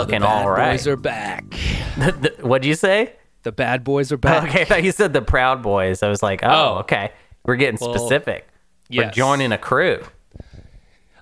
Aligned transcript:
looking 0.00 0.22
all 0.22 0.50
right. 0.50 0.72
boys 0.72 0.86
are 0.86 0.96
back. 0.96 1.44
The- 1.98 2.12
the- 2.12 2.46
what'd 2.46 2.64
you 2.64 2.74
say? 2.74 3.14
The 3.42 3.52
bad 3.52 3.82
boys 3.84 4.12
are 4.12 4.16
back. 4.16 4.48
Okay, 4.48 4.62
I 4.62 4.64
thought 4.64 4.84
you 4.84 4.92
said 4.92 5.12
the 5.12 5.22
Proud 5.22 5.62
Boys. 5.62 6.02
I 6.02 6.08
was 6.08 6.22
like, 6.22 6.42
oh, 6.44 6.48
Oh. 6.48 6.78
okay. 6.80 7.12
We're 7.44 7.56
getting 7.56 7.78
Well, 7.80 7.92
specific. 7.96 8.46
We're 8.90 9.10
joining 9.10 9.52
a 9.52 9.58
crew. 9.58 10.02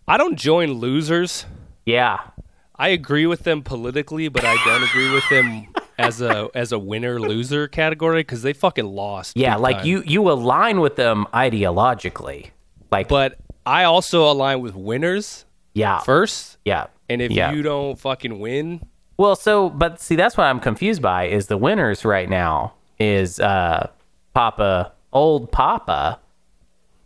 I 0.09 0.16
don't 0.19 0.36
join 0.36 0.73
losers. 0.74 1.47
Yeah. 1.84 2.19
I 2.78 2.88
agree 2.88 3.27
with 3.27 3.45
them 3.45 3.62
politically, 3.62 4.28
but 4.28 4.45
I 4.45 4.56
don't 4.64 4.83
agree 4.83 5.11
with 5.12 5.28
them 5.30 5.69
as 5.98 6.20
a 6.20 6.48
as 6.55 6.72
a 6.72 6.78
winner 6.78 7.19
loser 7.19 7.69
category 7.69 8.20
because 8.20 8.42
they 8.42 8.52
fucking 8.52 8.84
lost. 8.84 9.36
Yeah, 9.36 9.56
like 9.56 9.78
time. 9.78 9.86
you 9.86 10.02
you 10.06 10.30
align 10.30 10.80
with 10.80 10.97
them 10.97 11.27
ideologically. 11.33 12.50
Like 12.92 13.08
But 13.08 13.38
I 13.64 13.84
also 13.84 14.30
align 14.30 14.61
with 14.61 14.74
winners 14.74 15.45
yeah. 15.74 16.00
first, 16.00 16.58
yeah. 16.64 16.86
And 17.09 17.23
if 17.23 17.30
yeah. 17.30 17.52
you 17.52 17.62
don't 17.62 17.98
fucking 17.98 18.38
win, 18.38 18.80
Well, 19.16 19.37
so 19.37 19.70
but 19.70 20.01
see 20.01 20.16
that's 20.16 20.37
what 20.37 20.45
I'm 20.45 20.60
confused 20.60 21.02
by 21.02 21.24
is 21.27 21.47
the 21.47 21.56
winners 21.56 22.05
right 22.05 22.28
now 22.28 22.74
is 22.98 23.41
uh 23.41 23.88
Papa 24.34 24.92
old 25.12 25.50
Papa 25.52 26.19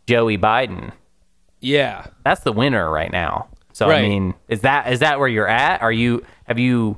Joey 0.07 0.39
Biden. 0.39 0.93
yeah, 1.61 2.07
That's 2.25 2.41
the 2.43 2.53
winner 2.53 2.91
right 2.91 3.13
now. 3.13 3.49
So 3.73 3.89
I 3.91 4.02
mean, 4.02 4.35
is 4.49 4.63
that 4.63 4.93
is 4.93 4.99
that 5.01 5.19
where 5.19 5.29
you're 5.29 5.49
at? 5.49 5.80
Are 5.83 5.93
you 5.93 6.24
have 6.45 6.59
you 6.59 6.96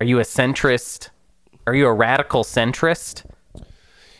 are 0.00 0.04
you 0.06 0.18
a 0.18 0.22
centrist? 0.22 1.08
Are 1.66 1.74
you 1.74 1.86
a 1.86 1.92
radical 1.92 2.44
centrist? 2.44 3.24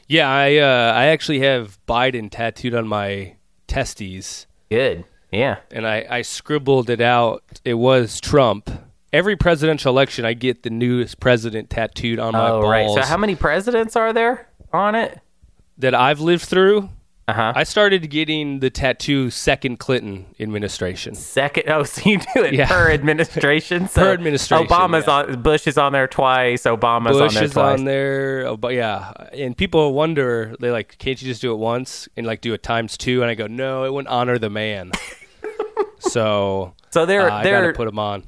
yeah. 0.08 0.28
I 0.30 0.56
uh, 0.56 0.92
I 0.94 1.06
actually 1.06 1.40
have 1.40 1.78
Biden 1.86 2.30
tattooed 2.30 2.74
on 2.74 2.86
my 2.88 3.34
testes. 3.66 4.46
Good. 4.70 5.04
Yeah. 5.32 5.56
and 5.70 5.86
I, 5.86 6.06
I 6.08 6.22
scribbled 6.22 6.90
it 6.90 7.00
out. 7.00 7.42
It 7.64 7.74
was 7.74 8.20
Trump. 8.20 8.70
Every 9.12 9.36
presidential 9.36 9.90
election, 9.92 10.24
I 10.24 10.34
get 10.34 10.62
the 10.62 10.70
newest 10.70 11.20
president 11.20 11.68
tattooed 11.70 12.18
on 12.18 12.32
my 12.32 12.48
Oh, 12.50 12.60
balls 12.62 12.70
right. 12.70 12.90
So 12.90 13.02
how 13.02 13.16
many 13.16 13.34
presidents 13.34 13.96
are 13.96 14.12
there 14.12 14.48
on 14.72 14.94
it? 14.94 15.18
that 15.78 15.94
I've 15.94 16.20
lived 16.20 16.44
through. 16.44 16.88
Uh-huh. 17.28 17.52
I 17.54 17.62
started 17.64 18.10
getting 18.10 18.58
the 18.60 18.68
tattoo 18.68 19.30
second 19.30 19.78
Clinton 19.78 20.26
administration. 20.40 21.14
Second, 21.14 21.64
oh, 21.68 21.82
so 21.84 22.08
you 22.08 22.18
do 22.18 22.42
it 22.44 22.52
Yeah. 22.54 22.66
per 22.68 22.90
administration. 22.90 23.88
So 23.92 24.02
Per 24.02 24.12
administration, 24.12 24.66
Obama's 24.66 25.06
yeah. 25.06 25.34
on. 25.34 25.42
Bush 25.42 25.66
is 25.66 25.78
on 25.78 25.92
there 25.92 26.08
twice. 26.08 26.64
Obama's 26.64 27.16
Bush 27.16 27.28
on 27.30 27.34
there 27.34 27.44
is 27.44 27.52
twice. 27.52 27.72
Bush 27.72 27.74
is 27.74 27.80
on 27.80 27.84
there, 27.84 28.46
oh, 28.48 28.56
but 28.56 28.74
yeah, 28.74 29.12
and 29.32 29.56
people 29.56 29.92
wonder 29.94 30.54
they 30.60 30.70
like, 30.70 30.98
can't 30.98 31.20
you 31.22 31.28
just 31.28 31.40
do 31.40 31.52
it 31.52 31.56
once 31.58 32.08
and 32.16 32.26
like 32.26 32.40
do 32.40 32.52
it 32.54 32.62
times 32.62 32.96
two? 32.98 33.22
And 33.22 33.30
I 33.30 33.34
go, 33.34 33.46
no, 33.46 33.84
it 33.84 33.92
wouldn't 33.92 34.12
honor 34.12 34.38
the 34.38 34.50
man. 34.50 34.90
so 36.02 36.74
So 36.90 37.06
they're 37.06 37.30
uh, 37.30 37.42
they're 37.42 37.60
gotta 37.62 37.72
put 37.74 37.86
them 37.86 37.98
on. 37.98 38.24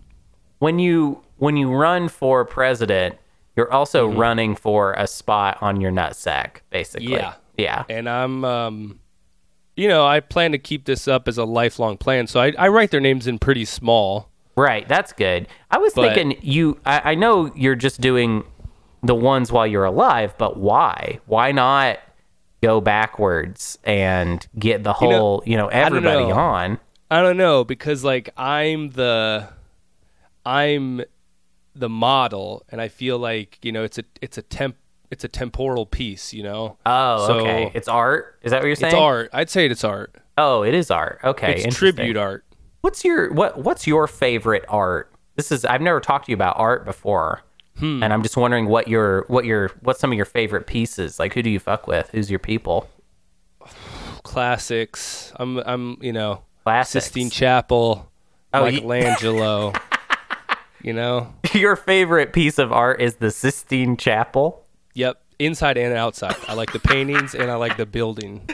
when 0.59 0.79
you 0.79 1.23
when 1.37 1.57
you 1.57 1.71
run 1.73 2.09
for 2.09 2.45
president, 2.45 3.17
you're 3.57 3.73
also 3.73 4.09
Mm-hmm. 4.09 4.19
running 4.19 4.57
for 4.57 4.93
a 4.95 5.07
spot 5.07 5.59
on 5.61 5.81
your 5.81 5.91
nutsack, 5.93 6.59
basically. 6.71 7.13
Yeah. 7.13 7.35
Yeah. 7.57 7.85
and 7.89 8.09
I'm, 8.09 8.45
um, 8.45 8.99
you 9.77 9.87
know, 9.89 10.05
I 10.07 10.19
plan 10.21 10.51
to 10.53 10.59
keep 10.59 10.87
this 10.87 11.07
up 11.07 11.29
as 11.29 11.39
a 11.39 11.45
lifelong 11.45 11.97
plan. 11.99 12.27
So 12.27 12.41
I, 12.41 12.53
I 12.59 12.69
write 12.69 12.91
their 12.91 13.01
names 13.01 13.27
in 13.29 13.39
pretty 13.39 13.65
small. 13.65 14.29
Right. 14.57 14.87
That's 14.89 15.13
good. 15.13 15.47
I 15.71 15.79
was 15.79 15.93
But- 15.95 16.15
thinking 16.15 16.39
you. 16.43 16.79
I, 16.87 17.13
I 17.13 17.15
know 17.15 17.53
you're 17.55 17.75
just 17.77 18.01
doing 18.01 18.45
the 19.03 19.15
ones 19.15 19.53
while 19.53 19.67
you're 19.67 19.85
alive, 19.85 20.35
but 20.39 20.57
why? 20.57 21.19
Why 21.27 21.53
not 21.53 21.99
go 22.63 22.81
backwards 22.81 23.79
and 23.85 24.47
get 24.59 24.83
the 24.85 24.95
You 25.01 25.09
know, 25.09 25.19
whole, 25.19 25.43
you 25.47 25.57
know, 25.57 25.69
everybody 25.69 26.27
know. 26.27 26.35
on? 26.35 26.79
I 27.15 27.23
don't 27.23 27.37
know 27.37 27.65
because 27.65 28.03
like 28.05 28.31
I'm 28.37 28.91
the, 28.91 29.49
I'm 30.45 31.03
the 31.75 31.89
model, 31.89 32.65
and 32.71 32.81
I 32.81 32.89
feel 32.89 33.19
like 33.19 33.59
you 33.63 33.73
know 33.73 33.85
it's 33.85 33.99
a 33.99 34.05
it's 34.21 34.39
a 34.39 34.43
temp 34.43 34.77
it's 35.11 35.23
a 35.25 35.29
temporal 35.29 35.87
piece. 35.87 36.33
You 36.33 36.43
know. 36.43 36.77
Oh, 36.85 37.27
So, 37.27 37.39
okay. 37.41 37.71
It's 37.75 37.89
art. 37.89 38.39
Is 38.43 38.51
that 38.51 38.61
what 38.61 38.67
you're 38.67 38.77
saying? 38.77 38.95
It's 38.95 39.01
art. 39.01 39.31
I'd 39.33 39.51
say 39.51 39.67
it's 39.67 39.85
art. 39.85 40.15
Oh, 40.37 40.63
it 40.63 40.75
is 40.75 40.91
art. 40.91 41.21
Okay. 41.23 41.63
it's 41.63 41.77
tribute 41.77 42.17
art. 42.17 42.45
What's 42.81 43.05
your 43.05 43.33
what 43.33 43.59
What's 43.59 43.87
your 43.87 44.07
favorite 44.07 44.65
art? 44.69 45.11
This 45.37 45.53
is 45.53 45.65
I've 45.65 45.81
never 45.81 46.01
talked 46.01 46.27
to 46.27 46.33
you 46.33 46.37
about 46.37 46.59
art 46.59 46.85
before, 46.85 47.43
Hmm. 47.79 48.03
and 48.03 48.13
I'm 48.13 48.23
just 48.23 48.37
wondering 48.37 48.67
what 48.67 48.89
your 48.89 49.25
what 49.29 49.45
your 49.45 49.71
what's 49.83 50.01
some 50.01 50.11
of 50.13 50.17
your 50.17 50.27
favorite 50.27 50.67
pieces? 50.67 51.19
Like, 51.19 51.35
who 51.35 51.43
do 51.43 51.51
you 51.51 51.59
fuck 51.61 51.87
with? 51.87 52.11
Who's 52.11 52.29
your 52.31 52.39
people? 52.41 52.89
Classics. 54.23 55.33
I'm 55.37 55.59
I'm 55.59 55.97
you 56.01 56.13
know 56.13 56.43
Classics. 56.65 57.05
Sistine 57.07 57.31
Chapel, 57.31 58.11
Oh, 58.53 58.65
Michelangelo. 58.65 59.73
you 60.83 60.93
know. 60.93 61.33
your 61.53 61.77
favorite 61.77 62.33
piece 62.33 62.59
of 62.59 62.73
art 62.73 63.01
is 63.01 63.17
the 63.17 63.31
Sistine 63.31 63.97
Chapel. 63.97 64.65
Yep, 64.95 65.21
inside 65.39 65.77
and 65.77 65.95
outside. 65.95 66.37
I 66.49 66.55
like 66.55 66.73
the 66.73 66.79
paintings 66.79 67.35
and 67.35 67.51
I 67.51 67.57
like 67.57 67.77
the 67.77 67.87
building. 67.87 68.49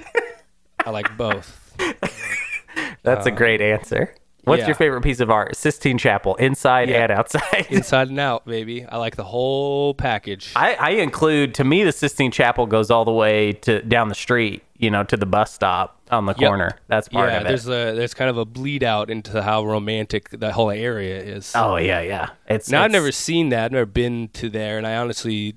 I 0.84 0.90
like 0.90 1.16
both. 1.16 1.56
That's 3.02 3.26
a 3.26 3.30
great 3.30 3.60
answer. 3.60 4.14
What's 4.44 4.60
Uh, 4.60 4.62
yeah. 4.62 4.66
your 4.68 4.74
favorite 4.76 5.02
piece 5.02 5.20
of 5.20 5.30
art? 5.30 5.54
Sistine 5.54 5.98
Chapel, 5.98 6.34
inside 6.36 6.88
Yeah. 6.88 7.02
and 7.04 7.12
outside. 7.12 7.66
Inside 7.70 8.08
and 8.08 8.18
out, 8.18 8.46
baby. 8.46 8.86
I 8.86 8.96
like 8.96 9.16
the 9.16 9.24
whole 9.24 9.92
package. 9.94 10.52
I, 10.56 10.74
I 10.74 10.90
include 10.92 11.54
to 11.56 11.64
me 11.64 11.84
the 11.84 11.92
Sistine 11.92 12.30
Chapel 12.30 12.66
goes 12.66 12.90
all 12.90 13.04
the 13.04 13.12
way 13.12 13.52
to 13.52 13.82
down 13.82 14.08
the 14.08 14.14
street, 14.14 14.62
you 14.80 14.90
know, 14.90 15.04
to 15.04 15.16
the 15.16 15.26
bus 15.26 15.52
stop 15.52 16.00
on 16.10 16.24
the 16.26 16.34
Yep. 16.38 16.48
corner. 16.48 16.78
That's 16.88 17.08
part 17.08 17.28
yeah, 17.30 17.36
of 17.36 17.42
it. 17.44 17.48
there's 17.48 17.66
a 17.66 17.94
there's 17.94 18.14
kind 18.14 18.30
of 18.30 18.38
a 18.38 18.44
bleed 18.44 18.82
out 18.82 19.10
into 19.10 19.42
how 19.42 19.64
romantic 19.64 20.30
that 20.30 20.52
whole 20.52 20.70
area 20.70 21.18
is. 21.20 21.52
oh 21.54 21.76
yeah, 21.76 22.00
yeah. 22.00 22.30
It's 22.48 22.68
now 22.70 22.82
I've 22.82 22.90
never 22.90 23.12
seen 23.12 23.50
that. 23.50 23.66
I've 23.66 23.72
never 23.72 23.86
been 23.86 24.28
to 24.34 24.48
there, 24.48 24.78
and 24.78 24.86
I 24.86 24.96
honestly, 24.96 25.56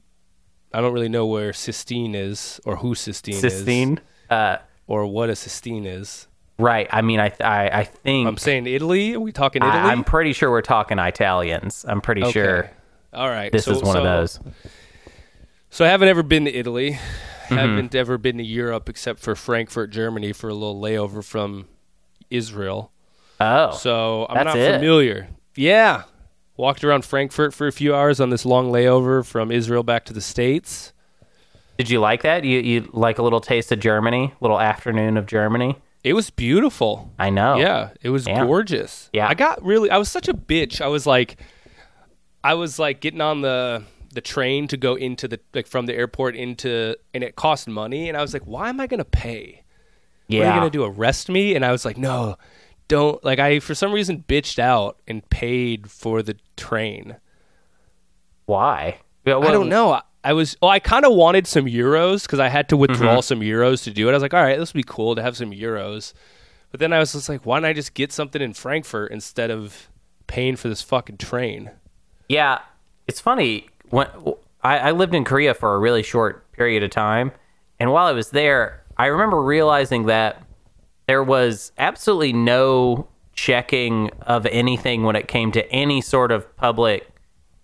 I 0.73 0.81
don't 0.81 0.93
really 0.93 1.09
know 1.09 1.25
where 1.25 1.53
Sistine 1.53 2.13
is 2.15 2.59
or 2.65 2.75
who 2.77 2.93
Sistine, 2.95 3.35
is 3.35 3.41
Sistine. 3.41 3.99
Uh, 4.29 4.57
or 4.87 5.05
what 5.05 5.29
a 5.29 5.35
Sistine 5.35 5.85
is. 5.85 6.27
right. 6.59 6.87
I 6.91 7.01
mean, 7.01 7.19
I 7.21 7.31
I, 7.39 7.69
I 7.79 7.83
think 7.85 8.27
I'm 8.27 8.37
saying 8.37 8.67
Italy. 8.67 9.13
Are 9.15 9.19
we 9.21 9.31
talking 9.31 9.61
Italy? 9.63 9.77
I, 9.77 9.93
am 9.93 10.03
pretty 10.03 10.33
sure 10.33 10.51
we're 10.51 10.61
talking 10.61 10.99
Italians. 10.99 11.85
I'm 11.87 12.01
pretty 12.01 12.23
Okay. 12.23 12.31
sure 12.31 12.69
All 13.13 13.29
right. 13.29 13.51
this 13.51 13.65
so- 13.65 13.71
is 13.71 13.81
one 13.81 13.95
of 13.95 14.03
those. 14.03 14.39
So 15.69 15.83
I 15.85 15.87
haven't 15.87 16.09
ever 16.09 16.21
been 16.21 16.45
to 16.45 16.53
Italy. 16.53 16.99
Mm-hmm. 17.45 17.55
Haven't 17.55 17.95
ever 17.95 18.17
been 18.17 18.37
to 18.37 18.43
Europe 18.43 18.87
except 18.89 19.19
for 19.19 19.35
Frankfurt, 19.35 19.89
Germany, 19.91 20.31
for 20.33 20.49
a 20.49 20.53
little 20.53 20.79
layover 20.81 21.23
from 21.23 21.67
Israel. 22.29 22.91
Oh, 23.39 23.71
So 23.71 24.25
I'm 24.29 24.45
not 24.45 24.57
it? 24.57 24.75
familiar. 24.75 25.27
Yeah. 25.55 26.03
Walked 26.55 26.83
around 26.83 27.03
Frankfurt 27.03 27.53
for 27.53 27.67
a 27.67 27.71
few 27.71 27.95
hours 27.95 28.19
on 28.21 28.29
this 28.29 28.45
long 28.45 28.71
layover 28.71 29.25
from 29.25 29.51
Israel 29.51 29.83
back 29.83 30.05
to 30.05 30.13
the 30.13 30.21
States. 30.21 30.93
did 31.77 31.89
you 31.89 31.99
like 31.99 32.21
that? 32.21 32.43
You 32.43 32.59
you 32.59 32.89
like 32.93 33.17
a 33.17 33.23
little 33.23 33.41
taste 33.41 33.71
of 33.71 33.79
Germany, 33.79 34.31
little 34.39 34.59
afternoon 34.59 35.17
of 35.17 35.25
Germany? 35.25 35.75
It 36.03 36.13
was 36.13 36.29
beautiful. 36.29 37.11
I 37.17 37.29
know. 37.31 37.55
Yeah, 37.57 37.89
it 38.01 38.09
was 38.09 38.27
Yeah. 38.27 38.43
gorgeous. 38.45 39.09
Yeah. 39.13 39.27
I 39.27 39.33
got 39.33 39.63
really 39.63 39.89
I 39.89 39.97
was 39.97 40.09
such 40.09 40.27
a 40.27 40.33
bitch. 40.33 40.79
I 40.81 40.87
was 40.87 41.05
like 41.07 41.37
I 42.43 42.53
was 42.53 42.77
like 42.77 42.99
getting 43.01 43.21
on 43.21 43.41
the 43.41 43.83
the 44.13 44.21
train 44.21 44.67
to 44.69 44.77
go 44.77 44.95
into 44.95 45.27
the 45.27 45.39
like 45.53 45.67
from 45.67 45.85
the 45.85 45.93
airport 45.93 46.35
into 46.35 46.95
and 47.13 47.23
it 47.23 47.35
cost 47.35 47.67
money 47.67 48.07
and 48.09 48.17
I 48.17 48.21
was 48.21 48.33
like, 48.33 48.43
why 48.43 48.69
am 48.69 48.79
I 48.79 48.87
going 48.87 48.99
to 48.99 49.05
pay? 49.05 49.63
yeah. 50.27 50.39
What 50.39 50.45
are 50.47 50.53
you 50.55 50.59
going 50.61 50.71
to 50.71 50.77
do? 50.77 50.83
Arrest 50.85 51.29
me? 51.29 51.55
And 51.55 51.65
I 51.65 51.71
was 51.71 51.83
like, 51.85 51.97
no, 51.97 52.37
don't 52.87 53.23
like 53.23 53.39
I 53.39 53.59
for 53.59 53.75
some 53.75 53.91
reason 53.91 54.23
bitched 54.27 54.59
out 54.59 54.97
and 55.07 55.27
paid 55.29 55.89
for 55.91 56.21
the 56.23 56.37
train. 56.57 57.17
Why? 58.45 58.99
Yeah, 59.25 59.37
I 59.37 59.51
don't 59.51 59.69
know. 59.69 59.93
I, 59.93 60.01
I 60.23 60.33
was 60.33 60.57
well, 60.61 60.71
I 60.71 60.79
kind 60.79 61.05
of 61.05 61.13
wanted 61.13 61.47
some 61.47 61.65
euros 61.65 62.23
because 62.23 62.39
I 62.39 62.49
had 62.49 62.69
to 62.69 62.77
withdraw 62.77 63.13
Mm-hmm. 63.17 63.21
some 63.21 63.39
euros 63.41 63.83
to 63.85 63.91
do 63.91 64.07
it. 64.07 64.11
I 64.11 64.15
was 64.15 64.21
like, 64.21 64.33
all 64.33 64.43
right, 64.43 64.57
this 64.57 64.73
would 64.73 64.79
be 64.79 64.83
cool 64.87 65.15
to 65.15 65.21
have 65.21 65.35
some 65.37 65.51
euros. 65.51 66.13
But 66.71 66.79
then 66.79 66.91
I 66.93 66.99
was 66.99 67.13
just 67.13 67.29
like, 67.29 67.45
why 67.45 67.59
don't 67.59 67.65
I 67.69 67.73
just 67.73 67.93
get 67.93 68.11
something 68.11 68.41
in 68.41 68.53
Frankfurt 68.53 69.11
instead 69.11 69.51
of 69.51 69.89
paying 70.27 70.55
for 70.55 70.69
this 70.69 70.81
fucking 70.81 71.17
train? 71.17 71.71
Yeah, 72.27 72.59
it's 73.07 73.19
funny. 73.19 73.67
When 73.93 74.07
I, 74.63 74.77
I 74.79 74.91
lived 74.91 75.13
in 75.13 75.23
Korea 75.23 75.53
for 75.53 75.75
a 75.75 75.79
really 75.79 76.01
short 76.01 76.51
period 76.53 76.81
of 76.81 76.89
time, 76.89 77.31
and 77.79 77.91
while 77.91 78.07
I 78.07 78.11
was 78.11 78.31
there, 78.31 78.83
I 78.97 79.05
remember 79.05 79.41
realizing 79.41 80.07
that 80.07 80.41
there 81.07 81.23
was 81.23 81.71
absolutely 81.77 82.33
no 82.33 83.07
checking 83.33 84.09
of 84.21 84.45
anything 84.47 85.03
when 85.03 85.15
it 85.15 85.27
came 85.27 85.51
to 85.51 85.71
any 85.71 86.01
sort 86.01 86.31
of 86.31 86.55
public 86.57 87.07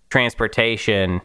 transportation 0.08 1.20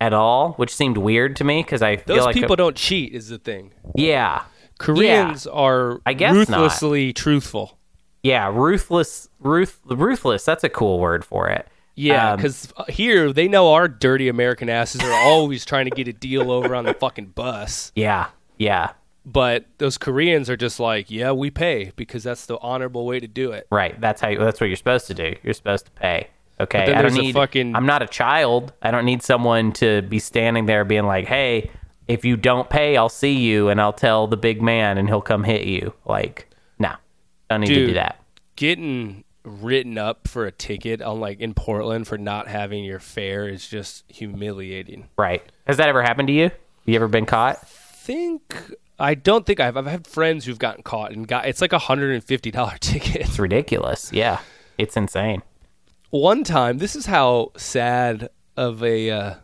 at 0.00 0.12
all, 0.12 0.52
which 0.52 0.74
seemed 0.74 0.98
weird 0.98 1.34
to 1.36 1.44
me 1.44 1.62
because 1.62 1.82
I 1.82 1.96
feel 1.96 2.16
Those 2.16 2.24
like 2.26 2.34
people 2.34 2.56
don't 2.56 2.76
cheat, 2.76 3.12
is 3.14 3.28
the 3.28 3.38
thing. 3.38 3.72
yeah, 3.96 4.42
Koreans 4.78 5.46
are 5.46 6.00
I 6.06 6.12
guess 6.12 6.48
not. 6.48 6.60
ruthlessly 6.60 7.12
truthful. 7.12 7.78
yeah, 8.22 8.48
ruthless, 8.52 9.28
ruth, 9.40 9.80
ruthless. 9.86 10.44
That's 10.44 10.62
a 10.62 10.68
cool 10.68 11.00
word 11.00 11.24
for 11.24 11.48
it. 11.48 11.66
Yeah, 11.98 12.32
Um, 12.32 12.36
because 12.36 12.72
here 12.88 13.32
they 13.32 13.48
know 13.48 13.72
our 13.72 13.88
dirty 13.88 14.28
American 14.28 14.68
asses 14.68 15.00
are 15.02 15.12
always 15.12 15.64
trying 15.64 15.86
to 15.86 15.90
get 15.90 16.06
a 16.08 16.12
deal 16.12 16.50
over 16.52 16.74
on 16.74 16.84
the 16.84 16.94
fucking 16.94 17.26
bus. 17.34 17.90
yeah, 17.94 18.26
yeah, 18.56 18.90
But 19.26 19.64
those 19.78 19.98
Koreans 19.98 20.48
are 20.48 20.56
just 20.56 20.78
like, 20.80 21.10
yeah, 21.10 21.32
we 21.32 21.50
pay 21.50 21.92
because 21.96 22.22
that's 22.22 22.46
the 22.46 22.58
honorable 22.60 23.04
way 23.04 23.18
to 23.20 23.26
do 23.26 23.52
it. 23.52 23.66
right. 23.70 24.00
That's 24.00 24.20
how. 24.20 24.28
You, 24.28 24.38
That's 24.38 24.60
what 24.60 24.68
you're 24.68 24.76
supposed 24.76 25.06
to 25.08 25.14
do. 25.14 25.34
You're 25.42 25.54
supposed 25.54 25.86
to 25.86 25.90
pay. 25.92 26.28
Okay, 26.60 26.92
I 26.92 27.02
don't 27.02 27.14
need. 27.14 27.34
fucking- 27.34 27.76
I'm 27.76 27.86
not 27.86 28.02
a 28.02 28.06
child. 28.08 28.72
I 28.82 28.90
don't 28.90 29.04
need 29.04 29.22
someone 29.22 29.72
to 29.74 30.02
be 30.02 30.18
standing 30.18 30.66
there 30.66 30.84
being 30.84 31.04
like, 31.06 31.26
"Hey, 31.26 31.70
if 32.08 32.24
you 32.24 32.36
don't 32.36 32.68
pay, 32.68 32.96
I'll 32.96 33.08
see 33.08 33.32
you 33.34 33.68
and 33.68 33.80
I'll 33.80 33.92
tell 33.92 34.26
the 34.26 34.36
big 34.36 34.60
man 34.62 34.98
and 34.98 35.08
he'll 35.08 35.20
come 35.20 35.44
hit 35.44 35.66
you." 35.66 35.92
Like, 36.04 36.48
no, 36.80 36.88
I 36.88 36.96
don't 37.50 37.60
need 37.60 37.68
to 37.68 37.86
do 37.88 37.92
that. 37.94 38.20
Getting 38.56 39.22
written 39.48 39.98
up 39.98 40.28
for 40.28 40.46
a 40.46 40.52
ticket 40.52 41.02
on 41.02 41.20
like 41.20 41.40
in 41.40 41.54
Portland 41.54 42.06
for 42.06 42.18
not 42.18 42.48
having 42.48 42.84
your 42.84 43.00
fare 43.00 43.48
is 43.48 43.66
just 43.66 44.04
humiliating. 44.08 45.08
Right? 45.16 45.42
Has 45.66 45.76
that 45.78 45.88
ever 45.88 46.02
happened 46.02 46.28
to 46.28 46.34
you? 46.34 46.50
You 46.84 46.96
ever 46.96 47.08
been 47.08 47.26
caught? 47.26 47.66
Think 47.66 48.54
I 48.98 49.14
don't 49.14 49.46
think 49.46 49.60
I've 49.60 49.76
I've 49.76 49.86
had 49.86 50.06
friends 50.06 50.44
who've 50.44 50.58
gotten 50.58 50.82
caught 50.82 51.12
and 51.12 51.26
got 51.26 51.46
it's 51.46 51.60
like 51.60 51.72
a 51.72 51.78
hundred 51.78 52.14
and 52.14 52.24
fifty 52.24 52.50
dollar 52.50 52.76
ticket. 52.80 53.16
It's 53.16 53.38
ridiculous. 53.38 54.12
Yeah, 54.12 54.40
it's 54.76 54.96
insane. 54.96 55.42
One 56.10 56.42
time, 56.42 56.78
this 56.78 56.96
is 56.96 57.06
how 57.06 57.52
sad 57.56 58.30
of 58.56 58.82
a 58.82 59.10
uh, 59.10 59.34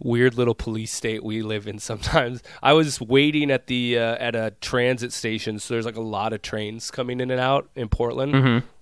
weird 0.00 0.34
little 0.34 0.54
police 0.54 0.92
state 0.92 1.22
we 1.22 1.42
live 1.42 1.66
in. 1.68 1.78
Sometimes 1.78 2.42
I 2.62 2.72
was 2.72 3.00
waiting 3.00 3.50
at 3.50 3.66
the 3.68 3.98
uh, 3.98 4.16
at 4.16 4.34
a 4.34 4.52
transit 4.60 5.12
station, 5.12 5.58
so 5.58 5.74
there's 5.74 5.86
like 5.86 5.96
a 5.96 6.00
lot 6.00 6.32
of 6.32 6.42
trains 6.42 6.90
coming 6.90 7.20
in 7.20 7.30
and 7.30 7.40
out 7.40 7.70
in 7.76 7.88
Portland. 7.88 8.34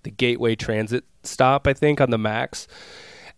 The 0.08 0.14
Gateway 0.16 0.56
Transit 0.56 1.04
stop, 1.22 1.66
I 1.66 1.74
think, 1.74 2.00
on 2.00 2.08
the 2.08 2.16
Max. 2.16 2.66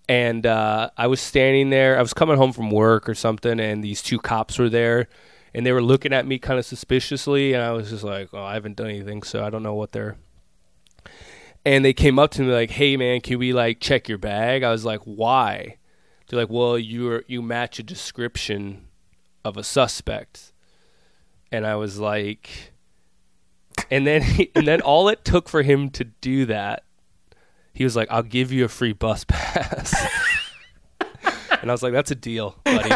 And 0.08 0.46
uh, 0.46 0.90
I 0.96 1.08
was 1.08 1.20
standing 1.20 1.70
there. 1.70 1.98
I 1.98 2.00
was 2.00 2.14
coming 2.14 2.36
home 2.36 2.52
from 2.52 2.70
work 2.70 3.08
or 3.08 3.14
something, 3.14 3.58
and 3.58 3.82
these 3.82 4.02
two 4.02 4.20
cops 4.20 4.56
were 4.56 4.68
there, 4.68 5.08
and 5.52 5.66
they 5.66 5.72
were 5.72 5.82
looking 5.82 6.12
at 6.12 6.26
me 6.26 6.38
kind 6.38 6.58
of 6.60 6.64
suspiciously. 6.64 7.54
And 7.54 7.62
I 7.62 7.72
was 7.72 7.90
just 7.90 8.04
like, 8.04 8.28
"Oh, 8.32 8.42
I 8.42 8.54
haven't 8.54 8.76
done 8.76 8.86
anything, 8.86 9.22
so 9.22 9.44
I 9.44 9.50
don't 9.50 9.64
know 9.64 9.74
what 9.74 9.92
they're." 9.92 10.16
and 11.64 11.84
they 11.84 11.92
came 11.92 12.18
up 12.18 12.30
to 12.32 12.42
me 12.42 12.52
like, 12.52 12.70
"Hey 12.70 12.96
man, 12.96 13.20
can 13.20 13.38
we 13.38 13.52
like 13.52 13.80
check 13.80 14.08
your 14.08 14.18
bag?" 14.18 14.62
I 14.62 14.70
was 14.70 14.84
like, 14.84 15.00
"Why?" 15.00 15.76
They're 16.28 16.40
like, 16.40 16.50
"Well, 16.50 16.78
you 16.78 17.22
you 17.26 17.42
match 17.42 17.78
a 17.78 17.82
description 17.82 18.86
of 19.44 19.56
a 19.56 19.64
suspect," 19.64 20.52
and 21.52 21.66
I 21.66 21.76
was 21.76 21.98
like, 21.98 22.72
and 23.90 24.06
then 24.06 24.22
and 24.54 24.66
then 24.66 24.80
all 24.80 25.08
it 25.08 25.24
took 25.24 25.48
for 25.48 25.62
him 25.62 25.90
to 25.90 26.04
do 26.04 26.46
that, 26.46 26.84
he 27.72 27.84
was 27.84 27.96
like, 27.96 28.08
"I'll 28.10 28.22
give 28.22 28.52
you 28.52 28.64
a 28.64 28.68
free 28.68 28.92
bus 28.92 29.24
pass," 29.24 29.94
and 31.62 31.70
I 31.70 31.72
was 31.72 31.82
like, 31.82 31.92
"That's 31.92 32.10
a 32.10 32.14
deal, 32.16 32.56
buddy." 32.64 32.90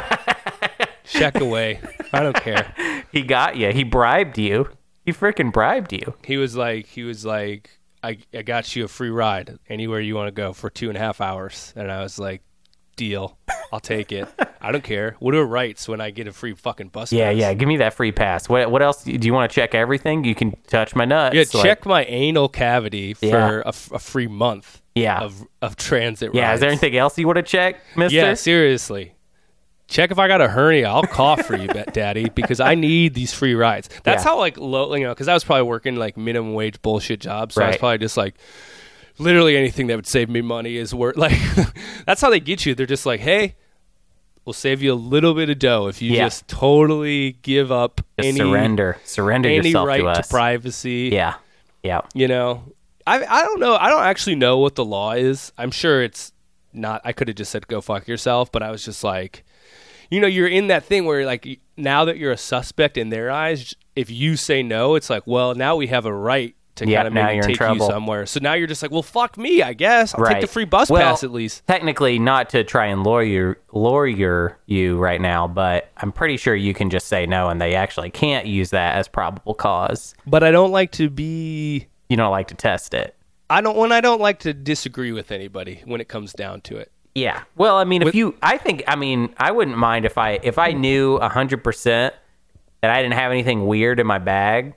Check 1.05 1.41
away. 1.41 1.81
I 2.13 2.23
don't 2.23 2.37
care. 2.37 2.73
He 3.13 3.23
got 3.23 3.57
you. 3.57 3.73
He 3.73 3.85
bribed 3.85 4.39
you. 4.39 4.69
He 5.05 5.13
freaking 5.13 5.53
bribed 5.53 5.93
you. 5.93 6.15
he 6.25 6.37
was 6.39 6.57
like 6.57 6.87
he 6.87 7.03
was 7.03 7.25
like 7.27 7.79
I, 8.03 8.19
I 8.33 8.43
got 8.43 8.75
you 8.75 8.85
a 8.85 8.89
free 8.89 9.11
ride 9.11 9.59
anywhere 9.69 10.01
you 10.01 10.15
want 10.15 10.29
to 10.29 10.33
go 10.33 10.53
for 10.53 10.71
two 10.71 10.89
and 10.89 10.97
a 10.97 11.01
half 11.01 11.21
hours 11.21 11.73
and 11.77 11.91
i 11.91 12.03
was 12.03 12.19
like 12.19 12.43
deal 12.97 13.37
i'll 13.75 13.81
take 13.81 14.13
it 14.13 14.27
i 14.61 14.73
don't 14.73 14.85
care 14.85 15.17
what 15.19 15.35
are 15.35 15.45
rights 15.45 15.87
when 15.89 16.01
i 16.01 16.11
get 16.11 16.27
a 16.27 16.33
free 16.33 16.55
fucking 16.55 16.89
bus 16.89 17.13
Yeah, 17.13 17.31
pass? 17.31 17.37
yeah. 17.41 17.53
Give 17.55 17.69
me 17.69 17.77
that 17.79 17.93
free 17.95 18.13
pass. 18.13 18.49
What 18.49 18.71
what 18.71 18.81
else? 18.83 19.03
Do 19.05 19.13
you 19.13 19.35
want 19.35 19.51
to 19.51 19.55
check 19.55 19.75
everything? 19.75 20.25
You 20.25 20.35
can 20.35 20.57
touch 20.69 20.95
my 20.95 21.05
nuts. 21.05 21.35
yeah 21.35 21.45
like- 21.53 21.63
check 21.65 21.85
my 21.87 22.05
anal 22.05 22.49
cavity 22.49 23.15
for 23.15 23.27
Yeah. 23.27 23.63
a, 23.65 23.69
f- 23.69 23.91
a 23.93 23.99
free 23.99 24.27
month 24.29 24.81
Yeah. 24.95 25.21
of, 25.21 25.45
of 25.61 25.77
transit 25.77 26.35
yeah. 26.35 26.47
rides. 26.49 26.55
Is 26.55 26.61
there 26.61 26.71
anything 26.71 26.97
else 26.97 27.19
you 27.19 27.27
want 27.27 27.37
to 27.37 27.43
check, 27.43 27.81
Mister? 27.97 28.17
yeah 28.17 28.35
seriously 28.35 29.11
check 29.87 30.11
if 30.11 30.19
i 30.19 30.27
got 30.27 30.41
a 30.41 30.49
hernia 30.49 30.89
i'll 30.89 31.03
cough 31.03 31.43
for 31.45 31.57
you 31.57 31.67
daddy 31.93 32.31
because 32.31 32.59
i 32.59 32.75
need 32.75 33.13
these 33.13 33.35
free 33.35 33.55
rides 33.55 33.91
that's 34.03 34.25
Yeah. 34.25 34.31
how 34.31 34.39
like 34.39 34.57
low 34.57 34.95
you 34.95 35.05
know 35.05 35.11
because 35.11 35.29
i 35.29 35.35
was 35.35 35.45
probably 35.45 35.65
working 35.65 35.97
like 35.97 36.17
minimum 36.17 36.55
wage 36.55 36.81
bullshit 36.81 37.21
jobs 37.21 37.55
so 37.55 37.63
i 37.63 37.67
was 37.69 37.77
probably 37.77 37.99
just 37.99 38.17
like 38.17 38.35
literally 39.19 39.57
anything 39.59 39.87
that 39.89 39.97
would 39.97 40.07
save 40.07 40.31
me 40.31 40.41
money 40.41 40.77
is 40.79 40.95
worth 40.95 41.17
like 41.27 41.39
that's 42.07 42.23
how 42.23 42.31
they 42.31 42.41
get 42.41 42.65
you 42.65 42.75
they're 42.75 42.87
just 42.87 43.05
like 43.05 43.21
hey 43.21 43.57
we'll 44.45 44.53
save 44.53 44.83
you 44.83 44.93
a 44.93 44.95
little 44.95 45.35
bit 45.35 45.49
of 45.51 45.59
dough 45.59 45.87
if 45.89 46.03
you 46.03 46.13
Yeah. 46.13 46.25
just 46.27 46.47
totally 46.49 47.33
give 47.43 47.71
up 47.73 48.01
Just 48.19 48.29
any 48.29 48.39
surrender. 48.39 48.99
Surrender 49.05 49.49
any 49.49 49.69
yourself 49.69 49.89
right 49.89 50.15
to 50.17 50.23
to, 50.23 50.29
privacy 50.29 51.11
Yeah. 51.13 51.35
Yeah. 51.83 52.01
you 52.15 52.29
know 52.29 52.63
i 53.07 53.23
i 53.25 53.43
don't 53.43 53.61
know 53.61 53.77
i 53.77 53.89
don't 53.91 54.05
actually 54.05 54.37
know 54.37 54.57
what 54.59 54.75
the 54.77 54.85
law 54.85 55.13
is 55.13 55.53
i'm 55.59 55.71
sure 55.71 56.03
it's 56.03 56.33
not 56.73 57.03
i 57.05 57.13
could 57.13 57.29
have 57.29 57.37
just 57.37 57.51
said 57.51 57.69
go 57.69 57.81
fuck 57.83 58.09
yourself 58.09 58.51
but 58.51 58.63
i 58.63 58.71
was 58.71 58.83
just 58.85 59.05
like 59.05 59.45
you 60.11 60.19
know 60.21 60.27
you're 60.27 60.49
in 60.49 60.69
that 60.69 60.85
thing 60.85 61.05
where 61.05 61.27
like 61.27 61.61
now 61.77 62.07
that 62.07 62.17
you're 62.17 62.33
a 62.33 62.37
suspect 62.39 62.97
in 62.97 63.11
their 63.11 63.31
eyes 63.31 63.75
if 63.95 64.11
you 64.11 64.37
say 64.37 64.63
no 64.63 64.95
it's 64.95 65.11
like 65.11 65.27
well 65.27 65.55
now 65.55 65.77
we 65.77 65.89
have 65.89 66.07
a 66.07 66.13
right 66.15 66.55
to 66.77 66.87
Yeah, 66.89 66.99
kind 66.99 67.09
of 67.09 67.15
now 67.15 67.25
maybe 67.27 67.35
you're 67.37 67.43
in 67.45 67.49
take 67.49 67.55
you 67.55 67.57
trouble. 67.67 67.89
somewhere 67.89 68.27
so 68.27 68.41
now 68.41 68.55
you're 68.55 68.67
just 68.67 68.83
like 68.83 68.91
well 68.91 69.03
fuck 69.03 69.39
me 69.39 69.63
i 69.63 69.73
guess 69.73 70.15
i'll 70.15 70.23
right. 70.23 70.35
take 70.35 70.41
the 70.43 70.47
free 70.47 70.65
bus 70.65 70.91
Well, 70.91 71.01
pass 71.03 71.23
at 71.25 71.31
least 71.33 71.67
Technically, 71.67 72.19
not 72.19 72.51
to 72.51 72.65
try 72.65 72.87
and 72.87 73.05
lawyer 73.05 73.59
lawyer 73.73 74.59
you 74.67 74.97
right 74.99 75.21
now, 75.21 75.47
but 75.49 75.91
I'm 75.97 76.11
pretty 76.13 76.37
sure 76.37 76.55
you 76.55 76.75
can 76.75 76.91
just 76.91 77.07
say 77.07 77.27
no, 77.27 77.49
and 77.49 77.61
they 77.61 77.75
actually 77.75 78.11
can't 78.11 78.47
use 78.47 78.71
that 78.71 78.97
as 78.97 79.09
probable 79.09 79.55
cause. 79.55 80.15
but 80.27 80.43
i 80.43 80.51
don't 80.51 80.73
like 80.73 80.91
to 80.93 81.11
be 81.11 81.87
You 82.09 82.17
don't 82.17 82.31
like 82.31 82.49
to 82.49 82.55
test 82.55 82.95
it. 82.95 83.15
i 83.51 83.61
don't 83.61 83.77
when 83.77 83.93
i 83.93 84.01
don't 84.01 84.21
like 84.21 84.41
to 84.41 84.53
disagree 84.55 85.13
with 85.13 85.31
anybody 85.33 85.83
when 85.85 86.01
it 86.01 86.09
comes 86.09 86.33
down 86.33 86.61
to 86.63 86.77
it 86.77 86.91
Yeah. 87.15 87.43
Well, 87.57 87.77
I 87.77 87.85
mean, 87.85 88.03
if 88.03 88.07
With- 88.07 88.15
you, 88.17 88.35
I 88.43 88.59
think, 88.59 88.83
I 88.89 88.97
mean, 88.97 89.33
I 89.39 89.53
wouldn't 89.53 89.79
mind 89.79 90.05
if 90.05 90.19
I, 90.19 90.41
if 90.43 90.59
I 90.59 90.73
knew 90.73 91.15
a 91.19 91.29
hundred 91.29 91.63
percent 91.63 92.13
that 92.81 92.91
I 92.91 93.01
didn't 93.03 93.15
have 93.15 93.31
anything 93.31 93.67
weird 93.69 94.01
in 94.01 94.07
my 94.07 94.19
bag, 94.19 94.75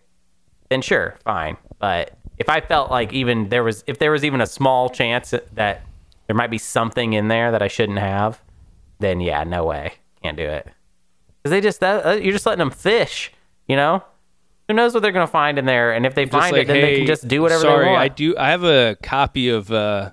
then 0.69 0.81
sure, 0.83 1.17
fine. 1.25 1.57
But 1.79 2.17
if 2.37 2.49
I 2.49 2.61
felt 2.61 2.91
like 2.91 3.13
even 3.13 3.49
there 3.49 3.63
was, 3.63 3.83
if 3.87 3.99
there 3.99 4.11
was 4.11 4.23
even 4.23 4.41
a 4.41 4.47
small 4.47 4.89
chance 4.89 5.33
that 5.53 5.81
there 6.27 6.35
might 6.35 6.51
be 6.51 6.57
something 6.57 7.13
in 7.13 7.27
there 7.27 7.51
that 7.51 7.61
I 7.61 7.67
shouldn't 7.67 7.99
have, 7.99 8.41
then 8.99 9.19
yeah, 9.19 9.43
no 9.43 9.65
way, 9.65 9.93
can't 10.23 10.37
do 10.37 10.43
it. 10.43 10.67
Because 11.43 11.51
they 11.51 11.61
just, 11.61 11.79
that, 11.79 12.05
uh, 12.05 12.11
you're 12.13 12.33
just 12.33 12.45
letting 12.45 12.59
them 12.59 12.71
fish, 12.71 13.31
you 13.67 13.75
know. 13.75 14.03
Who 14.67 14.73
knows 14.73 14.93
what 14.93 15.01
they're 15.01 15.13
gonna 15.13 15.27
find 15.27 15.57
in 15.57 15.65
there? 15.65 15.93
And 15.93 16.05
if 16.05 16.13
they 16.13 16.25
find 16.25 16.51
like, 16.51 16.63
it, 16.63 16.67
then 16.67 16.75
hey, 16.75 16.81
they 16.81 16.97
can 16.97 17.07
just 17.07 17.25
do 17.27 17.41
whatever 17.41 17.61
sorry, 17.61 17.85
they 17.85 17.91
want. 17.91 18.01
I 18.01 18.07
do. 18.09 18.35
I 18.37 18.49
have 18.49 18.65
a 18.65 18.97
copy 19.01 19.47
of 19.47 19.71
uh, 19.71 20.11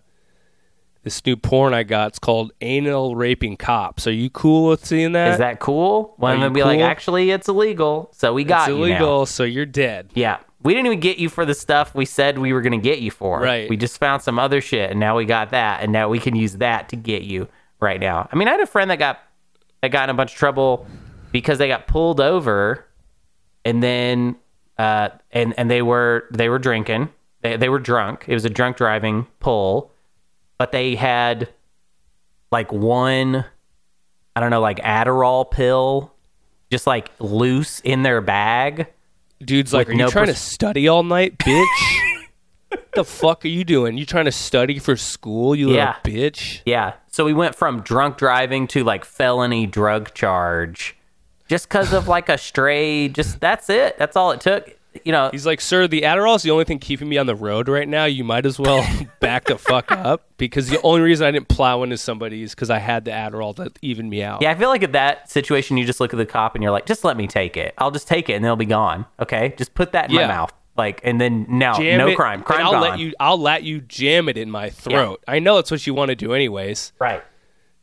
this 1.02 1.26
new 1.26 1.37
porn 1.37 1.75
I 1.75 1.83
got. 1.83 2.11
It's 2.11 2.21
called 2.21 2.52
"Anal 2.61 3.16
Raping 3.16 3.56
Cops." 3.56 4.06
Are 4.06 4.12
you 4.12 4.30
cool 4.30 4.68
with 4.68 4.87
seeing 4.87 5.11
that? 5.11 5.33
Is 5.33 5.38
that 5.38 5.59
cool? 5.59 6.14
One 6.18 6.35
of 6.35 6.38
Are 6.38 6.44
them 6.44 6.56
you 6.56 6.62
be 6.62 6.68
like, 6.68 6.78
actually, 6.78 7.33
it's 7.33 7.49
illegal, 7.49 8.11
so 8.12 8.33
we 8.33 8.44
got 8.44 8.68
it's 8.68 8.68
you 8.68 8.76
now. 8.76 8.85
illegal? 8.85 9.26
So 9.26 9.42
you're 9.42 9.66
dead. 9.66 10.11
Yeah. 10.14 10.38
We 10.64 10.73
didn't 10.73 10.87
even 10.87 11.00
get 11.00 11.18
you 11.18 11.28
for 11.28 11.44
the 11.44 11.54
stuff 11.54 11.94
we 11.94 12.06
said 12.06 12.38
we 12.38 12.52
were 12.54 12.62
going 12.62 12.78
to 12.80 12.83
get 12.83 12.99
you 12.99 13.11
for. 13.11 13.40
Right. 13.40 13.68
We 13.68 13.76
just 13.76 13.99
found 13.99 14.23
some 14.23 14.38
other 14.38 14.61
shit 14.61 14.90
and 14.90 14.99
now 14.99 15.16
we 15.16 15.26
got 15.26 15.50
that 15.50 15.83
and 15.83 15.92
now 15.92 16.09
we 16.09 16.18
can 16.18 16.35
use 16.35 16.54
that 16.54 16.88
to 16.88 16.97
get 16.97 17.23
you 17.23 17.49
right 17.80 18.00
now. 18.00 18.28
I 18.33 18.37
mean, 18.37 18.49
I 18.49 18.52
had 18.52 18.61
a 18.61 18.66
friend 18.66 18.90
that 18.90 18.99
got 18.99 19.21
that 19.83 19.88
got 19.88 20.09
in 20.09 20.11
a 20.11 20.16
bunch 20.16 20.33
of 20.33 20.38
trouble 20.38 20.87
because 21.33 21.59
they 21.59 21.68
got 21.68 21.87
pulled 21.87 22.18
over 22.21 22.87
and 23.64 23.83
then 23.83 24.37
uh 24.78 25.11
and 25.30 25.54
and 25.59 25.71
they 25.71 25.83
were 25.83 26.26
they 26.30 26.49
were 26.49 26.59
drinking. 26.59 27.11
They 27.42 27.59
they 27.59 27.68
were 27.68 27.78
drunk. 27.78 28.25
It 28.26 28.33
was 28.33 28.47
a 28.47 28.50
drunk 28.50 28.78
driving 28.78 29.26
pull, 29.40 29.92
but 30.56 30.73
they 30.73 30.94
had 30.94 31.50
like 32.50 32.73
one 32.73 33.44
I 34.35 34.40
don't 34.40 34.50
know, 34.50 34.62
like 34.62 34.78
Adderall 34.78 35.49
pill 35.49 36.11
just 36.71 36.87
like 36.87 37.11
loose 37.18 37.80
in 37.80 38.02
their 38.02 38.21
bag. 38.23 38.88
Dude's 39.43 39.73
like, 39.73 39.88
With 39.88 39.97
"Are 39.97 40.03
you 40.05 40.09
trying 40.11 40.26
pers- 40.26 40.37
to 40.37 40.41
study 40.50 40.88
all 40.88 41.03
night, 41.03 41.38
bitch? 41.38 41.67
What 42.69 42.93
the 42.93 43.05
fuck 43.05 43.45
are 43.45 43.49
you 43.49 43.64
doing? 43.64 43.97
You 43.99 44.07
trying 44.07 44.25
to 44.25 44.33
study 44.33 44.79
for 44.79 44.97
school? 44.97 45.55
You 45.55 45.73
Yeah. 45.73 45.97
little 46.05 46.21
bitch." 46.23 46.61
Yeah. 46.64 46.95
So 47.09 47.25
we 47.25 47.33
went 47.33 47.55
from 47.55 47.81
drunk 47.83 48.17
driving 48.17 48.67
to 48.69 48.83
like 48.85 49.05
felony 49.05 49.67
drug 49.67 50.14
charge 50.14 50.97
just 51.49 51.69
because 51.69 51.93
of 51.93 52.09
like 52.09 52.29
a 52.29 52.38
stray, 52.38 53.09
just 53.09 53.41
that's 53.41 53.69
it. 53.71 53.99
That's 53.99 54.17
all 54.17 54.31
it 54.33 54.41
took. 54.41 54.76
You 55.05 55.13
know, 55.13 55.31
He's 55.33 55.45
like, 55.47 55.61
"Sir, 55.61 55.87
the 55.89 56.03
Adderall 56.03 56.37
is 56.37 56.43
the 56.43 56.51
only 56.51 56.65
thing 56.65 56.79
keeping 56.79 57.09
me 57.09 57.19
on 57.19 57.27
the 57.27 57.35
road 57.35 57.69
right 57.69 57.89
now. 57.89 58.05
You 58.05 58.23
might 58.25 58.47
as 58.47 58.59
well 58.59 58.87
back 59.21 59.45
the 59.47 59.59
fuck 59.59 59.91
up 59.91 60.29
because 60.37 60.69
the 60.69 60.81
only 60.83 61.01
reason 61.01 61.27
I 61.27 61.31
didn't 61.31 61.49
plow 61.49 61.83
into 61.83 61.97
somebody 61.99 62.43
is 62.43 62.55
because 62.55 62.71
I 62.71 62.79
had 62.79 63.05
the 63.05 63.11
Adderall 63.11 63.57
to 63.57 63.73
even 63.83 64.09
me 64.09 64.23
out." 64.23 64.43
yeah, 64.43 64.51
I 64.51 64.55
feel 64.55 64.69
like 64.69 64.83
at 64.83 64.93
that 64.93 65.31
situation, 65.31 65.77
you 65.77 65.85
just 65.85 66.01
look 66.01 66.13
at 66.15 66.17
the 66.17 66.27
cop 66.27 66.55
and 66.55 66.63
you're 66.63 66.73
like, 66.73 66.87
just 66.87 67.05
let 67.05 67.17
me 67.17 67.27
take 67.27 67.57
it. 67.57 67.75
I'll 67.79 67.91
just 67.91 68.07
take 68.09 68.29
it 68.29 68.35
and 68.35 68.45
they'll 68.45 68.57
be 68.57 68.67
gone. 68.67 69.07
Okay. 69.21 69.55
Just 69.57 69.75
put 69.75 69.93
that 69.93 70.11
in 70.11 70.17
Yeah. 70.17 70.29
my 70.29 70.35
mouth. 70.35 70.53
Like, 70.77 71.01
and 71.05 71.21
then 71.21 71.47
now, 71.49 71.77
no 71.79 72.09
it, 72.09 72.17
crime. 72.17 72.39
and 72.41 72.45
Crime 72.45 72.67
I'll 72.67 72.73
gone. 72.73 72.81
let 72.83 72.99
you. 72.99 73.13
I'll 73.21 73.39
let 73.41 73.63
you 73.63 73.81
jam 73.81 74.29
it 74.29 74.37
in 74.37 74.51
my 74.51 74.71
throat. 74.71 75.23
I 75.29 75.39
know 75.39 75.59
it's 75.59 75.71
what 75.71 75.87
you 75.87 75.95
want 75.95 76.09
to 76.09 76.17
do, 76.17 76.33
anyways. 76.33 76.93
right. 76.99 77.23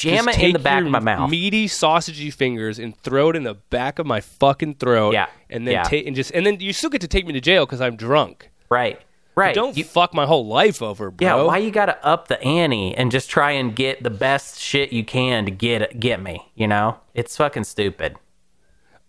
Jam 0.01 0.25
Just 0.25 0.39
it 0.39 0.43
in 0.45 0.53
the 0.53 0.59
back 0.59 0.83
of 0.83 0.89
my 0.89 0.99
mouth. 0.99 1.29
Meaty, 1.29 1.67
sausagey 1.67 2.33
fingers 2.33 2.79
and 2.79 2.95
throw 2.97 3.29
it 3.29 3.35
in 3.35 3.43
the 3.43 3.55
back 3.55 3.99
of 3.99 4.05
my 4.05 4.19
fucking 4.21 4.75
throat. 4.75 5.13
Yeah. 5.13 5.27
and 5.49 5.67
then 5.67 5.73
Yeah. 5.73 5.83
take 5.83 6.05
and 6.07 6.15
just 6.15 6.31
and 6.31 6.45
then 6.45 6.59
you 6.59 6.73
still 6.73 6.89
get 6.89 7.01
to 7.01 7.07
take 7.07 7.25
me 7.25 7.33
to 7.33 7.41
jail 7.41 7.65
because 7.65 7.81
I'm 7.81 7.95
drunk. 7.95 8.49
right. 8.69 8.99
Right. 9.33 9.55
Don't 9.55 9.77
You- 9.77 9.85
fuck 9.85 10.13
my 10.13 10.25
whole 10.25 10.45
life 10.45 10.81
over, 10.81 11.09
bro. 11.09 11.25
yeah. 11.25 11.41
Why 11.43 11.57
you 11.57 11.71
got 11.71 11.85
to 11.85 12.05
up 12.05 12.27
the 12.27 12.41
ante 12.43 12.93
and 12.93 13.09
just 13.11 13.29
try 13.29 13.51
and 13.51 13.73
get 13.73 14.03
the 14.03 14.09
best 14.09 14.59
shit 14.59 14.91
you 14.91 15.05
can 15.05 15.45
to 15.45 15.51
get 15.51 15.99
get 16.01 16.21
me? 16.21 16.51
You 16.53 16.67
know, 16.67 16.97
it's 17.13 17.37
fucking 17.37 17.63
stupid. 17.63 18.17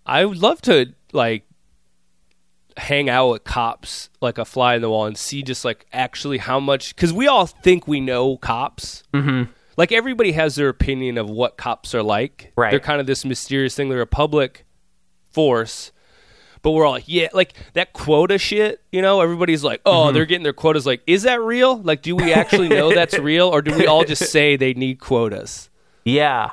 I 0.06 0.24
would 0.24 0.38
love 0.38 0.62
to 0.62 0.92
like 1.12 1.44
hang 2.76 3.10
out 3.10 3.30
with 3.32 3.44
cops 3.44 4.08
like 4.20 4.38
a 4.38 4.44
fly 4.44 4.76
in 4.76 4.82
the 4.82 4.88
wall 4.88 5.04
and 5.06 5.18
see 5.18 5.42
just 5.42 5.64
like 5.64 5.86
actually 5.92 6.38
how 6.38 6.58
much 6.58 6.94
because 6.94 7.12
we 7.12 7.26
all 7.26 7.46
think 7.46 7.86
we 7.86 8.00
know 8.00 8.36
cops. 8.36 9.02
Mm-hmm. 9.12 9.50
Like 9.76 9.92
everybody 9.92 10.32
has 10.32 10.54
their 10.56 10.68
opinion 10.68 11.18
of 11.18 11.30
what 11.30 11.56
cops 11.56 11.94
are 11.94 12.02
like. 12.02 12.52
Right. 12.56 12.70
They're 12.70 12.80
kind 12.80 13.00
of 13.00 13.06
this 13.06 13.24
mysterious 13.24 13.74
thing. 13.74 13.88
They're 13.88 14.00
a 14.00 14.06
public 14.06 14.64
force. 15.30 15.92
But 16.62 16.70
we're 16.72 16.86
all 16.86 16.92
like, 16.92 17.08
yeah, 17.08 17.26
like 17.32 17.54
that 17.72 17.92
quota 17.92 18.38
shit, 18.38 18.80
you 18.92 19.02
know, 19.02 19.20
everybody's 19.20 19.64
like, 19.64 19.80
oh, 19.84 20.12
they're 20.12 20.26
getting 20.26 20.44
their 20.44 20.52
quotas. 20.52 20.86
Like, 20.86 21.02
is 21.08 21.24
that 21.24 21.40
real? 21.40 21.78
Like, 21.82 22.02
do 22.02 22.14
we 22.14 22.32
actually 22.32 22.68
know 22.68 22.94
that's 22.94 23.18
real? 23.18 23.48
Or 23.48 23.62
do 23.62 23.76
we 23.76 23.88
all 23.88 24.04
just 24.04 24.30
say 24.30 24.54
they 24.54 24.72
need 24.72 25.00
quotas? 25.00 25.70
Yeah. 26.04 26.50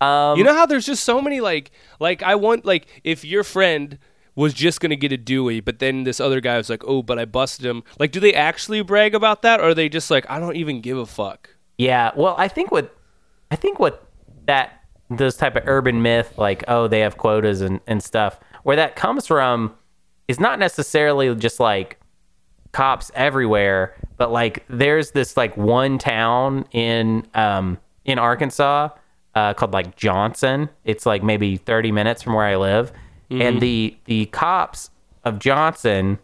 Um, 0.00 0.38
You 0.38 0.44
know 0.44 0.54
how 0.54 0.66
there's 0.66 0.86
just 0.86 1.04
so 1.04 1.20
many 1.20 1.40
like 1.40 1.70
like 2.00 2.22
I 2.22 2.34
want 2.36 2.64
like 2.64 2.86
if 3.04 3.24
your 3.24 3.44
friend 3.44 3.98
was 4.34 4.54
just 4.54 4.80
gonna 4.80 4.96
get 4.96 5.10
a 5.12 5.16
Dewey, 5.16 5.60
but 5.60 5.78
then 5.80 6.02
this 6.04 6.18
other 6.20 6.40
guy 6.40 6.56
was 6.56 6.68
like, 6.70 6.82
oh, 6.84 7.02
but 7.02 7.18
I 7.18 7.24
busted 7.24 7.64
him. 7.66 7.82
Like, 7.98 8.10
do 8.12 8.18
they 8.20 8.32
actually 8.34 8.82
brag 8.82 9.14
about 9.14 9.42
that, 9.42 9.60
or 9.60 9.70
are 9.70 9.74
they 9.74 9.88
just 9.88 10.10
like, 10.10 10.24
I 10.28 10.38
don't 10.40 10.54
even 10.56 10.80
give 10.80 10.96
a 10.98 11.06
fuck? 11.06 11.50
Yeah, 11.78 12.10
well, 12.16 12.34
I 12.36 12.48
think 12.48 12.70
what 12.70 12.94
I 13.50 13.56
think 13.56 13.78
what 13.78 14.04
that 14.46 14.82
those 15.10 15.36
type 15.36 15.56
of 15.56 15.62
urban 15.66 16.02
myth, 16.02 16.36
like 16.36 16.64
oh 16.68 16.88
they 16.88 17.00
have 17.00 17.16
quotas 17.16 17.60
and 17.60 17.80
and 17.86 18.02
stuff, 18.02 18.38
where 18.64 18.76
that 18.76 18.96
comes 18.96 19.26
from, 19.26 19.74
is 20.26 20.38
not 20.38 20.58
necessarily 20.58 21.34
just 21.34 21.60
like 21.60 21.98
cops 22.72 23.10
everywhere, 23.14 23.94
but 24.16 24.30
like 24.30 24.64
there's 24.68 25.12
this 25.12 25.36
like 25.36 25.56
one 25.56 25.98
town 25.98 26.66
in 26.72 27.26
um 27.34 27.78
in 28.04 28.18
Arkansas 28.18 28.90
uh, 29.34 29.54
called 29.54 29.72
like 29.72 29.96
Johnson. 29.96 30.68
It's 30.84 31.06
like 31.06 31.22
maybe 31.22 31.56
30 31.56 31.92
minutes 31.92 32.22
from 32.22 32.34
where 32.34 32.44
I 32.44 32.56
live, 32.56 32.92
and 33.30 33.60
the 33.60 33.96
the 34.06 34.26
cops 34.26 34.90
of 35.24 35.38
Johnson 35.38 36.18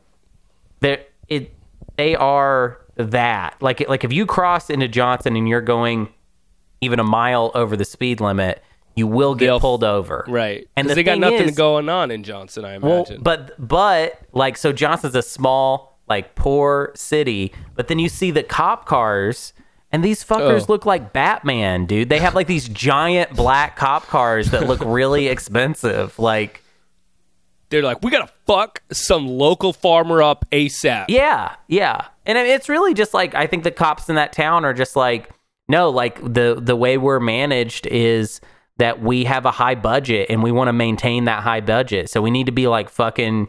they 0.81 1.07
it 1.29 1.55
they 1.97 2.15
are 2.17 2.81
that 2.97 3.57
like 3.61 3.87
like 3.89 4.05
if 4.05 4.13
you 4.13 4.27
cross 4.27 4.71
into 4.71 4.89
Johnson 4.89 5.37
and 5.37 5.49
you're 5.49 5.61
going 5.61 6.09
even 6.81 7.01
a 7.01 7.05
mile 7.05 7.51
over 7.55 7.77
the 7.77 7.85
speed 7.85 8.21
limit, 8.21 8.63
you 8.95 9.07
will 9.07 9.35
get 9.35 9.47
They'll- 9.47 9.61
pulled 9.61 9.85
over. 9.85 10.25
Right? 10.29 10.69
And 10.77 10.89
the 10.89 10.95
they 10.95 11.03
got 11.03 11.19
nothing 11.19 11.49
is- 11.49 11.57
going 11.57 11.89
on 11.89 12.11
in 12.11 12.23
Johnson, 12.23 12.65
I 12.65 12.79
Well, 12.79 12.97
imagine. 13.05 13.23
but 13.23 13.53
but 13.59 14.19
like 14.33 14.57
so 14.57 14.73
Johnson's 14.73 15.15
a 15.15 15.23
small 15.23 15.99
like 16.09 16.35
poor 16.35 16.93
city, 16.95 17.53
but 17.77 17.89
then 17.89 17.99
you 17.99 18.09
see 18.09 18.31
the 18.31 18.43
cop 18.43 18.85
cars 18.87 19.53
and 19.91 20.05
these 20.05 20.25
fuckers 20.25 20.63
Oh. 20.63 20.73
look 20.73 20.85
like 20.85 21.13
Batman, 21.13 21.87
dude. 21.87 22.09
They 22.09 22.19
have 22.19 22.35
like 22.35 22.47
these 22.49 22.69
giant 22.69 23.35
black 23.35 23.77
cop 23.77 24.07
cars 24.09 24.51
that 24.51 24.67
look 24.67 24.81
really 24.85 25.29
expensive. 25.35 26.19
Like 26.19 26.63
They're 27.75 27.83
like, 27.83 28.03
we 28.03 28.11
gotta 28.13 28.31
fuck 28.47 28.83
some 28.93 29.27
local 29.27 29.73
farmer 29.73 30.23
up 30.23 30.45
ASAP. 30.53 31.07
Yeah, 31.09 31.57
yeah, 31.67 32.07
and 32.25 32.39
it's 32.39 32.69
really 32.69 32.95
just 32.95 33.13
like 33.15 33.35
I 33.35 33.47
think 33.49 33.65
the 33.65 33.71
cops 33.73 34.09
in 34.09 34.15
that 34.15 34.33
town 34.33 34.65
are 34.65 34.73
just 34.75 34.95
like 34.97 35.31
no, 35.69 35.91
like 35.91 36.21
the 36.23 36.57
the 36.61 36.77
way 36.77 36.99
we're 36.99 37.19
managed 37.21 37.87
is 37.89 38.41
that 38.77 39.01
we 39.03 39.25
have 39.25 39.45
a 39.47 39.51
high 39.51 39.75
budget 39.75 40.29
and 40.31 40.43
we 40.43 40.53
want 40.53 40.69
to 40.69 40.73
maintain 40.73 41.25
that 41.25 41.43
high 41.43 41.61
budget, 41.61 42.09
so 42.11 42.23
we 42.23 42.31
need 42.31 42.47
to 42.47 42.53
be 42.53 42.69
like 42.69 42.89
fucking 42.89 43.49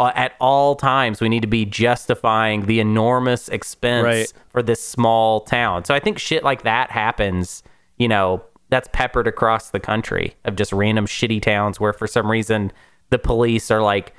uh, 0.00 0.12
at 0.14 0.32
all 0.40 0.74
times. 0.76 1.20
We 1.20 1.28
need 1.30 1.42
to 1.42 1.46
be 1.46 1.64
justifying 1.64 2.66
the 2.66 2.80
enormous 2.80 3.48
expense 3.48 4.04
Right. 4.04 4.32
for 4.50 4.62
this 4.62 4.86
small 4.86 5.40
town. 5.40 5.84
So 5.84 5.94
I 5.94 6.00
think 6.00 6.18
shit 6.18 6.42
like 6.44 6.62
that 6.64 6.90
happens. 6.90 7.62
You 7.98 8.08
know, 8.08 8.42
that's 8.70 8.88
peppered 8.92 9.26
across 9.28 9.70
the 9.70 9.78
country 9.80 10.34
of 10.44 10.56
just 10.56 10.72
random 10.72 11.06
shitty 11.06 11.40
towns 11.42 11.78
where 11.78 11.92
for 11.92 12.06
some 12.06 12.30
reason 12.30 12.72
the 13.12 13.18
police 13.20 13.70
are 13.70 13.80
like 13.80 14.12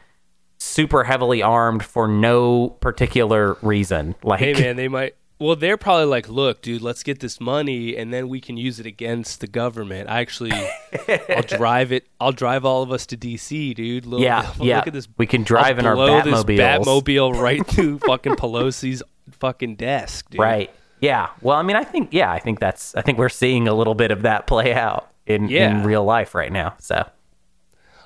super 0.58 1.04
heavily 1.04 1.42
armed 1.42 1.84
for 1.84 2.08
no 2.08 2.70
particular 2.80 3.58
reason. 3.62 4.16
Like, 4.24 4.40
Hey 4.40 4.54
man, 4.54 4.78
they 4.78 4.88
might. 4.88 5.16
Well, 5.40 5.58
they're 5.58 5.76
probably 5.78 6.06
like, 6.06 6.30
look, 6.30 6.62
dude, 6.62 6.82
let's 6.82 7.04
get 7.04 7.20
this 7.20 7.42
money, 7.42 7.98
and 7.98 8.14
then 8.14 8.30
we 8.30 8.40
can 8.40 8.56
use 8.56 8.80
it 8.80 8.86
against 8.86 9.42
the 9.42 9.48
government. 9.48 10.10
I 10.10 10.22
actually, 10.22 10.54
I'll 10.54 11.42
drive 11.58 11.92
it. 11.92 12.08
I'll 12.22 12.32
drive 12.32 12.64
all 12.64 12.82
of 12.82 12.94
us 12.94 13.06
to 13.08 13.18
DC, 13.18 13.76
dude. 13.76 14.06
Look, 14.06 14.22
Yeah, 14.22 14.42
look 14.58 14.68
yeah. 14.68 14.84
at 14.86 14.94
this. 14.94 15.10
We 15.18 15.26
can 15.28 15.44
drive 15.44 15.80
in 15.80 15.86
I'll 15.86 16.00
our 16.00 16.22
blow 16.22 16.22
this 16.22 16.44
Batmobiles. 16.46 16.86
Batmobile 16.86 17.42
right 17.42 17.66
through 17.68 18.00
fucking 18.00 18.36
Pelosi's 18.36 19.04
fucking 19.32 19.76
desk, 19.76 20.30
dude. 20.30 20.40
right? 20.40 20.72
Yeah. 21.02 21.28
Well, 21.42 21.58
I 21.58 21.62
mean, 21.64 21.76
I 21.76 21.84
think 21.84 22.14
yeah, 22.14 22.32
I 22.32 22.40
think 22.40 22.62
that's 22.62 22.96
I 22.96 23.02
think 23.02 23.18
we're 23.18 23.28
seeing 23.28 23.68
a 23.68 23.74
little 23.74 23.96
bit 23.96 24.12
of 24.12 24.22
that 24.22 24.48
play 24.48 24.74
out 24.74 25.12
in 25.26 25.50
Yeah. 25.50 25.72
in 25.72 25.84
real 25.84 26.06
life 26.06 26.36
right 26.36 26.52
now. 26.54 26.76
So, 26.80 27.06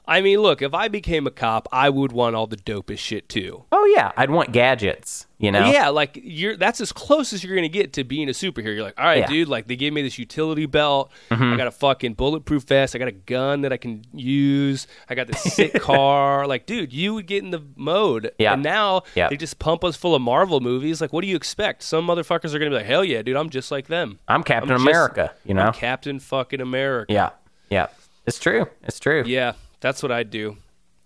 I 0.07 0.21
mean, 0.21 0.39
look, 0.39 0.61
if 0.61 0.73
I 0.73 0.87
became 0.87 1.27
a 1.27 1.31
cop, 1.31 1.67
I 1.71 1.89
would 1.89 2.11
want 2.13 2.35
all 2.35 2.47
the 2.47 2.55
dopest 2.57 2.99
shit 2.99 3.27
too. 3.27 3.65
oh 3.71 3.85
yeah, 3.95 4.11
I'd 4.15 4.29
want 4.29 4.51
gadgets. 4.53 5.25
You 5.39 5.51
know? 5.51 5.69
Yeah, 5.69 5.89
like 5.89 6.17
you're 6.23 6.57
that's 6.57 6.81
as 6.81 6.91
close 6.91 7.31
as 7.31 7.43
you're 7.43 7.55
gonna 7.55 7.67
get 7.67 7.93
to 7.93 8.03
being 8.03 8.27
a 8.27 8.31
superhero. 8.31 8.73
You're 8.73 8.81
like, 8.83 8.97
all 8.97 9.05
right, 9.05 9.17
Yeah. 9.19 9.25
Mm-hmm. 9.25 9.33
dude, 9.33 9.47
like 9.49 9.67
they 9.67 9.75
gave 9.75 9.93
me 9.93 10.01
this 10.01 10.17
utility 10.17 10.65
belt. 10.65 11.11
I 11.29 11.55
got 11.57 11.67
a 11.67 11.71
fucking 11.71 12.13
bulletproof 12.15 12.63
vest. 12.63 12.95
I 12.95 12.97
got 12.99 13.07
a 13.07 13.11
gun 13.11 13.61
that 13.61 13.71
I 13.71 13.77
can 13.77 14.03
use. 14.13 14.87
I 15.09 15.13
got 15.13 15.27
this 15.27 15.41
sick 15.43 15.73
car. 15.81 16.47
Like, 16.47 16.65
dude, 16.65 16.91
you 16.91 17.13
would 17.13 17.27
get 17.27 17.43
in 17.43 17.51
the 17.51 17.61
mode. 17.75 18.31
Yeah. 18.39 18.53
And 18.53 18.63
now 18.63 19.03
Yeah. 19.13 19.29
they 19.29 19.37
just 19.37 19.59
pump 19.59 19.83
us 19.83 19.95
full 19.95 20.15
of 20.15 20.21
Marvel 20.23 20.59
movies. 20.59 21.01
Like, 21.01 21.13
what 21.13 21.21
do 21.21 21.27
you 21.27 21.35
expect? 21.35 21.83
Some 21.83 22.07
motherfuckers 22.07 22.55
are 22.55 22.59
gonna 22.59 22.71
be 22.71 22.77
like, 22.77 22.85
hell 22.87 23.03
yeah, 23.03 23.21
dude, 23.21 23.35
I'm 23.37 23.49
just 23.51 23.69
like 23.69 23.87
them. 23.87 24.17
I'm 24.27 24.41
Captain 24.41 24.71
I'm 24.71 24.77
just- 24.77 24.87
America. 24.89 25.33
you 25.45 25.53
know? 25.53 25.63
I'm 25.67 25.73
Captain 25.73 26.19
fucking 26.19 26.61
America. 26.61 27.13
yeah. 27.13 27.29
Yeah. 27.69 27.87
It's 28.25 28.39
true. 28.39 28.65
It's 28.83 28.99
true. 28.99 29.23
Yeah, 29.25 29.53
that's 29.79 30.01
what 30.03 30.11
I'd 30.11 30.29
do. 30.29 30.57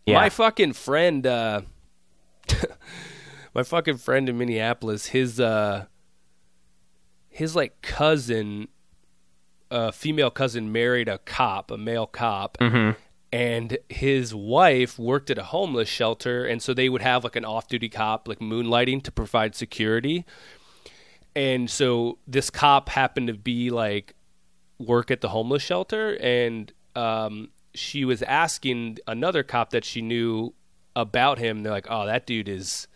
Yeah. 0.06 0.16
My 0.16 0.30
fucking 0.30 0.74
friend, 0.74 1.25
uh, 1.28 1.62
my 3.54 3.63
fucking 3.63 3.98
friend 3.98 4.28
in 4.30 4.38
Minneapolis, 4.38 5.08
his 5.08 5.40
uh, 5.40 5.86
his 7.30 7.56
like 7.56 7.82
cousin, 7.82 8.68
uh, 9.70 9.92
female 9.92 10.32
cousin, 10.32 10.72
married 10.72 11.08
a 11.08 11.20
cop, 11.20 11.72
a 11.72 11.78
male 11.78 12.08
cop, 12.08 12.58
and 13.32 13.78
his 13.90 14.36
wife 14.36 15.00
worked 15.00 15.30
at 15.30 15.38
a 15.38 15.44
homeless 15.44 15.88
shelter, 15.88 16.46
and 16.46 16.62
so 16.62 16.74
they 16.74 16.90
would 16.90 17.01
have 17.01 17.24
like 17.24 17.36
an 17.36 17.46
off-duty 17.46 17.90
cop, 17.90 18.28
like 18.28 18.40
moonlighting 18.40 19.04
to 19.04 19.12
provide 19.12 19.56
security. 19.56 20.25
And 21.36 21.70
so 21.70 22.18
this 22.28 22.50
cop 22.50 22.90
happened 22.90 23.28
to 23.28 23.34
be 23.34 23.70
like 23.70 24.16
work 24.80 25.12
at 25.12 25.22
the 25.22 25.30
homeless 25.30 25.63
shelter 25.63 26.18
and 26.18 26.74
um, 26.96 27.50
she 27.74 28.06
was 28.06 28.22
asking 28.24 28.98
another 29.08 29.44
cop 29.44 29.70
that 29.72 29.86
she 29.86 30.01
knew 30.01 30.54
about 30.96 31.40
him. 31.40 31.63
They're 31.63 31.72
like 31.72 31.88
oh 31.90 32.06
that 32.06 32.25
dude 32.25 32.50
is 32.50 32.88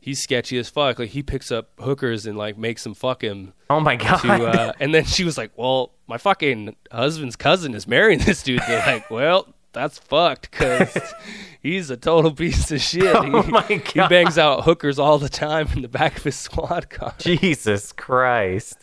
he's 0.00 0.22
sketchy 0.22 0.58
as 0.58 0.68
fuck. 0.68 0.98
Like 0.98 1.10
he 1.10 1.22
picks 1.22 1.50
up 1.50 1.70
hookers 1.78 2.26
and 2.26 2.36
like 2.38 2.56
makes 2.56 2.84
them 2.84 2.94
fuck 2.94 3.22
him 3.22 3.52
Oh 3.68 3.80
my 3.80 3.96
god. 3.96 4.18
to 4.20 4.32
uh, 4.46 4.72
and 4.80 4.94
then 4.94 5.04
she 5.04 5.24
was 5.24 5.36
like 5.36 5.52
well 5.56 5.92
my 6.06 6.18
fucking 6.18 6.76
husband's 6.90 7.36
cousin 7.36 7.74
is 7.74 7.86
marrying 7.86 8.20
this 8.20 8.42
dude. 8.42 8.62
They're 8.66 8.86
like 8.86 9.10
well 9.10 9.54
that's 9.72 9.98
fucked 9.98 10.50
because 10.50 10.96
he's 11.62 11.90
a 11.90 11.96
total 11.96 12.32
piece 12.32 12.70
of 12.72 12.80
shit. 12.80 13.14
Oh 13.14 13.42
he, 13.68 13.76
he 13.78 14.00
bangs 14.08 14.38
out 14.38 14.64
hookers 14.64 14.98
all 14.98 15.18
the 15.18 15.28
time 15.28 15.68
in 15.74 15.82
the 15.82 15.88
back 15.88 16.16
of 16.16 16.24
his 16.24 16.36
squad 16.36 16.88
car. 16.88 17.14
Jesus 17.18 17.92
Christ. 17.92 18.78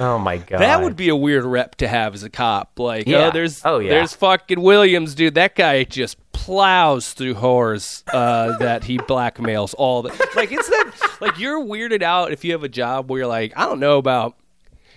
Oh 0.00 0.18
my 0.18 0.36
god. 0.38 0.60
That 0.60 0.82
would 0.82 0.94
be 0.96 1.08
a 1.08 1.16
weird 1.16 1.44
rep 1.44 1.76
to 1.76 1.88
have 1.88 2.14
as 2.14 2.22
a 2.22 2.30
cop. 2.30 2.78
Like, 2.78 3.06
Yeah. 3.08 3.28
oh, 3.28 3.30
there's, 3.32 3.62
Oh, 3.64 3.78
yeah. 3.78 3.90
there's 3.90 4.14
fucking 4.14 4.60
Williams, 4.60 5.14
dude. 5.14 5.34
That 5.34 5.54
guy 5.56 5.84
just 5.84 6.16
plows 6.32 7.12
through 7.14 7.34
whores 7.34 8.02
uh, 8.12 8.56
that 8.58 8.84
he 8.84 8.98
blackmails 8.98 9.74
all 9.76 10.02
the. 10.02 10.10
Like, 10.36 10.52
it's 10.52 10.68
that. 10.68 10.92
Like, 11.20 11.38
you're 11.38 11.60
weirded 11.60 12.02
out 12.02 12.30
if 12.32 12.44
you 12.44 12.52
have 12.52 12.62
a 12.62 12.68
job 12.68 13.10
where 13.10 13.20
you're 13.20 13.26
like, 13.26 13.52
I 13.56 13.64
don't 13.64 13.80
know 13.80 13.98
about. 13.98 14.36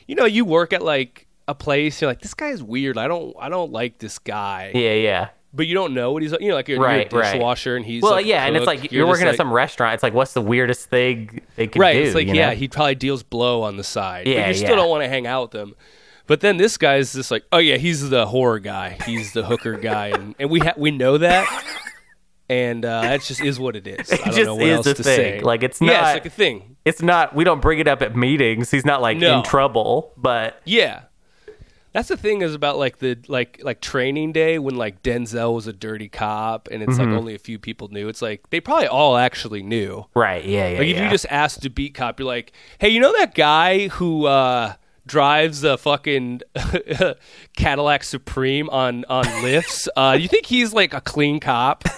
You 0.08 0.16
know, 0.16 0.26
you 0.26 0.44
work 0.46 0.74
at 0.74 0.82
like 0.84 1.28
a 1.48 1.56
place. 1.56 2.02
You're 2.02 2.12
like, 2.12 2.22
this 2.22 2.34
guy's 2.34 2.62
weird. 2.62 2.98
I 2.98 3.08
don't, 3.08 3.36
I 3.40 3.50
don't 3.50 3.72
like 3.72 3.98
this 4.00 4.20
guy. 4.20 4.72
Yeah, 4.76 4.94
yeah. 4.94 5.30
But 5.54 5.68
you 5.68 5.74
don't 5.74 5.94
know 5.94 6.14
what 6.14 6.22
he's. 6.24 6.32
You 6.40 6.50
know, 6.50 6.56
like 6.56 6.70
you're, 6.70 6.80
Right, 6.80 7.12
you're 7.12 7.20
a 7.22 7.24
right. 7.24 7.34
dishwasher 7.34 7.76
and 7.76 7.86
he's. 7.86 8.02
Well, 8.02 8.14
like, 8.14 8.26
yeah, 8.26 8.46
and 8.46 8.56
it's 8.56 8.66
like 8.66 8.92
you're, 8.92 9.04
just 9.04 9.10
working 9.10 9.26
like- 9.26 9.34
at 9.34 9.38
some 9.38 9.52
restaurant. 9.52 9.94
It's 9.96 10.04
like, 10.04 10.14
what's 10.14 10.34
the 10.34 10.42
weirdest 10.42 10.90
thing 10.90 11.42
they 11.58 11.68
could 11.68 11.74
do. 11.74 11.80
right. 11.82 11.94
do? 11.94 12.04
It's 12.04 12.16
like, 12.16 12.28
yeah, 12.28 12.50
know? 12.50 12.56
he 12.56 12.68
probably 12.70 12.96
deals 12.96 13.22
blow 13.24 13.64
on 13.64 13.76
the 13.78 13.84
side. 13.84 14.28
Yeah, 14.28 14.44
but 14.44 14.48
you 14.50 14.54
still 14.56 14.70
yeah. 14.70 14.76
don't 14.78 14.90
want 14.90 15.04
to 15.04 15.10
hang 15.10 15.28
out 15.28 15.52
with 15.54 15.62
him. 15.62 15.76
But 16.28 16.40
then 16.40 16.56
this 16.56 16.78
guy's 16.78 17.12
just 17.12 17.32
like, 17.32 17.44
oh 17.52 17.58
yeah, 17.58 17.76
he's 17.78 18.10
the 18.10 18.26
horror 18.26 18.60
guy. 18.60 18.98
He's 19.06 19.34
the 19.34 19.44
hooker 19.44 19.76
guy, 19.76 20.08
and, 20.08 20.36
and 20.40 20.50
we 20.50 20.60
ha- 20.60 20.76
we 20.78 20.90
know 20.92 21.18
that, 21.18 21.46
and 22.50 22.86
uh, 22.86 23.02
that 23.02 23.22
just 23.22 23.42
is 23.42 23.60
what 23.60 23.76
it 23.76 23.88
is. 23.88 24.10
I 24.14 24.16
don't 24.18 24.26
just 24.28 24.38
know 24.46 24.56
what 24.56 24.64
is 24.68 24.78
else 24.78 24.88
a 24.88 24.94
to 24.96 25.04
thing. 25.04 25.16
say. 25.18 25.40
Like, 25.42 25.64
it's 25.64 25.82
yeah, 25.82 25.88
not- 25.88 26.04
it's 26.04 26.14
like 26.24 26.26
a 26.26 26.30
thing. 26.36 26.78
It's 26.86 27.02
not. 27.02 27.36
We 27.36 27.44
don't 27.44 27.62
bring 27.62 27.80
it 27.80 27.88
up 27.88 28.02
at 28.02 28.16
meetings. 28.16 28.72
He's 28.72 28.86
not 28.86 29.02
like 29.02 29.18
No. 29.18 29.40
in 29.40 29.44
trouble, 29.44 30.14
but 30.18 30.62
Yeah. 30.66 31.02
That's 31.94 32.08
the 32.08 32.16
thing 32.18 32.42
is 32.42 32.54
about 32.56 32.78
like 32.78 33.00
the 33.00 33.18
like 33.28 33.60
like 33.64 33.82
training 33.82 34.32
day 34.32 34.58
when 34.60 34.76
like 34.76 35.04
Denzel 35.04 35.54
was 35.54 35.68
a 35.68 35.74
dirty 35.74 36.08
cop 36.08 36.70
and 36.72 36.82
it's 36.82 36.94
Mm-hmm. 36.94 37.12
like 37.12 37.20
only 37.20 37.36
a 37.36 37.40
few 37.40 37.60
people 37.60 37.90
knew. 37.90 38.08
It's 38.08 38.22
like 38.22 38.50
they 38.50 38.62
probably 38.62 38.88
all 38.88 39.18
actually 39.18 39.62
knew. 39.62 40.06
right, 40.16 40.44
yeah, 40.46 40.70
yeah. 40.70 40.80
Like 40.80 40.88
if 40.88 40.96
yeah. 40.98 41.04
you 41.04 41.10
just 41.10 41.26
asked 41.30 41.66
a 41.66 41.70
beat 41.70 41.94
cop, 41.94 42.20
you're 42.20 42.28
like, 42.28 42.54
"Hey, 42.80 42.90
you 42.90 43.00
know 43.02 43.12
that 43.20 43.36
guy 43.36 43.90
who 43.90 44.26
uh, 44.26 44.74
drives 45.06 45.64
a 45.66 45.78
fucking 45.78 46.42
Cadillac 47.58 48.04
Supreme 48.04 48.70
on 48.70 49.04
on 49.10 49.26
lifts? 49.44 49.90
Uh, 49.96 50.18
you 50.20 50.28
think 50.28 50.46
he's 50.46 50.74
like 50.74 50.94
a 50.94 51.02
clean 51.02 51.40
cop?" 51.40 51.84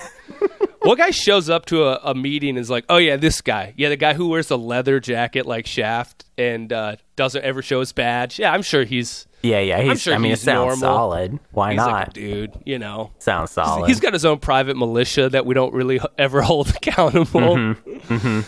One 0.84 0.98
guy 0.98 1.12
shows 1.12 1.50
up 1.50 1.66
to 1.68 1.86
a, 1.86 2.12
a 2.12 2.16
meeting 2.16 2.52
and 2.52 2.60
is 2.60 2.70
like, 2.70 2.86
"Oh 2.90 2.98
yeah, 2.98 3.16
this 3.16 3.42
guy. 3.42 3.74
Yeah, 3.78 3.90
the 3.90 3.96
guy 3.96 4.14
who 4.14 4.28
wears 4.28 4.52
a 4.52 4.58
leather 4.58 5.00
jacket 5.00 5.46
like 5.46 5.66
Shaft 5.66 6.26
and 6.38 6.72
uh, 6.74 6.96
doesn't 7.16 7.44
ever 7.44 7.62
show 7.62 7.80
his 7.80 7.92
badge. 7.92 8.40
Yeah, 8.40 8.52
I'm 8.52 8.62
sure 8.62 8.84
he's 8.84 9.28
Yeah, 9.42 9.60
yeah. 9.60 9.82
He's, 9.82 10.02
sure 10.02 10.14
I 10.14 10.18
mean, 10.18 10.32
he's 10.32 10.42
it 10.42 10.46
sounds 10.46 10.82
normal. 10.82 10.98
solid. 10.98 11.40
Why 11.52 11.72
he's 11.72 11.78
not? 11.78 11.92
like 11.92 12.14
dude. 12.14 12.54
You 12.66 12.80
know, 12.80 13.12
sounds 13.20 13.52
solid. 13.52 13.88
he's 13.88 14.00
got 14.00 14.14
his 14.14 14.26
own 14.26 14.40
private 14.40 14.78
militia 14.78 15.30
that 15.30 15.46
we 15.46 15.54
don't 15.54 15.74
really 15.74 16.00
ever 16.18 16.42
hold 16.50 16.70
accountable. 16.70 17.56
Mm-hmm. 17.56 18.42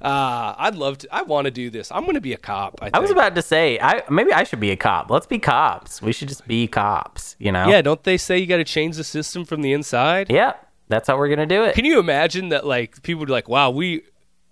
Uh, 0.00 0.54
I'd 0.56 0.76
love 0.76 0.98
to. 0.98 1.08
I 1.10 1.22
want 1.22 1.46
to 1.46 1.50
do 1.50 1.70
this. 1.70 1.90
I'm 1.90 2.02
going 2.02 2.14
to 2.14 2.20
be 2.20 2.32
a 2.32 2.36
cop. 2.36 2.76
I, 2.80 2.86
think. 2.86 2.96
I 2.96 3.00
was 3.00 3.10
about 3.10 3.34
to 3.34 3.42
say, 3.42 3.80
I 3.80 4.02
maybe 4.08 4.32
I 4.32 4.44
should 4.44 4.60
be 4.60 4.70
a 4.70 4.76
cop. 4.76 5.10
Let's 5.10 5.26
be 5.26 5.38
cops. 5.38 6.00
We 6.00 6.12
should 6.12 6.28
just 6.28 6.46
be 6.46 6.68
cops. 6.68 7.34
You 7.38 7.50
know? 7.50 7.68
Yeah, 7.68 7.82
don't 7.82 8.02
they 8.04 8.16
say 8.16 8.38
you 8.38 8.46
got 8.46 8.58
to 8.58 8.64
change 8.64 8.96
the 8.96 9.04
system 9.04 9.44
from 9.44 9.62
the 9.62 9.72
inside? 9.72 10.30
Yeah. 10.30 10.52
That's 10.88 11.06
how 11.08 11.16
we're 11.18 11.28
gonna 11.28 11.46
do 11.46 11.64
it. 11.64 11.74
Can 11.74 11.84
you 11.84 11.98
imagine 11.98 12.48
that? 12.50 12.66
Like 12.66 13.02
people 13.02 13.20
would 13.20 13.26
be 13.26 13.32
like, 13.32 13.48
"Wow, 13.48 13.70
we." 13.70 14.02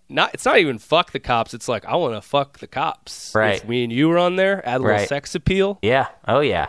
Not, 0.08 0.34
it's 0.34 0.44
not 0.44 0.58
even 0.58 0.78
fuck 0.78 1.10
the 1.10 1.18
cops. 1.18 1.52
It's 1.52 1.66
like 1.66 1.84
I 1.84 1.96
want 1.96 2.14
to 2.14 2.20
fuck 2.22 2.58
the 2.60 2.68
cops. 2.68 3.32
Right. 3.34 3.56
If 3.56 3.68
me 3.68 3.82
and 3.82 3.92
you 3.92 4.08
were 4.08 4.18
on 4.18 4.36
there, 4.36 4.64
add 4.64 4.76
a 4.76 4.78
little 4.78 4.96
Right. 4.98 5.08
sex 5.08 5.34
appeal. 5.34 5.80
Yeah. 5.82 6.06
Oh 6.28 6.38
yeah. 6.38 6.68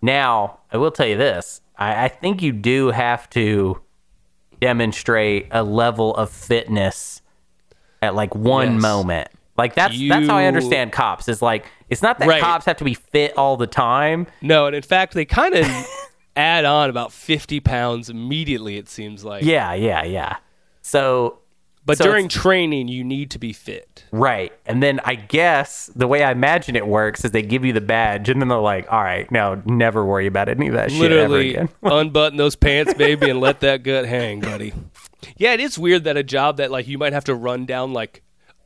Now 0.00 0.60
I 0.72 0.78
will 0.78 0.90
tell 0.90 1.06
you 1.06 1.18
this. 1.18 1.60
I, 1.76 2.04
I 2.06 2.08
think 2.08 2.40
you 2.40 2.50
do 2.50 2.86
have 2.86 3.28
to 3.30 3.82
demonstrate 4.60 5.48
a 5.50 5.62
level 5.62 6.14
of 6.16 6.30
fitness 6.30 7.20
at 8.02 8.14
like 8.14 8.34
one 8.34 8.74
Yes. 8.74 8.82
moment. 8.82 9.28
Like 9.56 9.74
that's 9.74 9.94
that's 10.08 10.26
how 10.26 10.36
I 10.36 10.42
You- 10.42 10.48
understand 10.48 10.92
cops. 10.92 11.28
Is 11.28 11.42
like 11.42 11.66
it's 11.90 12.00
not 12.02 12.18
that 12.20 12.28
Right. 12.28 12.40
cops 12.40 12.64
have 12.64 12.76
to 12.78 12.84
be 12.84 12.94
fit 12.94 13.36
all 13.36 13.56
the 13.56 13.66
time. 13.66 14.26
No, 14.40 14.66
and 14.66 14.74
in 14.74 14.82
fact, 14.82 15.14
they 15.14 15.24
kind 15.24 15.54
of 15.54 15.66
add 16.38 16.64
on 16.64 16.88
about 16.88 17.12
fifty 17.12 17.60
pounds 17.60 18.08
immediately. 18.08 18.76
It 18.76 18.88
seems 18.88 19.24
like. 19.24 19.44
Yeah, 19.44 19.74
yeah, 19.74 20.04
yeah. 20.04 20.36
So 20.82 21.40
But 21.84 21.98
so 21.98 22.04
during 22.04 22.28
training, 22.28 22.88
you 22.88 23.04
need 23.04 23.30
to 23.32 23.38
be 23.38 23.52
fit. 23.52 24.04
Right. 24.12 24.52
And 24.64 24.82
then 24.82 25.00
I 25.04 25.16
guess 25.16 25.90
the 25.94 26.06
way 26.06 26.22
I 26.22 26.30
imagine 26.32 26.76
it 26.76 26.86
works 26.86 27.24
is 27.24 27.32
they 27.32 27.42
give 27.42 27.64
you 27.64 27.72
the 27.72 27.80
badge 27.80 28.28
and 28.28 28.40
then 28.40 28.48
they're 28.48 28.58
like, 28.58 28.90
all 28.90 29.02
right, 29.02 29.30
now 29.30 29.60
never 29.66 30.04
worry 30.04 30.26
about 30.26 30.48
any 30.48 30.68
of 30.68 30.74
that 30.74 30.90
shit 30.90 31.10
ever 31.12 31.28
Literally, 31.28 31.50
again. 31.54 31.68
unbutton 31.82 32.38
those 32.38 32.56
pants, 32.56 32.94
baby, 32.94 33.28
and 33.30 33.40
let 33.40 33.60
that 33.60 33.82
gut 33.82 34.06
hang, 34.06 34.40
buddy. 34.40 34.72
Yeah, 35.36 35.52
it 35.52 35.60
is 35.60 35.78
weird 35.78 36.04
that 36.04 36.16
a 36.16 36.22
job 36.22 36.56
that 36.58 36.70
like 36.70 36.86
you 36.86 36.96
might 36.96 37.12
have 37.12 37.24
to 37.24 37.34
run 37.34 37.66
down 37.66 37.92
like 37.92 38.22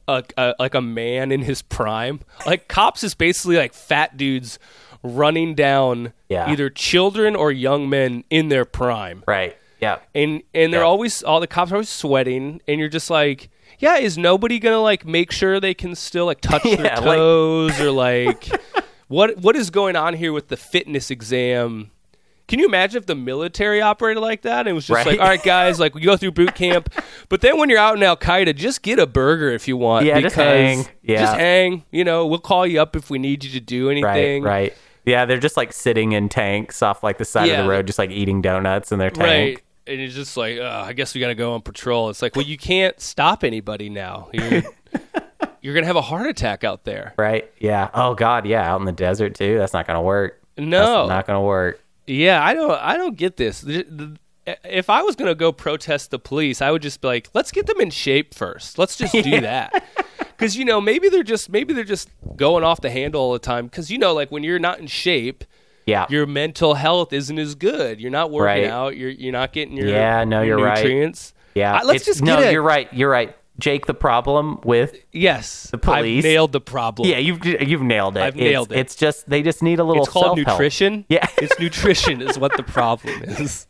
a, 0.07 0.23
a 0.37 0.55
like 0.59 0.75
a 0.75 0.81
man 0.83 1.33
in 1.33 1.43
his 1.43 1.63
prime. 1.63 2.21
Like 2.47 2.69
cops 2.69 3.03
is 3.03 3.15
basically 3.15 3.57
like 3.57 3.73
fat 3.73 4.17
dudes 4.17 4.59
running 5.03 5.55
down 5.55 6.13
Yeah. 6.29 6.49
either 6.51 6.71
children 6.71 7.35
or 7.37 7.51
young 7.53 7.89
men 7.89 8.25
in 8.31 8.49
their 8.49 8.65
prime. 8.65 9.23
right. 9.27 9.57
Yeah. 9.81 9.99
and 10.15 10.43
and 10.55 10.73
they're 10.73 10.83
Yeah. 10.83 10.87
always 10.87 11.23
all 11.25 11.41
the 11.41 11.49
cops 11.49 11.73
are 11.73 11.75
always 11.77 11.89
sweating 11.89 12.61
and 12.69 12.79
you're 12.79 12.89
just 12.89 13.11
like 13.11 13.51
yeah 13.81 13.97
is 13.97 14.17
nobody 14.17 14.61
gonna 14.61 14.81
like 14.81 15.05
make 15.05 15.33
sure 15.33 15.59
they 15.59 15.75
can 15.75 15.97
still 15.97 16.27
like 16.27 16.41
touch 16.41 16.63
their 16.63 16.85
Yeah, 16.85 17.01
like- 17.01 17.19
or 17.81 17.91
like 17.91 18.49
what 19.09 19.39
what 19.39 19.57
is 19.57 19.71
going 19.71 19.97
on 19.97 20.15
here 20.15 20.33
with 20.33 20.47
the 20.49 20.57
fitness 20.57 21.11
exam 21.11 21.91
can 22.49 22.59
you 22.61 22.67
imagine 22.67 22.99
if 22.99 23.07
the 23.07 23.15
military 23.17 23.81
operated 23.81 24.21
like 24.23 24.43
that 24.43 24.61
and 24.61 24.69
it 24.69 24.73
was 24.73 24.87
just 24.87 24.97
Right. 24.99 25.07
like 25.07 25.21
all 25.21 25.27
right 25.27 25.43
guys 25.43 25.81
like 25.81 25.97
we 25.97 26.01
go 26.03 26.17
through 26.17 26.31
boot 26.33 26.55
camp 26.55 26.89
but 27.29 27.41
then 27.41 27.59
when 27.59 27.69
you're 27.69 27.79
out 27.81 27.97
in 27.97 28.05
al-qaeda 28.05 28.55
just 28.55 28.83
get 28.83 29.01
a 29.01 29.07
burger 29.07 29.51
if 29.51 29.67
you 29.67 29.77
want 29.77 30.07
Yeah, 30.07 30.15
because 30.17 30.33
just 30.35 30.37
hang. 30.37 30.87
Yeah. 31.03 31.21
just 31.23 31.37
hang 31.37 31.85
you 31.91 32.05
know 32.05 32.25
we'll 32.27 32.39
call 32.39 32.65
you 32.69 32.81
up 32.81 32.95
if 32.95 33.11
we 33.11 33.19
need 33.19 33.43
you 33.43 33.51
to 33.51 33.61
do 33.61 33.89
Right. 33.89 33.97
anything 33.97 34.43
Right. 34.45 34.75
Yeah, 35.05 35.25
they're 35.25 35.39
just 35.39 35.57
like 35.57 35.73
sitting 35.73 36.13
in 36.13 36.29
tanks 36.29 36.83
off 36.83 37.03
like 37.03 37.19
the 37.19 37.25
side 37.25 37.49
of 37.51 37.65
the 37.65 37.69
road, 37.71 37.87
just 37.87 37.99
like 37.99 38.11
eating 38.11 38.41
donuts 38.43 38.93
in 38.93 38.99
their 38.99 39.11
tank. 39.11 39.27
Right. 39.59 39.63
And 39.87 40.01
it's 40.01 40.15
just 40.15 40.37
like, 40.37 40.59
I 40.61 40.93
guess 40.93 41.15
we 41.15 41.21
got 41.21 41.29
to 41.29 41.35
go 41.35 41.55
on 41.55 41.61
patrol. 41.63 42.09
It's 42.11 42.23
like, 42.23 42.37
well, 42.37 42.45
you 42.45 42.57
can't 42.57 43.01
stop 43.01 43.43
anybody 43.43 43.89
now. 43.91 44.29
You're, 44.33 44.63
you're 45.61 45.75
going 45.75 45.83
to 45.83 45.89
have 45.89 45.97
a 45.97 46.03
heart 46.03 46.29
attack 46.29 46.63
out 46.63 46.85
there. 46.85 47.15
Right. 47.19 47.51
Yeah. 47.59 47.91
Oh 47.93 48.15
God. 48.15 48.47
Yeah. 48.47 48.71
Out 48.73 48.79
in 48.81 48.87
the 48.87 48.93
desert 48.93 49.35
too. 49.35 49.59
That's 49.59 49.73
not 49.73 49.87
gonna 49.87 50.03
work. 50.03 50.41
No. 50.57 50.99
That's 50.99 51.09
not 51.09 51.27
gonna 51.27 51.43
work. 51.43 51.81
Yeah, 52.07 52.45
I 52.45 52.55
don't, 52.55 52.71
I 52.73 52.97
don't 52.97 53.17
get 53.17 53.37
this. 53.37 53.61
The- 53.61 53.83
the- 53.89 54.17
If 54.65 54.91
I 54.91 55.03
was 55.03 55.15
going 55.15 55.29
to 55.29 55.37
go 55.37 55.53
protest 55.53 56.11
the 56.11 56.19
police, 56.19 56.61
I 56.61 56.73
would 56.73 56.83
just 56.83 57.01
be 57.01 57.07
like, 57.07 57.29
let's 57.33 57.53
get 57.53 57.67
them 57.67 57.81
in 57.81 57.91
shape 57.91 58.35
first. 58.35 58.77
Let's 58.77 58.97
just 58.97 59.13
do 59.13 59.23
that. 59.41 59.85
Because 60.37 60.57
you 60.57 60.65
know, 60.65 60.81
maybe 60.81 61.09
they're 61.09 61.23
just 61.23 61.49
maybe 61.51 61.73
they're 61.75 61.85
just 61.85 62.09
going 62.37 62.65
off 62.65 62.81
the 62.81 62.91
handle 62.91 63.21
all 63.21 63.33
the 63.33 63.39
time. 63.39 63.67
Because 63.67 63.91
you 63.91 63.99
know, 63.99 64.13
like 64.15 64.31
when 64.31 64.43
you're 64.43 64.59
not 64.59 64.79
in 64.81 64.87
shape, 64.87 65.45
Yeah. 65.87 66.07
your 66.09 66.27
mental 66.27 66.75
health 66.75 67.13
isn't 67.13 67.39
as 67.39 67.55
good. 67.55 68.01
You're 68.01 68.11
not 68.11 68.31
working 68.31 68.45
Right. 68.65 68.71
out. 68.71 68.97
You're 68.97 69.11
you're 69.11 69.33
not 69.33 69.53
getting 69.53 69.77
your 69.77 69.89
Yeah, 69.89 70.25
no, 70.25 70.43
your 70.43 70.59
you're 70.59 70.67
right. 70.67 70.79
nutrients. 70.79 71.35
yeah. 71.55 71.73
I- 71.75 71.83
let's 71.83 72.03
It's- 72.03 72.07
just 72.07 72.23
no. 72.23 72.37
get 72.39 72.49
it. 72.49 72.53
You're 72.53 72.63
right. 72.63 72.89
You're 72.93 73.11
right. 73.11 73.35
Jake, 73.59 73.85
the 73.87 73.95
problem 73.95 74.61
with 74.65 74.97
Yes, 75.13 75.69
the 75.71 75.77
police- 75.79 76.25
I've 76.25 76.31
nailed 76.31 76.53
the 76.53 76.61
problem. 76.61 77.07
yeah, 77.09 77.19
you've 77.19 77.45
you've 77.45 77.83
nailed 77.83 78.17
it. 78.17 78.21
I've 78.23 78.35
It's- 78.35 78.51
nailed 78.51 78.73
it. 78.73 78.79
It's 78.79 78.97
just 78.97 79.29
they 79.29 79.43
just 79.43 79.63
need 79.63 79.79
a 79.79 79.85
little. 79.85 80.03
it's 80.05 80.11
called 80.13 80.25
self-help. 80.39 80.49
nutrition. 80.59 81.05
Yeah. 81.09 81.27
it's 81.37 81.59
nutrition 81.61 82.23
is 82.23 82.39
what 82.39 82.57
the 82.57 82.63
problem 82.63 83.23
is. 83.25 83.67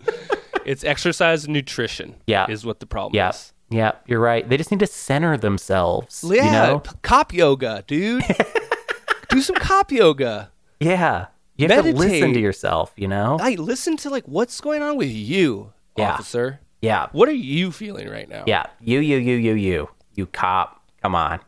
It's 0.64 0.84
exercise 0.84 1.44
and 1.44 1.52
nutrition. 1.52 2.14
Yeah. 2.26 2.46
is 2.48 2.64
what 2.64 2.78
the 2.78 2.86
problem 2.86 3.16
Yeah. 3.16 3.30
is. 3.30 3.51
Yeah, 3.72 3.92
you're 4.06 4.20
right. 4.20 4.48
They 4.48 4.56
just 4.56 4.70
need 4.70 4.80
to 4.80 4.86
center 4.86 5.36
themselves. 5.36 6.24
Yeah, 6.26 6.44
You 6.44 6.50
know? 6.52 6.82
cop 7.02 7.32
yoga, 7.32 7.82
dude. 7.86 8.22
Do 9.30 9.40
some 9.40 9.56
cop 9.56 9.90
yoga. 9.90 10.50
Yeah. 10.80 11.26
You 11.56 11.68
have 11.68 11.84
to 11.84 11.92
listen 11.92 12.32
to 12.34 12.40
yourself, 12.40 12.92
you 12.96 13.08
know? 13.08 13.38
I 13.40 13.54
listen 13.54 13.96
to 13.98 14.10
like 14.10 14.24
what's 14.26 14.60
going 14.60 14.82
on 14.82 14.96
with 14.96 15.10
you, 15.10 15.72
Yeah. 15.96 16.12
officer. 16.12 16.60
Yeah. 16.82 17.06
What 17.12 17.28
are 17.28 17.32
you 17.32 17.72
feeling 17.72 18.08
right 18.08 18.28
now? 18.28 18.44
Yeah. 18.46 18.66
You, 18.80 18.98
you, 19.00 19.16
you, 19.18 19.36
you, 19.36 19.54
you. 19.54 19.88
You 20.14 20.26
cop. 20.26 20.82
Come 21.02 21.14
on. 21.14 21.40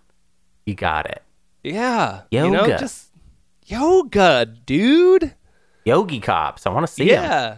You 0.67 0.75
got 0.75 1.07
it. 1.07 1.23
yeah. 1.63 2.23
You 2.31 2.49
know, 2.51 2.63
Yoga. 2.67 2.79
just 2.79 3.11
yoga, 3.67 4.47
dude. 4.47 5.35
Yogi 5.85 6.21
cops. 6.21 6.67
I 6.67 6.71
want 6.71 6.87
to 6.87 6.93
see 6.93 7.09
them. 7.09 7.23
Yeah. 7.25 7.57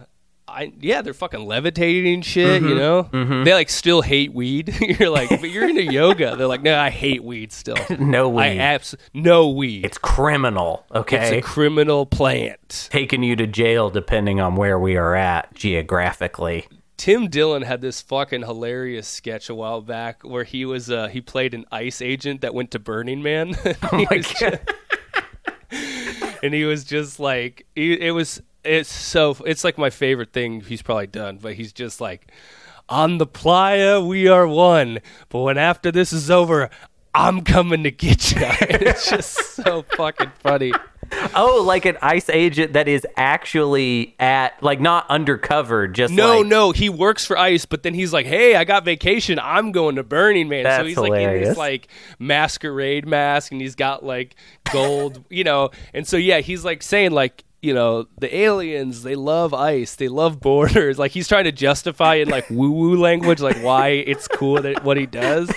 I, 0.49 0.71
yeah, 0.79 1.01
they're 1.01 1.13
fucking 1.13 1.45
levitating 1.45 2.21
shit, 2.21 2.61
Mm-hmm. 2.61 2.69
you 2.69 2.75
know? 2.75 3.43
They 3.43 3.53
like 3.53 3.69
still 3.69 4.01
hate 4.01 4.33
weed. 4.33 4.73
you're 4.99 5.09
like, 5.09 5.29
but 5.29 5.49
you're 5.49 5.67
into 5.67 5.83
yoga. 5.83 6.35
They're 6.37 6.47
like, 6.47 6.61
no, 6.63 6.79
I 6.79 6.89
hate 6.89 7.23
weed 7.23 7.51
still. 7.51 7.75
No 7.99 8.29
weed. 8.29 8.43
I 8.43 8.55
abs 8.55 8.95
no 9.13 9.49
weed. 9.49 9.83
it's 9.85 9.97
criminal, 9.97 10.85
okay? 10.95 11.37
It's 11.37 11.45
a 11.45 11.47
criminal 11.47 12.05
plant. 12.05 12.87
Taking 12.91 13.23
you 13.23 13.35
to 13.35 13.45
jail 13.47 13.89
depending 13.89 14.39
on 14.39 14.55
where 14.55 14.79
we 14.79 14.95
are 14.95 15.15
at 15.15 15.53
geographically. 15.53 16.65
Tim 16.95 17.27
Dillon 17.29 17.61
had 17.63 17.81
this 17.81 18.01
fucking 18.01 18.41
hilarious 18.41 19.07
sketch 19.07 19.49
a 19.49 19.55
while 19.55 19.81
back 19.81 20.23
where 20.23 20.43
he 20.45 20.65
was 20.65 20.89
uh, 20.89 21.09
he 21.09 21.21
played 21.21 21.53
an 21.53 21.65
ICE 21.71 22.01
agent 22.01 22.41
that 22.41 22.53
went 22.55 22.71
to 22.71 22.79
Burning 22.79 23.21
Man. 23.21 23.53
oh 23.91 24.05
my 24.09 24.23
God. 24.41 24.59
and 26.41 26.53
he 26.53 26.63
was 26.63 26.83
just 26.83 27.19
like 27.19 27.65
he, 27.75 27.93
it 27.93 28.11
was 28.11 28.41
it's 28.67 28.91
so 28.91 29.35
it's 29.45 29.63
like 29.63 29.77
my 29.77 29.89
favorite 29.89 30.33
thing 30.33 30.61
he's 30.61 30.81
probably 30.81 31.07
done 31.07 31.37
but 31.41 31.53
he's 31.53 31.71
just 31.73 32.01
like 32.01 32.31
on 32.89 33.17
the 33.17 33.25
playa 33.25 34.01
we 34.01 34.27
are 34.27 34.47
one 34.47 34.99
but 35.29 35.41
when 35.41 35.57
after 35.57 35.91
this 35.91 36.13
is 36.13 36.29
over 36.29 36.69
i'm 37.15 37.41
coming 37.41 37.83
to 37.83 37.91
get 37.91 38.31
you 38.31 38.37
it's 38.41 39.09
just 39.09 39.55
so 39.55 39.83
fucking 39.95 40.31
funny. 40.39 40.71
Oh, 41.35 41.63
like 41.65 41.85
an 41.85 41.97
ICE 42.01 42.29
agent 42.29 42.73
that 42.73 42.87
is 42.87 43.05
actually 43.15 44.15
at, 44.19 44.61
like, 44.61 44.79
not 44.79 45.09
undercover, 45.09 45.87
just 45.87 46.13
no 46.13 46.39
like, 46.39 46.47
no 46.47 46.71
he 46.71 46.89
works 46.89 47.25
for 47.25 47.37
ice 47.37 47.65
but 47.65 47.83
then 47.83 47.93
he's 47.93 48.11
like 48.11 48.25
hey 48.25 48.55
i 48.55 48.63
got 48.63 48.83
vacation. 48.83 49.39
I'm 49.41 49.71
going 49.71 49.95
to 49.95 50.03
burning 50.03 50.49
man. 50.49 50.65
So 50.65 50.85
he's 50.85 50.97
like 50.97 51.13
in 51.13 51.19
hilarious. 51.19 51.57
like 51.57 51.87
masquerade 52.19 53.07
mask 53.07 53.51
and 53.51 53.61
he's 53.61 53.75
got 53.75 54.03
like 54.03 54.35
gold 54.71 55.23
you 55.29 55.43
know? 55.43 55.71
And 55.93 56.07
so 56.07 56.17
yeah 56.17 56.39
he's 56.39 56.65
like 56.65 56.83
saying 56.83 57.11
like 57.11 57.43
you 57.67 57.73
know 57.73 58.07
the 58.19 58.31
aliens 58.45 59.03
they 59.03 59.15
love 59.15 59.53
ice 59.53 59.95
they 59.95 60.07
love 60.07 60.39
borders 60.49 60.97
like 60.97 61.11
he's 61.11 61.27
trying 61.27 61.43
to 61.43 61.51
justify 61.51 62.15
in 62.15 62.29
like 62.29 62.49
woo 62.49 62.71
woo 62.71 62.95
language 62.97 63.41
like 63.41 63.57
why 63.61 63.89
it's 63.89 64.27
cool 64.27 64.61
that 64.61 64.83
what 64.83 64.97
he 64.97 65.05
does 65.05 65.51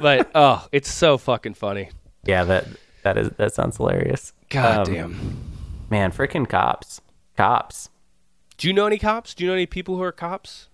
but 0.00 0.30
oh 0.34 0.66
it's 0.72 0.90
so 0.90 1.18
fucking 1.18 1.54
funny 1.54 1.90
Yeah, 2.24 2.44
that 2.44 2.64
that 3.02 3.18
is 3.18 3.28
that 3.36 3.52
sounds 3.54 3.76
hilarious. 3.78 4.32
god 4.48 4.88
Um, 4.88 4.94
damn 4.94 5.36
Man, 5.90 6.10
freaking 6.12 6.48
cops. 6.48 7.00
Cops. 7.36 7.90
do 8.56 8.68
you 8.68 8.72
know 8.72 8.86
any 8.86 8.98
cops 8.98 9.34
do 9.34 9.44
you 9.44 9.48
know 9.50 9.54
any 9.54 9.66
people 9.66 9.96
who 9.96 10.02
are 10.02 10.12
cops 10.12 10.68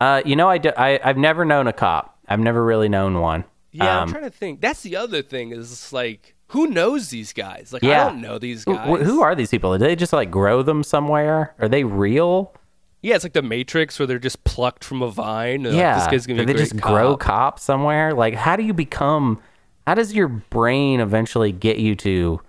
Uh, 0.00 0.20
you 0.24 0.36
know, 0.36 0.48
I, 0.48 0.58
do, 0.58 0.70
I 0.76 1.00
I've 1.02 1.16
never 1.18 1.44
known 1.44 1.66
a 1.66 1.72
cop. 1.72 2.04
I've 2.28 2.38
never 2.48 2.62
really 2.64 2.88
known 2.88 3.18
one. 3.20 3.44
Yeah, 3.72 3.96
I'm 3.98 4.02
Um, 4.04 4.08
trying 4.14 4.24
to 4.30 4.30
think. 4.30 4.60
That's 4.60 4.82
the 4.82 4.94
other 4.96 5.22
thing 5.22 5.50
is 5.52 5.92
like 5.92 6.34
who 6.48 6.66
knows 6.66 7.10
these 7.10 7.32
guys? 7.32 7.72
Like 7.72 7.82
Yeah. 7.82 8.06
I 8.06 8.08
don't 8.10 8.20
know 8.20 8.38
these 8.38 8.64
guys. 8.64 9.02
who 9.06 9.22
are 9.22 9.34
these 9.34 9.50
people? 9.50 9.72
Did 9.76 9.86
they 9.86 9.96
just 9.96 10.12
like 10.12 10.30
grow 10.30 10.62
them 10.62 10.82
somewhere? 10.82 11.54
Are 11.58 11.68
they 11.68 11.84
real? 11.84 12.54
Yeah, 13.00 13.14
it's 13.14 13.24
like 13.24 13.32
the 13.32 13.42
Matrix 13.42 13.98
where 13.98 14.06
they're 14.06 14.18
just 14.18 14.42
plucked 14.44 14.82
from 14.82 15.02
a 15.02 15.08
vine. 15.10 15.66
and, 15.66 15.74
like, 15.74 15.74
yeah. 15.76 15.98
this 15.98 16.08
guy's 16.08 16.26
gonna 16.26 16.42
be 16.42 16.46
Did 16.46 16.56
they 16.56 16.62
just 16.62 16.76
grow 16.80 17.16
cop. 17.16 17.20
cops 17.20 17.62
somewhere? 17.62 18.12
Like, 18.12 18.34
how 18.34 18.56
do 18.56 18.64
you 18.64 18.74
become? 18.74 19.40
How 19.86 19.94
does 19.94 20.12
your 20.12 20.28
brain 20.28 21.00
eventually 21.00 21.52
get 21.52 21.78
you 21.78 21.94
to? 21.96 22.40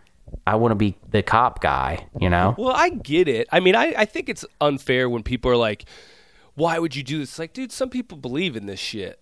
I 0.45 0.55
want 0.55 0.71
to 0.71 0.75
be 0.75 0.95
the 1.09 1.21
cop 1.23 1.61
guy. 1.61 2.07
You 2.19 2.29
know? 2.29 2.55
Well, 2.57 2.73
I 2.75 2.89
get 2.89 3.27
it. 3.27 3.47
I 3.51 3.59
mean, 3.59 3.75
I, 3.75 3.93
I 3.97 4.05
think 4.05 4.27
it's 4.29 4.43
unfair 4.59 5.09
when 5.09 5.23
people 5.23 5.51
are 5.51 5.55
like, 5.57 5.85
why 6.55 6.79
would 6.79 6.95
you 6.95 7.03
do 7.03 7.19
this? 7.19 7.37
Like, 7.39 7.53
dude, 7.53 7.71
some 7.71 7.89
people 7.89 8.17
believe 8.17 8.55
in 8.55 8.65
this 8.65 8.79
shit. 8.79 9.19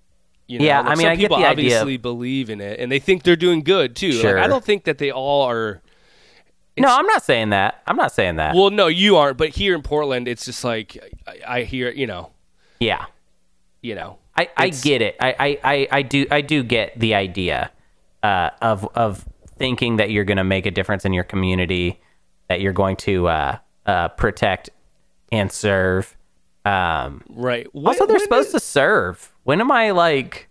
You 0.48 0.60
know? 0.60 0.66
Yeah, 0.66 0.80
Like, 0.80 0.86
I 0.88 0.90
mean, 0.92 0.98
some 0.98 1.12
I 1.12 1.16
get 1.16 1.22
people 1.24 1.38
the 1.38 1.46
idea. 1.46 1.66
obviously 1.76 1.98
believe 1.98 2.50
in 2.50 2.62
it, 2.62 2.80
and 2.80 2.92
they 2.92 3.00
think 3.00 3.24
they're 3.24 3.36
doing 3.36 3.62
good 3.62 3.96
too. 3.96 4.12
Like, 4.24 4.36
I 4.38 4.48
don't 4.48 4.64
think 4.64 4.86
that 4.86 4.98
they 4.98 5.12
all 5.12 5.44
are. 5.44 5.82
no, 6.78 6.88
I'm 6.88 7.06
not 7.06 7.24
saying 7.24 7.50
that. 7.50 7.82
I'm 7.86 7.98
not 7.98 8.14
saying 8.14 8.38
that. 8.38 8.56
Well, 8.56 8.70
no, 8.70 8.88
you 8.88 9.18
aren't. 9.18 9.38
But 9.38 9.50
here 9.50 9.76
in 9.76 9.82
Portland, 9.82 10.28
it's 10.28 10.46
just 10.46 10.64
like 10.64 10.98
I, 11.28 11.60
I 11.60 11.64
hear, 11.64 11.92
you 11.92 12.08
know, 12.08 12.32
yeah. 12.80 13.06
you 13.82 13.96
know. 13.96 14.20
I, 14.38 14.50
I 14.56 14.70
get 14.70 15.02
it. 15.02 15.16
I, 15.20 15.58
I, 15.64 15.88
I, 15.92 16.02
do 16.04 16.28
I 16.30 16.42
do 16.42 16.62
get 16.62 17.00
the 17.00 17.16
idea 17.16 17.72
uh, 18.22 18.52
of 18.62 18.88
of 18.96 19.26
thinking 19.58 19.96
that 19.98 20.12
you're 20.12 20.26
going 20.26 20.38
to 20.38 20.44
make 20.44 20.68
a 20.68 20.72
difference 20.72 21.06
in 21.06 21.12
your 21.14 21.24
community, 21.24 22.00
that 22.48 22.62
you're 22.62 22.74
going 22.74 22.96
to 22.98 23.28
uh, 23.28 23.58
uh, 23.88 24.10
protect 24.10 24.70
and 25.32 25.52
serve. 25.52 26.16
Um, 26.64 27.24
Right. 27.30 27.66
also, 27.74 28.06
they're 28.06 28.20
supposed 28.20 28.52
to 28.52 28.60
serve. 28.60 29.34
When 29.48 29.62
am 29.62 29.72
I 29.72 29.92
like? 29.92 30.50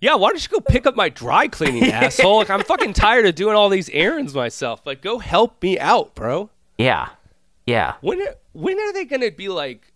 Yeah, 0.00 0.14
why 0.14 0.28
don't 0.28 0.40
you 0.40 0.48
go 0.48 0.60
pick 0.60 0.86
up 0.86 0.94
my 0.94 1.08
dry 1.08 1.48
cleaning, 1.48 1.82
asshole? 1.90 2.36
Like 2.38 2.48
I'm 2.50 2.62
fucking 2.62 2.92
tired 2.92 3.26
of 3.26 3.34
doing 3.34 3.56
all 3.56 3.68
these 3.68 3.88
errands 3.88 4.34
myself. 4.36 4.86
Like, 4.86 5.02
go 5.02 5.18
help 5.18 5.60
me 5.64 5.80
out, 5.80 6.14
bro. 6.14 6.50
Yeah, 6.78 7.08
yeah. 7.66 7.94
When 8.02 8.22
are, 8.22 8.36
when 8.52 8.78
are 8.78 8.92
they 8.92 9.04
gonna 9.04 9.32
be 9.32 9.48
like 9.48 9.92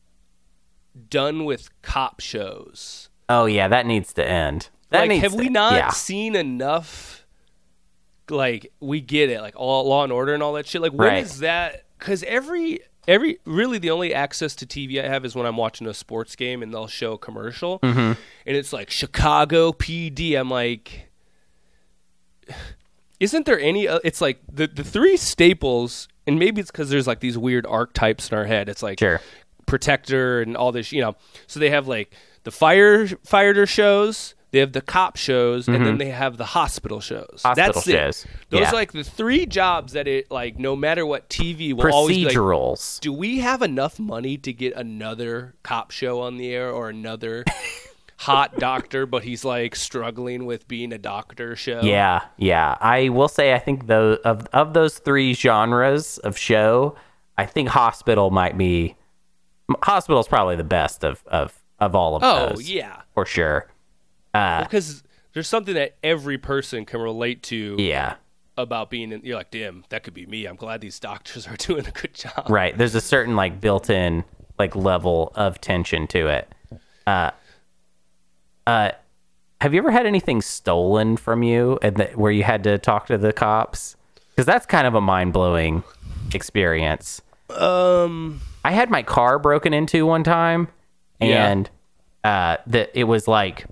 done 1.09 1.45
with 1.45 1.71
cop 1.83 2.19
shows? 2.19 3.09
Oh 3.29 3.47
yeah, 3.47 3.69
that 3.69 3.87
needs 3.87 4.13
to 4.15 4.27
end. 4.29 4.69
That 4.89 5.03
like, 5.03 5.11
needs 5.11 5.23
have 5.23 5.33
to- 5.33 5.39
we 5.39 5.49
not 5.49 5.75
Yeah. 5.75 5.91
seen 5.91 6.35
enough? 6.35 7.25
Like, 8.29 8.73
we 8.81 9.01
get 9.01 9.31
it, 9.31 9.41
like 9.43 9.55
all 9.55 9.89
Law 9.89 10.03
and 10.03 10.13
Order 10.13 10.35
and 10.35 10.43
all 10.43 10.55
that 10.55 10.67
shit. 10.67 10.83
Like, 10.83 10.93
when 10.93 11.15
is 11.19 11.35
Right. 11.35 11.41
that? 11.43 11.85
Because 12.01 12.25
every 12.25 12.81
every 13.11 13.39
really 13.45 13.79
the 13.79 13.91
only 13.91 14.15
access 14.15 14.55
to 14.57 14.67
TV 14.67 15.03
I 15.05 15.09
have 15.09 15.25
is 15.25 15.35
when 15.35 15.45
I'm 15.47 15.57
watching 15.57 15.87
a 15.87 15.93
sports 15.95 16.37
game 16.37 16.63
and 16.63 16.73
they'll 16.73 16.87
show 16.87 17.13
a 17.15 17.19
commercial, 17.19 17.79
Mm-hmm. 17.81 17.99
and 18.47 18.57
it's 18.57 18.73
like 18.73 18.91
Chicago 18.91 19.73
PD. 19.73 20.35
I'm 20.39 20.51
like. 20.51 21.09
Isn't 23.19 23.45
there 23.45 23.61
any? 23.61 23.87
Uh, 23.87 24.01
it's 24.03 24.21
like 24.21 24.41
the 24.51 24.67
the 24.67 24.83
three 24.85 25.17
staples, 25.17 26.09
and 26.27 26.39
maybe 26.39 26.61
it's 26.61 26.71
because 26.71 26.89
there's 26.89 27.07
like 27.07 27.21
these 27.21 27.37
weird 27.37 27.67
archetypes 27.67 28.31
in 28.31 28.39
our 28.39 28.47
head. 28.47 28.69
It's 28.69 28.83
like 28.83 28.99
Sure. 28.99 29.21
protector 29.67 30.41
and 30.41 30.57
all 30.57 30.73
this, 30.73 30.91
you 30.91 31.03
know. 31.03 31.17
So 31.47 31.61
they 31.61 31.69
have 31.71 31.87
like 31.87 32.15
the 32.45 32.51
fire 32.51 33.07
firefighter 33.07 33.69
shows, 33.69 34.35
they 34.53 34.59
have 34.59 34.73
the 34.73 34.81
cop 34.81 35.17
shows, 35.17 35.69
and 35.69 35.87
then 35.87 35.99
they 35.99 36.11
have 36.11 36.37
the 36.37 36.45
hospital 36.45 37.01
shows. 37.01 37.27
Mm-hmm. 37.37 37.49
Hospital 37.49 37.73
That's 37.73 37.87
shows. 37.87 38.25
it. 38.25 38.31
Those 38.51 38.61
Yeah. 38.63 38.71
are 38.71 38.73
like 38.73 38.93
the 38.93 39.05
three 39.05 39.47
jobs 39.47 39.93
that 39.93 40.09
it 40.09 40.31
like 40.31 40.59
no 40.59 40.75
matter 40.75 41.07
what 41.07 41.29
TV 41.29 41.73
will 41.73 41.93
always 41.93 42.17
be 42.17 42.25
like, 42.25 42.35
Procedurals. 42.35 43.01
do 43.01 43.13
we 43.13 43.39
have 43.39 43.63
enough 43.63 43.99
money 44.01 44.37
to 44.39 44.53
get 44.53 44.75
another 44.75 45.55
cop 45.63 45.91
show 45.93 46.21
on 46.21 46.37
the 46.37 46.53
air 46.53 46.71
or 46.71 46.89
another 46.89 47.45
hot 48.19 48.55
doctor 48.59 49.07
but 49.07 49.23
he's 49.23 49.45
like 49.47 49.75
struggling 49.75 50.45
with 50.47 50.67
being 50.69 50.93
a 50.93 50.99
doctor 50.99 51.55
show? 51.57 51.81
Yeah, 51.83 52.23
yeah. 52.37 52.77
I 52.81 53.09
will 53.09 53.29
say 53.29 53.55
I 53.55 53.59
think 53.59 53.87
those 53.87 54.19
of 54.25 54.47
of 54.53 54.75
those 54.75 54.99
three 54.99 55.33
genres 55.35 56.19
of 56.19 56.37
show, 56.37 56.97
I 57.39 57.47
think 57.47 57.69
hospital 57.69 58.31
might 58.31 58.59
be 58.59 58.97
hospital's 59.83 60.29
probably 60.29 60.57
the 60.57 60.65
best 60.65 61.05
of 61.05 61.23
of 61.29 61.57
of 61.79 61.95
all 61.95 62.17
of 62.17 62.23
Oh, 62.25 62.49
those. 62.51 62.69
yeah. 62.69 63.03
For 63.15 63.25
sure. 63.25 63.69
Uh, 64.35 64.63
Because 64.65 65.03
there's 65.33 65.49
something 65.49 65.75
that 65.75 65.97
every 66.03 66.39
person 66.39 66.85
can 66.85 67.01
relate 67.01 67.43
to 67.45 67.77
yeah. 67.79 68.15
about 68.57 68.91
being 68.91 69.13
in 69.13 69.21
you're 69.25 69.37
like, 69.37 69.51
damn, 69.51 69.85
that 69.91 70.03
could 70.03 70.15
be 70.15 70.27
me. 70.27 70.47
I'm 70.47 70.57
glad 70.57 70.81
these 70.81 70.99
doctors 71.01 71.47
are 71.49 71.57
doing 71.57 71.87
a 71.87 71.91
good 71.91 72.15
job. 72.15 72.47
Right. 72.49 72.77
There's 72.77 72.95
a 72.95 73.01
certain 73.01 73.37
like 73.37 73.61
built-in 73.61 74.25
like 74.59 74.75
level 74.77 75.33
of 75.35 75.61
tension 75.61 76.07
to 76.09 76.27
it. 76.29 76.49
Uh 77.07 77.31
uh 78.67 78.91
have 79.61 79.75
you 79.75 79.79
ever 79.81 79.91
had 79.91 80.07
anything 80.07 80.41
stolen 80.41 81.17
from 81.17 81.43
you 81.43 81.79
and 81.83 81.97
that, 81.97 82.17
where 82.17 82.31
you 82.33 82.43
had 82.45 82.65
to 82.65 82.79
talk 82.79 83.07
to 83.07 83.19
the 83.19 83.33
cops? 83.33 83.97
Cuz 84.37 84.47
that's 84.47 84.67
kind 84.67 84.87
of 84.87 84.95
a 84.95 85.01
mind-blowing 85.01 85.83
experience. 86.35 87.21
Um 87.51 88.41
I 88.65 88.73
had 88.73 88.91
my 88.91 89.03
car 89.03 89.39
broken 89.39 89.73
into 89.73 90.05
one 90.07 90.23
time, 90.25 90.69
Yeah. 91.21 91.49
and 91.51 91.71
uh, 92.23 92.59
that 92.67 92.91
it 92.93 93.05
was 93.05 93.27
like 93.27 93.65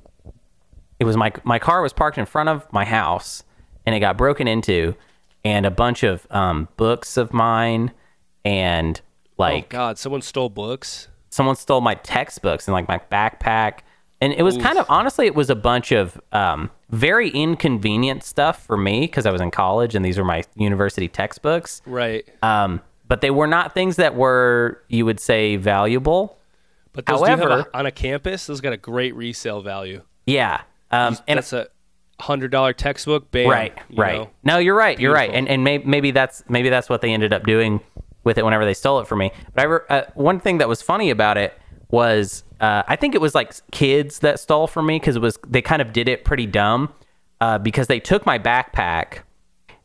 it 0.99 1.05
was 1.05 1.17
my 1.17 1.33
my 1.45 1.59
car 1.59 1.83
was 1.83 1.93
parked 1.93 2.19
in 2.19 2.27
front 2.27 2.49
of 2.49 2.71
my 2.73 2.85
house, 2.85 3.43
and 3.87 3.95
it 3.95 4.01
got 4.01 4.17
broken 4.17 4.49
into, 4.49 4.95
and 5.45 5.67
a 5.67 5.71
bunch 5.71 6.03
of 6.03 6.27
um, 6.31 6.69
books 6.77 7.17
of 7.17 7.33
mine, 7.33 7.93
and 8.45 9.01
like 9.37 9.65
oh 9.65 9.67
god, 9.69 9.99
someone 9.99 10.23
stole 10.23 10.49
books. 10.49 11.09
someone 11.31 11.57
stole 11.57 11.81
my 11.81 11.95
textbooks 11.95 12.67
and 12.67 12.73
like 12.73 12.89
my 12.89 13.01
backpack, 13.11 13.81
and 14.21 14.33
it 14.33 14.43
was 14.43 14.59
kind 14.59 14.79
of 14.79 14.87
honestly 14.89 15.27
it 15.27 15.35
was 15.35 15.51
a 15.51 15.55
bunch 15.57 15.93
of 15.93 16.21
um, 16.33 16.71
very 16.91 17.31
inconvenient 17.31 18.25
stuff 18.25 18.65
for 18.65 18.77
me 18.77 19.01
because 19.03 19.27
I 19.27 19.31
was 19.31 19.41
in 19.41 19.51
college 19.51 19.95
and 19.95 20.05
these 20.05 20.19
were 20.19 20.25
my 20.25 20.43
university 20.57 21.09
textbooks. 21.09 21.83
Right. 21.87 22.27
Um, 22.43 22.81
but 23.07 23.21
they 23.21 23.31
were 23.31 23.47
not 23.47 23.75
things 23.75 23.97
that 23.97 24.15
were 24.15 24.83
you 24.89 25.05
would 25.05 25.21
say 25.21 25.57
valuable. 25.57 26.39
But 26.93 27.07
those 27.07 27.21
do 27.21 27.27
have 27.27 27.39
however- 27.39 27.69
a, 27.73 27.77
on 27.79 27.87
a 27.87 27.93
campus, 27.93 28.47
those 28.47 28.61
got 28.61 28.73
a 28.73 28.77
great 28.77 29.15
resale 29.15 29.61
value. 29.61 30.03
Yeah. 30.27 30.63
Um, 30.91 31.17
and 31.27 31.39
That's 31.39 31.53
a 31.53 31.69
hundred 32.21 32.51
dollar 32.51 32.73
textbook, 32.73 33.31
bam. 33.31 33.49
right, 33.49 33.79
right. 33.97 34.19
know. 34.19 34.31
No, 34.43 34.59
you're 34.59 34.75
right. 34.77 34.99
You're 34.99 35.13
right. 35.15 35.31
And 35.31 35.49
and 35.49 35.63
maybe, 35.65 35.85
maybe 35.85 36.11
that's 36.11 36.43
maybe 36.49 36.69
that's 36.69 36.89
what 36.89 37.01
they 37.01 37.13
ended 37.13 37.33
up 37.33 37.45
doing 37.45 37.81
with 38.25 38.39
it 38.39 38.45
whenever 38.45 38.65
they 38.65 38.75
stole 38.75 39.01
it 39.01 39.07
from 39.07 39.21
me. 39.21 39.33
But 39.55 39.61
I 39.61 39.65
re- 39.65 39.81
uh, 39.89 40.03
one 40.15 40.41
thing 40.41 40.59
that 40.59 40.69
was 40.69 40.83
funny 40.83 41.11
about 41.11 41.37
it 41.37 41.59
was 41.91 42.45
uh, 42.61 42.83
I 42.87 42.97
think 42.97 43.15
it 43.15 43.21
was 43.21 43.35
like 43.35 43.55
kids 43.71 44.21
that 44.21 44.41
stole 44.41 44.67
from 44.67 44.87
me 44.87 44.99
because 44.99 45.17
it 45.17 45.23
was 45.23 45.39
they 45.47 45.63
kind 45.63 45.81
of 45.81 45.93
did 45.93 46.09
it 46.09 46.25
pretty 46.25 46.47
dumb 46.47 46.93
uh, 47.41 47.59
because 47.59 47.87
they 47.87 48.01
took 48.01 48.27
my 48.27 48.39
backpack 48.39 49.21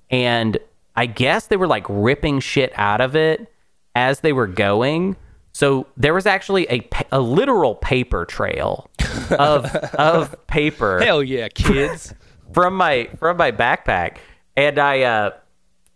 and 0.10 0.58
I 0.96 1.06
guess 1.06 1.48
they 1.48 1.58
were 1.58 1.68
like 1.68 1.86
ripping 1.88 2.40
shit 2.40 2.72
out 2.76 3.02
of 3.02 3.16
it 3.16 3.52
as 3.96 4.22
they 4.22 4.34
were 4.34 4.48
going. 4.48 5.16
So 5.54 5.88
there 5.96 6.14
was 6.14 6.26
actually 6.26 6.68
a 6.70 6.88
a 7.12 7.20
literal 7.20 7.76
paper 7.76 8.26
trail 8.26 8.90
of 9.32 9.66
of 9.96 10.48
paper. 10.48 11.00
Hell 11.00 11.24
yeah, 11.24 11.48
kids. 11.50 12.14
from 12.54 12.76
my 12.76 13.10
from 13.18 13.38
my 13.38 13.52
backpack. 13.52 14.18
And 14.56 14.78
i 14.78 15.02
uh 15.02 15.32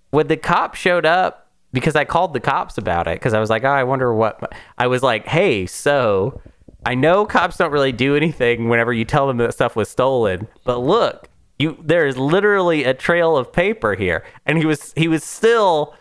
when 0.09 0.27
the 0.27 0.37
cop 0.37 0.73
showed 0.73 1.05
up 1.05 1.51
because 1.73 1.95
i 1.95 2.03
called 2.05 2.33
the 2.33 2.39
cops 2.39 2.77
about 2.77 3.07
it 3.07 3.15
because 3.15 3.33
i 3.33 3.39
was 3.39 3.49
like 3.49 3.63
oh 3.63 3.69
i 3.69 3.83
wonder 3.83 4.11
what 4.13 4.41
my-" 4.41 4.47
i 4.77 4.87
was 4.87 5.03
like 5.03 5.27
hey 5.27 5.65
so 5.67 6.41
i 6.85 6.95
know 6.95 7.25
cops 7.25 7.57
don't 7.57 7.71
really 7.71 7.91
do 7.91 8.15
anything 8.15 8.67
whenever 8.67 8.91
you 8.93 9.05
tell 9.05 9.27
them 9.27 9.37
that 9.37 9.53
stuff 9.53 9.75
was 9.75 9.89
stolen 9.89 10.47
but 10.63 10.79
look 10.79 11.29
you 11.59 11.77
there 11.83 12.05
is 12.05 12.17
literally 12.17 12.83
a 12.83 12.93
trail 12.93 13.35
of 13.35 13.51
paper 13.51 13.95
here. 13.95 14.23
And 14.45 14.57
he 14.57 14.65
was 14.65 14.93
he 14.95 15.07
was 15.07 15.23
still 15.23 15.95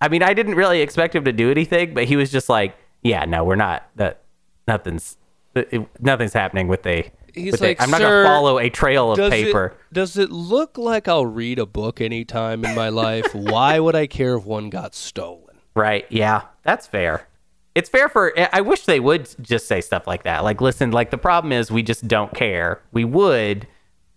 i 0.00 0.08
mean 0.08 0.22
i 0.22 0.32
didn't 0.34 0.54
really 0.54 0.80
expect 0.80 1.14
him 1.14 1.24
to 1.24 1.32
do 1.32 1.50
anything 1.50 1.94
but 1.94 2.04
he 2.04 2.16
was 2.16 2.30
just 2.30 2.48
like 2.48 2.76
yeah 3.02 3.24
no 3.24 3.44
we're 3.44 3.56
not 3.56 3.88
that 3.96 4.22
nothing's 4.66 5.16
it, 5.54 5.88
nothing's 6.00 6.32
happening 6.32 6.68
with 6.68 6.82
the 6.82 7.04
He's 7.32 7.52
with 7.52 7.60
like, 7.60 7.80
i'm 7.80 7.90
not 7.90 8.00
gonna 8.00 8.24
follow 8.24 8.58
a 8.58 8.68
trail 8.70 9.12
of 9.12 9.16
Does 9.18 9.30
paper 9.30 9.66
It, 9.66 9.94
does 9.94 10.16
it 10.16 10.30
look 10.30 10.76
like 10.76 11.06
I'll 11.06 11.26
read 11.26 11.58
a 11.60 11.66
book 11.66 12.00
anytime 12.00 12.64
in 12.64 12.74
my 12.74 12.88
life? 12.88 13.26
Why 13.34 13.78
would 13.78 13.94
I 13.94 14.06
care 14.08 14.36
if 14.36 14.44
one 14.44 14.68
got 14.70 14.94
stolen? 14.94 15.56
Right. 15.76 16.06
Yeah. 16.10 16.42
That's 16.64 16.86
fair. 16.88 17.28
It's 17.76 17.88
fair 17.88 18.08
for. 18.08 18.34
I 18.52 18.60
wish 18.62 18.84
they 18.84 18.98
would 18.98 19.28
just 19.40 19.68
say 19.68 19.80
stuff 19.80 20.08
like 20.08 20.24
that. 20.24 20.42
Like, 20.42 20.60
listen. 20.60 20.90
Like 20.90 21.10
the 21.10 21.18
problem 21.18 21.52
is 21.52 21.70
we 21.70 21.84
just 21.84 22.08
don't 22.08 22.34
care. 22.34 22.82
We 22.90 23.04
would. 23.04 23.68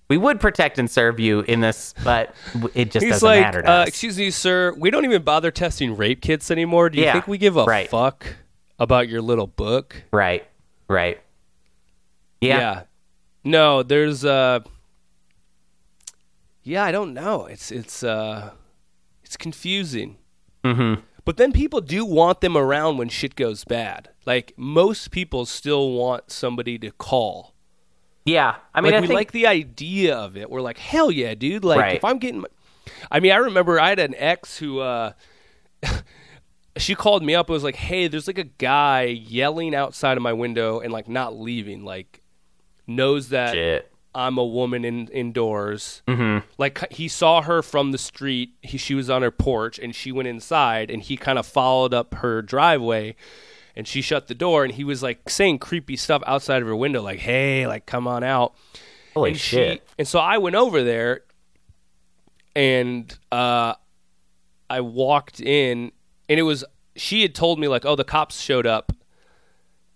We 0.10 0.18
would 0.18 0.40
protect 0.40 0.80
and 0.80 0.90
serve 0.90 1.20
you 1.20 1.42
in 1.42 1.62
this, 1.62 1.94
but 2.04 2.34
it 2.74 2.92
just 2.92 3.04
He's 3.04 3.14
doesn't 3.14 3.28
like, 3.28 3.42
matter 3.42 3.62
to 3.62 3.70
uh, 3.70 3.74
us. 3.84 3.88
excuse 3.90 4.18
me, 4.18 4.32
sir. 4.32 4.74
We 4.78 4.90
don't 4.92 5.06
even 5.06 5.22
bother 5.22 5.52
testing 5.52 5.96
rape 5.96 6.22
kits 6.22 6.50
anymore. 6.52 6.90
Do 6.90 6.98
you 6.98 7.06
Yeah, 7.06 7.14
think 7.14 7.28
we 7.28 7.38
give 7.38 7.56
a 7.58 7.64
right. 7.66 7.88
fuck 7.90 8.26
about 8.80 9.08
your 9.08 9.22
little 9.22 9.48
book? 9.48 10.04
Right. 10.12 10.46
Right. 10.88 11.22
Yeah. 12.42 12.84
No, 13.44 13.84
there's 13.84 14.24
uh 14.26 14.60
Yeah, 16.64 16.84
I 16.84 16.92
don't 16.92 17.14
know. 17.14 17.46
It's 17.46 17.72
it's 17.72 18.04
uh 18.04 18.52
it's 19.24 19.38
confusing. 19.38 20.18
Mm-hmm. 20.64 21.02
But 21.26 21.38
then 21.38 21.54
people 21.54 21.82
do 21.82 22.06
want 22.06 22.42
them 22.42 22.58
around 22.58 22.98
when 22.98 23.10
shit 23.10 23.36
goes 23.36 23.64
bad. 23.64 24.10
Like 24.26 24.54
most 24.58 25.12
people 25.12 25.46
still 25.46 25.92
want 25.92 26.32
somebody 26.32 26.78
to 26.80 26.92
call. 26.92 27.54
Yeah. 28.26 28.56
I 28.74 28.82
mean, 28.82 28.92
like 28.92 28.98
I 28.98 29.02
we 29.02 29.08
think, 29.08 29.18
like 29.18 29.32
the 29.32 29.48
idea 29.48 30.16
of 30.16 30.38
it. 30.38 30.50
We're 30.50 30.62
like, 30.62 30.78
hell 30.78 31.12
yeah, 31.12 31.36
dude. 31.36 31.64
Like 31.64 31.80
Right. 31.80 31.96
if 31.96 32.06
I'm 32.06 32.20
getting, 32.20 32.42
my... 32.42 32.48
I 33.12 33.20
mean, 33.20 33.32
I 33.32 33.38
remember 33.38 33.80
I 33.80 33.90
had 33.90 34.00
an 34.00 34.16
ex 34.18 34.58
who, 34.58 34.80
uh, 34.80 35.12
she 36.78 36.96
called 36.96 37.24
me 37.24 37.36
up. 37.36 37.48
and 37.48 37.54
was 37.54 37.64
like, 37.64 37.76
hey, 37.76 38.08
there's 38.08 38.28
like 38.28 38.38
a 38.38 38.44
guy 38.44 39.04
yelling 39.04 39.76
outside 39.76 40.18
of 40.18 40.24
my 40.24 40.34
window 40.34 40.80
and 40.80 40.92
like 40.92 41.08
not 41.08 41.38
leaving. 41.38 41.84
Like 41.84 42.22
knows 42.88 43.30
that 43.30 43.54
shit. 43.54 43.92
I'm 44.16 44.38
a 44.38 44.46
woman 44.46 44.86
in 44.86 45.08
indoors. 45.08 46.04
Mm-hmm. 46.08 46.46
Like 46.58 46.92
he 46.92 47.08
saw 47.08 47.42
her 47.42 47.62
from 47.62 47.92
the 47.92 47.98
street. 47.98 48.54
He, 48.62 48.78
she 48.78 48.94
was 48.94 49.10
on 49.10 49.22
her 49.24 49.32
porch 49.32 49.80
and 49.80 49.96
she 49.96 50.12
went 50.12 50.28
inside 50.28 50.92
and 50.92 51.02
he 51.02 51.18
kind 51.18 51.40
of 51.40 51.46
followed 51.48 51.94
up 51.94 52.16
her 52.16 52.42
driveway 52.42 53.16
and 53.76 53.88
she 53.88 54.02
shut 54.02 54.28
the 54.28 54.36
door, 54.36 54.64
and 54.64 54.74
he 54.74 54.84
was 54.84 55.02
like 55.02 55.30
saying 55.30 55.60
creepy 55.60 55.96
stuff 55.96 56.22
outside 56.28 56.62
of 56.62 56.68
her 56.68 56.76
window, 56.76 57.02
like 57.02 57.20
"Hey, 57.20 57.66
like 57.68 57.86
come 57.86 58.08
on 58.08 58.24
out." 58.24 58.54
Holy 59.14 59.32
and 59.32 59.40
shit. 59.40 59.80
She, 59.80 59.94
and 60.00 60.08
so 60.08 60.20
I 60.20 60.38
went 60.38 60.56
over 60.56 60.84
there, 60.84 61.22
and 62.56 63.18
uh, 63.32 63.74
I 64.70 64.82
walked 64.82 65.40
in, 65.40 65.92
and 66.30 66.40
it 66.40 66.44
was 66.44 66.64
she 66.96 67.22
had 67.24 67.34
told 67.36 67.60
me 67.60 67.68
like, 67.68 67.86
"Oh, 67.86 67.96
the 67.96 68.04
cops 68.04 68.40
showed 68.42 68.66
up." 68.68 68.92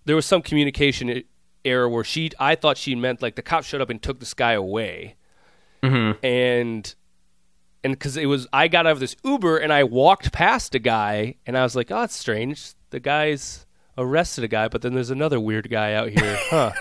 There 0.05 0.15
was 0.15 0.25
some 0.25 0.41
communication 0.41 1.23
error 1.65 1.89
where 1.89 2.03
she, 2.03 2.31
I 2.39 2.55
thought 2.55 2.77
she 2.77 2.95
meant 2.95 3.21
like 3.21 3.35
the 3.35 3.41
cops 3.41 3.67
showed 3.67 3.81
up 3.81 3.89
and 3.89 4.01
took 4.01 4.19
this 4.19 4.33
guy 4.33 4.53
away, 4.53 5.15
Mm-hmm. 5.83 6.25
and 6.25 6.95
and 7.83 7.93
because 7.93 8.17
it 8.17 8.25
was, 8.25 8.47
I 8.51 8.67
got 8.67 8.87
out 8.87 8.93
of 8.93 8.99
this 8.99 9.15
Uber 9.23 9.57
and 9.57 9.71
I 9.71 9.83
walked 9.83 10.31
past 10.31 10.73
a 10.75 10.79
guy, 10.79 11.35
and 11.45 11.57
I 11.57 11.63
was 11.63 11.75
like, 11.75 11.91
"Oh, 11.91 12.01
it's 12.03 12.15
strange. 12.15 12.73
The 12.89 12.99
guy's 12.99 13.65
arrested 13.97 14.43
a 14.43 14.47
guy, 14.47 14.67
but 14.67 14.81
then 14.81 14.93
there's 14.93 15.09
another 15.11 15.39
weird 15.39 15.69
guy 15.69 15.93
out 15.93 16.09
here, 16.09 16.37
huh?" 16.49 16.71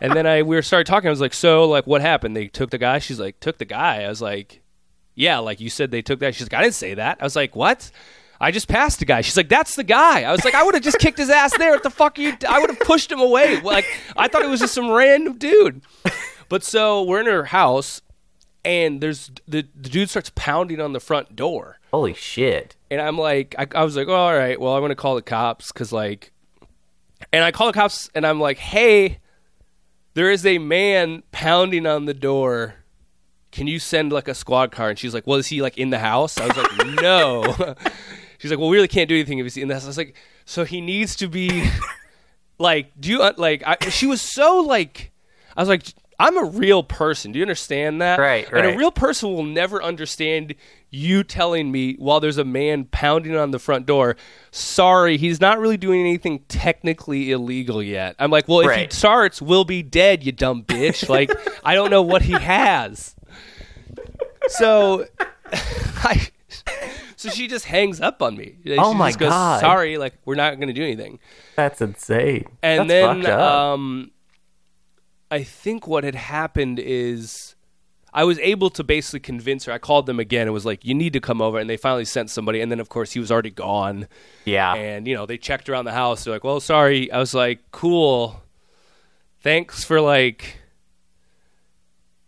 and 0.00 0.12
then 0.14 0.26
I 0.26 0.42
we 0.42 0.56
were 0.56 0.62
started 0.62 0.86
talking. 0.86 1.06
I 1.08 1.10
was 1.10 1.20
like, 1.20 1.34
"So, 1.34 1.68
like, 1.68 1.86
what 1.86 2.00
happened? 2.00 2.34
They 2.36 2.48
took 2.48 2.70
the 2.70 2.78
guy?" 2.78 2.98
She's 2.98 3.20
like, 3.20 3.38
"Took 3.40 3.58
the 3.58 3.64
guy." 3.64 4.02
I 4.04 4.08
was 4.08 4.20
like, 4.22 4.62
"Yeah, 5.14 5.38
like 5.38 5.60
you 5.60 5.70
said 5.70 5.90
they 5.90 6.02
took 6.02 6.18
that." 6.20 6.34
She's 6.34 6.46
like, 6.50 6.58
"I 6.58 6.62
didn't 6.62 6.74
say 6.74 6.94
that." 6.94 7.18
I 7.20 7.24
was 7.24 7.36
like, 7.36 7.54
"What?" 7.54 7.90
I 8.40 8.50
just 8.50 8.68
passed 8.68 9.00
the 9.00 9.04
guy. 9.04 9.20
She's 9.20 9.36
like, 9.36 9.48
"That's 9.48 9.74
the 9.76 9.84
guy." 9.84 10.22
I 10.22 10.32
was 10.32 10.44
like, 10.44 10.54
"I 10.54 10.62
would 10.62 10.74
have 10.74 10.82
just 10.82 10.98
kicked 10.98 11.18
his 11.18 11.30
ass 11.30 11.56
there. 11.58 11.72
What 11.72 11.82
the 11.82 11.90
fuck 11.90 12.18
are 12.18 12.22
you?" 12.22 12.36
I 12.48 12.60
would 12.60 12.70
have 12.70 12.80
pushed 12.80 13.10
him 13.10 13.20
away. 13.20 13.60
Like, 13.60 13.86
I 14.16 14.28
thought 14.28 14.42
it 14.42 14.48
was 14.48 14.60
just 14.60 14.74
some 14.74 14.90
random 14.90 15.38
dude. 15.38 15.82
But 16.48 16.62
so 16.64 17.02
we're 17.02 17.20
in 17.20 17.26
her 17.26 17.44
house, 17.46 18.00
and 18.64 19.00
there's 19.00 19.30
the 19.46 19.66
the 19.74 19.88
dude 19.88 20.10
starts 20.10 20.30
pounding 20.34 20.80
on 20.80 20.92
the 20.92 21.00
front 21.00 21.36
door. 21.36 21.78
Holy 21.90 22.14
shit. 22.14 22.76
And 22.90 23.00
I'm 23.00 23.18
like, 23.18 23.54
I, 23.58 23.66
I 23.74 23.84
was 23.84 23.96
like, 23.96 24.08
oh, 24.08 24.14
all 24.14 24.34
right, 24.34 24.60
well, 24.60 24.74
I'm 24.74 24.80
going 24.80 24.90
to 24.90 24.96
call 24.96 25.14
the 25.14 25.22
cops 25.22 25.72
because, 25.72 25.92
like, 25.92 26.32
and 27.32 27.42
I 27.44 27.50
call 27.50 27.66
the 27.66 27.72
cops 27.72 28.10
and 28.14 28.26
I'm 28.26 28.40
like, 28.40 28.58
hey, 28.58 29.18
there 30.14 30.30
is 30.30 30.44
a 30.44 30.58
man 30.58 31.22
pounding 31.32 31.86
on 31.86 32.04
the 32.04 32.14
door. 32.14 32.76
Can 33.52 33.66
you 33.66 33.78
send 33.78 34.12
like 34.12 34.28
a 34.28 34.34
squad 34.34 34.70
car? 34.72 34.90
And 34.90 34.98
she's 34.98 35.14
like, 35.14 35.26
well, 35.26 35.38
is 35.38 35.46
he 35.46 35.62
like 35.62 35.78
in 35.78 35.90
the 35.90 35.98
house? 35.98 36.38
I 36.38 36.46
was 36.46 36.56
like, 36.56 37.02
no. 37.02 37.74
she's 38.38 38.50
like, 38.50 38.58
well, 38.58 38.68
we 38.68 38.76
really 38.76 38.88
can't 38.88 39.08
do 39.08 39.14
anything 39.14 39.38
if 39.38 39.44
he's 39.44 39.56
in 39.56 39.68
house. 39.70 39.84
I 39.84 39.88
was 39.88 39.98
like, 39.98 40.16
so 40.44 40.64
he 40.64 40.80
needs 40.80 41.14
to 41.16 41.28
be 41.28 41.68
like, 42.58 42.92
do 42.98 43.10
you, 43.10 43.22
uh, 43.22 43.32
like, 43.36 43.62
I, 43.66 43.76
she 43.90 44.06
was 44.06 44.20
so 44.22 44.60
like, 44.60 45.12
I 45.56 45.60
was 45.62 45.68
like, 45.68 45.82
I'm 46.20 46.36
a 46.36 46.44
real 46.44 46.82
person. 46.82 47.30
Do 47.30 47.38
you 47.38 47.44
understand 47.44 48.02
that? 48.02 48.18
Right, 48.18 48.50
right. 48.50 48.64
And 48.64 48.74
a 48.74 48.76
real 48.76 48.90
person 48.90 49.32
will 49.32 49.44
never 49.44 49.80
understand 49.80 50.56
you 50.90 51.22
telling 51.22 51.70
me 51.70 51.94
while 51.94 52.18
there's 52.18 52.38
a 52.38 52.44
man 52.44 52.86
pounding 52.86 53.36
on 53.36 53.52
the 53.52 53.58
front 53.60 53.86
door, 53.86 54.16
sorry, 54.50 55.16
he's 55.16 55.40
not 55.40 55.60
really 55.60 55.76
doing 55.76 56.00
anything 56.00 56.40
technically 56.48 57.30
illegal 57.30 57.80
yet. 57.80 58.16
I'm 58.18 58.32
like, 58.32 58.48
well, 58.48 58.60
if 58.60 58.66
Right. 58.66 58.90
he 58.92 58.96
starts, 58.96 59.40
we'll 59.40 59.64
be 59.64 59.80
dead, 59.84 60.24
you 60.24 60.32
dumb 60.32 60.64
bitch. 60.64 61.08
Like, 61.08 61.30
I 61.64 61.74
don't 61.76 61.90
know 61.90 62.02
what 62.02 62.22
he 62.22 62.32
has. 62.32 63.14
So, 64.48 65.04
I. 65.52 66.28
So 67.18 67.30
she 67.30 67.48
just 67.48 67.64
hangs 67.64 68.00
up 68.00 68.22
on 68.22 68.36
me. 68.36 68.56
She 68.64 68.76
Oh 68.78 68.94
my 68.94 69.08
just 69.08 69.18
goes, 69.18 69.30
God. 69.30 69.60
Sorry, 69.60 69.98
like 69.98 70.14
we're 70.24 70.36
not 70.36 70.54
going 70.56 70.68
to 70.68 70.72
do 70.74 70.82
anything. 70.84 71.18
That's 71.56 71.80
insane. 71.80 72.46
And 72.62 72.80
That's 72.80 72.88
then 72.88 73.16
fucked 73.22 73.28
up. 73.28 73.40
um 73.52 74.10
I 75.30 75.42
think 75.42 75.86
what 75.86 76.04
had 76.04 76.14
happened 76.14 76.78
is 76.78 77.54
I 78.14 78.24
was 78.24 78.38
able 78.38 78.70
to 78.70 78.82
basically 78.84 79.20
convince 79.20 79.64
her. 79.66 79.72
I 79.72 79.78
called 79.78 80.06
them 80.06 80.18
again 80.18 80.46
and 80.46 80.54
was 80.54 80.64
like, 80.64 80.84
"You 80.84 80.94
need 80.94 81.12
to 81.12 81.20
come 81.20 81.42
over." 81.42 81.58
And 81.58 81.68
they 81.68 81.76
finally 81.76 82.06
sent 82.06 82.30
somebody. 82.30 82.60
And 82.62 82.72
then, 82.72 82.80
of 82.80 82.88
course, 82.88 83.12
he 83.12 83.20
was 83.20 83.30
already 83.30 83.50
gone. 83.50 84.08
yeah. 84.46 84.74
And 84.74 85.06
you 85.06 85.14
know, 85.14 85.26
they 85.26 85.36
checked 85.36 85.68
around 85.68 85.84
the 85.84 85.92
house. 85.92 86.24
They're 86.24 86.32
like, 86.32 86.44
"Well, 86.44 86.60
sorry." 86.60 87.12
I 87.12 87.18
was 87.18 87.34
like, 87.34 87.58
"Cool. 87.72 88.40
Thanks 89.40 89.84
for 89.84 90.00
like." 90.00 90.56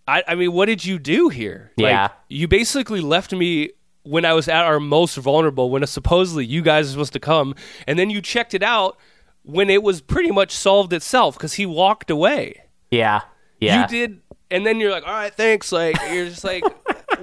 I 0.06 0.22
I 0.28 0.34
mean, 0.34 0.52
what 0.52 0.66
did 0.66 0.84
you 0.84 0.98
do 0.98 1.28
here? 1.28 1.72
Yeah. 1.76 2.02
Like, 2.02 2.10
you 2.28 2.48
basically 2.48 3.00
left 3.00 3.32
me 3.32 3.70
when 4.02 4.24
I 4.24 4.32
was 4.32 4.48
at 4.48 4.64
our 4.64 4.80
most 4.80 5.16
vulnerable. 5.16 5.70
When 5.70 5.86
supposedly 5.86 6.46
you 6.46 6.62
guys 6.62 6.88
are 6.88 6.92
supposed 6.92 7.12
to 7.14 7.20
come, 7.20 7.54
and 7.86 7.98
then 7.98 8.10
you 8.10 8.20
checked 8.22 8.54
it 8.54 8.62
out 8.62 8.96
when 9.42 9.70
it 9.70 9.82
was 9.82 10.00
pretty 10.00 10.30
much 10.30 10.52
solved 10.52 10.92
itself 10.92 11.36
because 11.36 11.54
he 11.54 11.66
walked 11.66 12.10
away. 12.10 12.62
yeah. 12.90 13.22
Yeah. 13.60 13.82
You 13.82 13.88
did, 13.88 14.20
and 14.50 14.64
then 14.64 14.80
you're 14.80 14.90
like, 14.90 15.06
"All 15.06 15.12
right, 15.12 15.34
thanks." 15.34 15.70
Like 15.70 15.94
you're 16.10 16.24
just 16.24 16.44
like, 16.44 16.64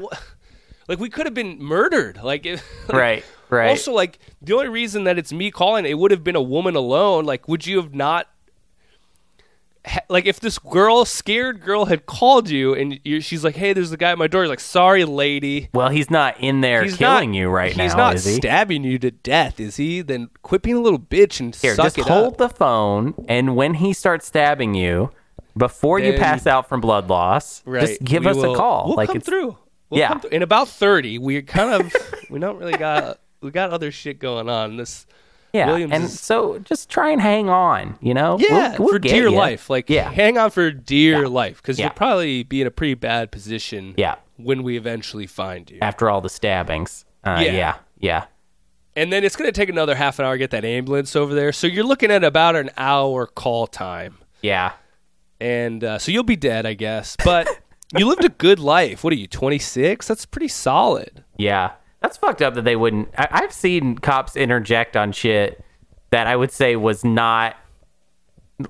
like 0.88 1.00
we 1.00 1.10
could 1.10 1.26
have 1.26 1.34
been 1.34 1.58
murdered. 1.62 2.20
Like, 2.24 2.46
it, 2.46 2.62
Right. 2.94 3.26
Right. 3.50 3.70
also, 3.70 3.94
like 3.94 4.20
the 4.42 4.54
only 4.54 4.68
reason 4.68 5.06
that 5.06 5.18
it's 5.18 5.32
me 5.34 5.50
calling, 5.52 5.86
it 5.86 5.98
would 5.98 6.12
have 6.12 6.24
been 6.24 6.36
a 6.36 6.42
woman 6.42 6.76
alone. 6.76 7.26
Like, 7.26 7.48
would 7.48 7.66
you 7.66 7.78
have 7.82 7.96
not? 7.96 8.28
Like, 10.10 10.26
if 10.26 10.40
this 10.40 10.60
girl, 10.60 11.06
scared 11.06 11.62
girl, 11.62 11.86
had 11.86 12.06
called 12.06 12.50
you 12.50 12.74
and 12.74 13.00
you 13.04 13.22
she's 13.22 13.44
like, 13.44 13.56
"Hey, 13.56 13.74
there's 13.74 13.90
the 13.90 13.98
guy 13.98 14.12
at 14.12 14.18
my 14.18 14.28
door." 14.28 14.42
You're 14.44 14.50
like, 14.50 14.60
"Sorry, 14.60 15.06
lady." 15.06 15.70
well, 15.74 15.90
he's 15.90 16.10
not 16.10 16.40
in 16.40 16.62
there 16.62 16.84
He's 16.84 16.98
killing 16.98 17.32
not, 17.32 17.38
you 17.38 17.50
right 17.50 17.72
he's 17.74 17.92
now, 17.94 17.98
not 17.98 18.16
is 18.16 18.26
he? 18.26 18.36
stabbing 18.36 18.84
you 18.84 19.00
to 19.00 19.12
death, 19.12 19.60
is 19.60 19.78
he? 19.78 20.02
Then 20.02 20.30
quit 20.42 20.62
being 20.62 20.76
a 20.78 20.82
little 20.82 21.00
bitch 21.00 21.40
and 21.40 21.56
Here, 21.56 21.76
suck 21.76 21.96
just 21.96 22.08
hold 22.08 22.34
up. 22.34 22.38
the 22.38 22.50
phone, 22.50 23.14
and 23.28 23.56
when 23.56 23.76
he 23.76 23.94
starts 23.94 24.28
stabbing 24.28 24.74
you, 24.76 25.10
before 25.58 26.00
you 26.00 26.14
pass 26.14 26.46
out 26.46 26.68
from 26.70 26.82
blood 26.82 27.10
loss, 27.10 27.64
Right. 27.66 27.82
just 27.88 28.04
give 28.04 28.28
us 28.28 28.36
will- 28.36 28.54
a 28.54 28.58
call. 28.58 28.88
We'll 28.90 28.98
like 28.98 29.10
come 29.10 29.22
through. 29.22 29.58
We'll 29.90 30.00
Yeah. 30.02 30.10
come 30.10 30.20
through. 30.22 30.30
In 30.32 30.44
about 30.44 30.68
thirty, 30.68 31.18
we 31.18 31.42
kind 31.42 31.74
of 31.82 31.94
we 32.30 32.40
don't 32.40 32.58
really 32.60 32.78
got 32.78 33.20
we 33.42 33.52
got 33.52 33.72
other 33.72 33.92
shit 33.92 34.20
going 34.20 34.50
on. 34.50 34.78
This 34.78 35.06
yeah, 35.54 35.68
Williams 35.68 35.94
and 35.94 36.04
is- 36.06 36.20
so 36.20 36.60
just 36.60 36.90
try 36.90 37.12
and 37.12 37.22
hang 37.22 37.50
on. 37.50 37.98
You 38.02 38.14
know, 38.14 38.38
yeah 38.40 38.70
We'll- 38.78 38.86
we'll 38.86 38.94
for 38.96 39.00
dear 39.00 39.28
ya. 39.30 39.38
life. 39.38 39.70
Like 39.70 39.90
yeah, 39.90 40.12
hang 40.12 40.38
on 40.38 40.52
for 40.52 40.72
dear 40.72 41.28
life 41.30 41.58
because 41.62 41.78
Yeah. 41.80 41.86
you'll 41.86 41.94
probably 41.96 42.44
be 42.44 42.62
in 42.62 42.68
a 42.68 42.72
pretty 42.72 42.94
bad 42.96 43.32
position. 43.32 43.94
Yeah. 43.98 44.16
when 44.40 44.62
we 44.62 44.78
eventually 44.78 45.26
find 45.26 45.68
you. 45.72 45.80
after 45.82 46.12
all 46.12 46.22
the 46.22 46.30
stabbings. 46.30 47.06
Uh, 47.24 47.40
Yeah. 47.44 47.52
yeah, 47.54 47.76
yeah, 47.98 48.24
And 48.96 49.12
then 49.12 49.24
it's 49.24 49.36
going 49.36 49.48
to 49.48 49.52
take 49.52 49.68
another 49.70 49.96
half 49.96 50.20
an 50.20 50.26
hour 50.26 50.36
to 50.36 50.38
get 50.38 50.52
that 50.52 50.64
ambulance 50.64 51.16
over 51.16 51.34
there. 51.34 51.52
So 51.52 51.66
you're 51.66 51.84
looking 51.84 52.12
at 52.12 52.24
about 52.24 52.56
an 52.56 52.70
hour 52.78 53.26
call 53.26 53.66
time. 53.66 54.20
yeah. 54.44 54.74
And 55.42 55.84
uh, 55.84 55.98
so 56.00 56.12
you'll 56.12 56.24
be 56.24 56.36
dead, 56.36 56.66
I 56.68 56.74
guess. 56.76 57.16
But 57.24 57.48
you 57.98 58.06
lived 58.08 58.24
a 58.26 58.30
good 58.30 58.60
life. 58.60 59.04
What 59.04 59.12
are 59.14 59.16
you, 59.16 59.28
26? 59.28 60.08
That's 60.08 60.26
pretty 60.28 60.48
solid. 60.50 61.24
Yeah, 61.36 61.72
that's 62.02 62.18
fucked 62.18 62.42
up 62.42 62.54
that 62.56 62.64
they 62.64 62.76
wouldn't. 62.76 63.10
I, 63.18 63.28
I've 63.32 63.54
seen 63.54 63.98
cops 63.98 64.36
interject 64.36 64.96
on 64.96 65.12
shit 65.12 65.64
that 66.12 66.28
I 66.28 66.36
would 66.36 66.52
say 66.52 66.76
was 66.76 67.04
not 67.04 67.56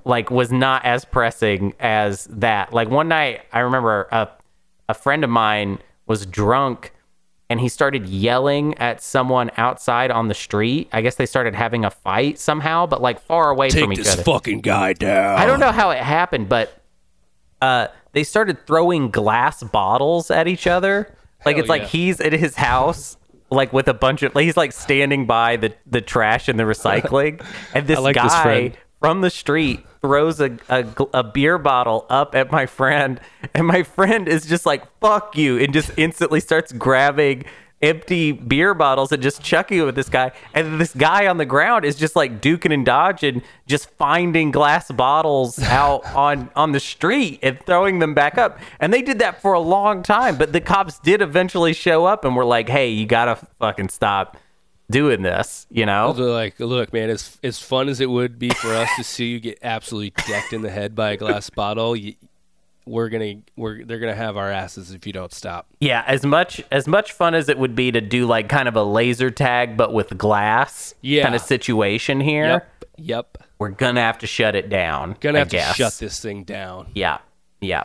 like 0.04 0.30
was 0.32 0.52
not 0.52 0.86
as 0.86 1.06
pressing 1.06 1.74
as 1.80 2.26
that. 2.26 2.74
Like 2.74 2.90
one 2.90 3.08
night, 3.08 3.42
I 3.52 3.60
remember 3.60 4.08
a 4.12 4.30
a 4.90 4.94
friend 4.94 5.24
of 5.24 5.30
mine 5.30 5.80
was 6.06 6.26
drunk 6.26 6.94
and 7.50 7.60
he 7.60 7.70
started 7.70 8.08
yelling 8.08 8.78
at 8.78 9.02
someone 9.02 9.52
outside 9.58 10.12
on 10.12 10.28
the 10.28 10.34
street. 10.34 10.90
I 10.92 11.02
guess 11.02 11.16
they 11.16 11.26
started 11.26 11.56
having 11.56 11.86
a 11.86 11.90
fight 11.92 12.40
somehow, 12.40 12.88
but 12.88 13.02
like 13.02 13.20
far 13.22 13.50
away 13.50 13.70
from 13.70 13.94
each 13.94 14.00
other. 14.00 14.10
Take 14.10 14.18
this 14.18 14.26
fucking 14.26 14.62
guy 14.62 14.94
down. 14.94 15.38
I 15.38 15.46
don't 15.46 15.60
know 15.60 15.72
how 15.72 15.92
it 15.92 16.00
happened, 16.00 16.50
but 16.50 16.82
uh, 17.62 17.88
they 18.12 18.24
started 18.24 18.66
throwing 18.68 19.12
glass 19.12 19.64
bottles 19.64 20.30
at 20.30 20.48
each 20.48 20.68
other. 20.68 21.16
Like 21.46 21.56
Hell 21.56 21.62
it's 21.62 21.70
like 21.70 21.84
he's 21.84 22.20
at 22.20 22.34
his 22.34 22.56
house, 22.56 23.17
like 23.50 23.74
with 23.74 23.88
a 23.88 23.94
bunch 23.94 24.24
of. 24.24 24.36
Like, 24.36 24.46
he's 24.46 24.58
like 24.58 24.72
standing 24.72 25.26
by 25.26 25.58
the 25.58 25.74
the 25.86 26.02
trash 26.02 26.48
and 26.48 26.60
the 26.60 26.64
recycling, 26.64 27.44
and 27.74 27.88
this 27.88 28.00
like 28.00 28.16
guy 28.16 28.70
this 28.70 28.78
from 29.00 29.22
the 29.22 29.30
street 29.30 29.86
throws 30.02 30.40
a, 30.40 30.58
a 30.70 30.86
a 31.14 31.24
beer 31.24 31.58
bottle 31.58 32.06
up 32.10 32.36
at 32.36 32.52
my 32.52 32.66
friend, 32.66 33.20
and 33.54 33.68
my 33.68 33.84
friend 33.84 34.28
is 34.28 34.46
just 34.46 34.66
like 34.66 34.84
"fuck 35.00 35.38
you" 35.38 35.58
and 35.58 35.74
just 35.74 35.92
instantly 35.98 36.40
starts 36.40 36.72
grabbing 36.72 37.46
empty 37.82 38.32
beer 38.32 38.74
bottles 38.74 39.12
and 39.12 39.22
just 39.22 39.42
chucking 39.44 39.80
it 39.80 39.84
with 39.84 39.96
this 39.96 40.10
guy. 40.10 40.32
And 40.54 40.80
this 40.80 40.94
guy 40.94 41.28
on 41.28 41.38
the 41.38 41.46
ground 41.46 41.86
is 41.86 41.96
just 41.96 42.16
like 42.16 42.42
duking 42.42 42.74
and 42.74 42.86
dodging, 42.86 43.44
just 43.68 43.90
finding 43.92 44.52
glass 44.52 44.92
bottles 44.92 45.60
out 45.64 46.06
on 46.16 46.50
on 46.56 46.72
the 46.72 46.80
street 46.80 47.40
and 47.44 47.60
throwing 47.66 48.00
them 48.00 48.14
back 48.14 48.38
up. 48.38 48.60
And 48.80 48.94
they 48.94 49.02
did 49.02 49.20
that 49.20 49.42
for 49.42 49.54
a 49.54 49.60
long 49.60 50.04
time, 50.04 50.38
but 50.38 50.54
the 50.54 50.62
cops 50.62 51.00
did 51.00 51.22
eventually 51.22 51.74
show 51.74 52.06
up 52.06 52.26
and 52.26 52.36
were 52.36 52.46
like, 52.46 52.70
"Hey, 52.70 52.90
you 52.90 53.06
gotta 53.06 53.36
fucking 53.60 53.90
stop." 53.90 54.38
Doing 54.90 55.22
this, 55.22 55.68
you 55.70 55.86
know? 55.86 56.12
Like, 56.12 56.62
look, 56.62 56.94
man, 56.94 57.10
as 57.10 57.38
as 57.44 57.60
fun 57.60 57.90
as 57.90 58.00
it 58.00 58.10
would 58.10 58.40
be 58.40 58.52
for 58.52 58.74
us 58.74 58.90
to 58.96 59.04
see 59.04 59.26
you 59.26 59.42
get 59.42 59.60
absolutely 59.62 60.14
decked 60.26 60.54
in 60.54 60.62
the 60.62 60.70
head 60.70 60.96
by 60.96 61.12
a 61.12 61.18
glass 61.18 61.50
bottle, 61.50 61.94
you, 61.94 62.14
we're 62.88 63.10
gonna 63.10 63.36
we're 63.56 63.84
they're 63.86 64.00
gonna 64.00 64.16
have 64.16 64.38
our 64.38 64.52
asses 64.52 64.92
if 64.92 65.06
you 65.06 65.14
don't 65.14 65.34
stop. 65.34 65.68
Yeah, 65.80 66.04
as 66.08 66.26
much 66.26 66.62
as 66.72 66.88
much 66.88 67.12
fun 67.12 67.36
as 67.36 67.50
it 67.50 67.58
would 67.60 67.76
be 67.76 67.92
to 67.92 68.02
do 68.02 68.26
like 68.26 68.50
kind 68.50 68.68
of 68.68 68.76
a 68.76 68.84
laser 68.84 69.30
tag 69.30 69.76
but 69.78 69.94
with 69.94 70.18
glass 70.18 70.94
Yeah. 71.02 71.24
kind 71.24 71.36
of 71.36 71.42
situation 71.42 72.20
here, 72.22 72.48
Yep, 72.48 72.86
yep. 72.98 73.38
we're 73.60 73.70
gonna 73.70 74.02
have 74.02 74.18
to 74.20 74.28
shut 74.28 74.56
it 74.56 74.70
down. 74.70 75.18
Gonna 75.20 75.38
I 75.38 75.40
have 75.40 75.50
guess. 75.50 75.70
to 75.70 75.74
shut 75.84 75.94
this 76.00 76.20
thing 76.20 76.44
down. 76.44 76.88
Yeah, 76.96 77.18
yeah. 77.62 77.84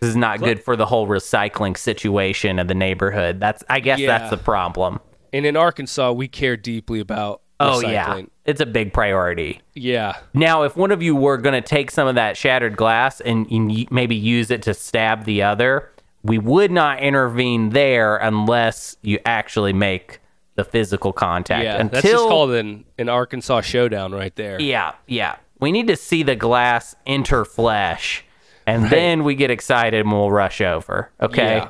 This 0.00 0.10
is 0.10 0.16
not 0.16 0.40
good 0.40 0.62
for 0.62 0.76
the 0.76 0.84
whole 0.84 1.06
recycling 1.06 1.78
situation 1.78 2.58
of 2.58 2.68
the 2.68 2.74
neighborhood. 2.74 3.40
That's 3.40 3.64
I 3.70 3.80
guess 3.80 3.98
Yeah. 3.98 4.18
that's 4.18 4.30
the 4.30 4.36
problem. 4.36 5.00
And 5.32 5.46
in 5.46 5.56
Arkansas, 5.56 6.12
we 6.12 6.28
care 6.28 6.56
deeply 6.56 7.00
about 7.00 7.40
Oh 7.60 7.80
yeah, 7.80 8.22
it's 8.44 8.60
a 8.60 8.66
big 8.66 8.92
priority. 8.92 9.60
Yeah. 9.74 10.16
Now, 10.34 10.64
if 10.64 10.76
one 10.76 10.90
of 10.90 11.02
you 11.02 11.14
were 11.14 11.36
going 11.38 11.54
to 11.60 11.66
take 11.66 11.90
some 11.90 12.08
of 12.08 12.16
that 12.16 12.36
shattered 12.36 12.76
glass 12.76 13.20
and 13.20 13.46
and 13.50 13.90
maybe 13.90 14.16
use 14.16 14.50
it 14.50 14.62
to 14.62 14.74
stab 14.74 15.24
the 15.24 15.42
other, 15.42 15.90
we 16.22 16.38
would 16.38 16.70
not 16.70 17.00
intervene 17.00 17.70
there 17.70 18.16
unless 18.16 18.96
you 19.02 19.18
actually 19.24 19.72
make 19.72 20.20
the 20.56 20.64
physical 20.64 21.12
contact. 21.12 21.64
Yeah. 21.64 21.76
Until, 21.80 22.00
That's 22.00 22.12
just 22.12 22.28
called 22.28 22.50
an, 22.52 22.84
an 22.98 23.08
Arkansas 23.08 23.62
showdown 23.62 24.12
right 24.12 24.34
there. 24.36 24.60
Yeah, 24.60 24.94
yeah. 25.06 25.36
We 25.60 25.72
need 25.72 25.86
to 25.88 25.96
see 25.96 26.22
the 26.22 26.36
glass 26.36 26.94
enter 27.06 27.44
flesh, 27.44 28.24
and 28.66 28.90
then 28.90 29.24
we 29.24 29.34
get 29.34 29.50
excited 29.50 30.00
and 30.00 30.12
we'll 30.12 30.30
rush 30.30 30.60
over. 30.60 31.10
Okay. 31.20 31.56
Yeah. 31.58 31.68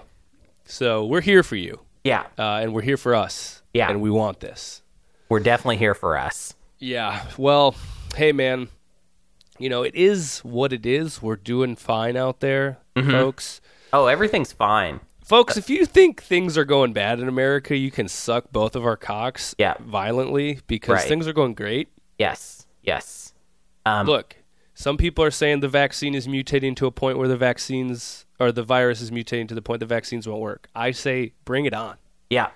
So 0.64 1.04
we're 1.04 1.20
here 1.20 1.42
for 1.42 1.56
you. 1.56 1.80
Yeah, 2.04 2.24
Uh, 2.38 2.60
and 2.62 2.74
we're 2.74 2.82
here 2.82 2.96
for 2.98 3.14
us. 3.14 3.62
Yeah. 3.72 3.90
And 3.90 4.00
we 4.02 4.10
want 4.10 4.40
this. 4.40 4.82
We're 5.28 5.40
definitely 5.40 5.76
here 5.78 5.94
for 5.94 6.16
us. 6.16 6.54
Yeah. 6.78 7.24
Well, 7.38 7.74
hey 8.16 8.32
man, 8.32 8.68
you 9.58 9.68
know, 9.68 9.82
it 9.82 9.94
is 9.94 10.40
what 10.40 10.72
it 10.72 10.84
is. 10.86 11.22
We're 11.22 11.36
doing 11.36 11.76
fine 11.76 12.16
out 12.16 12.40
there, 12.40 12.78
Mm-hmm. 12.96 13.10
folks. 13.10 13.60
Oh, 13.92 14.06
everything's 14.06 14.52
fine. 14.52 15.00
Folks, 15.24 15.56
if 15.56 15.70
you 15.70 15.86
think 15.86 16.22
things 16.22 16.58
are 16.58 16.64
going 16.64 16.92
bad 16.92 17.18
in 17.18 17.28
America, 17.28 17.76
you 17.76 17.90
can 17.90 18.08
suck 18.08 18.52
both 18.52 18.76
of 18.76 18.84
our 18.84 18.96
cocks 18.96 19.54
Yeah. 19.58 19.74
violently 19.80 20.60
because 20.66 20.96
Right. 20.98 21.08
things 21.08 21.26
are 21.26 21.32
going 21.32 21.54
great. 21.54 21.88
Yes, 22.18 22.66
yes. 22.82 23.32
Um, 23.86 24.06
Look, 24.06 24.36
some 24.74 24.96
people 24.96 25.24
are 25.24 25.30
saying 25.30 25.60
the 25.60 25.68
vaccine 25.68 26.14
is 26.14 26.26
mutating 26.28 26.76
to 26.76 26.86
a 26.86 26.90
point 26.90 27.16
where 27.18 27.28
the 27.28 27.36
vaccines 27.36 28.26
or 28.38 28.52
the 28.52 28.62
virus 28.62 29.00
is 29.00 29.10
mutating 29.10 29.48
to 29.48 29.54
the 29.54 29.62
point 29.62 29.80
the 29.80 29.86
vaccines 29.86 30.28
won't 30.28 30.40
work. 30.42 30.68
I 30.74 30.90
say 30.90 31.32
bring 31.44 31.64
it 31.64 31.72
on. 31.74 31.96
yeah. 32.28 32.48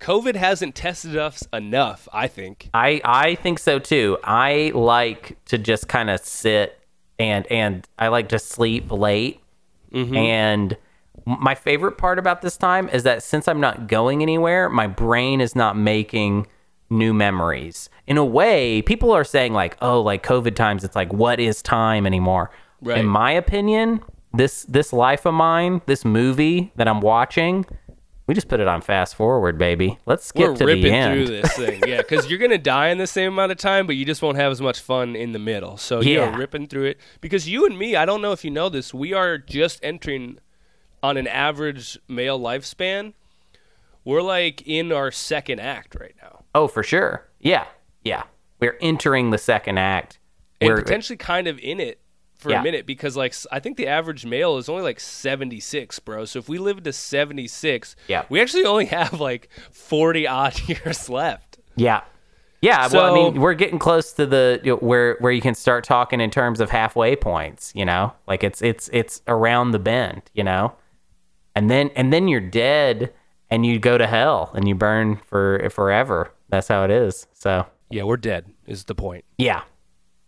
COVID 0.00 0.36
hasn't 0.36 0.74
tested 0.74 1.16
us 1.16 1.46
enough, 1.52 2.08
I 2.12 2.28
think. 2.28 2.70
I 2.74 3.00
I 3.04 3.34
think 3.36 3.58
so 3.58 3.78
too. 3.78 4.18
I 4.24 4.72
like 4.74 5.36
to 5.46 5.58
just 5.58 5.88
kind 5.88 6.10
of 6.10 6.20
sit 6.20 6.78
and 7.18 7.46
and 7.50 7.86
I 7.98 8.08
like 8.08 8.28
to 8.30 8.38
sleep 8.38 8.90
late. 8.90 9.40
Mm-hmm. 9.92 10.16
And 10.16 10.76
my 11.24 11.54
favorite 11.54 11.98
part 11.98 12.18
about 12.18 12.42
this 12.42 12.56
time 12.56 12.88
is 12.90 13.02
that 13.04 13.22
since 13.22 13.48
I'm 13.48 13.60
not 13.60 13.88
going 13.88 14.22
anywhere, 14.22 14.68
my 14.68 14.86
brain 14.86 15.40
is 15.40 15.56
not 15.56 15.76
making 15.76 16.46
new 16.90 17.12
memories. 17.12 17.88
In 18.06 18.16
a 18.16 18.24
way, 18.24 18.82
people 18.82 19.10
are 19.12 19.24
saying 19.24 19.52
like, 19.52 19.76
"Oh, 19.82 20.00
like 20.00 20.22
COVID 20.22 20.54
times 20.54 20.84
it's 20.84 20.96
like 20.96 21.12
what 21.12 21.40
is 21.40 21.62
time 21.62 22.06
anymore?" 22.06 22.50
Right. 22.82 22.98
In 22.98 23.06
my 23.06 23.32
opinion, 23.32 24.02
this 24.34 24.64
this 24.64 24.92
life 24.92 25.26
of 25.26 25.34
mine, 25.34 25.80
this 25.86 26.04
movie 26.04 26.72
that 26.76 26.86
I'm 26.86 27.00
watching, 27.00 27.66
we 28.26 28.34
just 28.34 28.48
put 28.48 28.60
it 28.60 28.66
on 28.68 28.80
fast 28.80 29.14
forward, 29.14 29.56
baby. 29.58 29.98
Let's 30.06 30.26
skip 30.26 30.48
We're 30.50 30.56
to 30.56 30.64
ripping 30.66 30.82
the 30.84 30.90
end. 30.92 31.26
through 31.26 31.40
this 31.42 31.52
thing, 31.56 31.82
yeah, 31.86 31.98
because 31.98 32.28
you're 32.28 32.38
gonna 32.38 32.58
die 32.58 32.88
in 32.88 32.98
the 32.98 33.06
same 33.06 33.32
amount 33.32 33.52
of 33.52 33.58
time, 33.58 33.86
but 33.86 33.96
you 33.96 34.04
just 34.04 34.22
won't 34.22 34.36
have 34.36 34.50
as 34.52 34.60
much 34.60 34.80
fun 34.80 35.14
in 35.16 35.32
the 35.32 35.38
middle. 35.38 35.76
So 35.76 36.00
yeah, 36.00 36.30
Yeah. 36.30 36.36
ripping 36.36 36.66
through 36.66 36.84
it 36.86 36.98
because 37.20 37.48
you 37.48 37.66
and 37.66 37.78
me, 37.78 37.94
I 37.96 38.04
don't 38.04 38.20
know 38.22 38.32
if 38.32 38.44
you 38.44 38.50
know 38.50 38.68
this, 38.68 38.92
we 38.92 39.12
are 39.12 39.38
just 39.38 39.78
entering 39.82 40.38
on 41.02 41.16
an 41.16 41.26
average 41.28 41.98
male 42.08 42.38
lifespan. 42.40 43.12
We're 44.04 44.22
like 44.22 44.62
in 44.66 44.92
our 44.92 45.10
second 45.10 45.60
act 45.60 45.94
right 45.98 46.14
now, 46.22 46.44
Oh, 46.54 46.68
for 46.68 46.82
sure. 46.82 47.28
Yeah. 47.40 47.66
Yeah. 48.04 48.24
We're 48.60 48.78
entering 48.80 49.30
the 49.30 49.38
second 49.38 49.78
act. 49.78 50.18
and 50.60 50.68
We're 50.70 50.82
potentially 50.82 51.16
kind 51.16 51.46
of 51.46 51.58
in 51.58 51.80
it 51.80 52.00
for 52.46 52.52
Yeah. 52.52 52.60
a 52.60 52.62
minute 52.62 52.86
because 52.86 53.16
like 53.16 53.34
I 53.50 53.58
think 53.60 53.76
the 53.76 53.88
average 53.88 54.24
male 54.24 54.56
is 54.56 54.68
only 54.68 54.82
like 54.84 55.00
76, 55.00 55.98
bro. 56.00 56.24
So 56.24 56.38
if 56.38 56.48
we 56.48 56.58
live 56.58 56.82
to 56.84 56.92
76, 56.92 57.96
Yeah. 58.08 58.24
we 58.28 58.40
actually 58.40 58.64
only 58.64 58.84
have 58.98 59.20
like 59.20 59.48
40 59.72 60.26
odd 60.26 60.60
years 60.68 61.08
left. 61.08 61.58
yeah. 61.74 62.02
Yeah, 62.62 62.88
well, 62.90 63.12
I 63.12 63.14
mean, 63.14 63.40
we're 63.40 63.52
getting 63.54 63.78
close 63.78 64.12
to 64.14 64.24
the 64.26 64.60
you 64.64 64.72
know, 64.72 64.76
where 64.78 65.16
where 65.20 65.30
you 65.30 65.42
can 65.42 65.54
start 65.54 65.84
talking 65.84 66.20
in 66.22 66.30
terms 66.30 66.58
of 66.58 66.70
halfway 66.70 67.14
points, 67.14 67.70
you 67.76 67.84
know? 67.84 68.14
Like 68.26 68.42
it's 68.42 68.62
it's 68.62 68.88
it's 68.94 69.20
around 69.28 69.72
the 69.72 69.78
bend, 69.78 70.22
you 70.32 70.42
know? 70.42 70.72
And 71.54 71.70
then 71.70 71.90
and 71.94 72.12
then 72.14 72.28
you're 72.28 72.40
dead 72.40 73.12
and 73.50 73.64
you 73.66 73.78
go 73.78 73.98
to 73.98 74.06
hell 74.06 74.50
and 74.54 74.66
you 74.66 74.74
burn 74.74 75.16
for 75.26 75.68
forever. 75.70 76.32
That's 76.48 76.66
how 76.66 76.82
it 76.84 76.90
is. 76.90 77.26
So, 77.34 77.66
Yeah, 77.90 78.04
we're 78.04 78.16
dead 78.16 78.46
is 78.66 78.84
the 78.84 78.94
point. 78.94 79.24
yeah. 79.36 79.62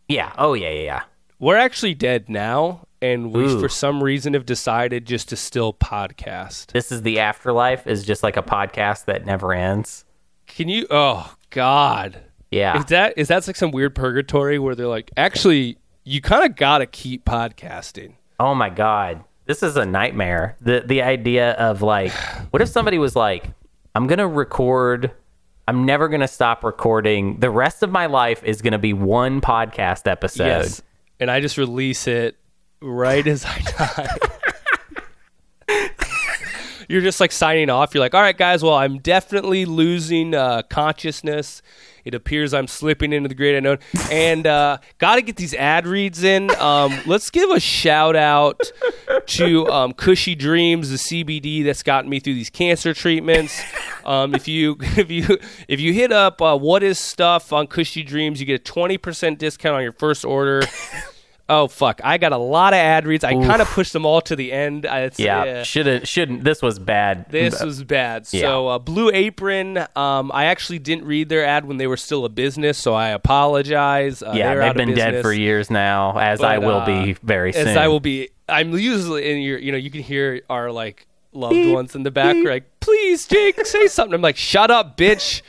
Yeah. 0.07 0.33
Oh, 0.38 0.52
yeah, 0.52 0.70
yeah, 0.70 0.83
yeah. 0.83 1.02
We're 1.40 1.57
actually 1.57 1.94
dead 1.94 2.29
now, 2.29 2.87
and 3.01 3.33
we, 3.33 3.44
Ooh. 3.44 3.61
for 3.61 3.68
some 3.68 4.03
reason, 4.03 4.35
have 4.35 4.44
decided 4.44 5.07
just 5.07 5.29
to 5.29 5.37
still 5.37 5.72
podcast. 5.72 6.72
This 6.72 6.90
is 6.90 7.03
the 7.03 7.20
afterlife 7.20 7.87
is 7.87 8.05
just 8.05 8.22
like 8.24 8.37
a 8.37 8.42
podcast 8.42 9.05
that 9.05 9.24
never 9.24 9.53
ends. 9.53 10.05
Can 10.46 10.68
you? 10.68 10.87
Oh 10.90 11.35
God, 11.51 12.20
Yeah. 12.51 12.79
is 12.79 12.87
that 12.87 13.14
is 13.16 13.29
that 13.29 13.46
like 13.46 13.57
some 13.57 13.70
weird 13.70 13.94
purgatory 13.94 14.59
where 14.59 14.74
they're 14.74 14.88
like, 14.88 15.11
actually, 15.16 15.79
you 16.05 16.20
kind 16.20 16.44
of 16.44 16.57
gotta 16.57 16.87
keep 16.87 17.24
podcasting. 17.24 18.14
Oh 18.40 18.55
my 18.55 18.70
god. 18.70 19.22
This 19.46 19.62
is 19.62 19.77
a 19.77 19.87
nightmare. 19.87 20.57
The 20.61 20.83
the 20.85 21.03
idea 21.03 21.53
of 21.53 21.83
like 21.83 22.12
what 22.51 22.62
if 22.62 22.68
somebody 22.68 22.98
was 22.98 23.14
like 23.14 23.51
I'm 23.94 24.07
going 24.07 24.18
to 24.18 24.27
record 24.27 25.12
I'm 25.66 25.85
never 25.85 26.09
going 26.09 26.20
to 26.22 26.29
stop 26.29 26.64
recording. 26.64 27.40
The 27.40 27.51
rest 27.51 27.83
of 27.83 27.90
my 27.90 28.07
life 28.07 28.42
is 28.42 28.62
going 28.62 28.72
to 28.72 28.79
be 28.79 28.94
one 28.94 29.40
podcast 29.42 30.07
episode. 30.11 30.46
Yes, 30.46 30.83
and 31.20 31.31
I 31.31 31.40
just 31.40 31.57
release 31.57 32.07
it 32.07 32.37
right 32.81 33.26
as 33.26 33.44
I 33.44 33.59
die. 33.61 34.16
You're 36.88 37.02
just 37.02 37.20
like 37.20 37.33
signing 37.33 37.68
off. 37.68 37.92
You're 37.92 38.00
like, 38.00 38.14
all 38.14 38.22
right, 38.22 38.37
guys. 38.37 38.62
Well, 38.62 38.74
I'm 38.74 38.98
definitely 38.98 39.66
losing 39.66 40.35
uh, 40.35 40.62
consciousness. 40.62 41.61
It 42.04 42.14
appears 42.14 42.54
I'm 42.54 42.66
slipping 42.66 43.12
into 43.12 43.28
the 43.28 43.35
great 43.35 43.54
unknown, 43.54 43.81
and 44.11 44.46
uh, 44.46 44.78
got 44.96 45.16
to 45.16 45.22
get 45.22 45.37
these 45.37 45.52
ad 45.52 45.87
reads 45.87 46.22
in. 46.22 46.50
Um, 46.59 46.98
let's 47.04 47.28
give 47.28 47.50
a 47.50 47.61
shout 47.61 48.16
out 48.16 48.59
to 49.29 49.69
um, 49.69 49.93
Cushy 49.93 50.35
Dreams, 50.35 50.91
the 50.91 50.97
CBD 50.97 51.64
that's 51.64 51.83
gotten 51.83 52.11
me 52.11 52.21
through 52.21 52.35
these 52.35 52.51
cancer 52.51 52.95
treatments. 52.95 53.61
Um, 54.05 54.35
if 54.35 54.49
you 54.49 54.77
if 54.81 55.11
you 55.11 55.38
if 55.69 55.81
you 55.81 55.93
hit 55.93 56.12
up 56.12 56.41
uh, 56.43 56.57
what 56.57 56.83
is 56.83 56.99
stuff 56.99 57.53
on 57.53 57.67
Cushy 57.67 58.03
Dreams, 58.03 58.41
you 58.41 58.47
get 58.47 58.61
a 58.61 58.64
twenty 58.64 58.99
percent 58.99 59.38
discount 59.38 59.77
on 59.77 59.83
your 59.83 59.93
first 59.93 60.25
order. 60.25 60.62
Oh 61.51 61.67
fuck! 61.67 62.03
I 62.05 62.19
got 62.19 62.33
a 62.33 62.37
lot 62.37 62.75
of 62.75 62.77
ad 62.77 63.07
reads. 63.07 63.25
I 63.25 63.33
kind 63.33 63.62
of 63.62 63.69
pushed 63.69 63.95
them 63.95 64.05
all 64.05 64.21
to 64.21 64.37
the 64.37 64.53
end. 64.53 64.85
It's, 64.85 65.19
Yeah, 65.19 65.45
yeah. 65.45 65.62
shouldn't 65.62 66.07
shouldn't 66.07 66.45
this 66.45 66.61
was 66.61 66.79
bad. 66.79 67.31
This 67.31 67.62
was 67.62 67.83
bad. 67.83 68.29
Yeah. 68.33 68.43
So, 68.43 68.69
uh, 68.69 68.79
Blue 68.79 69.11
Apron, 69.11 69.79
um, 69.97 70.31
I 70.35 70.45
actually 70.47 70.79
didn't 70.79 71.07
read 71.07 71.31
their 71.31 71.47
ad 71.47 71.64
when 71.64 71.79
they 71.79 71.87
were 71.87 71.97
still 71.97 72.27
a 72.27 72.29
business, 72.29 72.77
so 72.77 72.93
I 72.93 73.09
apologize. 73.09 74.23
Uh, 74.23 74.33
yeah, 74.35 74.55
they've 74.57 74.75
been 74.75 74.95
dead 74.95 75.23
for 75.23 75.33
years 75.33 75.71
now, 75.71 76.19
as 76.19 76.43
I 76.43 76.59
will 76.59 76.81
uh, 76.81 76.87
be 76.87 77.14
very 77.23 77.55
soon. 77.55 77.69
As 77.69 77.79
I 77.79 77.88
will 77.88 78.01
be. 78.01 78.29
I'm 78.49 78.73
usually 78.73 79.31
in 79.31 79.39
your. 79.43 79.59
You 79.59 79.73
know, 79.73 79.79
you 79.79 79.91
can 79.91 80.03
hear 80.03 80.41
our 80.49 80.71
like 80.73 81.07
loved 81.33 81.67
ones 81.71 81.95
in 81.95 82.03
the 82.03 82.11
back. 82.11 82.37
Like, 82.45 82.81
please, 82.81 83.27
Jake, 83.27 83.65
say 83.67 83.87
something. 83.89 84.15
I'm 84.15 84.23
like, 84.23 84.37
shut 84.37 84.71
up, 84.71 84.97
bitch. 84.97 85.43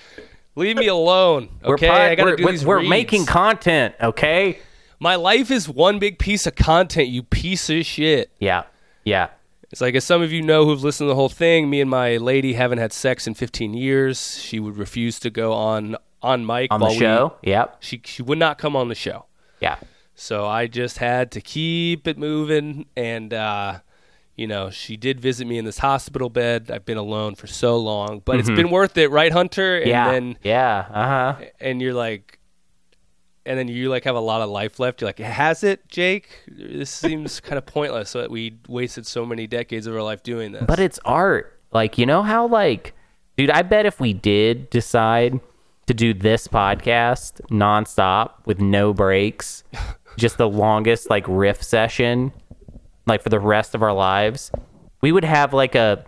Leave 0.55 0.75
me 0.77 0.87
alone. 0.87 1.49
We're 1.63 1.75
Okay, 1.75 1.87
pod- 1.87 2.01
I 2.01 2.15
gotta 2.15 2.31
we're, 2.31 2.35
do 2.35 2.43
we're- 2.43 2.51
these 2.57 2.65
we're 2.65 2.79
reads. 2.79 2.89
making 2.89 3.25
content, 3.25 3.95
okay? 4.01 4.59
My 4.99 5.15
life 5.15 5.49
is 5.51 5.69
one 5.69 5.99
big 5.99 6.19
piece 6.19 6.45
of 6.45 6.55
content. 6.55 7.07
You 7.07 7.23
piece 7.23 7.69
of 7.69 7.85
shit. 7.85 8.29
Yeah. 8.39 8.63
Yeah. 9.05 9.29
It's 9.71 9.79
like, 9.79 9.95
as 9.95 10.03
some 10.03 10.21
of 10.21 10.31
you 10.33 10.41
know 10.41 10.65
who've 10.65 10.83
listened 10.83 11.05
to 11.05 11.09
the 11.09 11.15
whole 11.15 11.29
thing, 11.29 11.69
me 11.69 11.79
and 11.79 11.89
my 11.89 12.17
lady 12.17 12.53
haven't 12.53 12.79
had 12.79 12.91
sex 12.91 13.25
in 13.27 13.35
15 13.35 13.73
years. 13.73 14.37
She 14.41 14.59
would 14.59 14.75
refuse 14.77 15.19
to 15.21 15.29
go 15.29 15.53
on 15.53 15.95
on 16.21 16.45
mic 16.45 16.73
On 16.73 16.79
the 16.81 16.85
while 16.87 16.93
we- 16.93 16.99
show. 16.99 17.33
Yep. 17.43 17.77
she 17.79 18.01
she 18.03 18.21
would 18.21 18.37
not 18.39 18.57
come 18.57 18.75
on 18.75 18.89
the 18.89 18.95
show. 18.95 19.25
Yeah. 19.61 19.77
So 20.19 20.45
I 20.45 20.67
just 20.67 20.97
had 20.97 21.31
to 21.31 21.41
keep 21.41 22.07
it 22.07 22.17
moving, 22.17 22.85
and 22.97 23.33
uh, 23.33 23.79
you 24.35 24.47
know, 24.47 24.69
she 24.69 24.97
did 24.97 25.19
visit 25.21 25.47
me 25.47 25.57
in 25.57 25.63
this 25.65 25.77
hospital 25.79 26.29
bed. 26.29 26.69
I've 26.69 26.85
been 26.85 26.97
alone 26.97 27.35
for 27.35 27.47
so 27.47 27.77
long, 27.77 28.21
but 28.25 28.37
it's 28.39 28.49
been 28.49 28.69
worth 28.69 28.97
it, 28.97 29.09
right, 29.11 29.31
Hunter? 29.31 29.77
And 29.77 29.85
Mm-hmm. 29.85 29.89
Yeah. 29.89 30.11
then 30.11 30.37
yeah. 30.43 30.85
Uh-huh. 30.91 31.45
and 31.59 31.81
you're 31.81 31.93
like. 31.93 32.35
And 33.45 33.57
then 33.57 33.67
you 33.67 33.89
like 33.89 34.03
have 34.03 34.15
a 34.17 34.19
lot 34.19 34.41
of 34.41 34.49
life 34.49 34.79
left. 34.79 35.01
You're 35.01 35.07
like, 35.07 35.17
has 35.17 35.63
it, 35.63 35.87
Jake? 35.87 36.41
This 36.47 36.91
seems 36.91 37.39
kind 37.47 37.57
of 37.57 37.65
pointless. 37.65 38.11
That 38.11 38.29
we 38.29 38.59
wasted 38.67 39.07
so 39.07 39.25
many 39.25 39.47
decades 39.47 39.87
of 39.87 39.95
our 39.95 40.03
life 40.03 40.21
doing 40.21 40.51
this. 40.51 40.65
But 40.67 40.79
it's 40.79 40.99
art. 41.03 41.59
Like, 41.71 41.97
you 41.97 42.05
know 42.05 42.21
how 42.21 42.45
like 42.47 42.93
dude, 43.37 43.49
I 43.49 43.61
bet 43.63 43.85
if 43.87 43.99
we 43.99 44.13
did 44.13 44.69
decide 44.69 45.39
to 45.87 45.93
do 45.95 46.13
this 46.13 46.47
podcast 46.47 47.41
nonstop 47.49 48.45
with 48.45 48.59
no 48.59 48.93
breaks, 48.93 49.63
just 50.17 50.37
the 50.37 50.49
longest 50.49 51.09
like 51.09 51.25
riff 51.27 51.61
session, 51.63 52.31
like 53.05 53.21
for 53.21 53.29
the 53.29 53.39
rest 53.39 53.75
of 53.75 53.81
our 53.83 53.93
lives, 53.93 54.51
we 55.01 55.11
would 55.11 55.23
have 55.25 55.53
like 55.53 55.75
a 55.75 56.05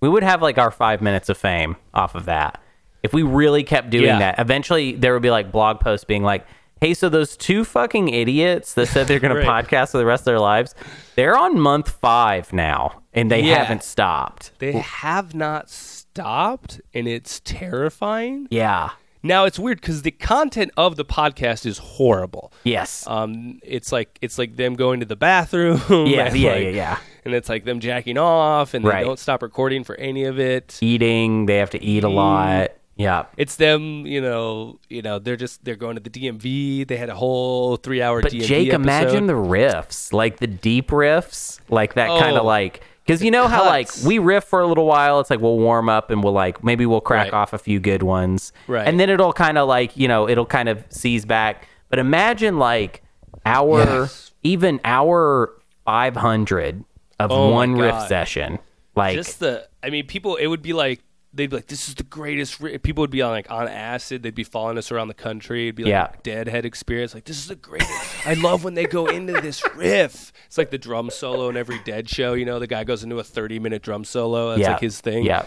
we 0.00 0.08
would 0.08 0.22
have 0.22 0.40
like 0.42 0.56
our 0.58 0.70
five 0.70 1.00
minutes 1.02 1.28
of 1.28 1.36
fame 1.36 1.76
off 1.94 2.14
of 2.14 2.24
that. 2.24 2.60
If 3.02 3.12
we 3.12 3.22
really 3.22 3.62
kept 3.64 3.90
doing 3.90 4.04
Yeah. 4.06 4.18
that, 4.18 4.38
eventually 4.38 4.92
there 4.92 5.12
would 5.12 5.22
be 5.22 5.30
like 5.30 5.52
blog 5.52 5.80
posts 5.80 6.04
being 6.04 6.22
like, 6.22 6.46
"Hey, 6.80 6.94
so 6.94 7.08
those 7.08 7.36
two 7.36 7.64
fucking 7.64 8.08
idiots 8.08 8.74
that 8.74 8.86
said 8.88 9.06
they're 9.08 9.18
going 9.20 9.34
Right. 9.46 9.64
to 9.66 9.70
podcast 9.76 9.92
for 9.92 9.98
the 9.98 10.06
rest 10.06 10.22
of 10.22 10.24
their 10.26 10.40
lives, 10.40 10.74
they're 11.16 11.36
on 11.36 11.58
month 11.60 11.90
five 11.90 12.52
now, 12.52 13.02
and 13.12 13.30
they 13.30 13.40
Yeah. 13.42 13.56
haven't 13.56 13.84
stopped." 13.84 14.52
They 14.58 14.72
have 14.72 15.34
not 15.34 15.68
stopped, 15.70 16.80
and 16.94 17.06
it's 17.06 17.40
terrifying. 17.44 18.48
Yeah, 18.50 18.90
Now 19.22 19.44
it's 19.44 19.58
weird 19.58 19.80
because 19.80 20.02
the 20.02 20.10
content 20.10 20.70
of 20.76 20.96
the 20.96 21.04
podcast 21.04 21.66
is 21.66 21.78
horrible. 21.78 22.52
Yes. 22.64 23.06
Um, 23.06 23.60
it's 23.62 23.92
like 23.92 24.18
it's 24.22 24.38
like 24.38 24.56
them 24.56 24.74
going 24.74 25.00
to 25.00 25.06
the 25.06 25.16
bathroom. 25.16 25.80
yeah, 25.90 26.26
and, 26.26 26.36
yeah, 26.36 26.52
like- 26.52 26.62
yeah, 26.64 26.68
yeah. 26.70 26.98
And 27.24 27.34
it's 27.34 27.48
like 27.50 27.64
them 27.66 27.80
jacking 27.80 28.16
off, 28.16 28.72
and 28.72 28.82
they 28.84 28.88
Right. 28.88 29.04
don't 29.04 29.18
stop 29.18 29.42
recording 29.42 29.84
for 29.84 29.94
any 29.96 30.24
of 30.24 30.38
it. 30.40 30.78
Eating, 30.80 31.44
they 31.46 31.56
have 31.58 31.68
to 31.70 31.82
eat 31.82 32.02
a 32.02 32.08
lot. 32.08 32.70
Yeah. 32.96 33.24
It's 33.36 33.56
them, 33.56 34.06
you 34.06 34.20
know. 34.22 34.78
You 34.88 35.02
know, 35.02 35.18
they're 35.18 35.36
just 35.36 35.64
they're 35.64 35.76
going 35.76 35.96
to 35.96 36.02
the 36.02 36.10
DMV. 36.10 36.86
They 36.86 36.96
had 36.96 37.08
a 37.10 37.14
whole 37.14 37.76
three 37.76 38.00
hour 38.02 38.22
But 38.22 38.32
DMV 38.32 38.46
Jake, 38.46 38.68
episode. 38.68 38.82
imagine 38.82 39.26
the 39.26 39.32
riffs, 39.34 40.12
like 40.14 40.38
the 40.38 40.46
deep 40.46 40.88
riffs, 40.88 41.60
like 41.68 41.94
that 41.94 42.08
kind 42.08 42.36
Oh, 42.36 42.40
of 42.40 42.44
like. 42.46 42.82
Because 43.10 43.24
you 43.24 43.30
know 43.32 43.48
how 43.48 43.64
like 43.66 43.88
we 44.06 44.18
riff 44.20 44.44
for 44.44 44.60
a 44.60 44.66
little 44.66 44.86
while, 44.86 45.18
it's 45.18 45.30
like 45.30 45.40
we'll 45.40 45.58
warm 45.58 45.88
up 45.88 46.10
and 46.10 46.22
we'll 46.22 46.32
like 46.32 46.62
maybe 46.62 46.86
we'll 46.86 47.00
crack 47.00 47.32
Right. 47.32 47.34
off 47.34 47.52
a 47.52 47.58
few 47.58 47.80
good 47.80 48.02
ones, 48.04 48.52
Right. 48.68 48.86
And 48.86 49.00
then 49.00 49.10
it'll 49.10 49.32
kind 49.32 49.58
of 49.58 49.66
like 49.68 49.96
you 49.96 50.06
know 50.06 50.28
it'll 50.28 50.46
kind 50.46 50.68
of 50.68 50.84
seize 50.90 51.24
back. 51.24 51.66
But 51.88 51.98
imagine 51.98 52.58
like 52.58 53.02
our 53.44 53.78
Yes. 53.80 54.30
even 54.44 54.80
our 54.84 55.52
five 55.84 56.14
hundred 56.14 56.84
of 57.18 57.32
Oh 57.32 57.50
one 57.50 57.74
riff 57.74 58.00
session, 58.06 58.58
like 58.94 59.16
just 59.16 59.40
the 59.40 59.68
i 59.82 59.90
mean 59.90 60.06
people 60.06 60.36
it 60.36 60.46
would 60.46 60.62
be 60.62 60.72
like 60.72 61.00
they'd 61.32 61.48
be 61.48 61.56
like 61.56 61.66
this 61.66 61.88
is 61.88 61.94
the 61.94 62.02
greatest 62.02 62.58
ri-" 62.60 62.76
people 62.78 63.02
would 63.02 63.10
be 63.10 63.22
on 63.22 63.30
like 63.30 63.50
on 63.50 63.68
acid. 63.68 64.22
They'd 64.22 64.34
be 64.34 64.44
following 64.44 64.78
us 64.78 64.90
around 64.90 65.08
the 65.08 65.14
country. 65.14 65.66
It'd 65.66 65.76
be 65.76 65.84
like 65.84 65.90
Yeah. 65.90 66.08
deadhead 66.22 66.64
experience. 66.64 67.14
Like 67.14 67.24
this 67.24 67.38
is 67.38 67.46
the 67.48 67.56
greatest. 67.56 68.26
I 68.26 68.34
love 68.34 68.64
when 68.64 68.74
they 68.74 68.86
go 68.86 69.06
into 69.06 69.34
this 69.40 69.62
riff. 69.76 70.32
It's 70.46 70.58
like 70.58 70.70
the 70.70 70.78
drum 70.78 71.10
solo 71.10 71.48
in 71.48 71.56
every 71.56 71.78
dead 71.84 72.08
show 72.08 72.34
you 72.34 72.44
know? 72.44 72.58
The 72.58 72.66
guy 72.66 72.84
goes 72.84 73.02
into 73.04 73.18
a 73.18 73.24
30 73.24 73.58
minute 73.58 73.82
drum 73.82 74.04
solo. 74.04 74.50
That's 74.50 74.60
yeah, 74.60 74.72
like 74.72 74.80
his 74.80 75.00
thing. 75.00 75.24
Yeah, 75.24 75.44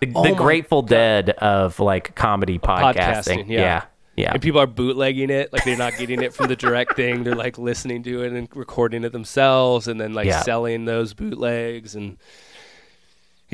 the, 0.00 0.12
Oh 0.14 0.22
the 0.24 0.34
Grateful 0.34 0.82
Dead 0.82 1.30
of 1.30 1.78
like 1.80 2.14
comedy 2.14 2.58
podcasting. 2.58 2.94
podcasting. 2.94 3.48
yeah. 3.48 3.60
Yeah, 3.60 3.84
yeah. 4.16 4.32
and 4.32 4.42
people 4.42 4.60
are 4.60 4.66
bootlegging 4.66 5.30
it. 5.30 5.52
Like 5.52 5.64
they're 5.64 5.76
not 5.76 5.96
getting 5.96 6.22
it 6.22 6.34
from 6.34 6.48
the 6.48 6.56
direct 6.56 6.96
thing. 6.96 7.24
They're 7.24 7.34
like 7.34 7.56
listening 7.56 8.02
to 8.02 8.22
it 8.24 8.32
and 8.32 8.48
recording 8.54 9.04
it 9.04 9.12
themselves 9.12 9.86
and 9.88 10.00
then 10.00 10.12
like 10.12 10.26
Yeah. 10.26 10.40
selling 10.42 10.84
those 10.84 11.14
bootlegs 11.14 11.94
and 11.94 12.18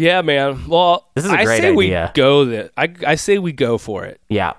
yeah 0.00 0.22
man 0.22 0.66
well 0.68 1.08
This 1.14 1.24
is 1.24 1.30
a 1.30 1.34
I 1.38 1.44
great 1.44 1.58
I 1.58 1.60
say 1.60 1.66
idea. 1.72 1.74
we 2.10 2.20
go 2.22 2.44
that 2.46 2.72
I, 2.76 2.92
I 3.06 3.14
say 3.16 3.38
we 3.38 3.52
go 3.52 3.78
for 3.78 4.04
it 4.04 4.20
Yeah. 4.28 4.54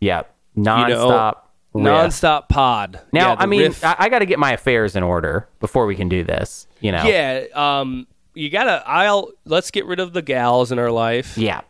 Yeah. 0.00 0.22
you 0.56 0.62
Nonstop. 0.62 1.34
know, 1.74 1.80
riff. 1.82 1.84
nonstop 1.86 2.48
pod. 2.48 3.00
Now, 3.12 3.32
Yeah, 3.32 3.36
I 3.38 3.46
mean, 3.46 3.62
riff- 3.62 3.84
I, 3.84 3.96
I 3.98 4.08
got 4.08 4.20
to 4.20 4.26
get 4.26 4.38
my 4.38 4.52
affairs 4.52 4.94
in 4.96 5.02
order 5.02 5.48
before 5.60 5.86
we 5.86 5.96
can 5.96 6.08
do 6.08 6.22
this. 6.22 6.66
You 6.80 6.92
know. 6.92 7.02
yeah, 7.04 7.44
um, 7.54 8.06
you 8.34 8.50
gotta. 8.50 8.82
I'll 8.86 9.30
let's 9.44 9.70
get 9.72 9.84
rid 9.86 9.98
of 10.00 10.12
the 10.12 10.22
gals 10.22 10.70
in 10.70 10.78
our 10.78 10.90
life. 10.92 11.36
Yeah. 11.38 11.62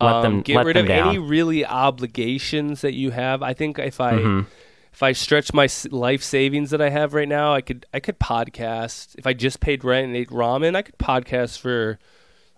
Let 0.00 0.14
um, 0.16 0.22
them 0.22 0.40
get 0.42 0.64
rid 0.64 0.76
them 0.76 0.84
of 0.84 0.88
down. 0.88 1.08
any 1.08 1.18
really 1.18 1.64
obligations 1.64 2.80
that 2.82 2.94
you 2.94 3.10
have. 3.10 3.42
I 3.42 3.54
think 3.54 3.78
if 3.78 4.00
I 4.00 4.12
Mm-hmm. 4.14 4.48
if 4.92 5.02
I 5.02 5.12
stretch 5.12 5.52
my 5.54 5.68
life 5.90 6.22
savings 6.22 6.70
that 6.70 6.80
I 6.82 6.90
have 6.90 7.14
right 7.14 7.28
now, 7.28 7.54
I 7.54 7.60
could 7.62 7.86
I 7.94 8.00
could 8.00 8.18
podcast. 8.20 9.14
If 9.16 9.26
I 9.26 9.32
just 9.32 9.60
paid 9.60 9.84
rent 9.84 10.06
and 10.08 10.16
ate 10.16 10.28
ramen, 10.30 10.76
I 10.76 10.82
could 10.82 10.98
podcast 10.98 11.58
for 11.58 11.98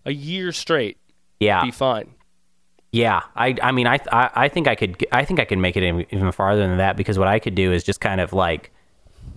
a 0.05 0.13
year 0.13 0.53
straight. 0.53 0.99
yeah. 1.41 1.65
Be 1.65 1.71
fine. 1.71 2.11
Yeah. 2.93 3.23
I. 3.35 3.57
I 3.63 3.73
mean, 3.73 3.87
I, 3.87 3.99
I. 4.13 4.31
I 4.35 4.49
think 4.49 4.69
I 4.69 4.75
could. 4.77 5.05
I 5.11 5.25
think 5.25 5.41
I 5.41 5.45
could 5.45 5.59
make 5.59 5.77
it 5.77 6.07
even 6.11 6.31
farther 6.33 6.67
than 6.67 6.79
that 6.79 6.97
because 6.97 7.19
what 7.19 7.27
I 7.29 7.39
could 7.39 7.55
do 7.55 7.73
is 7.73 7.83
just 7.83 8.01
kind 8.01 8.21
of 8.21 8.33
like 8.33 8.71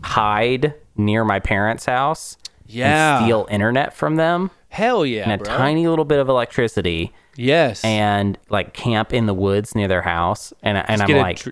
hide 0.03 0.73
near 0.95 1.23
my 1.23 1.39
parents' 1.39 1.85
house. 1.85 2.37
Yeah. 2.67 3.17
And 3.17 3.25
steal 3.25 3.47
internet 3.49 3.93
from 3.93 4.17
them 4.17 4.51
Hell 4.69 5.05
yeah, 5.05 5.23
and 5.29 5.41
a 5.41 5.43
bro. 5.43 5.57
tiny 5.57 5.87
little 5.87 6.03
bit 6.03 6.19
of 6.19 6.27
electricity 6.27 7.13
yes. 7.37 7.81
and 7.85 8.37
like 8.49 8.73
camp 8.73 9.13
in 9.13 9.25
the 9.25 9.33
woods 9.33 9.73
near 9.73 9.87
their 9.87 10.01
house. 10.01 10.53
And 10.61 10.77
and 10.77 11.01
I'm 11.01 11.09
like. 11.17 11.37
tr- 11.37 11.49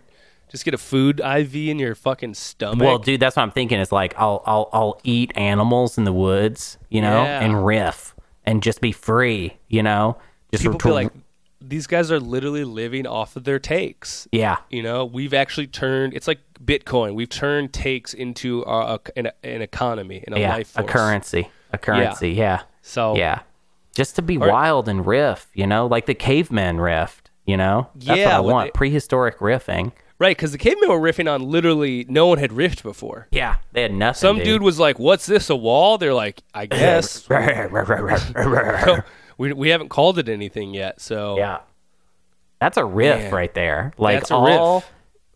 just 0.52 0.64
get 0.64 0.74
a 0.74 0.78
food 0.78 1.20
IV 1.20 1.56
in 1.56 1.80
your 1.80 1.96
fucking 1.96 2.34
stomach. 2.34 2.80
Well, 2.80 2.98
dude, 3.00 3.20
that's 3.20 3.36
what 3.36 3.42
I'm 3.44 3.52
thinking. 3.52 3.80
Is 3.80 3.92
like 3.92 4.14
I'll 4.18 4.44
I'll 4.46 4.70
I'll 4.72 5.02
eat 5.04 5.32
animals 5.36 5.98
in 5.98 6.04
the 6.04 6.14
woods, 6.14 6.78
you 6.90 7.02
know, 7.02 7.24
Yeah. 7.24 7.42
and 7.42 7.66
riff 7.66 8.05
and 8.46 8.62
just 8.64 8.82
be 8.82 8.92
free, 8.92 9.58
you 9.68 9.84
know. 9.84 10.18
Just 10.52 10.64
people 10.64 10.78
be 10.80 10.92
like, 10.92 11.12
these 11.62 11.88
guys 11.88 12.12
are 12.12 12.20
literally 12.20 12.64
living 12.64 13.08
off 13.08 13.36
of 13.36 13.44
their 13.44 13.60
takes. 13.60 14.28
yeah, 14.32 14.58
You 14.70 14.84
know, 14.84 15.04
we've 15.06 15.34
actually 15.34 15.68
turned. 15.68 16.14
It's 16.14 16.28
like 16.28 16.40
Bitcoin. 16.64 17.16
We've 17.16 17.30
turned 17.30 17.74
takes 17.74 18.14
into 18.14 18.62
a, 18.64 18.96
a- 18.96 19.00
an, 19.18 19.32
an 19.44 19.62
economy 19.62 20.24
and 20.26 20.36
a 20.36 20.40
yeah, 20.40 20.50
life 20.54 20.74
a 20.78 20.84
currency, 20.84 21.50
a 21.74 21.78
currency, 21.78 22.32
yeah, 22.32 22.64
So 22.82 23.16
yeah, 23.16 23.40
just 23.96 24.16
to 24.18 24.22
be 24.22 24.38
wild 24.38 24.88
and 24.88 25.06
riff, 25.06 25.48
you 25.54 25.66
know, 25.68 25.88
like 25.88 26.06
the 26.06 26.14
cavemen 26.14 26.78
riffed, 26.78 27.30
you 27.46 27.58
know. 27.58 27.90
That's 27.96 28.08
what 28.10 28.18
Yeah, 28.20 28.38
I 28.38 28.40
want. 28.42 28.68
they- 28.74 28.78
Prehistoric 28.78 29.40
riffing. 29.40 29.92
Right, 30.20 30.36
because 30.36 30.52
the 30.52 30.58
cavemen 30.58 30.90
were 30.90 31.00
riffing 31.00 31.32
on 31.34 31.42
literally 31.44 32.06
no 32.10 32.28
one 32.28 32.38
had 32.38 32.52
riffed 32.52 32.84
before. 32.84 33.28
Yeah, 33.32 33.56
they 33.74 33.82
had 33.84 33.94
nothing. 33.94 34.20
Some 34.20 34.38
dude 34.40 34.62
was 34.62 34.80
like, 34.80 35.00
"What's 35.00 35.26
this? 35.26 35.50
A 35.50 35.56
wall?" 35.56 35.98
They're 35.98 36.14
like, 36.14 36.42
"I 36.54 36.66
guess." 36.68 37.30
No, 37.30 39.00
we 39.38 39.54
we 39.54 39.70
haven't 39.70 39.90
called 39.90 40.18
it 40.20 40.30
anything 40.30 40.74
yet. 40.74 41.02
So 41.02 41.38
Yeah. 41.38 41.60
That's 42.62 42.78
a 42.78 42.86
riff 42.86 43.24
Man. 43.24 43.34
right 43.34 43.54
there. 43.54 43.94
Like 43.98 44.20
That's 44.20 44.32
a 44.32 44.40
riff. 44.40 44.60
all 44.60 44.84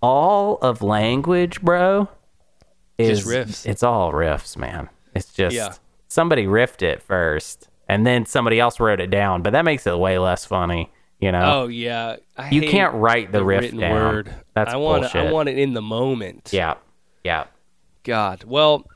all 0.02 0.58
of 0.62 0.82
language, 0.82 1.62
bro. 1.62 2.08
Is, 2.98 3.20
Just 3.26 3.30
riffs. 3.30 3.66
It's 3.66 3.84
all 3.84 4.12
riffs, 4.14 4.58
man. 4.58 4.90
It's 5.14 5.32
just 5.34 5.56
Yeah. 5.56 5.74
somebody 6.08 6.46
riffed 6.46 6.82
it 6.82 7.02
first 7.02 7.68
and 7.88 8.06
then 8.08 8.26
somebody 8.26 8.60
else 8.60 8.80
wrote 8.80 9.00
it 9.02 9.10
down, 9.10 9.42
but 9.42 9.52
that 9.52 9.66
makes 9.66 9.86
it 9.88 9.98
way 9.98 10.18
less 10.20 10.46
funny, 10.46 10.92
you 11.20 11.32
know. 11.32 11.42
Oh 11.64 11.68
yeah, 11.68 12.18
I 12.38 12.50
you 12.50 12.62
can't 12.62 12.94
write 12.96 13.32
the, 13.32 13.44
riff 13.44 13.72
down. 13.72 13.92
word. 13.92 14.34
That's 14.54 14.74
I 14.74 14.78
want 14.78 15.04
bullshit. 15.04 15.28
I 15.28 15.32
want 15.32 15.50
it 15.50 15.58
in 15.58 15.74
the 15.74 15.82
moment. 15.82 16.50
yeah. 16.52 16.76
Yeah. 17.24 17.46
God. 18.04 18.44
Well, 18.46 18.88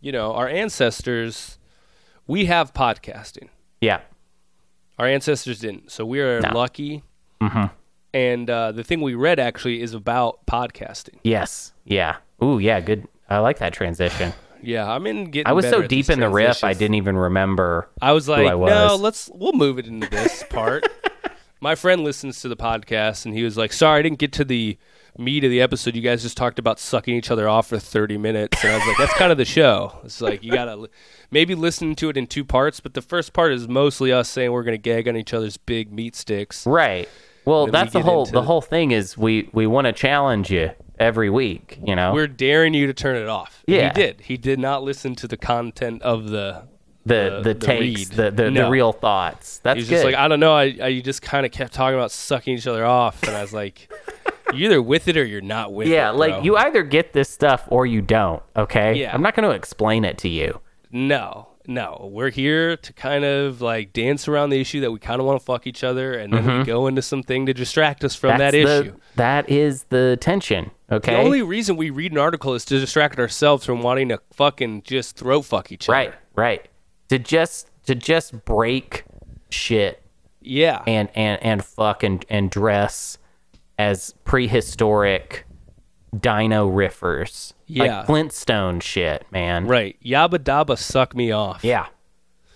you 0.00 0.12
know, 0.12 0.34
our 0.34 0.46
ancestors, 0.48 1.58
we 2.26 2.44
have 2.46 2.74
podcasting. 2.74 3.48
Yeah. 3.80 4.00
Our 4.98 5.06
ancestors 5.06 5.58
didn't. 5.60 5.90
So 5.90 6.04
we 6.04 6.20
are 6.20 6.40
No. 6.40 6.50
lucky. 6.54 7.02
Mm-hmm. 7.40 7.64
And 8.12 8.50
uh, 8.50 8.72
the 8.72 8.84
thing 8.84 9.00
we 9.00 9.14
read 9.14 9.38
actually 9.40 9.80
is 9.80 9.94
about 9.94 10.44
podcasting. 10.46 11.18
Yes. 11.24 11.72
Yeah. 11.84 12.16
Ooh, 12.44 12.58
yeah, 12.58 12.80
good. 12.80 13.08
I 13.28 13.38
like 13.38 13.58
that 13.58 13.72
transition. 13.72 14.32
Yeah, 14.62 14.92
I'm 14.92 15.06
in 15.06 15.30
getting. 15.30 15.46
I 15.46 15.52
was 15.52 15.66
so 15.66 15.80
deep 15.80 16.10
in 16.10 16.20
the 16.20 16.28
riff, 16.28 16.64
I 16.64 16.74
didn't 16.74 16.96
even 16.96 17.16
remember. 17.16 17.88
I 18.02 18.12
was 18.12 18.28
like, 18.28 18.46
I 18.46 18.50
no, 18.50 18.94
let's 19.00 19.30
we'll 19.32 19.54
move 19.54 19.78
it 19.78 19.86
into 19.86 20.06
this 20.10 20.44
part. 20.50 20.86
My 21.60 21.74
friend 21.74 22.02
listens 22.02 22.40
to 22.40 22.48
the 22.48 22.56
podcast, 22.56 23.26
and 23.26 23.34
he 23.34 23.42
was 23.42 23.56
like, 23.58 23.72
"Sorry, 23.72 23.98
I 23.98 24.02
didn't 24.02 24.18
get 24.18 24.32
to 24.32 24.44
the 24.44 24.78
meat 25.18 25.44
of 25.44 25.50
the 25.50 25.60
episode. 25.60 25.94
You 25.94 26.00
guys 26.00 26.22
just 26.22 26.36
talked 26.36 26.58
about 26.58 26.78
sucking 26.78 27.14
each 27.14 27.30
other 27.30 27.48
off 27.48 27.66
for 27.68 27.78
30 27.78 28.16
minutes." 28.16 28.62
And 28.64 28.72
I 28.72 28.78
was 28.78 28.86
like, 28.86 28.96
"That's 28.96 29.12
kind 29.18 29.30
of 29.30 29.36
the 29.38 29.44
show. 29.44 29.98
It's 30.04 30.20
like 30.22 30.42
you 30.42 30.52
gotta 30.52 30.76
li- 30.76 30.88
maybe 31.30 31.54
listen 31.54 31.94
to 31.96 32.08
it 32.08 32.16
in 32.16 32.26
two 32.26 32.44
parts, 32.44 32.80
but 32.80 32.94
the 32.94 33.02
first 33.02 33.32
part 33.34 33.52
is 33.52 33.68
mostly 33.68 34.10
us 34.12 34.28
saying 34.30 34.52
we're 34.52 34.62
gonna 34.62 34.78
gag 34.78 35.06
on 35.06 35.16
each 35.16 35.34
other's 35.34 35.56
big 35.58 35.92
meat 35.92 36.16
sticks." 36.16 36.66
Right. 36.66 37.08
Well, 37.44 37.66
Then 37.66 37.72
we 37.72 37.78
that's 37.78 37.92
the 37.92 38.00
whole 38.02 38.20
into- 38.20 38.32
the 38.32 38.42
whole 38.42 38.62
thing 38.62 38.90
is 38.92 39.18
we 39.18 39.50
we 39.52 39.66
want 39.66 39.86
to 39.86 39.92
challenge 39.92 40.50
you 40.50 40.70
every 40.98 41.28
week, 41.30 41.78
you 41.84 41.94
know. 41.96 42.12
We're 42.14 42.26
daring 42.28 42.72
you 42.74 42.86
to 42.86 42.94
turn 42.94 43.16
it 43.16 43.28
off. 43.28 43.62
Yeah. 43.66 43.88
he 43.88 43.94
did. 44.00 44.20
He 44.22 44.36
did 44.38 44.58
not 44.58 44.82
listen 44.82 45.14
to 45.16 45.28
the 45.28 45.36
content 45.36 46.00
of 46.02 46.28
the. 46.30 46.62
The 47.06 47.40
the- 47.42 47.54
the, 47.54 47.54
the 47.54 47.66
takes, 47.66 48.08
the 48.10 48.30
the, 48.30 48.50
the 48.50 48.68
real 48.70 48.92
thoughts. 48.92 49.58
That's 49.58 49.78
He's 49.78 49.88
good. 49.88 49.94
just 49.96 50.04
like, 50.04 50.14
I 50.14 50.28
don't 50.28 50.40
know. 50.40 50.54
I, 50.54 50.76
I 50.82 50.88
you 50.88 51.02
just 51.02 51.22
kind 51.22 51.46
of 51.46 51.52
kept 51.52 51.72
talking 51.72 51.96
about 51.98 52.10
sucking 52.12 52.54
each 52.56 52.66
other 52.66 52.84
off, 52.84 53.22
and 53.22 53.36
I 53.36 53.42
was 53.42 53.52
like, 53.52 53.90
"You're 54.54 54.70
either 54.70 54.82
with 54.82 55.08
it 55.08 55.16
or 55.16 55.24
you're 55.24 55.40
not 55.40 55.72
with 55.72 55.88
it." 55.88 55.92
yeah, 55.92 56.10
like 56.10 56.44
you 56.44 56.56
either 56.56 56.82
get 56.82 57.12
this 57.12 57.28
stuff 57.30 57.64
or 57.68 57.86
you 57.86 58.02
don't. 58.02 58.42
Okay. 58.56 58.94
Yeah. 58.94 59.14
I'm 59.14 59.22
not 59.22 59.34
going 59.34 59.48
to 59.48 59.54
explain 59.54 60.04
it 60.04 60.18
to 60.18 60.28
you. 60.28 60.60
No, 60.92 61.48
no. 61.66 62.08
We're 62.12 62.30
here 62.30 62.76
to 62.76 62.92
kind 62.92 63.24
of 63.24 63.60
like 63.62 63.92
dance 63.92 64.26
around 64.28 64.50
the 64.50 64.60
issue 64.60 64.80
that 64.80 64.90
we 64.90 64.98
kind 64.98 65.20
of 65.20 65.26
want 65.26 65.38
to 65.40 65.44
fuck 65.44 65.66
each 65.66 65.82
other, 65.84 66.14
and 66.14 66.32
then 66.32 66.58
we 66.58 66.64
go 66.64 66.86
into 66.86 67.00
something 67.00 67.46
to 67.46 67.54
distract 67.54 68.04
us 68.04 68.14
from 68.14 68.38
that 68.38 68.52
Mm-hmm. 68.54 68.64
That's 68.66 68.82
the, 68.82 68.90
issue. 68.90 69.00
That 69.16 69.48
is 69.50 69.84
the 69.84 70.18
tension. 70.20 70.70
Okay. 70.90 71.12
The 71.14 71.18
only 71.20 71.42
reason 71.42 71.76
we 71.76 71.90
read 71.90 72.10
an 72.12 72.18
article 72.18 72.54
is 72.54 72.64
to 72.66 72.78
distract 72.80 73.18
ourselves 73.20 73.64
from 73.64 73.80
wanting 73.82 74.08
to 74.08 74.20
fucking 74.32 74.82
just 74.82 75.16
throat 75.16 75.42
fuck 75.42 75.70
each 75.70 75.88
right. 75.88 76.08
other. 76.08 76.18
Right. 76.34 76.66
To 77.10 77.18
just 77.18 77.68
to 77.86 77.94
just 77.94 78.44
break 78.44 79.04
shit 79.50 80.02
Yeah. 80.40 80.82
and 80.86 81.08
and 81.14 81.42
and 81.42 81.64
fuck 81.64 82.02
and 82.02 82.24
and 82.30 82.50
dress 82.50 83.18
as 83.78 84.14
prehistoric 84.24 85.44
dino 86.18 86.70
riffers. 86.70 87.52
Yeah. 87.66 87.98
Like 87.98 88.06
Flintstone 88.06 88.80
shit, 88.80 89.24
man. 89.30 89.66
right. 89.66 89.96
Yabba 90.04 90.38
dabba 90.38 90.76
suck 90.76 91.14
me 91.14 91.30
off. 91.30 91.62
Yeah, 91.64 91.86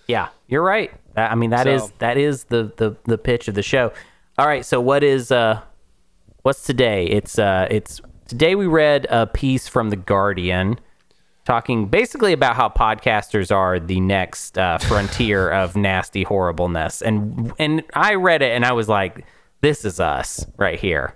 yeah, 0.07 0.27
you're 0.47 0.61
right. 0.63 0.91
I 1.15 1.35
mean, 1.35 1.51
that 1.51 1.67
is 1.67 1.83
So- 1.83 1.91
that 1.99 2.17
is 2.17 2.45
the, 2.45 2.71
the 2.77 2.95
the 3.05 3.17
pitch 3.17 3.47
of 3.47 3.55
the 3.55 3.63
show. 3.63 3.91
All 4.37 4.45
right, 4.47 4.65
so 4.65 4.81
what 4.81 5.03
is 5.03 5.31
uh, 5.31 5.61
what's 6.43 6.63
today? 6.63 7.05
It's 7.07 7.39
uh, 7.39 7.67
it's 7.71 8.01
today 8.27 8.55
we 8.55 8.67
read 8.67 9.07
a 9.09 9.25
piece 9.27 9.67
from 9.69 9.89
the 9.89 9.95
Guardian 9.95 10.77
talking 11.45 11.85
basically 11.87 12.33
about 12.33 12.55
how 12.55 12.67
podcasters 12.69 13.55
are 13.55 13.79
the 13.79 13.99
next 14.01 14.57
uh, 14.57 14.77
frontier 14.79 15.49
of 15.49 15.75
nasty 15.75 16.23
horribleness, 16.23 17.01
and 17.01 17.53
and 17.59 17.83
I 17.93 18.15
read 18.15 18.41
it 18.41 18.51
and 18.51 18.65
I 18.65 18.73
was 18.73 18.89
like, 18.89 19.25
this 19.61 19.85
is 19.85 19.99
us 19.99 20.45
right 20.57 20.79
here. 20.79 21.13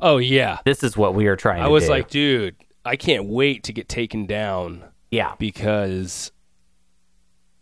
Oh 0.00 0.18
yeah. 0.18 0.58
This 0.64 0.82
is 0.82 0.96
what 0.96 1.14
we 1.14 1.26
are 1.26 1.36
trying 1.36 1.62
I 1.62 1.68
was 1.68 1.84
do. 1.84 1.90
like, 1.90 2.08
dude, 2.08 2.56
I 2.84 2.96
can't 2.96 3.26
wait 3.26 3.64
to 3.64 3.72
get 3.72 3.88
taken 3.88 4.26
down 4.26 4.84
yeah, 5.10 5.34
because 5.38 6.32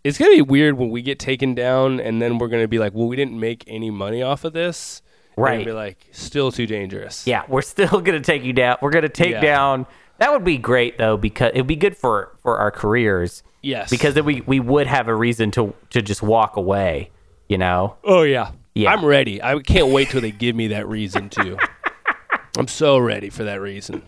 it's 0.04 0.18
gonna 0.18 0.30
be 0.32 0.42
weird 0.42 0.76
when 0.78 0.90
we 0.90 1.02
get 1.02 1.18
taken 1.18 1.54
down 1.54 2.00
and 2.00 2.20
then 2.20 2.38
we're 2.38 2.48
gonna 2.48 2.66
be 2.68 2.78
like, 2.78 2.94
well, 2.94 3.06
we 3.06 3.16
didn't 3.16 3.38
make 3.38 3.64
any 3.66 3.90
money 3.90 4.22
off 4.22 4.44
of 4.44 4.52
this. 4.52 5.02
Right. 5.36 5.64
be 5.64 5.72
like, 5.72 6.08
still 6.12 6.52
too 6.52 6.66
dangerous. 6.66 7.26
yeah, 7.26 7.44
we're 7.48 7.62
still 7.62 8.00
gonna 8.02 8.20
take 8.20 8.42
you 8.42 8.52
down. 8.52 8.76
We're 8.82 8.90
gonna 8.90 9.08
take 9.08 9.30
Yeah. 9.32 9.40
down. 9.40 9.86
That 10.22 10.30
would 10.30 10.44
be 10.44 10.56
great 10.56 10.98
though, 10.98 11.16
because 11.16 11.50
it'd 11.52 11.66
be 11.66 11.74
good 11.74 11.96
for 11.96 12.36
for 12.42 12.56
our 12.58 12.70
careers. 12.70 13.42
Yes. 13.60 13.90
Because 13.90 14.14
then 14.14 14.24
we 14.24 14.40
we 14.42 14.60
would 14.60 14.86
have 14.86 15.08
a 15.08 15.14
reason 15.16 15.50
to 15.50 15.74
to 15.90 16.00
just 16.00 16.22
walk 16.22 16.54
away. 16.54 17.10
You 17.48 17.58
know. 17.58 17.96
Oh 18.04 18.22
yeah. 18.22 18.52
Yeah. 18.72 18.92
I'm 18.92 19.04
ready. 19.04 19.42
I 19.42 19.58
can't 19.58 19.88
wait 19.88 20.10
till 20.10 20.20
they 20.20 20.30
give 20.30 20.54
me 20.54 20.68
that 20.68 20.86
reason 20.86 21.28
too. 21.28 21.58
I'm 22.56 22.68
so 22.68 22.98
ready 22.98 23.30
for 23.30 23.42
that 23.42 23.60
reason. 23.60 24.02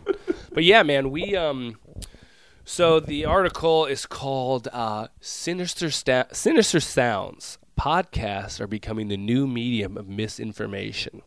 But 0.53 0.63
yeah, 0.63 0.85
man, 0.85 1.11
we 1.11 1.35
um 1.35 1.81
so 2.65 3.01
the 3.01 3.25
article 3.25 3.85
is 3.85 4.07
called 4.07 4.69
uh 4.73 5.09
Sinister 5.21 5.91
Sta- 5.91 6.33
Sinister 6.33 6.79
Sounds. 6.79 7.59
Podcasts 7.77 8.61
are 8.61 8.69
becoming 8.69 9.09
the 9.09 9.17
new 9.17 9.49
medium 9.49 9.97
of 9.97 10.07
misinformation. 10.07 11.23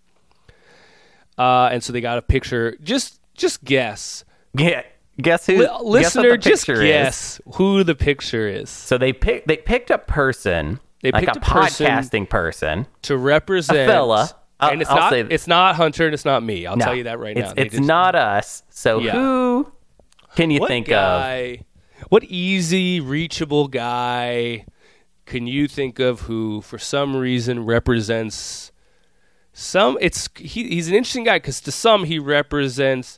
Uh 1.38 1.68
and 1.74 1.84
so 1.84 1.92
they 1.92 2.00
got 2.00 2.18
a 2.18 2.22
picture 2.22 2.78
just 2.82 3.20
just 3.36 3.66
guess. 3.66 4.24
Yeah. 4.58 4.84
Guess 5.22 5.48
who? 5.48 5.58
Guess 5.64 5.82
listener, 5.84 6.30
the 6.32 6.38
just 6.38 6.66
picture 6.68 6.82
is. 6.84 6.88
guess 6.92 7.42
who 7.56 7.84
the 7.84 7.96
picture 7.96 8.48
is 8.48 8.70
So 8.70 8.98
they 9.00 9.14
picked 9.14 9.48
they 9.48 9.58
picked 9.58 9.90
a 9.90 9.98
person, 9.98 10.80
They 11.02 11.12
like 11.12 11.26
picked 11.26 11.38
a, 11.38 11.40
a 11.40 11.44
person- 11.44 11.88
podcasting 11.88 12.30
person. 12.30 12.86
to 13.04 13.18
represent 13.18 13.80
A 13.80 13.92
fella. 13.92 14.30
I'll- 14.60 14.72
and 14.72 14.82
it's 14.82 14.90
I'll 14.92 14.98
not 14.98 15.12
say- 15.12 15.22
it's 15.22 15.48
not 15.48 15.76
Hunter 15.76 16.06
and 16.06 16.14
it's 16.14 16.26
not 16.26 16.44
me. 16.44 16.66
I'll 16.68 16.78
No, 16.78 16.86
tell 16.86 16.96
you 16.96 17.04
that 17.06 17.18
right 17.20 17.36
it's, 17.38 17.48
now. 17.50 17.54
They 17.56 17.62
It's 17.64 17.76
just- 17.76 17.88
not 17.88 18.14
us. 18.16 18.64
So 18.70 19.00
Yeah. 19.00 19.14
who 19.14 19.72
can 20.36 20.52
you 20.52 20.60
what 20.60 20.68
think 20.68 20.88
of? 20.88 20.92
guy, 20.92 21.62
What 22.10 22.24
easy, 22.26 23.00
reachable 23.00 23.68
guy 23.70 24.66
can 25.26 25.46
you 25.48 25.68
think 25.68 25.98
of 26.00 26.22
who, 26.22 26.62
for 26.62 26.78
some 26.78 27.16
reason, 27.16 27.66
represents 27.66 28.72
some? 29.52 29.98
It's 30.00 30.30
he, 30.38 30.68
he's 30.70 30.88
an 30.88 30.94
interesting 30.94 31.24
guy 31.24 31.38
because 31.38 31.60
to 31.62 31.72
some 31.72 32.04
he 32.06 32.20
represents 32.20 33.18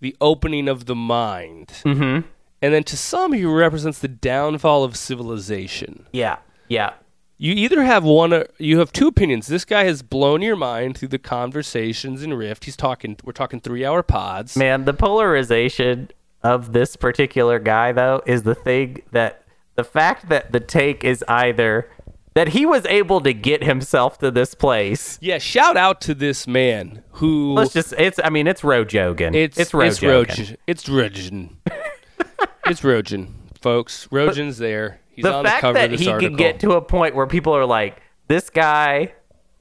the 0.00 0.16
opening 0.20 0.68
of 0.68 0.86
the 0.86 0.94
mind, 0.94 1.68
Mm-hmm. 1.84 2.26
and 2.62 2.74
then 2.74 2.84
to 2.84 2.96
some 2.96 3.32
he 3.32 3.44
represents 3.44 3.98
the 3.98 4.08
downfall 4.08 4.84
of 4.84 4.96
civilization. 4.96 6.06
Yeah, 6.12 6.38
yeah, 6.68 6.94
You 7.38 7.52
either 7.54 7.82
have 7.82 8.02
one, 8.04 8.32
or 8.32 8.46
you 8.58 8.78
have 8.78 8.92
two 8.92 9.08
opinions. 9.08 9.46
This 9.46 9.64
guy 9.64 9.84
has 9.84 10.02
blown 10.02 10.42
your 10.42 10.56
mind 10.56 10.96
through 10.98 11.08
the 11.08 11.18
conversations 11.18 12.22
in 12.22 12.32
Rift. 12.34 12.64
He's 12.64 12.76
talking. 12.76 13.16
We're 13.24 13.32
talking 13.32 13.60
three-hour 13.60 14.02
pods. 14.02 14.56
man. 14.56 14.84
The 14.84 14.94
polarization 14.94 16.10
of 16.42 16.72
this 16.72 16.96
particular 16.96 17.58
guy, 17.58 17.92
though, 17.92 18.22
is 18.26 18.42
the 18.44 18.54
thing 18.54 19.02
that 19.12 19.42
the 19.74 19.84
fact 19.84 20.28
that 20.28 20.52
the 20.52 20.60
take 20.60 21.04
is 21.04 21.22
either 21.28 21.88
that 22.36 22.48
he 22.48 22.66
was 22.66 22.84
able 22.84 23.22
to 23.22 23.32
get 23.32 23.64
himself 23.64 24.18
to 24.18 24.30
this 24.30 24.54
place. 24.54 25.16
Yeah, 25.22 25.38
shout 25.38 25.78
out 25.78 26.02
to 26.02 26.14
this 26.14 26.46
man 26.46 27.02
who 27.12 27.54
Let's 27.54 27.72
just 27.72 27.94
it's 27.96 28.20
I 28.22 28.28
mean 28.28 28.46
it's 28.46 28.60
Rojogan. 28.60 29.34
It's 29.34 29.58
it's 29.58 29.72
it's 29.72 30.00
Rojogan. 30.00 30.26
Rojan. 30.26 30.56
It's 30.66 30.84
Rojan. 30.84 31.50
it's 32.66 32.82
Rojan, 32.82 33.32
folks. 33.62 34.06
Rojan's 34.12 34.58
there. 34.58 35.00
He's 35.08 35.22
the 35.22 35.32
on 35.32 35.44
the 35.44 35.48
fact 35.48 35.62
cover 35.62 35.78
that 35.78 35.86
of 35.86 35.90
this 35.92 36.00
he 36.00 36.10
article. 36.10 36.28
could 36.28 36.38
get 36.38 36.60
to 36.60 36.72
a 36.72 36.82
point 36.82 37.14
where 37.14 37.26
people 37.26 37.56
are 37.56 37.64
like, 37.64 38.02
this 38.28 38.50
guy 38.50 39.14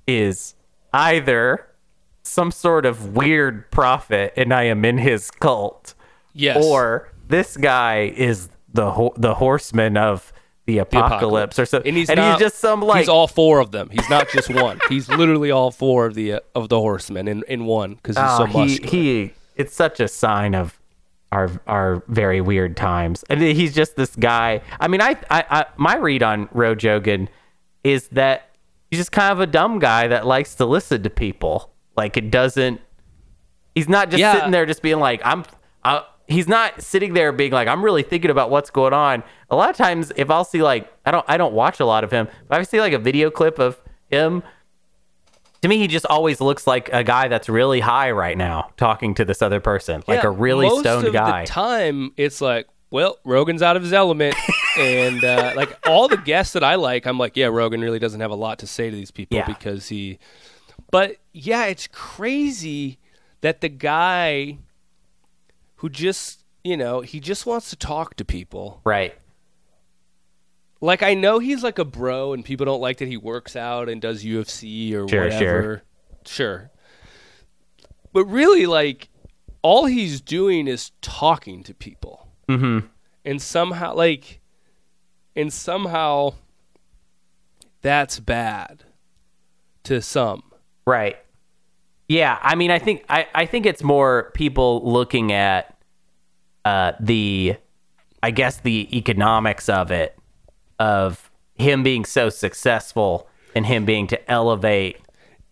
is 0.05 0.55
either 0.93 1.65
some 2.23 2.51
sort 2.51 2.85
of 2.85 3.15
weird 3.15 3.71
prophet 3.71 4.33
and 4.35 4.53
I 4.53 4.63
am 4.63 4.83
in 4.83 4.97
his 4.97 5.31
cult, 5.31 5.93
yes, 6.33 6.61
or 6.61 7.13
this 7.25 7.55
guy 7.55 8.13
is 8.17 8.49
the 8.73 8.91
ho- 8.91 9.13
the 9.15 9.35
horseman 9.35 9.95
of 9.95 10.33
the 10.65 10.79
apocalypse, 10.79 11.59
or 11.59 11.65
something. 11.65 11.89
and 11.89 11.97
he's 11.97 12.09
and 12.09 12.17
not, 12.17 12.39
he's 12.39 12.47
just 12.49 12.59
some 12.59 12.81
like 12.81 12.99
he's 12.99 13.09
all 13.09 13.27
four 13.27 13.59
of 13.59 13.71
them. 13.71 13.89
He's 13.91 14.09
not 14.09 14.27
just 14.29 14.49
one. 14.53 14.79
he's 14.89 15.07
literally 15.09 15.51
all 15.51 15.71
four 15.71 16.05
of 16.07 16.15
the 16.15 16.33
uh, 16.33 16.39
of 16.55 16.69
the 16.69 16.79
horsemen 16.79 17.27
in 17.27 17.43
in 17.47 17.65
one 17.65 17.95
because 17.95 18.17
he's 18.17 18.25
oh, 18.27 18.37
so 18.39 18.45
he 18.45 18.57
muscular. 18.57 18.89
he. 18.91 19.33
It's 19.55 19.73
such 19.73 19.99
a 19.99 20.07
sign 20.07 20.55
of 20.55 20.79
our 21.31 21.49
our 21.67 22.03
very 22.07 22.41
weird 22.41 22.75
times, 22.77 23.23
and 23.29 23.41
he's 23.41 23.73
just 23.75 23.95
this 23.95 24.15
guy. 24.15 24.61
I 24.79 24.87
mean, 24.87 25.01
I 25.01 25.17
I, 25.29 25.45
I 25.49 25.65
my 25.77 25.97
read 25.97 26.23
on 26.23 26.47
Rojogan 26.47 27.27
is 27.83 28.07
that 28.09 28.49
he's 28.89 28.99
just 28.99 29.11
kind 29.11 29.31
of 29.31 29.39
a 29.39 29.47
dumb 29.47 29.79
guy 29.79 30.07
that 30.07 30.25
likes 30.25 30.55
to 30.55 30.65
listen 30.65 31.03
to 31.03 31.09
people. 31.09 31.71
Like 31.95 32.17
it 32.17 32.31
doesn't. 32.31 32.81
He's 33.75 33.87
not 33.89 34.09
just 34.09 34.19
Yeah. 34.19 34.33
sitting 34.33 34.51
there 34.51 34.65
just 34.65 34.81
being 34.81 34.99
like 34.99 35.21
I'm. 35.23 35.45
Uh, 35.83 36.01
he's 36.27 36.47
not 36.47 36.81
sitting 36.81 37.13
there 37.13 37.31
being 37.31 37.51
like 37.51 37.67
I'm 37.67 37.83
really 37.83 38.03
thinking 38.03 38.31
about 38.31 38.49
what's 38.49 38.69
going 38.69 38.93
on. 38.93 39.23
A 39.49 39.55
lot 39.55 39.69
of 39.69 39.75
times, 39.77 40.11
if 40.15 40.29
I'll 40.29 40.43
see 40.45 40.61
like 40.63 40.91
I 41.05 41.11
don't 41.11 41.25
I 41.27 41.37
don't 41.37 41.53
watch 41.53 41.79
a 41.79 41.85
lot 41.85 42.03
of 42.03 42.11
him, 42.11 42.27
but 42.47 42.59
I 42.59 42.63
see 42.63 42.79
like 42.79 42.93
a 42.93 42.99
video 42.99 43.29
clip 43.29 43.59
of 43.59 43.79
him. 44.09 44.43
To 45.61 45.67
me, 45.69 45.77
he 45.79 45.87
just 45.87 46.05
always 46.05 46.41
looks 46.41 46.67
like 46.67 46.89
a 46.93 47.03
guy 47.03 47.27
that's 47.27 47.49
really 47.49 47.79
high 47.79 48.11
right 48.11 48.37
now, 48.37 48.69
talking 48.77 49.15
to 49.15 49.25
this 49.25 49.41
other 49.41 49.59
person, 49.59 50.03
like 50.07 50.21
Yeah, 50.21 50.27
a 50.29 50.31
really 50.31 50.69
stoned 50.81 51.11
guy. 51.11 51.41
The 51.45 51.47
time 51.47 52.11
it's 52.17 52.39
like, 52.39 52.67
well, 52.91 53.17
Rogan's 53.25 53.63
out 53.63 53.75
of 53.75 53.81
his 53.81 53.91
element, 53.91 54.35
and 54.77 55.23
uh, 55.23 55.53
like 55.55 55.75
all 55.87 56.07
the 56.07 56.17
guests 56.17 56.53
that 56.53 56.63
I 56.63 56.75
like, 56.75 57.07
I'm 57.07 57.17
like, 57.17 57.35
yeah, 57.35 57.47
Rogan 57.47 57.81
really 57.81 57.97
doesn't 57.97 58.21
have 58.21 58.29
a 58.29 58.35
lot 58.35 58.59
to 58.59 58.67
say 58.67 58.91
to 58.91 58.95
these 58.95 59.09
people 59.09 59.37
Yeah. 59.37 59.47
because 59.47 59.87
he. 59.87 60.19
But 60.91 61.15
yeah, 61.33 61.65
it's 61.65 61.87
crazy 61.87 62.99
that 63.41 63.61
the 63.61 63.69
guy 63.69 64.59
who 65.77 65.89
just 65.89 66.43
you 66.63 66.77
know 66.77 67.01
he 67.01 67.19
just 67.19 67.45
wants 67.45 67.69
to 67.69 67.75
talk 67.75 68.15
to 68.15 68.25
people. 68.25 68.81
right. 68.83 69.13
Like 70.81 71.01
I 71.01 71.13
know 71.13 71.39
he's 71.39 71.63
like 71.63 71.79
a 71.79 71.85
bro, 71.85 72.33
and 72.33 72.43
people 72.45 72.65
don't 72.65 72.81
like 72.81 72.97
that 72.97 73.07
he 73.07 73.17
works 73.17 73.55
out 73.55 73.87
and 73.89 74.01
does 74.01 74.23
UFC 74.23 74.93
or 74.93 75.07
Sure, 75.07 75.23
whatever. 75.23 75.83
Sure. 76.25 76.69
But 78.13 78.25
really, 78.25 78.65
like 78.65 79.09
all 79.61 79.85
he's 79.85 80.21
doing 80.21 80.67
is 80.67 80.91
talking 81.01 81.63
to 81.63 81.73
people, 81.73 82.27
Mm-hmm. 82.49 82.85
and 83.23 83.41
somehow, 83.41 83.95
like, 83.95 84.41
and 85.35 85.51
somehow, 85.51 86.35
that's 87.81 88.19
bad 88.19 88.83
to 89.85 90.01
some. 90.01 90.43
Right. 90.85 91.17
Yeah, 92.07 92.37
I 92.41 92.55
mean, 92.55 92.69
I 92.71 92.79
think 92.79 93.03
I, 93.09 93.27
I 93.33 93.45
think 93.45 93.65
it's 93.65 93.81
more 93.83 94.31
people 94.35 94.81
looking 94.83 95.31
at 95.31 95.75
uh, 96.63 96.93
the, 96.99 97.55
I 98.21 98.31
guess 98.31 98.57
the 98.57 98.95
economics 98.95 99.69
of 99.69 99.89
it, 99.91 100.17
of 100.79 101.31
him 101.55 101.81
being 101.83 102.05
so 102.05 102.29
successful 102.29 103.27
and 103.55 103.65
him 103.65 103.85
being 103.85 104.07
to 104.07 104.31
elevate. 104.31 104.97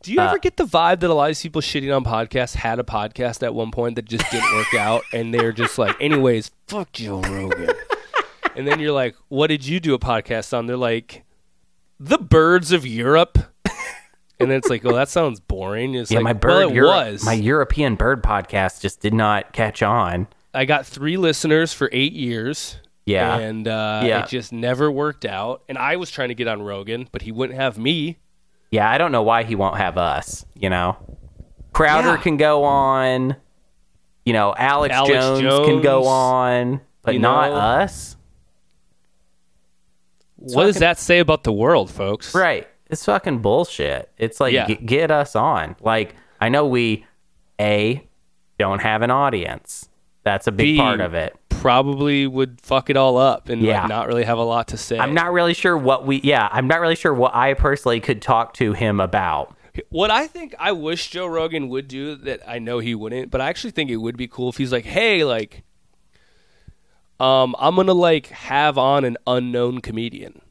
Do 0.04 0.12
you 0.12 0.20
Uh, 0.20 0.28
ever 0.30 0.38
get 0.38 0.58
the 0.58 0.66
vibe 0.66 1.00
that 1.00 1.10
a 1.10 1.14
lot 1.14 1.32
of 1.32 1.40
people 1.40 1.62
shitting 1.62 1.96
on 1.96 2.04
podcasts 2.04 2.56
had 2.56 2.78
a 2.78 2.84
podcast 2.84 3.42
at 3.42 3.54
one 3.56 3.72
point 3.72 3.96
that 3.96 4.06
just 4.06 4.30
didn't 4.30 4.54
work 4.54 4.74
out, 4.76 5.02
and 5.14 5.34
they're 5.34 5.54
just 5.54 5.78
like, 5.78 5.96
anyways, 6.02 6.52
fuck 6.68 6.92
Joe 6.92 7.22
Rogan. 7.22 7.70
and 8.56 8.68
then 8.68 8.80
you're 8.80 8.92
like, 8.92 9.16
what 9.30 9.48
did 9.48 9.66
you 9.66 9.80
do 9.80 9.94
a 9.94 10.00
podcast 10.00 10.56
on? 10.56 10.68
They're 10.68 10.76
like, 10.78 11.24
the 12.00 12.18
birds 12.18 12.72
of 12.72 12.86
Europe. 12.86 13.38
And 14.44 14.52
then 14.52 14.58
it's 14.60 14.70
like, 14.70 14.86
oh, 14.86 14.94
that 14.94 15.10
sounds 15.10 15.40
boring. 15.40 15.96
It's 15.96 16.12
Yeah, 16.12 16.20
like, 16.20 16.24
my 16.24 16.34
bird, 16.34 16.50
well, 16.68 16.74
Euro- 16.74 16.90
was. 16.90 17.26
my 17.26 17.34
European 17.34 17.96
bird 17.96 18.22
podcast 18.24 18.82
just 18.82 19.00
did 19.02 19.14
not 19.14 19.52
catch 19.54 19.82
on. 19.82 20.28
I 20.54 20.66
got 20.66 20.86
three 20.86 21.18
listeners 21.18 21.74
for 21.74 21.90
eight 21.92 22.14
years. 22.14 22.78
Yeah. 23.06 23.38
And 23.38 23.68
uh, 23.68 24.04
Yeah. 24.06 24.24
it 24.24 24.30
just 24.30 24.54
never 24.54 24.92
worked 24.92 25.26
out. 25.26 25.64
And 25.68 25.78
I 25.78 25.96
was 25.96 26.10
trying 26.12 26.30
to 26.30 26.36
get 26.36 26.48
on 26.48 26.62
Rogan, 26.62 27.08
but 27.12 27.24
he 27.24 27.32
wouldn't 27.32 27.58
have 27.60 27.78
me. 27.78 28.18
Yeah, 28.72 28.90
I 28.90 28.98
don't 28.98 29.12
know 29.12 29.24
why 29.24 29.44
he 29.44 29.56
won't 29.56 29.78
have 29.78 29.98
us. 29.98 30.46
You 30.56 30.70
know, 30.70 30.98
Crowder 31.74 32.10
Yeah. 32.10 32.18
can 32.18 32.38
go 32.38 32.64
on. 32.64 33.36
You 34.26 34.34
know, 34.34 34.54
Alex, 34.58 34.94
Alex 34.96 35.14
Jones, 35.14 35.68
can 35.68 35.82
go 35.82 36.06
on, 36.06 36.80
but 37.02 37.16
not 37.20 37.50
know. 37.52 37.56
us. 37.58 38.16
what 40.38 40.66
does 40.66 40.78
that 40.78 40.98
say 40.98 41.20
about 41.20 41.44
the 41.44 41.52
world, 41.54 41.90
folks? 41.90 42.34
Right. 42.36 42.68
It's 42.94 43.04
fucking 43.06 43.40
bullshit. 43.40 44.10
It's 44.18 44.40
like 44.40 44.54
Yeah. 44.54 44.68
g- 44.68 44.76
get 44.76 45.12
us 45.12 45.36
on. 45.36 45.76
Like 45.82 46.16
I 46.40 46.48
know 46.50 46.66
we 46.66 47.06
a 47.60 48.08
don't 48.58 48.80
have 48.80 49.02
an 49.02 49.12
audience. 49.12 49.90
That's 50.24 50.48
a 50.48 50.52
big 50.52 50.76
B, 50.76 50.78
part 50.78 51.02
of 51.02 51.14
it. 51.14 51.36
Probably 51.50 52.28
would 52.28 52.62
fuck 52.62 52.90
it 52.90 52.96
all 52.98 53.18
up 53.18 53.50
and 53.50 53.62
Yeah. 53.62 53.82
like 53.82 53.90
not 53.90 54.08
really 54.08 54.24
have 54.24 54.38
a 54.38 54.44
lot 54.44 54.68
to 54.70 54.78
say. 54.78 54.98
I'm 54.98 55.14
not 55.14 55.34
really 55.34 55.54
sure 55.54 55.78
what 55.78 56.06
we 56.06 56.22
yeah, 56.24 56.48
I'm 56.52 56.68
not 56.68 56.80
really 56.80 56.96
sure 56.96 57.14
what 57.14 57.34
I 57.36 57.54
personally 57.56 58.00
could 58.00 58.22
talk 58.22 58.54
to 58.56 58.74
him 58.74 59.00
about. 59.00 59.56
What 59.90 60.12
I 60.12 60.28
think 60.28 60.54
I 60.60 60.72
wish 60.72 61.10
Joe 61.10 61.26
Rogan 61.26 61.68
would 61.70 61.88
do 61.88 62.16
that 62.16 62.42
I 62.48 62.60
know 62.60 62.80
he 62.80 62.94
wouldn't, 62.94 63.32
but 63.32 63.42
I 63.42 63.50
actually 63.50 63.72
think 63.72 63.90
it 63.90 63.98
would 63.98 64.18
be 64.18 64.28
cool 64.28 64.50
if 64.50 64.58
he's 64.58 64.72
like, 64.72 64.86
"Hey, 64.86 65.24
like 65.24 65.64
um 67.20 67.56
I'm 67.60 67.76
going 67.76 67.88
to 67.88 67.94
like 67.94 68.28
have 68.28 68.78
on 68.78 69.04
an 69.04 69.18
unknown 69.26 69.80
comedian." 69.82 70.42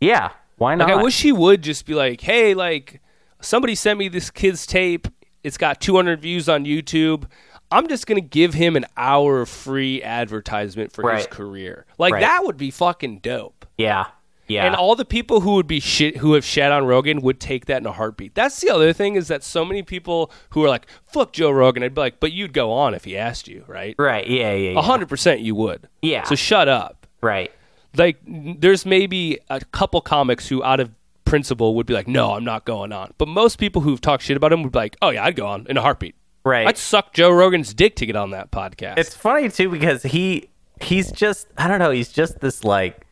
Yeah, 0.00 0.30
why 0.60 0.74
not? 0.74 0.88
Like 0.88 0.98
I 0.98 1.02
wish 1.02 1.22
he 1.22 1.32
would 1.32 1.62
just 1.62 1.86
be 1.86 1.94
like, 1.94 2.20
"Hey, 2.20 2.54
like 2.54 3.00
somebody 3.40 3.74
sent 3.74 3.98
me 3.98 4.08
this 4.08 4.30
kid's 4.30 4.66
tape. 4.66 5.08
It's 5.42 5.56
got 5.56 5.80
200 5.80 6.20
views 6.20 6.48
on 6.48 6.66
YouTube. 6.66 7.24
I'm 7.70 7.88
just 7.88 8.06
going 8.06 8.20
to 8.20 8.28
give 8.28 8.52
him 8.52 8.76
an 8.76 8.84
hour 8.96 9.40
of 9.40 9.48
free 9.48 10.02
advertisement 10.02 10.92
for 10.92 11.10
his 11.14 11.26
career. 11.26 11.86
Like 11.98 12.12
Right. 12.14 12.20
that 12.20 12.44
would 12.44 12.56
be 12.58 12.70
fucking 12.70 13.20
dope. 13.20 13.64
Yeah. 13.78 14.06
Yeah. 14.48 14.66
And 14.66 14.74
all 14.74 14.96
the 14.96 15.04
people 15.04 15.40
who 15.40 15.54
would 15.54 15.68
be 15.68 15.78
shit 15.78 16.16
who 16.16 16.32
have 16.34 16.44
shat 16.44 16.72
on 16.72 16.84
Rogan 16.84 17.20
would 17.22 17.38
take 17.38 17.66
that 17.66 17.78
in 17.78 17.86
a 17.86 17.92
heartbeat. 17.92 18.34
That's 18.34 18.60
the 18.60 18.68
other 18.70 18.92
thing 18.92 19.14
is 19.14 19.28
that 19.28 19.44
so 19.44 19.64
many 19.64 19.82
people 19.82 20.30
who 20.50 20.64
are 20.64 20.68
like, 20.68 20.88
"Fuck 21.06 21.32
Joe 21.32 21.52
Rogan," 21.52 21.84
I'd 21.84 21.94
be 21.94 22.00
like, 22.00 22.18
"But 22.18 22.32
you'd 22.32 22.52
go 22.52 22.72
on 22.72 22.92
if 22.92 23.04
he 23.04 23.16
asked 23.16 23.46
you, 23.46 23.64
right?" 23.68 23.94
right. 23.96 24.26
Yeah. 24.26 24.52
Yeah. 24.52 24.70
A 24.70 24.74
yeah. 24.74 24.82
hundred 24.82 25.08
percent, 25.08 25.40
you 25.40 25.54
would. 25.54 25.88
Yeah. 26.02 26.24
So 26.24 26.34
shut 26.34 26.66
up. 26.68 27.06
Right. 27.22 27.52
Like, 27.96 28.18
there's 28.26 28.86
maybe 28.86 29.38
a 29.48 29.60
couple 29.60 30.00
comics 30.00 30.48
who, 30.48 30.62
out 30.62 30.80
of 30.80 30.90
principle, 31.24 31.74
would 31.74 31.86
be 31.86 31.94
like, 31.94 32.08
"No, 32.08 32.32
I'm 32.32 32.44
not 32.44 32.64
going 32.64 32.92
on." 32.92 33.12
But 33.18 33.28
most 33.28 33.58
people 33.58 33.82
who've 33.82 34.00
talked 34.00 34.22
shit 34.22 34.36
about 34.36 34.52
him 34.52 34.62
would 34.62 34.72
be 34.72 34.78
like, 34.78 34.96
"Oh 35.02 35.10
yeah, 35.10 35.24
I'd 35.24 35.36
go 35.36 35.46
on 35.46 35.66
in 35.68 35.76
a 35.76 35.82
heartbeat." 35.82 36.14
Right. 36.44 36.66
I'd 36.66 36.78
suck 36.78 37.12
Joe 37.12 37.30
Rogan's 37.30 37.74
dick 37.74 37.96
to 37.96 38.06
get 38.06 38.16
on 38.16 38.30
that 38.30 38.50
podcast. 38.50 38.98
It's 38.98 39.14
funny 39.14 39.48
too 39.48 39.68
because 39.68 40.02
he 40.02 40.48
he's 40.80 41.12
just 41.12 41.48
I 41.58 41.68
don't 41.68 41.78
know 41.78 41.90
he's 41.90 42.10
just 42.10 42.40
this 42.40 42.64
like 42.64 43.06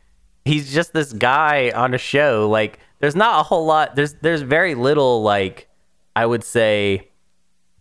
he's 0.45 0.73
just 0.73 0.93
this 0.93 1.13
guy 1.13 1.71
on 1.75 1.93
a 1.93 1.99
show 1.99 2.49
like 2.49 2.79
there's 2.99 3.15
not 3.15 3.39
a 3.39 3.43
whole 3.43 3.65
lot 3.65 3.95
there's 3.95 4.13
there's 4.15 4.41
very 4.41 4.73
little 4.73 5.21
like 5.21 5.69
I 6.15 6.25
would 6.25 6.43
say 6.43 7.09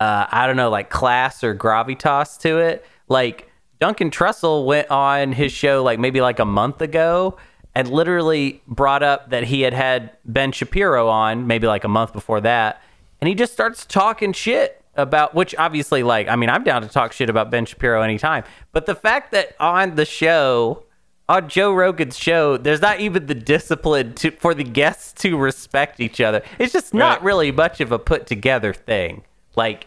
uh 0.01 0.27
I 0.29 0.47
don't 0.47 0.57
know 0.57 0.69
like 0.69 0.91
class 0.91 1.43
or 1.43 1.55
gravitas 1.55 2.39
to 2.41 2.59
it 2.59 2.85
like 3.09 3.48
Duncan 3.81 4.11
Trussell 4.11 4.65
went 4.65 4.91
on 4.91 5.33
his 5.33 5.53
show 5.53 5.83
like 5.83 5.99
maybe 5.99 6.21
like 6.21 6.39
a 6.39 6.45
month 6.45 6.81
ago 6.81 7.37
and 7.75 7.89
literally 7.91 8.61
brought 8.67 9.03
up 9.03 9.31
that 9.31 9.45
he 9.45 9.61
had 9.61 9.73
had 9.73 10.11
Ben 10.25 10.51
Shapiro 10.53 11.09
on 11.09 11.47
maybe 11.47 11.67
like 11.67 11.85
a 11.85 11.89
month 11.89 12.13
before 12.13 12.41
that 12.41 12.83
and 13.21 13.29
he 13.29 13.35
just 13.35 13.53
starts 13.53 13.85
talking 13.87 14.33
shit 14.33 14.83
about 14.95 15.35
which 15.35 15.55
obviously 15.59 16.03
like 16.03 16.27
I 16.29 16.35
mean 16.37 16.51
I'm 16.51 16.65
down 16.65 16.83
to 16.83 16.89
talk 16.89 17.13
shit 17.13 17.31
about 17.31 17.51
Ben 17.51 17.67
Shapiro 17.67 18.03
anytime 18.03 18.43
but 18.73 18.87
the 18.87 18.95
fact 18.97 19.31
that 19.33 19.55
on 19.61 19.95
the 19.95 20.05
show 20.05 20.83
on 21.29 21.49
Joe 21.49 21.73
Rogan's 21.73 22.19
show 22.19 22.57
there's 22.57 22.81
not 22.81 22.99
even 22.99 23.27
the 23.27 23.35
discipline 23.35 24.15
to 24.15 24.33
for 24.33 24.55
the 24.55 24.65
guests 24.65 25.13
to 25.23 25.37
respect 25.37 26.01
each 26.01 26.21
other 26.21 26.43
it's 26.59 26.73
just 26.73 26.93
not 26.95 27.19
Right. 27.19 27.23
really 27.27 27.53
much 27.53 27.81
of 27.81 27.93
a 27.93 27.99
put 27.99 28.27
together 28.27 28.73
thing 28.75 29.23
like 29.55 29.87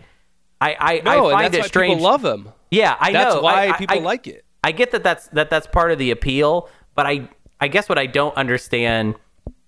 I 0.62 0.78
I, 0.80 1.02
no, 1.04 1.28
I 1.28 1.32
find 1.44 1.56
it 1.56 1.66
strange 1.66 1.96
people 1.96 2.04
love 2.04 2.24
him. 2.24 2.50
Yeah 2.72 2.96
I 3.00 3.12
know. 3.12 3.20
That's 3.20 3.36
know 3.36 3.42
why 3.42 3.68
I- 3.68 3.70
I- 3.70 3.78
people 3.78 3.98
I- 3.98 4.02
like 4.02 4.28
it. 4.28 4.46
I 4.64 4.72
get 4.72 4.92
that 4.92 5.04
that's 5.04 5.28
that 5.30 5.50
that's 5.50 5.68
part 5.68 5.92
of 5.92 5.98
the 5.98 6.12
appeal, 6.12 6.70
but 6.96 7.06
I 7.06 7.30
I 7.60 7.68
guess 7.68 7.88
what 7.90 7.98
I 7.98 8.06
don't 8.06 8.36
understand 8.36 9.16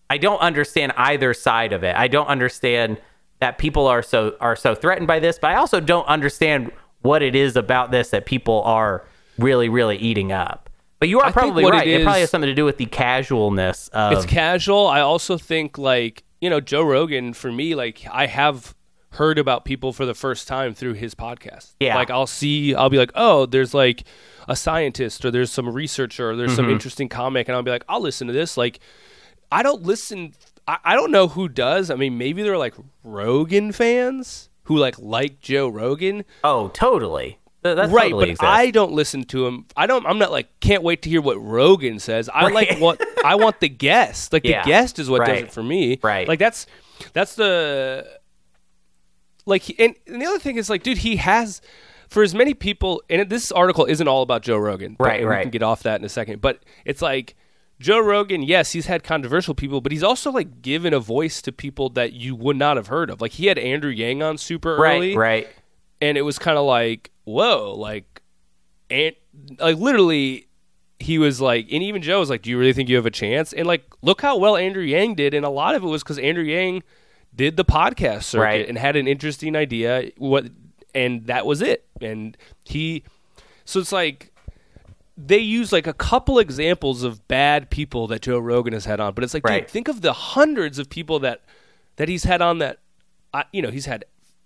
I 0.09 0.17
don't 0.17 0.39
understand 0.39 0.93
either 0.95 1.33
side 1.33 1.73
of 1.73 1.83
it. 1.83 1.95
I 1.95 2.07
don't 2.07 2.27
understand 2.27 2.99
that 3.39 3.57
people 3.57 3.87
are 3.87 4.03
so 4.03 4.35
are 4.39 4.55
so 4.55 4.75
threatened 4.75 5.07
by 5.07 5.19
this, 5.19 5.39
but 5.39 5.51
I 5.51 5.55
also 5.55 5.79
don't 5.79 6.07
understand 6.07 6.71
what 7.01 7.21
it 7.21 7.35
is 7.35 7.55
about 7.55 7.91
this 7.91 8.11
that 8.11 8.25
people 8.25 8.61
are 8.63 9.05
really 9.39 9.69
really 9.69 9.97
eating 9.97 10.31
up. 10.31 10.69
But 10.99 11.09
you 11.09 11.19
are 11.19 11.25
think 11.25 11.33
probably 11.33 11.63
it 11.65 11.69
right. 11.69 11.87
It, 11.87 12.03
probably 12.03 12.21
has 12.21 12.29
something 12.29 12.47
to 12.47 12.53
do 12.53 12.63
with 12.63 12.77
the 12.77 12.85
casualness 12.85 13.87
of 13.89 14.13
it's 14.13 14.25
casual. 14.25 14.87
I 14.87 15.01
also 15.01 15.37
think 15.37 15.77
like 15.77 16.23
you 16.39 16.49
know 16.49 16.61
Joe 16.61 16.83
Rogan 16.83 17.33
for 17.33 17.51
me 17.51 17.73
like 17.75 18.05
I 18.11 18.27
have 18.27 18.75
heard 19.13 19.37
about 19.39 19.63
people 19.65 19.93
for 19.93 20.05
the 20.05 20.13
first 20.13 20.47
time 20.47 20.73
through 20.73 20.93
his 20.93 21.13
podcast. 21.15 21.73
Yeah. 21.79 21.95
like 21.95 22.09
I'll 22.09 22.27
see, 22.27 22.73
I'll 22.75 22.89
be 22.89 22.97
like, 22.97 23.11
oh, 23.15 23.45
there's 23.45 23.73
like 23.73 24.03
a 24.47 24.55
scientist 24.55 25.23
or 25.23 25.31
there's 25.31 25.51
some 25.51 25.69
researcher 25.69 26.31
or 26.31 26.35
there's 26.35 26.51
Mm-hmm. 26.51 26.55
some 26.57 26.69
interesting 26.69 27.09
comic, 27.09 27.47
and 27.47 27.55
I'll 27.55 27.63
be 27.63 27.71
like, 27.71 27.85
I'll 27.87 28.01
listen 28.01 28.27
to 28.27 28.33
this. 28.33 28.57
Like, 28.57 28.79
I 29.51 29.63
don't 29.63 29.83
listen. 29.83 30.33
I, 30.67 30.77
I 30.83 30.95
don't 30.95 31.11
know 31.11 31.27
who 31.27 31.47
does. 31.49 31.89
I 31.91 31.95
mean, 31.95 32.17
maybe 32.17 32.41
they're 32.43 32.57
like 32.57 32.73
Rogan 33.03 33.71
fans 33.71 34.49
who 34.63 34.77
like 34.77 34.97
like 34.99 35.39
Joe 35.41 35.67
Rogan. 35.67 36.25
oh 36.43 36.69
totally. 36.69 37.39
That's 37.63 37.91
right 37.93 38.11
totally 38.11 38.21
but 38.25 38.29
exists. 38.31 38.43
i 38.43 38.71
don't 38.71 38.91
listen 38.91 39.23
to 39.23 39.47
him 39.47 39.65
i 39.77 39.85
don't 39.87 40.05
i'm 40.05 40.17
not 40.19 40.31
like 40.31 40.49
can't 40.59 40.83
wait 40.83 41.01
to 41.03 41.09
hear 41.09 41.21
what 41.21 41.37
rogan 41.41 41.97
says 41.97 42.27
i 42.27 42.43
Right. 42.43 42.53
like 42.53 42.79
what 42.81 43.01
i 43.23 43.35
want 43.35 43.61
the 43.61 43.69
guest 43.69 44.33
like 44.33 44.43
Yeah. 44.45 44.63
the 44.63 44.67
guest 44.67 44.99
is 44.99 45.09
what 45.09 45.25
does 45.25 45.43
it 45.43 45.51
for 45.53 45.63
me 45.63 45.97
Right. 46.03 46.27
like 46.27 46.39
that's 46.39 46.65
that's 47.13 47.35
the 47.35 48.05
like 49.45 49.63
he- 49.63 49.75
and, 49.79 49.95
and 50.07 50.21
the 50.21 50.25
other 50.25 50.39
thing 50.39 50.57
is 50.57 50.69
like 50.69 50.83
dude 50.83 50.99
he 50.99 51.15
has 51.17 51.61
for 52.09 52.23
as 52.23 52.33
many 52.35 52.53
people 52.53 53.01
and 53.09 53.29
this 53.29 53.51
article 53.51 53.85
isn't 53.85 54.07
all 54.07 54.21
about 54.21 54.41
joe 54.43 54.57
rogan 54.57 54.95
but 54.97 55.05
Right, 55.07 55.19
we 55.21 55.25
right. 55.25 55.41
can 55.43 55.51
get 55.51 55.63
off 55.63 55.83
that 55.83 55.99
in 55.99 56.05
a 56.05 56.09
second 56.09 56.41
but 56.41 56.63
it's 56.85 57.01
like 57.01 57.35
Joe 57.79 57.99
Rogan, 57.99 58.43
yes, 58.43 58.71
he's 58.71 58.85
had 58.85 59.03
controversial 59.03 59.53
people, 59.55 59.81
but 59.81 59.91
he's 59.91 60.03
also 60.03 60.31
like 60.31 60.61
given 60.61 60.93
a 60.93 60.99
voice 61.01 61.41
to 61.41 61.51
people 61.51 61.89
that 61.89 62.13
you 62.13 62.33
would 62.33 62.55
not 62.55 62.77
have 62.77 62.87
heard 62.87 63.09
of. 63.09 63.19
Like 63.19 63.31
he 63.33 63.47
had 63.47 63.57
Andrew 63.57 63.89
Yang 63.89 64.23
on 64.23 64.37
super 64.37 64.77
early, 64.77 65.17
right, 65.17 65.45
right. 65.45 65.47
and 65.99 66.17
it 66.17 66.21
was 66.21 66.39
kind 66.39 66.57
of 66.57 66.65
like 66.65 67.11
whoa 67.25 67.73
like 67.75 68.21
and 68.89 69.13
like 69.59 69.75
literally 69.77 70.47
he 70.99 71.17
was 71.17 71.41
like 71.41 71.65
and 71.71 71.83
even 71.83 72.01
joe 72.01 72.19
was 72.19 72.29
like 72.29 72.41
do 72.43 72.49
you 72.49 72.57
really 72.57 72.73
think 72.73 72.87
you 72.87 72.95
have 72.95 73.05
a 73.07 73.11
chance 73.11 73.51
and 73.51 73.65
like 73.67 73.83
look 74.01 74.21
how 74.21 74.37
well 74.37 74.55
andrew 74.55 74.83
yang 74.83 75.15
did 75.15 75.33
and 75.33 75.45
a 75.45 75.49
lot 75.49 75.73
of 75.75 75.83
it 75.83 75.87
was 75.87 76.03
because 76.03 76.19
andrew 76.19 76.43
yang 76.43 76.81
did 77.35 77.57
the 77.57 77.65
podcast 77.65 78.23
circuit 78.23 78.43
Right. 78.43 78.67
and 78.69 78.77
had 78.77 78.95
an 78.95 79.07
interesting 79.07 79.55
idea 79.55 80.11
what 80.17 80.45
and 80.95 81.25
that 81.27 81.45
was 81.45 81.61
it 81.61 81.85
and 82.01 82.37
he 82.65 83.03
so 83.65 83.79
it's 83.79 83.91
like 83.91 84.31
they 85.17 85.37
use 85.37 85.71
like 85.71 85.85
a 85.87 85.93
couple 85.93 86.39
examples 86.39 87.03
of 87.03 87.27
bad 87.27 87.69
people 87.69 88.07
that 88.07 88.23
Joe 88.23 88.39
Rogan 88.39 88.73
has 88.73 88.85
had 88.85 88.99
on, 88.99 89.13
but 89.13 89.23
it's 89.23 89.33
like, 89.35 89.45
Right. 89.45 89.61
dude, 89.61 89.69
think 89.69 89.87
of 89.87 90.01
the 90.01 90.11
hundreds 90.11 90.79
of 90.79 90.89
people 90.89 91.19
that 91.19 91.41
that 91.97 92.09
he's 92.09 92.23
had 92.23 92.41
on 92.41 92.57
that. 92.57 92.79
Uh, 93.31 93.43
you 93.51 93.61
know, 93.61 93.69
he's 93.69 93.85
had 93.85 94.05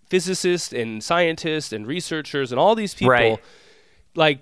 physicists 0.09 0.73
and 0.73 1.01
scientists 1.01 1.71
and 1.71 1.87
researchers 1.87 2.51
and 2.51 2.59
all 2.59 2.75
these 2.75 2.93
people. 2.93 3.11
Right. 3.11 3.39
Like, 4.13 4.41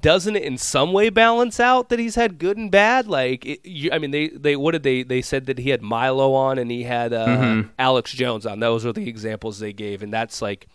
doesn't 0.00 0.36
it 0.36 0.42
in 0.42 0.56
some 0.56 0.92
way 0.92 1.10
balance 1.10 1.60
out 1.60 1.88
that 1.90 1.98
he's 1.98 2.14
had 2.14 2.38
good 2.38 2.56
and 2.56 2.70
bad? 2.70 3.06
Like, 3.08 3.44
it, 3.44 3.60
you, 3.64 3.90
I 3.92 3.98
mean, 3.98 4.10
they 4.10 4.28
they 4.28 4.56
what 4.56 4.72
did 4.72 4.82
they 4.82 5.02
they 5.02 5.20
said 5.22 5.46
that 5.46 5.58
he 5.58 5.70
had 5.70 5.82
Milo 5.82 6.32
on 6.34 6.58
and 6.58 6.70
he 6.70 6.84
had 6.84 7.12
uh, 7.12 7.26
Mm-hmm. 7.26 7.68
Alex 7.78 8.12
Jones 8.12 8.46
on. 8.46 8.60
Those 8.60 8.84
were 8.84 8.92
the 8.92 9.08
examples 9.08 9.58
they 9.58 9.72
gave, 9.72 10.02
and 10.02 10.12
that's 10.12 10.40
like, 10.40 10.66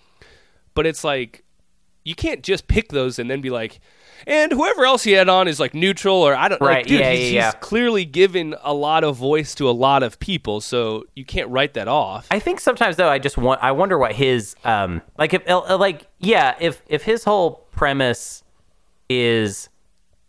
but 0.73 0.85
it's 0.85 1.03
like 1.03 1.43
you 2.03 2.15
can't 2.15 2.41
just 2.41 2.67
pick 2.67 2.89
those 2.89 3.19
and 3.19 3.29
then 3.29 3.41
be 3.41 3.49
like, 3.49 3.79
and 4.25 4.53
whoever 4.53 4.85
else 4.85 5.03
he 5.03 5.11
had 5.11 5.27
on 5.27 5.45
is 5.47 5.59
like 5.59 5.73
neutral 5.73 6.15
or 6.15 6.33
I 6.33 6.47
don't 6.47 6.61
Right, 6.61 6.77
Like, 6.77 6.87
dude, 6.87 7.01
yeah, 7.01 7.11
he's, 7.11 7.31
yeah, 7.33 7.39
yeah. 7.39 7.45
he's 7.47 7.55
clearly 7.59 8.05
given 8.05 8.55
a 8.63 8.73
lot 8.73 9.03
of 9.03 9.17
voice 9.17 9.53
to 9.55 9.69
a 9.69 9.71
lot 9.71 10.03
of 10.03 10.17
people, 10.19 10.61
so 10.61 11.03
you 11.15 11.25
can't 11.25 11.49
write 11.49 11.73
that 11.73 11.87
off. 11.89 12.25
I 12.31 12.39
think 12.39 12.59
sometimes 12.61 12.95
though 12.95 13.09
I 13.09 13.19
just 13.19 13.37
want 13.37 13.61
I 13.61 13.71
wonder 13.73 13.97
what 13.97 14.13
his 14.13 14.55
um 14.63 15.01
like 15.17 15.33
if 15.33 15.47
uh, 15.49 15.77
like 15.77 16.07
yeah 16.19 16.55
if 16.61 16.81
if 16.87 17.03
his 17.03 17.25
whole 17.25 17.67
premise 17.71 18.41
is 19.09 19.69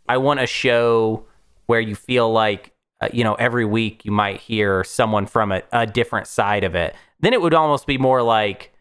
I 0.08 0.16
want 0.18 0.40
a 0.40 0.46
show 0.46 1.24
where 1.66 1.80
you 1.80 1.94
feel 1.94 2.32
like 2.32 2.72
uh, 3.00 3.08
you 3.12 3.24
know 3.24 3.34
every 3.34 3.64
week 3.64 4.04
you 4.04 4.12
might 4.12 4.40
hear 4.40 4.84
someone 4.84 5.26
from 5.26 5.52
a, 5.52 5.62
a 5.72 5.86
different 5.86 6.26
side 6.26 6.64
of 6.64 6.74
it 6.74 6.94
then 7.20 7.32
it 7.32 7.40
would 7.40 7.54
almost 7.54 7.86
be 7.86 7.98
more 7.98 8.22
like 8.22 8.72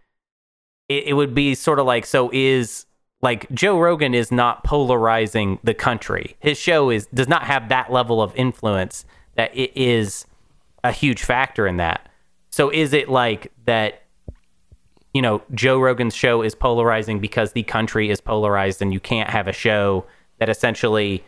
it, 0.90 1.06
it 1.08 1.14
would 1.14 1.34
be 1.34 1.56
sort 1.56 1.80
of 1.80 1.86
like 1.86 2.06
so 2.06 2.30
is 2.34 2.86
like 3.22 3.52
Joe 3.52 3.80
Rogan 3.80 4.14
is 4.14 4.32
not 4.32 4.64
polarizing 4.64 5.60
the 5.64 5.74
country. 5.74 6.36
His 6.40 6.58
show 6.58 6.90
is 6.90 7.08
does 7.08 7.28
not 7.28 7.44
have 7.44 7.70
that 7.70 7.92
level 7.92 8.22
of 8.22 8.36
influence 8.36 9.06
that 9.36 9.56
it 9.56 9.76
is 9.76 10.26
a 10.84 10.92
huge 10.92 11.24
factor 11.24 11.68
in 11.68 11.78
that. 11.78 12.10
So 12.50 12.70
is 12.70 12.94
it 12.94 13.10
like 13.10 13.52
that 13.66 14.04
you 15.18 15.22
know 15.24 15.42
Joe 15.52 15.80
Rogan's 15.80 16.14
show 16.14 16.44
is 16.44 16.54
polarizing 16.54 17.18
because 17.20 17.54
the 17.54 17.64
country 17.64 18.12
is 18.12 18.22
polarized 18.22 18.84
and 18.84 18.94
you 18.94 19.00
can't 19.00 19.32
have 19.32 19.48
a 19.48 19.52
show 19.52 20.06
that 20.38 20.48
essentially 20.48 21.24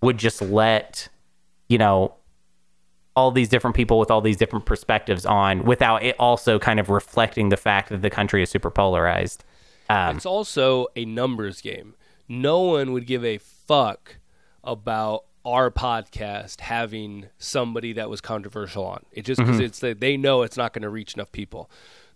would 0.00 0.16
just 0.16 0.40
let 0.40 1.10
you 1.68 1.76
know 1.76 2.14
all 3.14 3.30
these 3.30 3.50
different 3.50 3.76
people 3.76 3.98
with 3.98 4.10
all 4.10 4.22
these 4.22 4.38
different 4.38 4.64
perspectives 4.64 5.26
on 5.26 5.62
without 5.62 6.02
it 6.02 6.16
also 6.18 6.58
kind 6.58 6.80
of 6.80 6.88
reflecting 6.88 7.50
the 7.50 7.58
fact 7.58 7.90
that 7.90 8.00
the 8.00 8.08
country 8.08 8.42
is 8.42 8.48
super 8.48 8.70
polarized. 8.70 9.44
Um, 9.90 10.16
It's 10.16 10.24
also 10.24 10.86
a 10.96 11.04
numbers 11.04 11.60
game. 11.60 11.96
No 12.26 12.60
one 12.62 12.94
would 12.94 13.06
give 13.06 13.26
a 13.26 13.36
fuck 13.36 14.16
about 14.64 15.24
our 15.44 15.70
podcast 15.70 16.62
having 16.62 17.26
somebody 17.36 17.92
that 17.92 18.08
was 18.08 18.22
controversial 18.22 18.86
on. 18.86 19.04
It 19.12 19.26
just 19.26 19.38
because 19.38 19.60
it's 19.60 19.80
that 19.80 20.00
they 20.00 20.16
know 20.16 20.40
it's 20.40 20.56
not 20.56 20.72
going 20.72 20.80
to 20.80 20.88
reach 20.88 21.12
enough 21.12 21.30
people. 21.30 21.70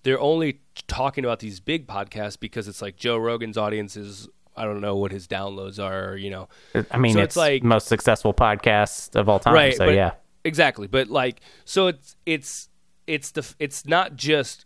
They're 0.08 0.20
only 0.20 0.60
talking 0.86 1.22
about 1.24 1.40
these 1.40 1.60
big 1.60 1.86
podcasts 1.86 2.40
because 2.40 2.66
it's 2.66 2.80
like 2.80 2.96
Joe 2.96 3.18
Rogan's 3.18 3.58
audience 3.58 3.94
is 3.94 4.26
I 4.56 4.64
don't 4.64 4.80
know 4.80 4.96
what 4.96 5.12
his 5.12 5.28
downloads 5.28 5.78
are, 5.78 6.16
you 6.16 6.30
know. 6.30 6.48
I 6.90 6.96
mean, 6.96 7.12
So 7.12 7.18
it's, 7.20 7.26
it's 7.32 7.36
like- 7.36 7.62
most 7.62 7.88
successful 7.88 8.32
podcast 8.32 9.14
of 9.16 9.28
all 9.28 9.38
time. 9.38 9.52
right 9.52 9.76
so 9.76 9.88
yeah, 9.90 10.12
exactly 10.44 10.86
but 10.86 11.08
like 11.08 11.40
so 11.66 11.88
it's 11.88 12.16
it's 12.24 12.70
it's 13.06 13.32
the 13.32 13.54
it's 13.58 13.84
not 13.86 14.16
just 14.16 14.64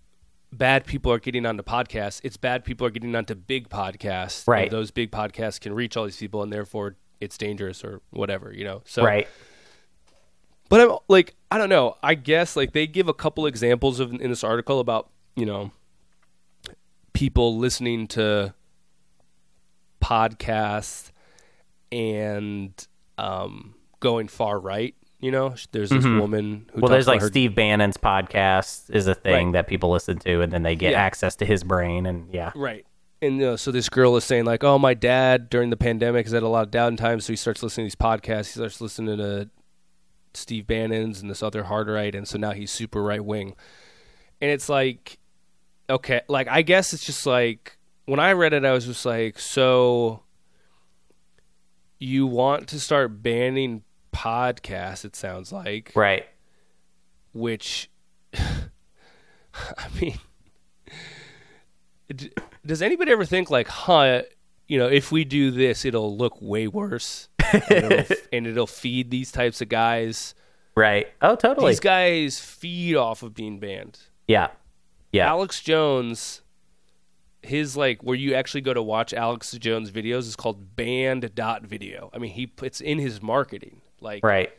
bad 0.53 0.85
people 0.87 1.11
are 1.11 1.19
getting 1.19 1.45
onto 1.45 1.63
podcasts 1.65 2.21
it's 2.23 2.37
bad 2.37 2.63
people 2.65 2.87
are 2.87 2.91
getting 2.91 3.15
onto 3.17 3.35
big 3.35 3.69
podcasts 3.69 4.47
Right. 4.47 4.71
those 4.71 4.91
big 4.93 5.11
podcasts 5.11 5.59
can 5.61 5.73
reach 5.75 5.97
all 5.97 6.05
these 6.05 6.17
people 6.19 6.43
and 6.43 6.53
therefore 6.53 6.95
it's 7.21 7.37
dangerous 7.37 7.83
or 7.83 8.01
whatever 8.11 8.53
you 8.55 8.65
know 8.65 8.83
so 8.85 9.03
right. 9.03 9.27
But 10.69 10.81
I'm 10.81 10.97
like, 11.09 11.35
I 11.51 11.59
don't 11.59 11.69
know. 11.69 11.97
I 12.03 12.15
guess 12.15 12.57
like 12.57 12.73
they 12.73 12.87
give 12.87 13.07
a 13.09 13.13
couple 13.13 13.45
examples 13.45 14.01
of 14.01 14.11
in 14.15 14.31
this 14.31 14.43
article 14.43 14.81
about 14.81 15.11
you 15.37 15.47
know 15.47 15.71
people 17.13 17.57
listening 17.59 18.07
to 18.09 18.55
podcasts 20.03 21.11
and 21.91 22.87
um, 23.19 23.75
going 24.01 24.29
far 24.29 24.59
right. 24.59 24.95
You 25.21 25.31
know, 25.31 25.55
there's 25.71 25.91
this 25.91 26.05
woman 26.05 26.67
who 26.75 26.81
Well, 26.81 26.91
there's 26.91 27.07
like 27.07 27.21
her- 27.21 27.29
Steve 27.29 27.55
Bannon's 27.55 27.97
podcast 27.97 28.91
is 28.91 29.07
a 29.07 29.15
thing 29.15 29.47
Right. 29.49 29.53
that 29.53 29.67
people 29.69 29.91
listen 29.93 30.19
to, 30.21 30.41
and 30.41 30.53
then 30.53 30.65
they 30.65 30.75
get 30.75 30.93
Yeah. 30.93 31.01
access 31.03 31.37
to 31.37 31.47
his 31.47 31.63
brain, 31.63 32.07
and 32.07 32.33
yeah, 32.35 32.51
Right. 32.57 32.85
And 33.21 33.37
you 33.37 33.43
know, 33.43 33.55
so 33.57 33.71
this 33.71 33.89
girl 33.89 34.17
is 34.17 34.25
saying 34.25 34.47
like, 34.47 34.65
"Oh, 34.65 34.81
my 34.81 34.95
dad 34.95 35.49
during 35.49 35.71
the 35.71 35.77
pandemic 35.77 36.27
has 36.27 36.33
had 36.33 36.43
a 36.43 36.49
lot 36.49 36.65
of 36.67 36.73
downtime, 36.73 37.23
so 37.23 37.33
he 37.33 37.37
starts 37.37 37.63
listening 37.63 37.89
to 37.89 37.95
these 37.95 37.95
podcasts. 37.95 38.47
He 38.47 38.59
starts 38.59 38.81
listening 38.81 39.17
to 39.19 39.49
Steve 40.35 40.67
Bannon's 40.67 41.21
and 41.21 41.31
this 41.31 41.41
other 41.41 41.65
hard 41.65 41.87
right, 41.89 42.13
and 42.17 42.27
so 42.27 42.37
now 42.37 42.51
he's 42.51 42.73
super 42.73 43.01
right 43.01 43.25
wing." 43.25 43.55
And 44.41 44.51
it's 44.51 44.69
like, 44.69 45.21
okay, 45.89 46.23
like 46.29 46.49
I 46.49 46.63
guess 46.63 46.93
it's 46.93 47.05
just 47.05 47.27
like 47.27 47.77
when 48.05 48.21
I 48.21 48.33
read 48.33 48.53
it, 48.53 48.65
I 48.65 48.73
was 48.73 48.87
just 48.87 49.07
like, 49.07 49.39
so 49.39 50.23
you 51.99 52.27
want 52.27 52.69
to 52.69 52.81
start 52.81 53.23
banning 53.23 53.83
podcasts? 54.13 55.05
It 55.05 55.17
sounds 55.17 55.53
like, 55.53 55.93
right. 55.95 56.27
which 57.33 57.91
I 58.35 59.89
mean, 60.01 60.19
does 62.67 62.83
anybody 62.83 63.13
ever 63.13 63.25
think 63.25 63.51
like, 63.51 63.69
huh? 63.69 64.23
You 64.69 64.79
know, 64.79 64.89
if 64.89 65.13
we 65.13 65.25
do 65.25 65.51
this, 65.51 65.85
it'll 65.85 66.17
look 66.17 66.41
way 66.41 66.67
worse, 66.67 67.29
and 67.53 67.63
it'll, 67.71 68.17
and 68.33 68.47
it'll 68.47 68.67
feed 68.67 69.11
these 69.11 69.31
types 69.31 69.61
of 69.61 69.69
guys. 69.69 70.35
Right. 70.75 71.09
Oh, 71.21 71.37
totally. 71.37 71.73
These 71.73 71.81
guys 71.81 72.41
feed 72.41 72.97
off 72.97 73.23
of 73.23 73.35
being 73.35 73.61
banned. 73.61 73.99
yeah. 74.27 74.49
Yeah. 75.13 75.29
Alex 75.29 75.61
Jones, 75.61 76.41
his 77.43 77.77
like 77.77 78.03
where 78.03 78.17
you 78.17 78.35
actually 78.35 78.63
go 78.63 78.73
to 78.75 78.83
watch 78.83 79.13
Alex 79.13 79.53
Jones 79.53 79.91
videos 79.91 80.21
is 80.21 80.37
called 80.37 80.75
banned 80.77 81.35
dot 81.35 81.63
video. 81.65 82.11
I 82.15 82.19
mean, 82.19 82.33
he 82.33 82.51
it's 82.63 82.81
in 82.81 82.99
his 82.99 83.21
marketing. 83.23 83.81
Like, 84.01 84.25
right. 84.25 84.51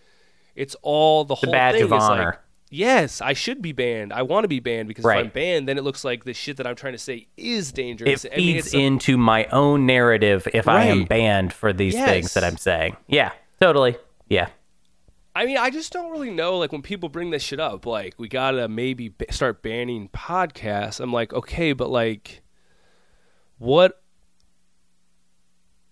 it's 0.55 0.75
all 0.81 1.25
the 1.25 1.35
The 1.35 1.47
whole 1.47 1.51
badge 1.51 1.73
thing 1.75 1.83
of 1.83 1.87
is 1.87 1.91
like, 1.91 2.01
honor. 2.19 2.39
yes, 2.69 3.19
I 3.19 3.33
should 3.33 3.61
be 3.61 3.71
banned. 3.73 4.13
I 4.13 4.21
want 4.21 4.45
to 4.45 4.47
be 4.47 4.59
banned 4.61 4.87
because 4.87 5.03
if 5.03 5.11
I'm 5.11 5.27
banned, 5.29 5.67
then 5.67 5.77
it 5.77 5.83
looks 5.83 6.05
like 6.05 6.23
the 6.23 6.33
shit 6.33 6.57
that 6.57 6.67
I'm 6.67 6.75
trying 6.75 6.93
to 6.93 6.97
say 6.99 7.27
is 7.35 7.71
dangerous. 7.73 8.23
It 8.23 8.31
I 8.33 8.37
mean, 8.37 8.53
feeds 8.55 8.67
it's 8.67 8.75
a- 8.75 8.79
into 8.79 9.17
my 9.17 9.45
own 9.47 9.85
narrative 9.85 10.47
if 10.53 10.67
I 10.69 10.85
am 10.85 11.03
banned 11.05 11.51
for 11.51 11.73
these 11.73 11.93
things 11.95 12.33
that 12.35 12.43
I'm 12.45 12.57
saying. 12.57 12.95
Yeah. 13.07 13.31
Totally. 13.59 13.97
Yeah. 14.29 14.47
I 15.35 15.45
mean, 15.45 15.57
I 15.57 15.69
just 15.69 15.91
don't 15.91 16.11
really 16.11 16.29
know. 16.29 16.57
Like 16.57 16.71
when 16.71 16.81
people 16.81 17.09
bring 17.09 17.31
this 17.31 17.41
shit 17.41 17.59
up, 17.59 17.85
like 17.85 18.13
we 18.17 18.27
gotta 18.27 18.67
maybe 18.67 19.09
b- 19.09 19.25
start 19.31 19.63
banning 19.63 20.09
podcasts. 20.09 20.99
I'm 20.99 21.11
like, 21.11 21.33
okay, 21.33 21.73
but 21.73 21.89
like, 21.89 22.43
what? 23.57 24.01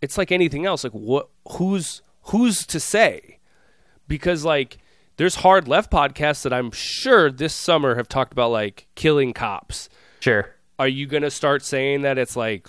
It's 0.01 0.17
like 0.17 0.31
anything 0.31 0.65
else. 0.65 0.83
Like 0.83 0.93
what? 0.93 1.29
Who's 1.53 2.01
who's 2.23 2.65
to 2.67 2.79
say? 2.79 3.39
Because 4.07 4.45
like, 4.45 4.77
there's 5.17 5.35
hard 5.35 5.67
left 5.67 5.91
podcasts 5.91 6.43
that 6.43 6.53
I'm 6.53 6.71
sure 6.71 7.31
this 7.31 7.55
summer 7.55 7.95
have 7.95 8.07
talked 8.07 8.33
about 8.33 8.51
like 8.51 8.87
killing 8.95 9.33
cops. 9.33 9.89
Sure. 10.19 10.53
Are 10.77 10.87
you 10.87 11.07
gonna 11.07 11.31
start 11.31 11.63
saying 11.63 12.03
that 12.03 12.19
it's 12.19 12.35
like? 12.35 12.67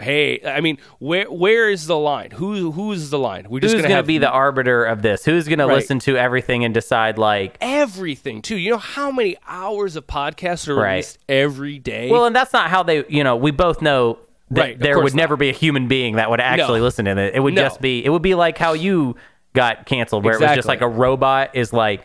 Hey, 0.00 0.40
I 0.44 0.60
mean, 0.60 0.78
where 0.98 1.26
where 1.30 1.68
is 1.70 1.86
the 1.86 1.96
line? 1.98 2.30
Who 2.32 2.72
who's 2.72 3.10
the 3.10 3.18
line? 3.18 3.46
We're 3.48 3.58
Who's 3.60 3.72
just 3.72 3.74
going 3.74 3.82
gonna 3.82 3.88
to 3.92 3.96
have 3.96 4.06
be 4.06 4.18
the 4.18 4.30
arbiter 4.30 4.84
of 4.84 5.02
this? 5.02 5.24
Who's 5.24 5.46
going 5.46 5.58
to 5.58 5.66
Right. 5.66 5.74
listen 5.74 5.98
to 6.00 6.16
everything 6.16 6.64
and 6.64 6.72
decide 6.72 7.18
like 7.18 7.56
everything 7.60 8.40
too. 8.42 8.56
You 8.56 8.70
know 8.70 8.78
how 8.78 9.10
many 9.10 9.36
hours 9.46 9.96
of 9.96 10.06
podcasts 10.06 10.68
are 10.68 10.74
Right. 10.74 10.90
released 10.92 11.18
every 11.28 11.78
day? 11.78 12.10
Well, 12.10 12.24
and 12.24 12.34
that's 12.34 12.52
not 12.52 12.70
how 12.70 12.82
they, 12.82 13.04
you 13.08 13.22
know, 13.24 13.36
we 13.36 13.50
both 13.50 13.82
know 13.82 14.18
that 14.52 14.60
Right, 14.60 14.78
there 14.78 14.96
would 14.98 15.14
not. 15.14 15.20
never 15.22 15.36
be 15.36 15.48
a 15.48 15.52
human 15.52 15.86
being 15.86 16.16
that 16.16 16.30
would 16.30 16.40
actually 16.40 16.80
No. 16.80 16.84
listen 16.84 17.04
to 17.04 17.16
it. 17.18 17.34
It 17.34 17.40
would 17.40 17.54
No. 17.54 17.62
just 17.62 17.80
be, 17.80 18.04
it 18.04 18.08
would 18.08 18.22
be 18.22 18.34
like 18.34 18.58
how 18.58 18.72
you 18.72 19.16
got 19.54 19.84
canceled, 19.86 20.24
where 20.24 20.34
it 20.34 20.40
was 20.40 20.54
just 20.54 20.66
like 20.68 20.80
a 20.80 20.88
robot 20.88 21.50
is 21.54 21.72
like, 21.72 22.00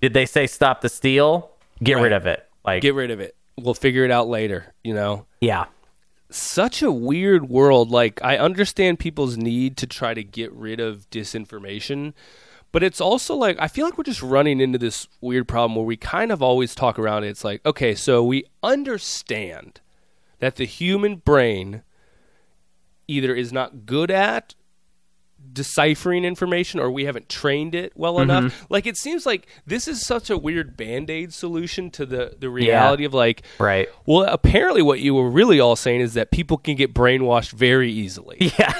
did 0.00 0.14
they 0.14 0.24
say 0.24 0.46
stop 0.46 0.80
the 0.82 0.88
steal? 0.88 1.50
Get 1.82 1.98
rid 1.98 2.12
of 2.12 2.26
it. 2.26 2.42
Like, 2.64 2.82
Get 2.82 2.94
rid 2.94 3.10
of 3.10 3.20
it. 3.20 3.34
We'll 3.58 3.74
figure 3.74 4.04
it 4.04 4.10
out 4.10 4.28
later. 4.28 4.72
You 4.84 4.94
know, 4.94 5.26
yeah. 5.40 5.64
Such 6.30 6.82
a 6.82 6.92
weird 6.92 7.48
world. 7.48 7.90
Like 7.90 8.20
I 8.22 8.38
understand 8.38 8.98
people's 8.98 9.36
need 9.36 9.76
to 9.78 9.86
try 9.86 10.14
to 10.14 10.22
get 10.22 10.52
rid 10.52 10.80
of 10.80 11.08
disinformation. 11.10 12.12
But 12.72 12.82
it's 12.82 13.00
also 13.00 13.34
like 13.34 13.56
I 13.58 13.68
feel 13.68 13.84
like 13.84 13.98
we're 13.98 14.04
just 14.04 14.22
running 14.22 14.60
into 14.60 14.78
this 14.78 15.08
weird 15.20 15.48
problem 15.48 15.74
where 15.76 15.84
we 15.84 15.96
kind 15.96 16.30
of 16.30 16.42
always 16.42 16.74
talk 16.74 16.98
around 16.98 17.24
it. 17.24 17.28
It's 17.28 17.44
like, 17.44 17.64
okay, 17.66 17.94
so 17.94 18.22
we 18.22 18.44
understand 18.62 19.80
that 20.38 20.56
the 20.56 20.66
human 20.66 21.16
brain 21.16 21.82
either 23.08 23.34
is 23.34 23.52
not 23.52 23.86
good 23.86 24.10
at 24.10 24.54
deciphering 25.52 26.24
information 26.24 26.80
or 26.80 26.90
we 26.90 27.04
haven't 27.04 27.28
trained 27.28 27.74
it 27.74 27.92
well 27.96 28.16
Mm-hmm. 28.16 28.30
enough. 28.30 28.66
Like 28.68 28.86
it 28.86 28.96
seems 28.96 29.26
like 29.26 29.46
this 29.66 29.88
is 29.88 30.04
such 30.04 30.30
a 30.30 30.36
weird 30.38 30.76
band-aid 30.76 31.32
solution 31.32 31.90
to 31.92 32.06
the 32.06 32.36
the 32.38 32.48
reality 32.50 33.04
of 33.04 33.14
like 33.14 33.42
Right. 33.58 33.88
well 34.06 34.24
apparently 34.24 34.82
what 34.82 35.00
you 35.00 35.14
were 35.14 35.28
really 35.30 35.58
all 35.60 35.76
saying 35.76 36.00
is 36.00 36.14
that 36.14 36.30
people 36.30 36.56
can 36.58 36.76
get 36.76 36.94
brainwashed 36.94 37.52
very 37.52 37.90
easily. 37.90 38.52
Yeah. 38.58 38.74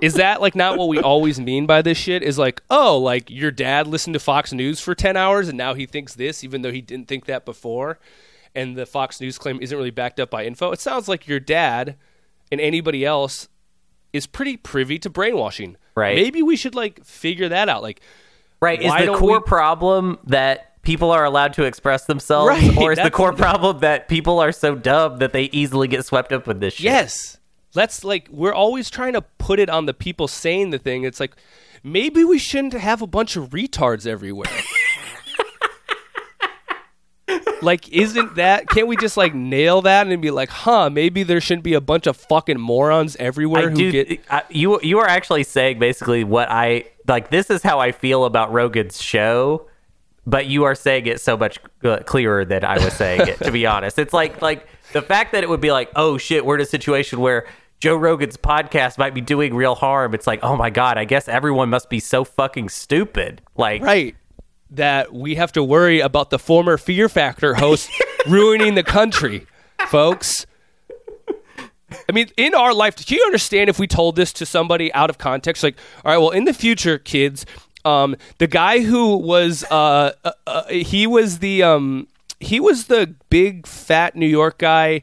is 0.00 0.14
that 0.14 0.40
like 0.40 0.54
not 0.54 0.78
what 0.78 0.88
we 0.88 0.98
always 1.00 1.38
mean 1.40 1.66
by 1.66 1.82
this 1.82 1.98
shit? 1.98 2.22
Is 2.22 2.38
like, 2.38 2.62
oh, 2.70 2.96
like 2.98 3.28
your 3.30 3.50
dad 3.50 3.86
listened 3.86 4.14
to 4.14 4.20
Fox 4.20 4.52
News 4.52 4.80
for 4.80 4.94
10 4.94 5.16
hours 5.16 5.48
and 5.48 5.58
now 5.58 5.74
he 5.74 5.86
thinks 5.86 6.14
this 6.14 6.42
even 6.44 6.62
though 6.62 6.72
he 6.72 6.80
didn't 6.80 7.08
think 7.08 7.26
that 7.26 7.44
before 7.44 7.98
and 8.54 8.76
the 8.76 8.86
Fox 8.86 9.20
News 9.20 9.38
claim 9.38 9.58
isn't 9.60 9.76
really 9.76 9.90
backed 9.90 10.18
up 10.18 10.30
by 10.30 10.44
info. 10.44 10.72
It 10.72 10.80
sounds 10.80 11.06
like 11.08 11.28
your 11.28 11.38
dad 11.40 11.96
and 12.50 12.60
anybody 12.60 13.04
else 13.04 13.48
is 14.12 14.26
pretty 14.26 14.56
privy 14.56 14.98
to 14.98 15.10
brainwashing. 15.10 15.76
Right. 15.94 16.16
Maybe 16.16 16.42
we 16.42 16.56
should 16.56 16.74
like 16.74 17.04
figure 17.04 17.48
that 17.48 17.68
out. 17.68 17.82
Like 17.82 18.00
Right. 18.60 18.80
Is 18.82 18.92
the 18.92 19.14
core 19.14 19.38
we- 19.38 19.44
problem 19.44 20.18
that 20.24 20.82
people 20.82 21.10
are 21.10 21.24
allowed 21.24 21.54
to 21.54 21.64
express 21.64 22.04
themselves? 22.06 22.48
Right, 22.48 22.76
Or 22.76 22.92
is 22.92 22.98
the 22.98 23.10
core 23.10 23.32
problem 23.32 23.80
that 23.80 24.08
people 24.08 24.38
are 24.38 24.52
so 24.52 24.74
dumb 24.74 25.18
that 25.18 25.32
they 25.32 25.44
easily 25.44 25.88
get 25.88 26.04
swept 26.04 26.32
up 26.32 26.46
with 26.46 26.60
this 26.60 26.74
shit? 26.74 26.84
Yes. 26.84 27.38
Let's 27.74 28.04
like 28.04 28.28
we're 28.30 28.52
always 28.52 28.90
trying 28.90 29.12
to 29.12 29.22
put 29.22 29.60
it 29.60 29.70
on 29.70 29.86
the 29.86 29.94
people 29.94 30.26
saying 30.28 30.70
the 30.70 30.78
thing. 30.78 31.04
It's 31.04 31.20
like 31.20 31.34
maybe 31.84 32.24
we 32.24 32.38
shouldn't 32.38 32.72
have 32.74 33.00
a 33.00 33.06
bunch 33.06 33.36
of 33.36 33.50
retards 33.50 34.06
everywhere. 34.06 34.50
like 37.62 37.88
isn't 37.88 38.36
that 38.36 38.68
can't 38.68 38.86
we 38.86 38.96
just 38.96 39.16
like 39.16 39.34
nail 39.34 39.82
that 39.82 40.06
and 40.06 40.22
be 40.22 40.30
like, 40.30 40.50
"Huh, 40.50 40.90
maybe 40.90 41.22
there 41.22 41.40
shouldn't 41.40 41.64
be 41.64 41.74
a 41.74 41.80
bunch 41.80 42.06
of 42.06 42.16
fucking 42.16 42.58
morons 42.58 43.16
everywhere 43.16 43.68
I 43.68 43.70
who 43.70 43.76
do. 43.76 43.92
get 43.92 44.20
I, 44.30 44.42
you 44.50 44.80
you 44.82 44.98
are 44.98 45.06
actually 45.06 45.44
saying 45.44 45.78
basically 45.78 46.24
what 46.24 46.50
I 46.50 46.84
like. 47.06 47.30
This 47.30 47.50
is 47.50 47.62
how 47.62 47.78
I 47.78 47.92
feel 47.92 48.24
about 48.24 48.52
Rogan's 48.52 49.00
show, 49.00 49.66
but 50.26 50.46
you 50.46 50.64
are 50.64 50.74
saying 50.74 51.06
it 51.06 51.20
so 51.20 51.36
much 51.36 51.58
uh, 51.84 51.98
clearer 51.98 52.44
than 52.44 52.64
I 52.64 52.82
was 52.82 52.92
saying 52.94 53.22
it. 53.28 53.38
To 53.40 53.52
be 53.52 53.66
honest, 53.74 53.98
it's 53.98 54.12
like 54.12 54.40
like 54.42 54.66
the 54.92 55.02
fact 55.02 55.32
that 55.32 55.42
it 55.42 55.48
would 55.48 55.60
be 55.60 55.72
like, 55.72 55.90
oh 55.96 56.18
shit, 56.18 56.44
we're 56.44 56.56
in 56.56 56.60
a 56.60 56.66
situation 56.66 57.20
where 57.20 57.46
Joe 57.80 57.96
Rogan's 57.96 58.36
podcast 58.36 58.98
might 58.98 59.14
be 59.14 59.20
doing 59.20 59.54
real 59.54 59.74
harm. 59.74 60.14
It's 60.14 60.26
like, 60.26 60.40
oh 60.42 60.56
my 60.56 60.70
god, 60.70 60.98
I 60.98 61.04
guess 61.04 61.28
everyone 61.28 61.70
must 61.70 61.88
be 61.88 62.00
so 62.00 62.24
fucking 62.24 62.68
stupid. 62.68 63.42
Like, 63.56 63.82
right 63.82 64.14
that 64.70 65.12
we 65.12 65.34
have 65.34 65.52
to 65.52 65.64
worry 65.64 66.00
about 66.00 66.30
the 66.30 66.38
former 66.38 66.76
Fear 66.76 67.08
Factor 67.08 67.54
host 67.54 67.90
ruining 68.26 68.74
the 68.74 68.82
country, 68.82 69.46
folks. 69.88 70.46
I 72.08 72.12
mean, 72.12 72.28
in 72.36 72.54
our 72.54 72.72
life, 72.72 72.96
do 72.96 73.14
you 73.14 73.22
understand 73.24 73.68
if 73.68 73.78
we 73.78 73.86
told 73.86 74.16
this 74.16 74.32
to 74.34 74.46
somebody 74.46 74.92
out 74.92 75.10
of 75.10 75.18
context? 75.18 75.62
Like, 75.62 75.76
all 76.04 76.12
right, 76.12 76.18
well, 76.18 76.30
in 76.30 76.44
the 76.44 76.54
future, 76.54 76.98
kids, 76.98 77.46
um, 77.84 78.16
the 78.38 78.46
guy 78.46 78.80
who 78.80 79.16
was, 79.16 79.64
uh, 79.70 80.12
uh, 80.24 80.32
uh, 80.46 80.68
he 80.68 81.06
was 81.06 81.40
the, 81.40 81.62
um, 81.62 82.06
he 82.38 82.60
was 82.60 82.86
the 82.86 83.14
big 83.28 83.66
fat 83.66 84.14
New 84.16 84.26
York 84.26 84.58
guy. 84.58 85.02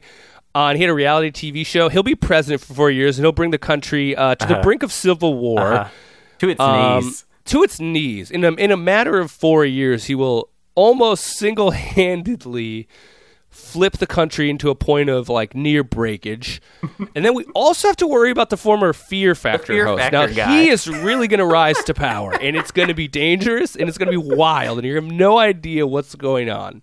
On 0.54 0.74
he 0.74 0.82
had 0.82 0.90
a 0.90 0.94
reality 0.94 1.30
TV 1.52 1.64
show. 1.64 1.88
He'll 1.88 2.02
be 2.02 2.16
president 2.16 2.62
for 2.62 2.74
four 2.74 2.90
years, 2.90 3.18
and 3.18 3.24
he'll 3.24 3.32
bring 3.32 3.50
the 3.50 3.58
country 3.58 4.16
uh, 4.16 4.34
to 4.34 4.46
the 4.46 4.56
brink 4.56 4.82
of 4.82 4.90
civil 4.90 5.34
war 5.34 5.90
to 6.38 6.48
its 6.48 6.58
um, 6.58 7.04
knees. 7.04 7.26
To 7.48 7.62
its 7.62 7.78
knees. 7.80 8.30
In 8.30 8.44
a, 8.44 8.52
in 8.52 8.70
a 8.70 8.76
matter 8.76 9.18
of 9.18 9.30
four 9.30 9.64
years, 9.64 10.04
he 10.06 10.14
will 10.14 10.48
almost 10.74 11.24
single 11.38 11.72
handedly 11.72 12.88
flip 13.50 13.96
the 13.96 14.06
country 14.06 14.50
into 14.50 14.68
a 14.70 14.74
point 14.74 15.08
of 15.08 15.28
like 15.28 15.54
near 15.54 15.82
breakage. 15.82 16.60
and 17.14 17.24
then 17.24 17.34
we 17.34 17.44
also 17.54 17.88
have 17.88 17.96
to 17.96 18.06
worry 18.06 18.30
about 18.30 18.50
the 18.50 18.56
former 18.56 18.92
Fear 18.92 19.34
Factor 19.34 19.72
Fear 19.72 19.86
host. 19.86 20.00
Factor 20.02 20.16
now 20.18 20.26
guy. 20.26 20.60
he 20.62 20.68
is 20.68 20.86
really 20.86 21.26
going 21.28 21.38
to 21.40 21.46
rise 21.46 21.82
to 21.84 21.94
power, 21.94 22.34
and 22.34 22.56
it's 22.56 22.70
going 22.70 22.88
to 22.88 22.94
be 22.94 23.08
dangerous, 23.08 23.74
and 23.74 23.88
it's 23.88 23.98
going 23.98 24.12
to 24.12 24.20
be 24.20 24.34
wild, 24.36 24.78
and 24.78 24.86
you 24.86 24.94
have 24.94 25.04
no 25.04 25.38
idea 25.38 25.86
what's 25.86 26.14
going 26.14 26.50
on. 26.50 26.82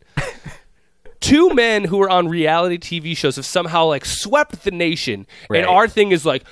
Two 1.21 1.49
men 1.55 1.85
who 1.85 2.01
are 2.03 2.09
on 2.09 2.27
reality 2.27 2.77
TV 2.77 3.17
shows 3.17 3.37
have 3.37 3.45
somehow 3.45 3.85
like 3.85 4.05
swept 4.05 4.63
the 4.63 4.71
nation, 4.71 5.25
Right. 5.49 5.59
and 5.59 5.67
our 5.67 5.87
thing 5.87 6.11
is 6.11 6.25
like, 6.25 6.43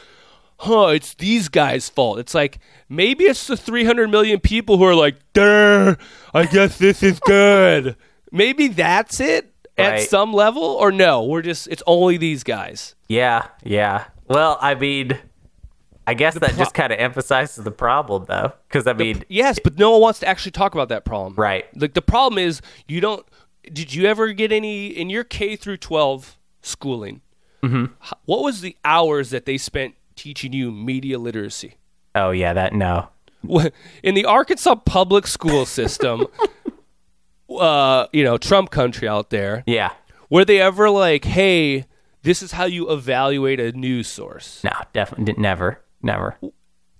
huh, 0.63 0.87
it's 0.87 1.13
these 1.13 1.49
guys' 1.49 1.89
fault. 1.89 2.19
It's 2.19 2.33
like 2.33 2.59
maybe 2.89 3.25
it's 3.25 3.47
the 3.47 3.55
300 3.57 4.09
million 4.09 4.39
people 4.39 4.77
who 4.77 4.83
are 4.85 4.95
like, 4.95 5.15
"Duh, 5.33 5.95
I 6.33 6.45
guess 6.45 6.77
this 6.77 7.03
is 7.03 7.19
good." 7.19 7.95
maybe 8.31 8.67
that's 8.67 9.19
it 9.19 9.53
at 9.77 9.89
Right. 9.91 10.09
some 10.09 10.33
level, 10.33 10.63
or 10.63 10.91
no, 10.91 11.23
we're 11.23 11.41
just 11.41 11.67
it's 11.67 11.83
only 11.87 12.17
these 12.17 12.43
guys. 12.43 12.95
Yeah, 13.07 13.47
yeah. 13.63 14.05
Well, 14.27 14.57
I 14.61 14.75
mean, 14.75 15.17
I 16.07 16.13
guess 16.13 16.33
that 16.35 16.49
pro- 16.51 16.57
just 16.57 16.73
kind 16.73 16.91
of 16.93 16.99
emphasizes 16.99 17.63
the 17.63 17.71
problem, 17.71 18.25
though, 18.27 18.53
because 18.67 18.87
I 18.87 18.93
mean, 18.93 19.23
Yes, 19.29 19.59
but 19.63 19.77
no 19.77 19.91
one 19.91 20.01
wants 20.01 20.19
to 20.19 20.27
actually 20.27 20.51
talk 20.51 20.73
about 20.73 20.89
that 20.89 21.05
problem. 21.05 21.35
Right. 21.35 21.65
Like 21.79 21.93
the 21.93 22.01
problem 22.01 22.39
is 22.39 22.61
you 22.87 23.01
don't. 23.01 23.25
Did 23.71 23.93
you 23.93 24.05
ever 24.07 24.33
get 24.33 24.51
any 24.51 24.87
in 24.87 25.09
your 25.09 25.23
K 25.23 25.55
through 25.55 25.77
12 25.77 26.37
schooling? 26.61 27.21
Mm-hmm. 27.63 27.93
What 28.25 28.43
was 28.43 28.59
the 28.59 28.75
hours 28.83 29.29
that 29.29 29.45
they 29.45 29.57
spent 29.57 29.95
teaching 30.15 30.53
you 30.53 30.71
media 30.71 31.19
literacy? 31.19 31.75
oh 32.15 32.31
yeah, 32.31 32.53
that 32.53 32.73
no, 32.73 33.09
in 34.03 34.13
the 34.15 34.25
Arkansas 34.25 34.75
public 34.75 35.27
school 35.27 35.65
system, 35.65 36.27
uh, 37.49 38.07
you 38.13 38.23
know, 38.23 38.37
Trump 38.37 38.71
country 38.71 39.07
out 39.07 39.29
there, 39.29 39.63
yeah, 39.65 39.91
were 40.29 40.45
they 40.45 40.61
ever 40.61 40.89
like, 40.89 41.25
hey, 41.25 41.85
this 42.21 42.41
is 42.41 42.53
how 42.53 42.65
you 42.65 42.89
evaluate 42.91 43.59
a 43.59 43.71
news 43.71 44.07
source? 44.07 44.63
no, 44.63 44.71
definitely 44.93 45.33
never, 45.37 45.81
never. 46.01 46.37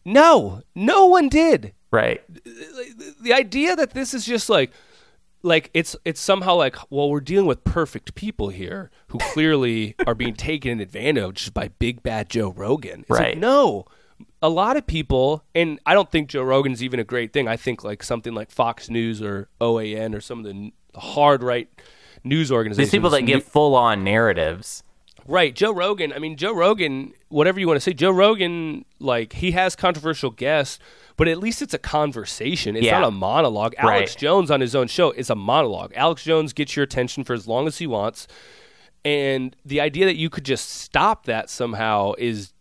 No, 0.06 0.62
no 0.76 1.06
one 1.06 1.30
did. 1.30 1.74
Right. 1.90 2.22
The 3.22 3.34
idea 3.34 3.76
that 3.76 3.92
this 3.92 4.14
is 4.14 4.26
just 4.26 4.50
like, 4.50 4.72
like 5.44 5.70
it's 5.74 5.96
it's 6.06 6.20
somehow 6.22 6.56
like, 6.56 6.76
well, 6.90 7.10
we're 7.10 7.20
dealing 7.22 7.46
with 7.46 7.64
perfect 7.64 8.16
people 8.16 8.50
here 8.50 8.90
who 9.08 9.18
clearly 9.34 9.96
are 10.08 10.16
being 10.16 10.34
taken 10.34 10.80
advantage 10.80 11.24
of 11.24 11.34
just 11.36 11.54
by 11.54 11.68
big 11.68 12.02
bad 12.02 12.30
Joe 12.30 12.50
Rogan. 12.52 13.02
It's 13.02 13.10
like, 13.10 13.20
Right. 13.20 13.38
no, 13.38 13.86
a 14.42 14.50
lot 14.50 14.78
of 14.78 14.88
people, 14.88 15.44
and 15.54 15.80
I 15.86 15.94
don't 15.94 16.10
think 16.12 16.30
Joe 16.30 16.44
Rogan's 16.44 16.82
even 16.84 17.00
a 17.00 17.04
great 17.04 17.34
thing. 17.34 17.48
I 17.48 17.58
think 17.58 17.84
like 17.84 18.04
something 18.04 18.34
like 18.34 18.50
Fox 18.52 18.90
News 18.90 19.22
or 19.22 19.50
OAN 19.62 20.16
or 20.16 20.22
some 20.22 20.40
of 20.40 20.46
the 20.46 20.72
hard 20.96 21.44
right 21.44 21.68
news 22.24 22.52
organizations. 22.52 22.90
These 22.92 22.98
people 22.98 23.10
that 23.12 23.24
give 23.24 23.44
full 23.44 23.76
on 23.76 24.04
narratives. 24.04 24.84
Right, 25.26 25.56
Joe 25.56 25.74
Rogan. 25.74 26.12
I 26.12 26.20
mean, 26.20 26.36
Joe 26.36 26.54
Rogan. 26.54 27.14
Whatever 27.30 27.60
you 27.60 27.68
want 27.68 27.78
to 27.78 27.82
say, 27.82 27.94
Joe 27.94 28.12
Rogan. 28.12 28.84
Like 29.00 29.34
he 29.34 29.52
has 29.52 29.76
controversial 29.76 30.32
guests, 30.32 30.80
but 31.18 31.28
at 31.28 31.38
least 31.38 31.62
it's 31.62 31.74
a 31.74 31.80
conversation. 31.80 32.76
It's 32.76 32.86
Yeah. 32.86 33.00
not 33.00 33.08
a 33.08 33.12
monologue. 33.12 33.76
Alex 33.78 34.12
Right. 34.14 34.20
Jones 34.20 34.50
on 34.52 34.62
his 34.62 34.76
own 34.76 34.88
show 34.88 35.12
is 35.12 35.30
a 35.30 35.36
monologue. 35.36 35.94
Alex 35.96 36.24
Jones 36.24 36.54
gets 36.54 36.76
your 36.76 36.84
attention 36.84 37.24
for 37.24 37.34
as 37.34 37.48
long 37.48 37.68
as 37.68 37.78
he 37.78 37.88
wants, 37.88 38.28
and 39.06 39.56
the 39.66 39.80
idea 39.82 40.06
that 40.06 40.16
you 40.16 40.30
could 40.30 40.46
just 40.46 40.70
stop 40.70 41.26
that 41.26 41.50
somehow 41.50 42.14
is 42.18 42.54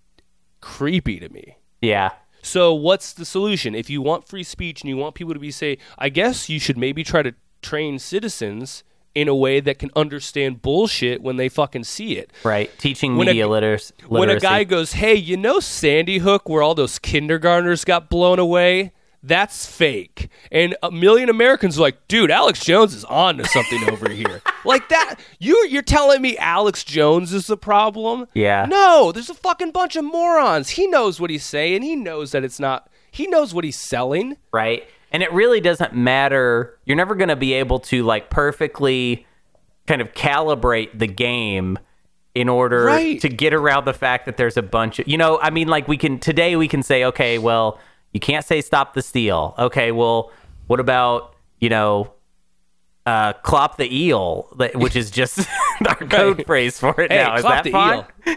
creepy 0.61 1.19
to 1.21 1.29
me. 1.29 1.57
Yeah. 1.81 2.11
So 2.43 2.75
what's 2.75 3.13
the 3.13 3.25
solution? 3.25 3.75
If 3.75 3.89
you 3.89 4.03
want 4.03 4.27
free 4.29 4.43
speech 4.43 4.81
and 4.83 4.89
you 4.89 4.97
want 4.97 5.15
people 5.15 5.33
to 5.35 5.39
be 5.41 5.51
say, 5.51 5.79
I 5.99 6.09
guess 6.09 6.49
you 6.49 6.59
should 6.59 6.77
maybe 6.77 7.05
try 7.05 7.23
to 7.23 7.35
train 7.63 7.99
citizens 8.01 8.83
in 9.15 9.29
a 9.29 9.35
way 9.35 9.61
that 9.61 9.79
can 9.79 9.91
understand 9.95 10.63
bullshit 10.63 11.21
when 11.23 11.37
they 11.37 11.49
fucking 11.49 11.85
see 11.85 12.17
it. 12.17 12.31
Right. 12.45 12.71
Teaching 12.79 13.17
When 13.17 13.29
a- 13.29 13.31
media 13.33 13.49
literacy. 13.49 13.95
When 14.09 14.29
a 14.31 14.39
guy 14.41 14.65
goes, 14.65 14.93
"Hey, 14.95 15.15
you 15.15 15.37
know 15.37 15.61
Sandy 15.61 16.19
Hook 16.19 16.49
where 16.49 16.63
all 16.63 16.75
those 16.75 16.99
kindergartners 16.99 17.85
got 17.85 18.09
blown 18.09 18.39
away?" 18.39 18.93
That's 19.25 19.67
fake. 19.67 20.31
And 20.51 20.75
a 20.83 20.91
million 20.91 21.29
Americans 21.29 21.79
are 21.79 21.83
like, 21.83 22.09
"Dude, 22.09 22.31
Alex 22.33 22.65
Jones 22.65 22.93
is 22.93 23.05
on 23.05 23.37
to 23.39 23.45
something 23.45 23.89
over 23.89 24.11
here." 24.13 24.43
Like 24.65 24.89
that. 24.89 25.17
You 25.39 25.65
you're 25.71 25.83
telling 25.83 26.21
me 26.23 26.37
Alex 26.39 26.83
Jones 26.83 27.33
is 27.33 27.47
the 27.47 27.57
problem? 27.57 28.27
Yeah. 28.35 28.67
No, 28.69 29.13
there's 29.13 29.31
a 29.31 29.35
fucking 29.35 29.71
bunch 29.71 29.95
of 29.95 30.05
morons. 30.05 30.71
He 30.71 30.89
knows 30.89 31.21
what 31.21 31.31
he's 31.31 31.45
saying. 31.45 31.83
He 31.83 31.95
knows 31.95 32.33
that 32.33 32.43
it's 32.43 32.59
not 32.59 32.89
he 33.13 33.27
knows 33.29 33.53
what 33.55 33.63
he's 33.63 33.79
selling. 33.79 34.39
right? 34.53 34.85
And 35.13 35.23
it 35.23 35.33
really 35.33 35.61
doesn't 35.61 35.95
matter. 35.95 36.79
You're 36.85 36.97
never 36.97 37.15
going 37.15 37.29
to 37.29 37.37
be 37.37 37.53
able 37.53 37.79
to 37.81 38.03
like 38.03 38.31
perfectly 38.31 39.27
kind 39.87 40.01
of 40.01 40.13
calibrate 40.15 40.99
the 40.99 41.07
game 41.07 41.79
in 42.35 42.49
order 42.49 42.85
Right. 42.87 43.21
to 43.21 43.29
get 43.29 43.53
around 43.53 43.85
the 43.85 43.93
fact 43.93 44.25
that 44.27 44.37
there's 44.39 44.57
a 44.57 44.63
bunch 44.63 44.99
of, 44.99 45.07
you 45.07 45.19
know, 45.19 45.39
I 45.41 45.51
mean, 45.51 45.69
like 45.69 45.87
we 45.87 45.97
can, 45.99 46.19
today 46.19 46.57
we 46.57 46.67
can 46.67 46.83
say, 46.83 47.05
okay, 47.05 47.37
well, 47.39 47.79
you 48.13 48.21
can't 48.21 48.45
say 48.45 48.61
stop 48.63 48.95
the 48.95 49.03
steal. 49.03 49.55
Okay, 49.59 49.93
well, 49.93 50.31
what 50.67 50.81
about, 50.81 51.35
you 51.61 51.69
know, 51.69 52.13
uh, 53.05 53.35
clop 53.35 53.77
the 53.77 53.95
eel, 53.95 54.49
which 54.75 54.97
is 54.97 55.11
just 55.11 55.47
our 55.87 55.95
code 55.97 56.39
Right. 56.39 56.47
phrase 56.47 56.79
for 56.81 56.99
it 57.01 57.13
Hey, 57.13 57.19
now. 57.19 57.37
Is 57.37 57.43
that 57.43 57.65
the 57.65 57.71
fine? 57.73 58.05
eel. 58.27 58.37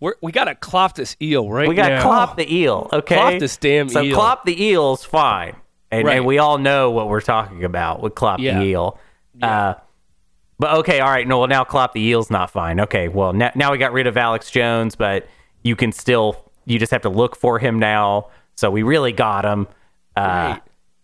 We're, 0.00 0.14
we 0.22 0.32
gotta 0.32 0.54
clop 0.54 0.94
this 0.94 1.14
eel 1.20 1.48
right 1.50 1.68
We 1.68 1.74
got 1.74 1.88
to 1.90 1.96
now. 1.96 2.02
clop 2.02 2.36
the 2.38 2.52
eel, 2.52 2.88
okay? 2.92 3.16
Clop 3.16 3.38
this 3.38 3.56
damn 3.58 3.88
so 3.90 4.02
eel. 4.02 4.12
So 4.14 4.16
clop 4.18 4.44
the 4.46 4.62
eel's 4.62 5.04
fine, 5.04 5.56
and, 5.90 6.06
Right. 6.06 6.16
and 6.16 6.24
we 6.26 6.38
all 6.38 6.56
know 6.58 6.90
what 6.90 7.08
we're 7.08 7.20
talking 7.20 7.64
about 7.64 8.00
with 8.02 8.14
clop 8.14 8.40
Yeah. 8.40 8.58
the 8.58 8.64
eel. 8.64 8.98
Uh, 9.42 9.74
but 10.58 10.78
okay, 10.78 11.00
all 11.00 11.10
right, 11.10 11.26
no, 11.28 11.38
well 11.40 11.48
now 11.48 11.64
clop 11.64 11.92
the 11.92 12.00
eel's 12.00 12.30
not 12.30 12.50
fine. 12.50 12.80
Okay, 12.80 13.08
well 13.08 13.32
now 13.34 13.50
now 13.54 13.72
we 13.72 13.78
got 13.78 13.92
rid 13.92 14.06
of 14.06 14.16
Alex 14.16 14.50
Jones, 14.50 14.96
but 14.96 15.26
you 15.62 15.76
can 15.76 15.92
still 15.92 16.50
you 16.64 16.78
just 16.78 16.92
have 16.92 17.02
to 17.02 17.08
look 17.10 17.36
for 17.36 17.58
him 17.58 17.78
now. 17.78 18.28
So 18.56 18.70
we 18.70 18.82
really 18.82 19.12
got 19.12 19.44
him. 19.44 19.66
Uh, 20.16 20.20
Right. 20.20 20.60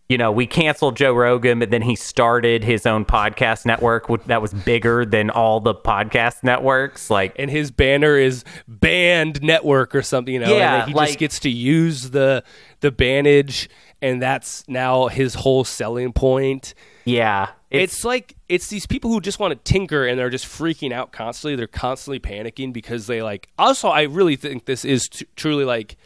You 0.09 0.19
know, 0.19 0.31
we 0.31 0.47
canceled 0.47 0.97
Joe 0.97 1.13
Rogan, 1.13 1.59
but 1.59 1.71
then 1.71 1.83
he 1.83 1.97
started 1.97 2.63
his 2.63 2.87
own 2.87 3.05
podcast 3.05 3.67
network 3.67 4.07
that 4.27 4.41
was 4.41 4.55
bigger 4.55 5.05
than 5.05 5.31
all 5.31 5.59
the 5.59 5.75
podcast 5.75 6.45
networks. 6.45 7.11
Like, 7.11 7.35
and 7.41 7.51
his 7.51 7.73
banner 7.73 8.17
is 8.17 8.45
banned 8.69 9.43
network 9.43 9.97
or 9.97 10.03
something 10.03 10.33
you 10.35 10.39
know 10.41 10.57
Yeah, 10.57 10.83
and 10.83 10.89
he 10.91 10.95
like- 10.95 11.09
just 11.09 11.19
gets 11.19 11.41
to 11.41 11.51
use 11.51 12.11
the 12.11 12.45
the 12.81 12.93
bandage 12.93 13.69
and 14.03 14.21
that's 14.23 14.63
now 14.69 15.09
his 15.09 15.35
whole 15.35 15.65
selling 15.65 16.13
point 16.13 16.75
yeah, 17.07 17.51
it's, 17.71 18.05
like 18.05 18.35
it's 18.49 18.69
these 18.69 18.85
people 18.87 19.11
who 19.11 19.21
just 19.21 19.39
want 19.41 19.53
to 19.53 19.73
tinker 19.73 20.05
and 20.07 20.19
they're 20.19 20.29
just 20.31 20.45
freaking 20.45 20.93
out 20.93 21.11
constantly 21.11 21.57
they're 21.57 21.67
constantly 21.67 22.21
panicking 22.21 22.73
because 22.73 23.07
they 23.07 23.23
like 23.23 23.49
also 23.59 23.89
i 23.89 24.03
really 24.03 24.37
think 24.37 24.67
this 24.67 24.85
is 24.85 25.09
t- 25.09 25.27
truly 25.37 25.65
like 25.65 25.97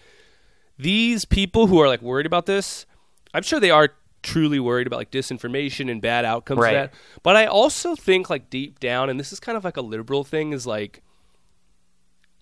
these 0.79 1.25
people 1.25 1.67
who 1.67 1.81
are 1.81 1.89
like 1.89 2.03
worried 2.03 2.27
about 2.27 2.47
this 2.47 2.87
i'm 3.35 3.43
sure 3.43 3.61
they 3.61 3.71
are 3.71 3.91
truly 4.23 4.61
worried 4.61 4.87
about 4.87 4.97
like 4.99 5.11
disinformation 5.11 5.91
and 5.91 6.03
bad 6.03 6.25
outcomes 6.27 6.61
Right. 6.61 6.75
that 6.75 6.95
but 7.23 7.37
i 7.37 7.47
also 7.47 7.95
think 7.97 8.29
like 8.29 8.51
deep 8.51 8.79
down 8.81 9.09
and 9.09 9.19
this 9.19 9.33
is 9.33 9.41
kind 9.41 9.57
of 9.57 9.65
like 9.65 9.77
a 9.79 9.83
liberal 9.83 10.25
thing 10.25 10.53
is 10.53 10.67
like 10.67 11.03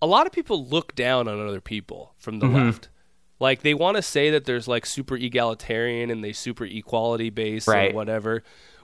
a 0.00 0.06
lot 0.06 0.26
of 0.26 0.32
people 0.32 0.64
look 0.66 0.94
down 0.94 1.28
on 1.28 1.40
other 1.46 1.60
people 1.60 2.14
from 2.18 2.38
the 2.40 2.46
Mm-hmm. 2.46 2.66
left 2.66 2.88
like 3.40 3.62
they 3.62 3.74
want 3.74 3.96
to 3.96 4.02
say 4.02 4.30
that 4.30 4.44
there's 4.46 4.66
like 4.66 4.84
super 4.84 5.14
egalitarian 5.16 6.10
and 6.10 6.24
they 6.24 6.32
super 6.32 6.64
equality 6.64 7.30
based 7.30 7.68
Right. 7.68 7.86
and 7.88 7.94
whatever 7.94 8.42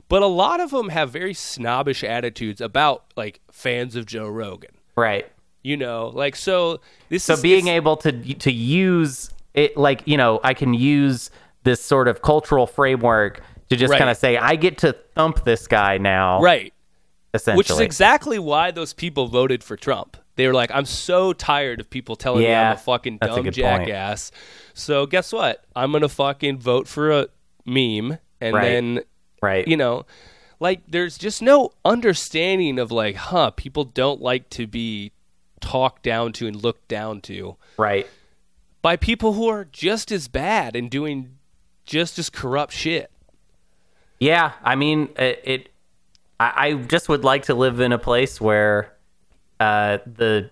but 0.09 0.23
a 0.23 0.27
lot 0.27 0.61
of 0.61 0.71
them 0.71 0.91
have 0.91 1.11
very 1.11 1.35
snobbish 1.35 2.05
attitudes 2.05 2.61
about 2.61 3.05
like 3.17 3.41
fans 3.51 3.97
of 3.97 4.07
joe 4.07 4.29
rogan 4.29 4.71
right. 4.97 5.27
you 5.63 5.77
know 5.77 6.13
like 6.15 6.37
so 6.37 6.81
this 7.09 7.23
is 7.23 7.25
so 7.25 7.33
is 7.35 7.43
being 7.43 7.67
able 7.69 7.97
to 7.99 8.13
to 8.35 8.53
use 8.53 9.31
it 9.55 9.77
like 9.77 10.03
you 10.07 10.17
know 10.17 10.39
i 10.45 10.55
can 10.55 10.75
use 10.75 11.31
this 11.65 11.83
sort 11.83 12.09
of 12.09 12.23
cultural 12.23 12.67
framework 12.67 13.41
to 13.71 13.77
just 13.77 13.91
Right. 13.91 13.99
kind 13.99 14.11
of 14.11 14.17
say 14.17 14.37
i 14.37 14.55
get 14.57 14.79
to 14.79 14.93
thump 15.15 15.45
this 15.45 15.67
guy 15.67 15.99
now 15.99 16.41
right 16.41 16.73
essentially 17.35 17.59
which 17.59 17.71
is 17.71 17.81
exactly 17.81 18.39
why 18.39 18.71
those 18.71 18.93
people 18.93 19.27
voted 19.27 19.65
for 19.65 19.77
Trump. 19.77 20.17
They 20.37 20.47
were 20.47 20.55
like, 20.55 20.71
"I'm 20.73 20.85
so 20.85 21.33
tired 21.33 21.81
of 21.81 21.89
people 21.91 22.15
telling 22.17 22.43
me 22.45 22.53
I'm 22.55 22.75
a 22.75 22.77
fucking 22.77 23.19
that's 23.21 23.33
a 23.33 23.37
dumb 23.37 23.45
point. 23.45 23.55
jackass." 23.55 24.31
So 24.73 25.05
guess 25.07 25.33
what? 25.33 25.65
I'm 25.75 25.91
gonna 25.91 26.09
fucking 26.09 26.59
vote 26.59 26.87
for 26.87 27.11
a 27.11 27.27
meme, 27.65 28.19
and 28.41 28.55
Right. 28.55 28.63
then 28.63 29.01
right 29.43 29.67
you 29.67 29.77
know, 29.77 30.07
like 30.61 30.83
there's 30.87 31.19
just 31.19 31.43
no 31.43 31.71
understanding 31.85 32.79
of 32.79 32.93
like, 32.93 33.17
huh? 33.17 33.51
People 33.51 33.83
don't 33.85 34.21
like 34.21 34.49
to 34.51 34.67
be 34.69 35.11
talked 35.61 36.03
down 36.05 36.33
to 36.35 36.47
and 36.47 36.55
looked 36.63 36.87
down 36.89 37.21
to 37.23 37.57
right 37.79 38.07
by 38.83 38.97
people 38.97 39.33
who 39.33 39.49
are 39.49 39.65
just 39.65 40.13
as 40.13 40.29
bad 40.29 40.77
and 40.77 40.91
doing 40.91 41.34
just 41.85 42.19
as 42.19 42.31
corrupt 42.31 42.73
shit. 42.73 43.11
yeah 44.19 44.53
i 44.63 44.75
mean 44.75 45.09
it, 45.17 45.41
it 45.45 45.69
I, 46.41 46.53
I 46.69 46.75
just 46.75 47.09
would 47.09 47.25
like 47.25 47.45
to 47.45 47.55
live 47.55 47.81
in 47.81 47.93
a 47.93 47.99
place 47.99 48.41
where 48.41 48.93
uh 49.61 49.99
the 50.07 50.51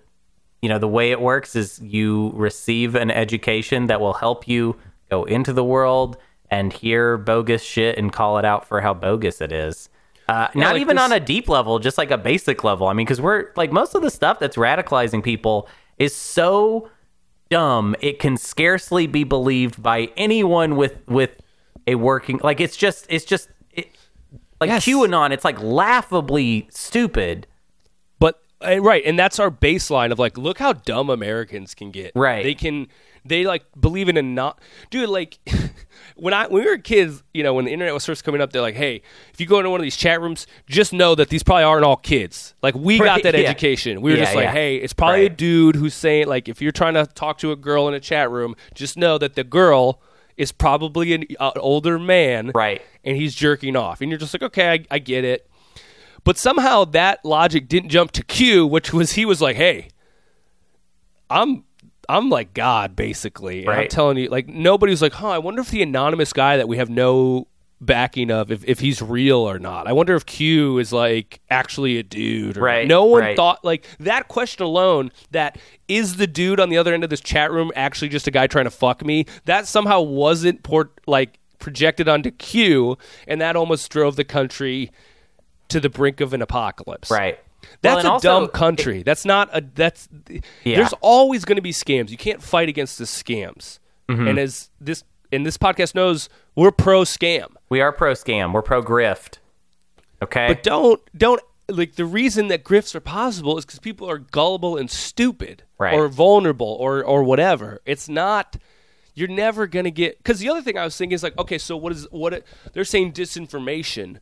you 0.61 0.69
know 0.69 0.79
the 0.79 0.89
way 0.89 1.11
it 1.11 1.21
works 1.21 1.57
is 1.57 1.81
you 1.83 2.31
receive 2.35 2.95
an 2.95 3.11
education 3.11 3.87
that 3.87 4.01
will 4.01 4.13
help 4.15 4.47
you 4.47 4.77
go 5.11 5.25
into 5.25 5.53
the 5.53 5.65
world 5.65 6.17
and 6.51 6.73
hear 6.73 7.17
bogus 7.19 7.63
shit 7.63 7.99
and 7.99 8.13
call 8.13 8.39
it 8.39 8.45
out 8.45 8.67
for 8.69 8.81
how 8.81 8.95
bogus 8.95 9.41
it 9.41 9.53
is 9.53 9.89
uh, 10.29 10.49
not 10.55 10.75
like 10.75 10.81
even 10.81 10.97
this- 10.97 11.05
on 11.05 11.13
a 11.13 11.21
deep 11.21 11.49
level 11.49 11.79
just 11.79 11.99
like 11.99 12.11
a 12.11 12.19
basic 12.19 12.63
level 12.63 12.87
i 12.87 12.93
mean 12.93 13.05
because 13.05 13.21
we're 13.21 13.51
like 13.57 13.73
most 13.73 13.95
of 13.95 14.03
the 14.03 14.11
stuff 14.11 14.39
that's 14.39 14.57
radicalizing 14.57 15.23
people 15.23 15.69
is 15.99 16.15
so 16.15 16.89
dumb 17.53 17.95
it 18.01 18.19
can 18.19 18.37
scarcely 18.37 19.07
be 19.07 19.25
believed 19.25 19.83
by 19.83 19.99
anyone 20.17 20.77
with 20.77 20.95
with 21.07 21.31
a 21.87 21.95
working 21.97 22.39
like 22.43 22.61
it's 22.61 22.77
just 22.77 23.07
it's 23.09 23.25
just 23.25 23.49
it, 23.71 23.87
like 24.61 24.69
Yes. 24.71 24.87
qanon 24.87 25.31
it's 25.33 25.45
like 25.45 25.61
laughably 25.61 26.67
stupid 26.71 27.47
But 28.19 28.41
Uh, 28.65 28.81
right, 28.81 29.03
and 29.05 29.19
that's 29.19 29.39
our 29.41 29.51
baseline 29.51 30.13
of 30.13 30.19
like, 30.19 30.39
look 30.39 30.59
how 30.59 30.73
dumb 30.73 31.11
Americans 31.11 31.75
can 31.75 31.91
get. 31.91 32.13
Right. 32.15 32.45
they 32.45 32.55
can 32.55 32.87
they 33.25 33.45
like 33.45 33.65
believe 33.81 34.09
in 34.09 34.17
a 34.17 34.23
not, 34.23 34.61
dude. 34.91 35.09
Like 35.09 35.39
when 36.17 36.35
I 36.35 36.47
when 36.49 36.65
we 36.65 36.69
were 36.71 36.79
kids, 36.79 37.23
you 37.33 37.43
know, 37.43 37.55
when 37.55 37.65
the 37.65 37.73
internet 37.73 37.95
was 37.95 38.05
first 38.07 38.25
coming 38.25 38.41
up, 38.41 38.53
they're 38.53 38.63
like, 38.63 38.75
hey, 38.75 39.03
if 39.33 39.41
you 39.41 39.47
go 39.47 39.59
into 39.59 39.71
one 39.71 39.81
of 39.81 39.85
these 39.85 39.97
chat 39.97 40.21
rooms, 40.21 40.47
just 40.67 40.93
know 40.93 41.15
that 41.15 41.29
these 41.29 41.43
probably 41.43 41.65
aren't 41.65 41.85
all 41.85 41.97
kids. 41.97 42.55
Like 42.63 42.75
we 42.75 42.99
got 42.99 43.23
that 43.23 43.35
yeah. 43.35 43.41
education. 43.49 44.01
We 44.03 44.11
were 44.13 44.17
Yeah, 44.19 44.25
just 44.25 44.35
like, 44.37 44.45
yeah. 44.45 44.53
hey, 44.53 44.77
it's 44.77 44.93
probably 44.93 45.27
a 45.27 45.31
dude 45.31 45.77
who's 45.77 45.95
saying 45.95 46.27
like, 46.29 46.49
if 46.49 46.61
you're 46.63 46.73
trying 46.73 46.95
to 46.95 47.07
talk 47.07 47.39
to 47.39 47.53
a 47.53 47.57
girl 47.57 47.89
in 47.89 47.95
a 47.95 48.01
chat 48.01 48.31
room, 48.31 48.55
just 48.75 48.97
know 48.97 49.19
that 49.19 49.35
the 49.35 49.45
girl 49.45 50.01
is 50.37 50.51
probably 50.51 51.13
an 51.13 51.25
uh, 51.39 51.53
older 51.57 51.99
man, 51.99 52.51
Right. 52.55 52.81
and 53.05 53.17
he's 53.17 53.35
jerking 53.35 53.77
off, 53.77 54.01
and 54.01 54.11
you're 54.11 54.19
just 54.19 54.33
like, 54.35 54.43
okay, 54.43 54.71
I, 54.73 54.85
I 54.91 54.99
get 54.99 55.25
it. 55.25 55.47
But 56.25 56.39
somehow 56.39 56.85
that 56.87 57.25
logic 57.25 57.69
didn't 57.69 57.91
jump 57.91 58.13
to 58.13 58.23
Q, 58.25 58.67
which 58.67 58.93
was 58.93 59.13
he 59.13 59.25
was 59.27 59.43
like, 59.43 59.57
"Hey, 59.57 59.89
I'm 61.29 61.65
I'm 62.09 62.29
like 62.29 62.55
God 62.55 62.97
basically." 62.97 63.61
And 63.61 63.71
I'm 63.71 63.89
telling 63.89 64.19
you, 64.19 64.29
like 64.29 64.49
nobody 64.49 64.91
was 64.91 65.03
like, 65.03 65.15
"Huh, 65.15 65.29
I 65.31 65.39
wonder 65.39 65.61
if 65.61 65.71
the 65.71 65.83
anonymous 65.83 66.33
guy 66.33 66.57
that 66.57 66.69
we 66.69 66.77
have 66.77 66.91
no 66.91 67.49
backing 67.81 68.31
of 68.31 68.53
if, 68.53 68.65
if 68.65 68.79
he's 68.79 69.03
real 69.03 69.39
or 69.39 69.59
not. 69.59 69.89
I 69.89 69.93
wonder 69.93 70.15
if 70.15 70.25
Q 70.25 70.79
is 70.79 70.93
like 70.93 71.41
actually 71.51 71.99
a 71.99 72.03
dude." 72.03 72.57
Or 72.57 72.61
not." 72.61 72.67
Right, 72.67 72.87
No 72.87 73.05
one 73.05 73.23
right. 73.23 73.37
thought 73.37 73.65
like 73.65 73.87
that 74.01 74.29
question 74.29 74.65
alone. 74.65 75.11
That 75.31 75.59
is 75.89 76.17
the 76.17 76.27
dude 76.27 76.61
on 76.61 76.69
the 76.69 76.79
other 76.79 76.95
end 76.95 77.05
of 77.05 77.11
this 77.11 77.21
chat 77.21 77.51
room 77.51 77.73
actually 77.75 78.09
just 78.09 78.27
a 78.27 78.31
guy 78.31 78.47
trying 78.47 78.67
to 78.67 78.71
fuck 78.71 79.05
me? 79.05 79.27
That 79.45 79.67
somehow 79.67 80.01
wasn't 80.01 80.63
port 80.63 80.93
like 81.07 81.39
projected 81.59 82.09
onto 82.09 82.31
Q, 82.31 82.99
and 83.27 83.41
that 83.41 83.57
almost 83.57 83.91
drove 83.91 84.17
the 84.17 84.25
country 84.25 84.91
to 85.69 85.81
the 85.81 85.89
brink 85.89 86.21
of 86.21 86.35
an 86.35 86.43
apocalypse. 86.43 87.11
Right. 87.11 87.39
That's 87.81 88.03
Well, 88.03 88.07
a 88.07 88.15
also- 88.15 88.29
dumb 88.29 88.49
country. 88.49 89.03
that's 89.03 89.25
not 89.25 89.49
a 89.53 89.61
that's 89.75 90.09
Yeah. 90.65 90.77
there's 90.77 90.93
always 91.01 91.45
going 91.45 91.57
to 91.57 91.63
be 91.63 91.73
scams. 91.73 92.11
You 92.11 92.17
can't 92.17 92.43
fight 92.43 92.69
against 92.69 92.99
the 92.99 93.05
scams. 93.05 93.79
Mm-hmm. 94.09 94.29
And 94.29 94.39
as 94.39 94.71
this 94.81 95.05
and 95.31 95.47
this 95.47 95.57
podcast 95.57 95.95
knows, 95.95 96.29
we're 96.55 96.71
pro 96.73 97.03
scam. 97.03 97.55
We 97.69 97.81
are 97.81 97.93
pro 97.93 98.13
scam. 98.13 98.53
We're 98.53 98.63
pro 98.63 98.83
grift. 98.83 99.39
Okay. 100.23 100.47
But 100.49 100.63
don't 100.63 101.01
don't 101.17 101.41
like 101.69 101.95
the 101.95 102.05
reason 102.05 102.49
that 102.49 102.65
grifts 102.65 102.95
are 102.95 103.01
possible 103.01 103.57
is 103.59 103.65
cuz 103.65 103.79
people 103.79 104.09
are 104.11 104.19
gullible 104.19 104.77
and 104.77 104.91
stupid 104.91 105.63
Right. 105.79 105.95
or 105.95 106.09
vulnerable 106.09 106.77
or 106.81 107.03
or 107.03 107.23
whatever. 107.23 107.81
It's 107.87 108.09
not 108.09 108.57
you're 109.15 109.29
never 109.29 109.67
going 109.67 109.85
to 109.85 109.91
get 109.91 110.23
cuz 110.25 110.39
the 110.41 110.49
other 110.49 110.63
thing 110.63 110.77
I 110.79 110.85
was 110.85 110.97
thinking 110.97 111.15
is 111.15 111.23
like 111.23 111.39
okay, 111.39 111.59
so 111.59 111.77
what 111.77 111.93
is 111.93 112.07
what 112.11 112.43
they're 112.73 112.85
saying 112.85 113.13
disinformation 113.13 114.19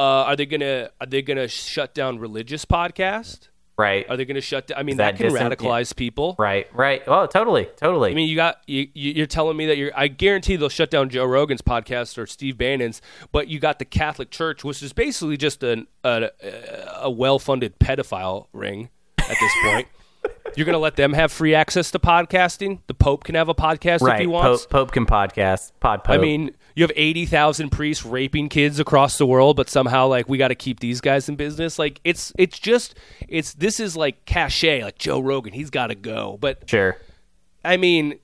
uh, 0.00 0.24
are 0.24 0.36
they 0.36 0.46
gonna 0.46 0.90
are 1.00 1.06
they 1.06 1.22
gonna 1.22 1.48
shut 1.48 1.94
down 1.94 2.18
religious 2.18 2.64
podcast? 2.64 3.50
right. 3.80 4.06
Are 4.08 4.16
they 4.16 4.24
going 4.26 4.34
to 4.34 4.40
shut 4.40 4.66
down? 4.66 4.78
I 4.78 4.82
mean, 4.82 4.98
that 4.98 5.16
that, 5.16 5.24
can 5.24 5.32
radicalize 5.32 5.96
people. 5.96 6.36
right. 6.38 6.68
Right. 6.74 7.02
Oh, 7.06 7.26
totally. 7.26 7.66
Totally. 7.76 8.10
I 8.10 8.14
mean, 8.14 8.28
you 8.28 8.36
got 8.36 8.58
you, 8.66 8.88
you- 8.94 9.12
you're 9.12 9.26
telling 9.26 9.56
me 9.56 9.66
that 9.66 9.78
you're. 9.78 9.90
I 9.96 10.08
guarantee 10.08 10.56
they'll 10.56 10.68
shut 10.68 10.90
down 10.90 11.08
Joe 11.08 11.24
Rogan's 11.24 11.62
podcast 11.62 12.18
or 12.18 12.26
Steve 12.26 12.58
Bannon's, 12.58 13.00
but 13.32 13.48
you 13.48 13.58
got 13.58 13.78
the 13.78 13.84
Catholic 13.84 14.30
Church, 14.30 14.62
which 14.64 14.82
is 14.82 14.92
basically 14.92 15.36
just 15.36 15.62
an, 15.62 15.86
a 16.04 16.30
a 16.96 17.10
well-funded 17.10 17.78
pedophile 17.78 18.46
ring 18.52 18.90
at 19.18 19.36
this 19.40 19.52
point. 19.62 19.88
you're 20.56 20.66
going 20.66 20.74
to 20.74 20.78
let 20.78 20.96
them 20.96 21.12
have 21.12 21.32
free 21.32 21.54
access 21.54 21.90
to 21.92 21.98
podcasting. 21.98 22.80
The 22.86 22.94
Pope 22.94 23.24
can 23.24 23.34
have 23.34 23.48
a 23.48 23.54
podcast 23.54 24.02
right. 24.02 24.16
if 24.16 24.20
he 24.20 24.26
wants. 24.26 24.66
Pope, 24.66 24.70
Pope 24.70 24.92
can 24.92 25.06
podcast. 25.06 25.72
Pod 25.80 26.04
Pope. 26.04 26.14
I 26.14 26.18
mean, 26.18 26.50
you 26.74 26.82
have 26.82 26.92
eighty 26.96 27.26
thousand 27.26 27.70
priests 27.70 28.04
raping 28.04 28.48
kids 28.48 28.78
across 28.78 29.18
the 29.18 29.26
world, 29.26 29.56
but 29.56 29.68
somehow 29.68 30.06
like 30.06 30.28
we 30.28 30.38
got 30.38 30.48
to 30.48 30.54
keep 30.54 30.80
these 30.80 31.00
guys 31.00 31.28
in 31.28 31.36
business. 31.36 31.78
Like 31.78 32.00
it's 32.04 32.32
it's 32.38 32.58
just 32.58 32.94
it's 33.28 33.54
this 33.54 33.80
is 33.80 33.96
like 33.96 34.24
cachet. 34.24 34.82
Like 34.82 34.98
Joe 34.98 35.20
Rogan, 35.20 35.52
he's 35.52 35.70
got 35.70 35.88
to 35.88 35.94
go. 35.94 36.38
But 36.40 36.68
sure. 36.68 36.96
I 37.64 37.76
mean, 37.76 38.18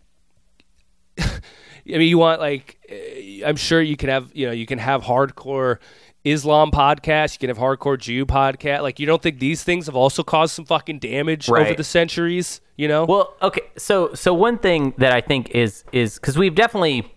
I 1.19 1.41
mean, 1.87 2.09
you 2.09 2.19
want 2.19 2.41
like 2.41 2.79
eh, 2.89 3.43
I'm 3.45 3.57
sure 3.57 3.81
you 3.81 3.97
can 3.97 4.09
have 4.09 4.31
you 4.35 4.47
know 4.47 4.53
you 4.53 4.67
can 4.67 4.79
have 4.79 5.03
hardcore 5.03 5.79
Islam 6.27 6.73
podcast, 6.73 7.35
you 7.35 7.39
can 7.39 7.49
have 7.49 7.59
hardcore 7.59 7.99
Jew 7.99 8.27
podcast. 8.27 8.83
Like 8.83 8.99
you 8.99 9.07
don't 9.07 9.23
think 9.23 9.39
these 9.39 9.63
things 9.63 9.87
have 9.87 9.95
also 9.95 10.25
caused 10.25 10.55
some 10.55 10.65
fucking 10.65 10.99
damage 10.99 11.49
over 11.49 11.75
the 11.75 11.85
centuries? 11.85 12.61
You 12.77 12.89
know? 12.89 13.05
Well, 13.05 13.35
okay. 13.41 13.63
So 13.79 14.13
so 14.15 14.35
one 14.35 14.59
thing 14.59 14.95
that 14.99 15.13
I 15.13 15.21
think 15.21 15.51
is 15.51 15.85
is 15.93 16.17
because 16.17 16.37
we've 16.37 16.55
definitely 16.55 17.13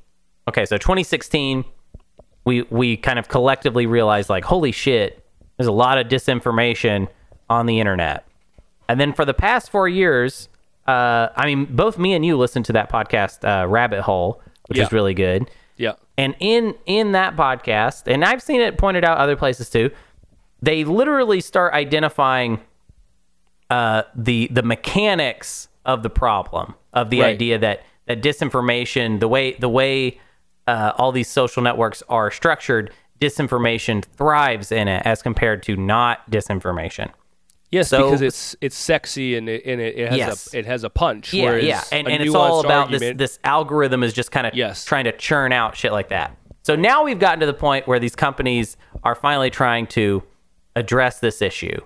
okay. 0.50 0.66
So 0.66 0.78
2016, 0.78 1.64
we 2.45 2.64
we 2.64 2.97
kind 2.97 3.18
of 3.20 3.28
collectively 3.28 3.86
realized 3.86 4.30
like, 4.30 4.43
holy 4.45 4.72
shit, 4.72 5.24
there's 5.58 5.68
a 5.68 5.72
lot 5.72 5.97
of 5.97 6.08
disinformation 6.08 7.08
on 7.50 7.66
the 7.66 7.80
internet. 7.80 8.26
And 8.88 9.00
then 9.00 9.14
for 9.14 9.26
the 9.26 9.34
past 9.34 9.70
four 9.70 9.88
years, 9.88 10.50
uh, 10.88 11.30
I 11.36 11.45
mean, 11.45 11.66
both 11.66 11.97
me 11.97 12.14
and 12.14 12.26
you 12.26 12.38
listened 12.38 12.66
to 12.66 12.74
that 12.74 12.91
podcast, 12.91 13.43
uh, 13.47 13.68
Rabbit 13.68 14.02
Hole, 14.02 14.41
which 14.68 14.78
Yeah. 14.80 14.86
is 14.86 14.91
really 14.91 15.14
good. 15.14 15.50
yeah. 15.78 15.93
And 16.18 16.36
in 16.39 16.76
in 16.86 17.14
that 17.14 17.36
podcast, 17.38 18.12
and 18.12 18.26
I've 18.26 18.41
seen 18.41 18.60
it 18.62 18.78
pointed 18.78 19.04
out 19.06 19.18
other 19.20 19.36
places 19.38 19.70
too, 19.70 19.89
they 20.62 20.84
literally 20.84 21.39
start 21.39 21.74
identifying 21.74 22.60
uh, 23.70 24.04
the 24.16 24.47
the 24.52 24.64
mechanics 24.64 25.68
of 25.86 26.04
the 26.04 26.10
problem 26.10 26.74
of 26.93 27.10
the 27.10 27.22
Right. 27.22 27.30
idea 27.36 27.58
that 27.60 27.84
that 28.08 28.22
disinformation, 28.22 29.20
the 29.20 29.28
way 29.28 29.54
the 29.54 29.70
way 29.70 30.20
uh, 30.70 30.93
all 30.97 31.11
these 31.11 31.28
social 31.30 31.63
networks 31.63 32.03
are 32.09 32.30
structured, 32.32 32.91
disinformation 33.20 34.03
thrives 34.03 34.72
in 34.72 34.88
it 34.88 35.01
as 35.05 35.22
compared 35.22 35.63
to 35.63 35.76
not 35.76 36.30
disinformation. 36.32 37.11
Yes, 37.72 37.89
So- 37.89 38.05
because 38.05 38.22
it's 38.22 38.55
it's 38.61 38.76
sexy 38.76 39.36
and 39.38 39.47
it, 39.47 39.63
and 39.65 39.80
it, 39.80 39.95
it 39.97 40.09
has 40.09 40.17
Yes. 40.17 40.53
a 40.53 40.57
it 40.59 40.65
has 40.65 40.84
a 40.84 40.89
punch. 40.89 41.34
Yeah, 41.34 41.45
whereas 41.45 41.63
yeah, 41.65 41.84
and, 41.91 42.07
and 42.07 42.24
it's 42.24 42.34
all 42.34 42.61
about 42.61 42.89
this 42.89 43.01
argument- 43.01 43.17
this 43.20 43.39
algorithm 43.43 44.03
is 44.03 44.13
just 44.13 44.32
kind 44.32 44.47
of 44.47 44.55
Yes. 44.55 44.86
trying 44.86 45.03
to 45.05 45.11
churn 45.11 45.51
out 45.51 45.76
shit 45.78 45.91
like 45.91 46.09
that. 46.09 46.36
So 46.63 46.76
now 46.76 47.03
we've 47.03 47.20
gotten 47.20 47.39
to 47.41 47.45
the 47.45 47.53
point 47.53 47.88
where 47.88 47.99
these 47.99 48.15
companies 48.15 48.76
are 49.03 49.15
finally 49.15 49.49
trying 49.51 49.86
to 49.88 50.24
address 50.76 51.20
this 51.20 51.41
issue. 51.41 51.80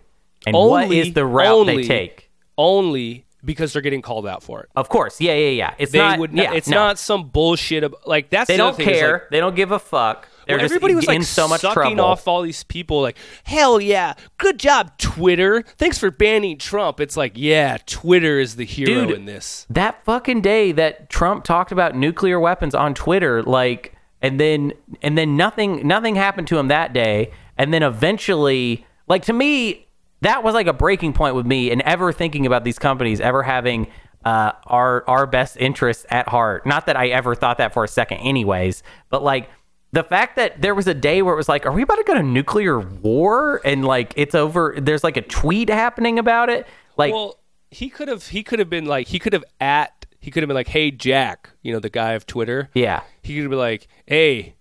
And 0.46 0.56
what 0.56 0.84
Only- 0.86 1.00
is 1.00 1.14
the 1.14 1.26
route 1.26 1.48
only- 1.48 1.78
they 1.78 1.88
take? 1.88 2.30
only 2.58 3.23
because 3.46 3.74
they're 3.74 3.82
getting 3.82 4.02
called 4.02 4.26
out 4.28 4.44
for 4.44 4.62
it. 4.64 4.70
Of 4.76 4.90
course, 4.90 5.20
yeah, 5.22 5.34
yeah, 5.34 5.50
yeah. 5.50 5.74
It's 5.78 5.92
They 5.92 6.00
not. 6.00 6.20
would 6.20 6.34
not, 6.34 6.44
yeah, 6.44 6.54
it's 6.54 6.68
no. 6.68 6.78
not 6.78 7.00
some 7.00 7.30
bullshit. 7.30 7.84
Ab- 7.84 7.96
like 8.06 8.30
that's 8.30 8.48
They 8.48 8.54
the 8.56 8.58
don't 8.60 8.78
care. 8.80 9.14
like, 9.14 9.30
they 9.32 9.40
don't 9.40 9.56
give 9.56 9.72
a 9.72 9.80
fuck. 9.80 10.28
They're 10.46 10.58
Well, 10.58 10.64
just 10.66 10.72
everybody 10.74 10.96
was 10.96 11.06
in 11.08 11.20
like 11.20 11.24
so 11.24 11.48
much 11.48 11.62
sucking 11.62 11.74
trouble. 11.74 12.02
off 12.04 12.28
all 12.28 12.42
these 12.42 12.64
people. 12.66 13.02
Like, 13.02 13.18
hell 13.46 13.80
yeah, 13.80 14.14
good 14.38 14.60
job, 14.60 14.98
Twitter. 14.98 15.62
Thanks 15.78 15.98
for 15.98 16.12
banning 16.12 16.58
Trump. 16.58 17.00
It's 17.00 17.16
like, 17.16 17.34
yeah, 17.36 17.78
Twitter 17.86 18.40
is 18.40 18.58
the 18.58 18.66
hero 18.66 19.08
Dude. 19.08 19.12
in 19.12 19.26
this. 19.26 19.66
that 19.70 20.04
fucking 20.04 20.42
day 20.42 20.74
that 20.74 21.10
Trump 21.10 21.46
talked 21.46 21.72
about 21.72 21.96
nuclear 21.96 22.40
weapons 22.42 22.76
on 22.76 22.94
Twitter, 22.94 23.42
like, 23.42 23.96
and 24.22 24.38
then 24.40 24.74
and 25.02 25.18
then 25.18 25.38
nothing 25.38 25.88
nothing 25.88 26.16
happened 26.16 26.48
to 26.48 26.58
him 26.58 26.68
that 26.68 26.92
day, 26.94 27.32
and 27.58 27.74
then 27.74 27.82
eventually, 27.84 28.86
like 29.08 29.24
to 29.24 29.34
me, 29.34 29.88
that 30.24 30.44
was 30.44 30.54
like 30.54 30.68
a 30.68 30.74
breaking 30.74 31.14
point 31.14 31.36
with 31.36 31.46
me, 31.46 31.72
and 31.72 31.82
ever 31.84 32.12
thinking 32.12 32.46
about 32.46 32.64
these 32.64 32.80
companies 32.80 33.22
ever 33.22 33.44
having 33.44 33.88
uh, 34.26 34.54
our 34.68 35.04
our 35.08 35.26
best 35.28 35.58
interests 35.58 36.06
at 36.10 36.28
heart. 36.28 36.66
Not 36.66 36.86
that 36.88 36.98
I 36.98 37.08
ever 37.10 37.36
thought 37.36 37.58
that 37.60 37.74
for 37.74 37.84
a 37.84 37.88
second, 37.88 38.18
anyways, 38.20 38.84
but 39.10 39.24
like. 39.24 39.50
The 39.92 40.02
fact 40.04 40.38
that 40.38 40.60
there 40.60 40.74
was 40.74 40.88
a 40.88 40.96
day 40.96 41.22
where 41.22 41.36
it 41.36 41.38
was 41.38 41.48
like, 41.48 41.68
are 41.68 41.72
we 41.72 41.84
about 41.84 41.98
to 41.98 42.04
go 42.04 42.16
to 42.16 42.24
nuclear 42.24 42.80
war? 42.80 43.62
And 43.64 43.86
like, 43.86 44.12
it's 44.18 44.34
over. 44.34 44.74
There's 44.76 45.04
like 45.04 45.18
a 45.18 45.22
tweet 45.22 45.70
happening 45.70 46.18
about 46.18 46.50
it. 46.50 46.66
Like, 46.98 47.14
Well, 47.14 47.38
he 47.70 47.90
could 47.90 48.08
have 48.08 48.26
he 48.30 48.42
could 48.42 48.58
have 48.58 48.72
been 48.72 48.86
like 48.86 49.08
he 49.08 49.20
could 49.20 49.34
have 49.34 49.44
at 49.62 50.08
he 50.20 50.32
could 50.32 50.42
have 50.42 50.48
been 50.48 50.56
like, 50.56 50.70
hey 50.70 50.90
Jack, 50.90 51.52
you 51.62 51.72
know 51.72 51.80
the 51.80 51.92
guy 51.92 52.14
of 52.14 52.26
Twitter. 52.26 52.72
yeah. 52.74 53.02
He 53.22 53.36
could 53.36 53.44
have 53.44 53.52
been 53.52 53.60
like, 53.60 53.88
hey. 54.08 54.56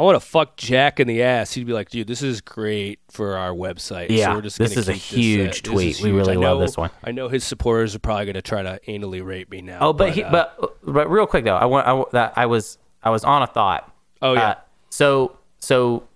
I 0.00 0.02
want 0.02 0.16
to 0.16 0.26
fuck 0.26 0.56
Jack 0.56 0.98
in 0.98 1.06
the 1.06 1.22
ass. 1.22 1.52
He'd 1.52 1.66
be 1.66 1.74
like, 1.74 1.90
"Dude, 1.90 2.06
this 2.06 2.22
is 2.22 2.40
great 2.40 3.00
for 3.10 3.36
our 3.36 3.50
website. 3.50 4.06
Yeah, 4.08 4.28
so 4.28 4.34
we're 4.36 4.40
just 4.40 4.56
this 4.56 4.74
is 4.74 4.88
a 4.88 4.92
this, 4.92 5.10
huge 5.10 5.48
this 5.48 5.56
is 5.56 5.62
tweet. 5.62 6.00
We 6.00 6.08
huge. 6.08 6.16
really 6.16 6.32
I 6.32 6.36
love 6.36 6.58
this 6.58 6.74
one. 6.74 6.88
I 7.04 7.12
know 7.12 7.28
his 7.28 7.44
supporters 7.44 7.94
are 7.94 7.98
probably 7.98 8.24
going 8.24 8.34
to 8.34 8.40
try 8.40 8.62
to 8.62 8.80
anally 8.88 9.22
rape 9.22 9.50
me 9.50 9.60
now. 9.60 9.76
Oh, 9.82 9.92
but 9.92 10.12
he, 10.12 10.24
uh, 10.24 10.30
but 10.30 10.74
but 10.82 11.10
real 11.10 11.26
quick 11.26 11.44
though, 11.44 11.54
I 11.54 11.66
want 11.66 11.86
I, 11.86 12.02
that 12.12 12.32
I 12.36 12.46
was 12.46 12.78
I 13.02 13.10
was 13.10 13.24
on 13.24 13.42
a 13.42 13.46
thought. 13.46 13.94
Oh, 14.22 14.32
yeah. 14.32 14.48
Uh, 14.48 14.54
so 14.88 15.36
so 15.58 16.08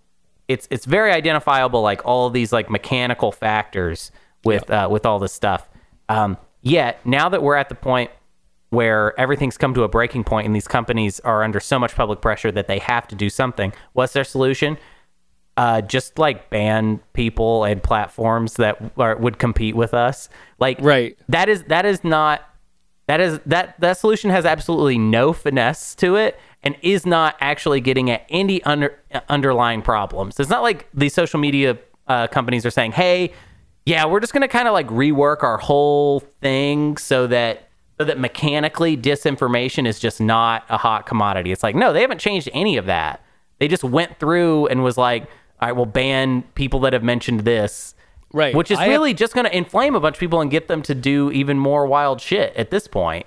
it's 0.48 0.66
it's 0.70 0.86
very 0.86 1.12
identifiable, 1.12 1.82
like 1.82 2.06
all 2.06 2.30
these 2.30 2.54
like 2.54 2.70
mechanical 2.70 3.32
factors 3.32 4.10
with 4.44 4.70
uh, 4.70 4.88
with 4.90 5.04
all 5.04 5.18
this 5.18 5.34
stuff. 5.34 5.68
Um, 6.08 6.38
yet 6.62 7.04
now 7.04 7.28
that 7.28 7.42
we're 7.42 7.56
at 7.56 7.68
the 7.68 7.74
point 7.74 8.10
where 8.74 9.18
everything's 9.18 9.56
come 9.56 9.74
to 9.74 9.82
a 9.82 9.88
breaking 9.88 10.24
point 10.24 10.46
and 10.46 10.54
these 10.54 10.68
companies 10.68 11.20
are 11.20 11.42
under 11.42 11.60
so 11.60 11.78
much 11.78 11.94
public 11.94 12.20
pressure 12.20 12.52
that 12.52 12.68
they 12.68 12.78
have 12.78 13.08
to 13.08 13.14
do 13.14 13.30
something, 13.30 13.72
what's 13.92 14.12
their 14.12 14.24
solution? 14.24 14.76
uh, 15.56 15.80
just 15.80 16.18
like 16.18 16.50
ban 16.50 17.00
people 17.12 17.64
and 17.64 17.82
platforms 17.82 18.54
that 18.54 18.78
are, 18.96 19.16
would 19.16 19.38
compete 19.38 19.76
with 19.76 19.94
us. 19.94 20.28
Like, 20.58 20.78
Right. 20.80 21.16
That 21.28 21.48
is 21.48 21.64
that 21.64 21.86
is 21.86 22.02
not 22.02 22.42
that 23.06 23.20
is 23.20 23.38
that 23.46 23.78
that 23.80 23.98
solution 23.98 24.30
has 24.30 24.44
absolutely 24.44 24.98
no 24.98 25.32
finesse 25.32 25.94
to 25.96 26.16
it 26.16 26.38
and 26.62 26.76
is 26.82 27.04
not 27.04 27.36
actually 27.40 27.80
getting 27.80 28.10
at 28.10 28.24
any 28.30 28.62
under 28.64 28.98
underlying 29.28 29.82
problems. 29.82 30.40
It's 30.40 30.50
not 30.50 30.62
like 30.62 30.88
these 30.94 31.14
social 31.14 31.38
media 31.38 31.78
uh, 32.08 32.26
companies 32.26 32.66
are 32.66 32.70
saying, 32.70 32.92
"Hey, 32.92 33.32
yeah, 33.86 34.06
we're 34.06 34.20
just 34.20 34.32
gonna 34.32 34.48
kind 34.48 34.66
of 34.66 34.72
like 34.72 34.88
rework 34.88 35.42
our 35.42 35.58
whole 35.58 36.20
thing 36.40 36.96
so 36.96 37.26
that 37.26 37.68
so 37.98 38.04
that 38.04 38.18
mechanically 38.18 38.96
disinformation 38.96 39.86
is 39.86 39.98
just 39.98 40.20
not 40.20 40.64
a 40.68 40.78
hot 40.78 41.06
commodity. 41.06 41.52
It's 41.52 41.62
like 41.62 41.74
no, 41.76 41.92
they 41.92 42.00
haven't 42.00 42.18
changed 42.18 42.48
any 42.52 42.76
of 42.76 42.86
that. 42.86 43.22
They 43.58 43.68
just 43.68 43.84
went 43.84 44.18
through 44.18 44.66
and 44.66 44.82
was 44.82 44.98
like, 44.98 45.22
all 45.60 45.68
right, 45.68 45.72
we'll 45.72 45.86
ban 45.86 46.42
people 46.54 46.80
that 46.80 46.92
have 46.92 47.04
mentioned 47.04 47.40
this. 47.40 47.94
Right. 48.32 48.54
Which 48.54 48.70
is 48.72 48.78
I 48.78 48.84
have- 48.84 48.90
really 48.90 49.14
just 49.14 49.32
going 49.32 49.46
to 49.46 49.56
inflame 49.56 49.94
a 49.94 50.00
bunch 50.00 50.16
of 50.16 50.20
people 50.20 50.40
and 50.40 50.50
get 50.50 50.66
them 50.66 50.82
to 50.82 50.94
do 50.94 51.30
even 51.30 51.56
more 51.58 51.86
wild 51.86 52.20
shit 52.20 52.54
at 52.56 52.70
this 52.70 52.88
point. 52.88 53.26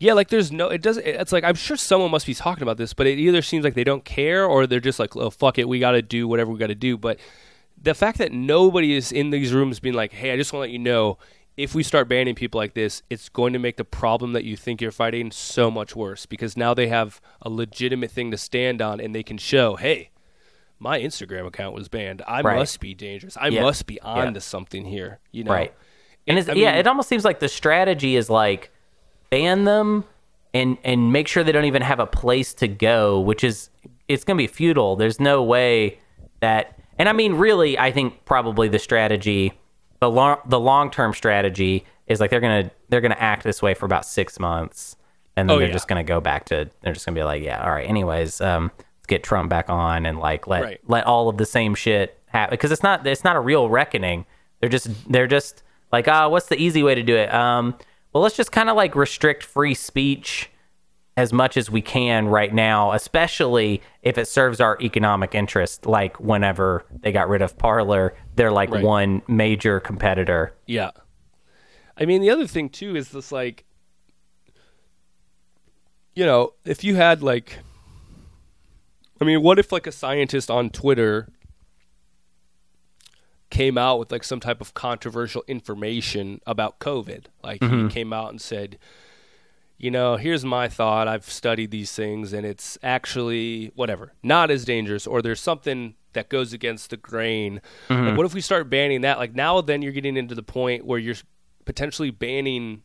Yeah, 0.00 0.12
like 0.12 0.28
there's 0.28 0.52
no. 0.52 0.68
It 0.68 0.80
doesn't. 0.82 1.04
It's 1.04 1.32
like 1.32 1.42
I'm 1.42 1.56
sure 1.56 1.76
someone 1.76 2.10
must 2.10 2.26
be 2.26 2.34
talking 2.34 2.62
about 2.62 2.76
this, 2.76 2.92
but 2.92 3.06
it 3.08 3.18
either 3.18 3.42
seems 3.42 3.64
like 3.64 3.74
they 3.74 3.82
don't 3.84 4.04
care 4.04 4.44
or 4.44 4.66
they're 4.66 4.78
just 4.78 5.00
like, 5.00 5.16
oh 5.16 5.30
fuck 5.30 5.58
it, 5.58 5.66
we 5.68 5.80
got 5.80 5.92
to 5.92 6.02
do 6.02 6.28
whatever 6.28 6.52
we 6.52 6.58
got 6.58 6.68
to 6.68 6.76
do. 6.76 6.96
But 6.96 7.18
the 7.82 7.94
fact 7.94 8.18
that 8.18 8.30
nobody 8.30 8.94
is 8.94 9.10
in 9.10 9.30
these 9.30 9.52
rooms 9.52 9.80
being 9.80 9.96
like, 9.96 10.12
hey, 10.12 10.30
I 10.30 10.36
just 10.36 10.52
want 10.52 10.60
to 10.60 10.66
let 10.66 10.70
you 10.70 10.78
know, 10.78 11.18
if 11.58 11.74
we 11.74 11.82
start 11.82 12.08
banning 12.08 12.34
people 12.36 12.58
like 12.58 12.74
this, 12.74 13.02
it's 13.10 13.28
going 13.28 13.52
to 13.52 13.58
make 13.58 13.76
the 13.76 13.84
problem 13.84 14.32
that 14.32 14.44
you 14.44 14.56
think 14.56 14.80
you're 14.80 14.92
fighting 14.92 15.30
so 15.32 15.70
much 15.70 15.94
worse 15.96 16.24
because 16.24 16.56
now 16.56 16.72
they 16.72 16.86
have 16.86 17.20
a 17.42 17.50
legitimate 17.50 18.10
thing 18.12 18.30
to 18.30 18.38
stand 18.38 18.80
on 18.80 19.00
and 19.00 19.12
they 19.14 19.24
can 19.24 19.36
show, 19.36 19.74
hey, 19.74 20.10
my 20.78 21.00
Instagram 21.00 21.46
account 21.48 21.74
was 21.74 21.88
banned. 21.88 22.22
I 22.28 22.42
Right. 22.42 22.56
must 22.56 22.78
be 22.78 22.94
dangerous. 22.94 23.36
I 23.36 23.48
Yeah. 23.48 23.62
must 23.62 23.86
be 23.86 24.00
on 24.02 24.26
Yeah. 24.28 24.30
to 24.34 24.40
something 24.40 24.84
here. 24.84 25.18
You 25.32 25.42
know, 25.44 25.52
Right. 25.52 25.74
And 26.28 26.38
it's, 26.38 26.48
I 26.48 26.52
yeah, 26.52 26.70
mean- 26.70 26.78
it 26.80 26.86
almost 26.86 27.08
seems 27.08 27.24
like 27.24 27.40
the 27.40 27.48
strategy 27.48 28.14
is 28.14 28.30
like 28.30 28.70
ban 29.30 29.64
them 29.64 30.04
and 30.54 30.78
and 30.84 31.12
make 31.12 31.26
sure 31.28 31.42
they 31.42 31.52
don't 31.52 31.64
even 31.64 31.82
have 31.82 31.98
a 32.00 32.06
place 32.06 32.54
to 32.54 32.68
go, 32.68 33.18
which 33.18 33.42
is 33.42 33.68
it's 34.06 34.22
going 34.24 34.36
to 34.38 34.42
be 34.42 34.46
futile. 34.46 34.94
There's 34.96 35.18
no 35.20 35.42
way 35.42 35.98
that 36.40 36.78
and 36.98 37.08
I 37.08 37.12
mean 37.12 37.34
really 37.34 37.76
I 37.78 37.90
think 37.90 38.24
probably 38.24 38.68
the 38.68 38.78
strategy 38.78 39.52
the 40.00 40.10
long 40.10 40.38
the 40.46 40.60
long-term 40.60 41.12
strategy 41.14 41.84
is 42.06 42.20
like 42.20 42.30
they're 42.30 42.40
going 42.40 42.64
to 42.64 42.70
they're 42.88 43.00
to 43.00 43.20
act 43.22 43.44
this 43.44 43.60
way 43.62 43.74
for 43.74 43.86
about 43.86 44.06
6 44.06 44.38
months 44.40 44.96
and 45.36 45.48
then 45.48 45.56
Oh, 45.56 45.58
they're 45.58 45.68
yeah. 45.68 45.72
just 45.72 45.88
going 45.88 46.04
to 46.04 46.08
go 46.08 46.20
back 46.20 46.46
to 46.46 46.68
they're 46.82 46.92
just 46.92 47.04
going 47.06 47.14
to 47.14 47.20
be 47.20 47.24
like, 47.24 47.42
yeah, 47.42 47.62
all 47.62 47.70
right, 47.70 47.88
anyways, 47.88 48.40
um 48.40 48.70
let's 48.76 49.06
get 49.06 49.22
Trump 49.22 49.48
back 49.50 49.68
on 49.70 50.06
and 50.06 50.18
like 50.18 50.46
let 50.46 50.62
Right. 50.62 50.80
let 50.86 51.04
all 51.04 51.28
of 51.28 51.36
the 51.38 51.46
same 51.46 51.74
shit 51.74 52.18
happen 52.26 52.52
because 52.54 52.72
it's 52.72 52.82
not 52.82 53.06
it's 53.06 53.24
not 53.24 53.36
a 53.36 53.40
real 53.40 53.68
reckoning. 53.68 54.24
They're 54.60 54.68
just 54.70 54.88
they're 55.10 55.26
just 55.26 55.62
like, 55.92 56.08
ah, 56.08 56.28
what's 56.28 56.46
the 56.46 56.56
easy 56.60 56.82
way 56.82 56.94
to 56.94 57.02
do 57.02 57.16
it? 57.16 57.32
Um, 57.32 57.74
well, 58.12 58.22
let's 58.22 58.36
just 58.36 58.52
kind 58.52 58.68
of 58.68 58.76
like 58.76 58.94
restrict 58.94 59.42
free 59.42 59.74
speech 59.74 60.50
as 61.18 61.32
much 61.32 61.56
as 61.56 61.68
we 61.68 61.82
can 61.82 62.28
right 62.28 62.54
now, 62.54 62.92
especially 62.92 63.82
if 64.02 64.16
it 64.16 64.28
serves 64.28 64.60
our 64.60 64.78
economic 64.80 65.34
interest. 65.34 65.84
Like 65.84 66.20
whenever 66.20 66.84
they 66.92 67.10
got 67.10 67.28
rid 67.28 67.42
of 67.42 67.58
Parler, 67.58 68.14
they're 68.36 68.52
like 68.52 68.70
Right. 68.70 68.84
one 68.84 69.22
major 69.26 69.80
competitor. 69.80 70.54
Yeah. 70.64 70.92
I 71.96 72.04
mean, 72.04 72.22
the 72.22 72.30
other 72.30 72.46
thing 72.46 72.68
too 72.68 72.94
is 72.94 73.08
this 73.08 73.32
like, 73.32 73.64
you 76.14 76.24
know, 76.24 76.52
if 76.64 76.84
you 76.84 76.94
had 76.94 77.20
like, 77.20 77.58
I 79.20 79.24
mean, 79.24 79.42
what 79.42 79.58
if 79.58 79.72
like 79.72 79.88
a 79.88 79.92
scientist 79.92 80.52
on 80.52 80.70
Twitter 80.70 81.30
came 83.50 83.76
out 83.76 83.98
with 83.98 84.12
like 84.12 84.22
some 84.22 84.38
type 84.38 84.60
of 84.60 84.72
controversial 84.72 85.42
information 85.48 86.40
about 86.46 86.78
COVID? 86.78 87.24
Like 87.42 87.60
he 87.60 87.68
mm-hmm. 87.68 87.88
came 87.88 88.12
out 88.12 88.30
and 88.30 88.40
said, 88.40 88.78
you 89.78 89.90
know, 89.90 90.16
here's 90.16 90.44
my 90.44 90.68
thought. 90.68 91.06
I've 91.08 91.30
studied 91.30 91.70
these 91.70 91.92
things 91.92 92.32
and 92.32 92.44
it's 92.44 92.76
actually 92.82 93.72
whatever, 93.76 94.12
not 94.22 94.50
as 94.50 94.64
dangerous, 94.64 95.06
or 95.06 95.22
there's 95.22 95.40
something 95.40 95.94
that 96.14 96.28
goes 96.28 96.52
against 96.52 96.90
the 96.90 96.96
grain. 96.96 97.60
Like, 97.88 98.16
what 98.16 98.26
if 98.26 98.34
we 98.34 98.40
start 98.40 98.68
banning 98.68 99.02
that? 99.02 99.18
Like, 99.18 99.34
now 99.34 99.60
then 99.60 99.82
you're 99.82 99.92
getting 99.92 100.16
into 100.16 100.34
the 100.34 100.42
point 100.42 100.84
where 100.84 100.98
you're 100.98 101.14
potentially 101.64 102.10
banning 102.10 102.82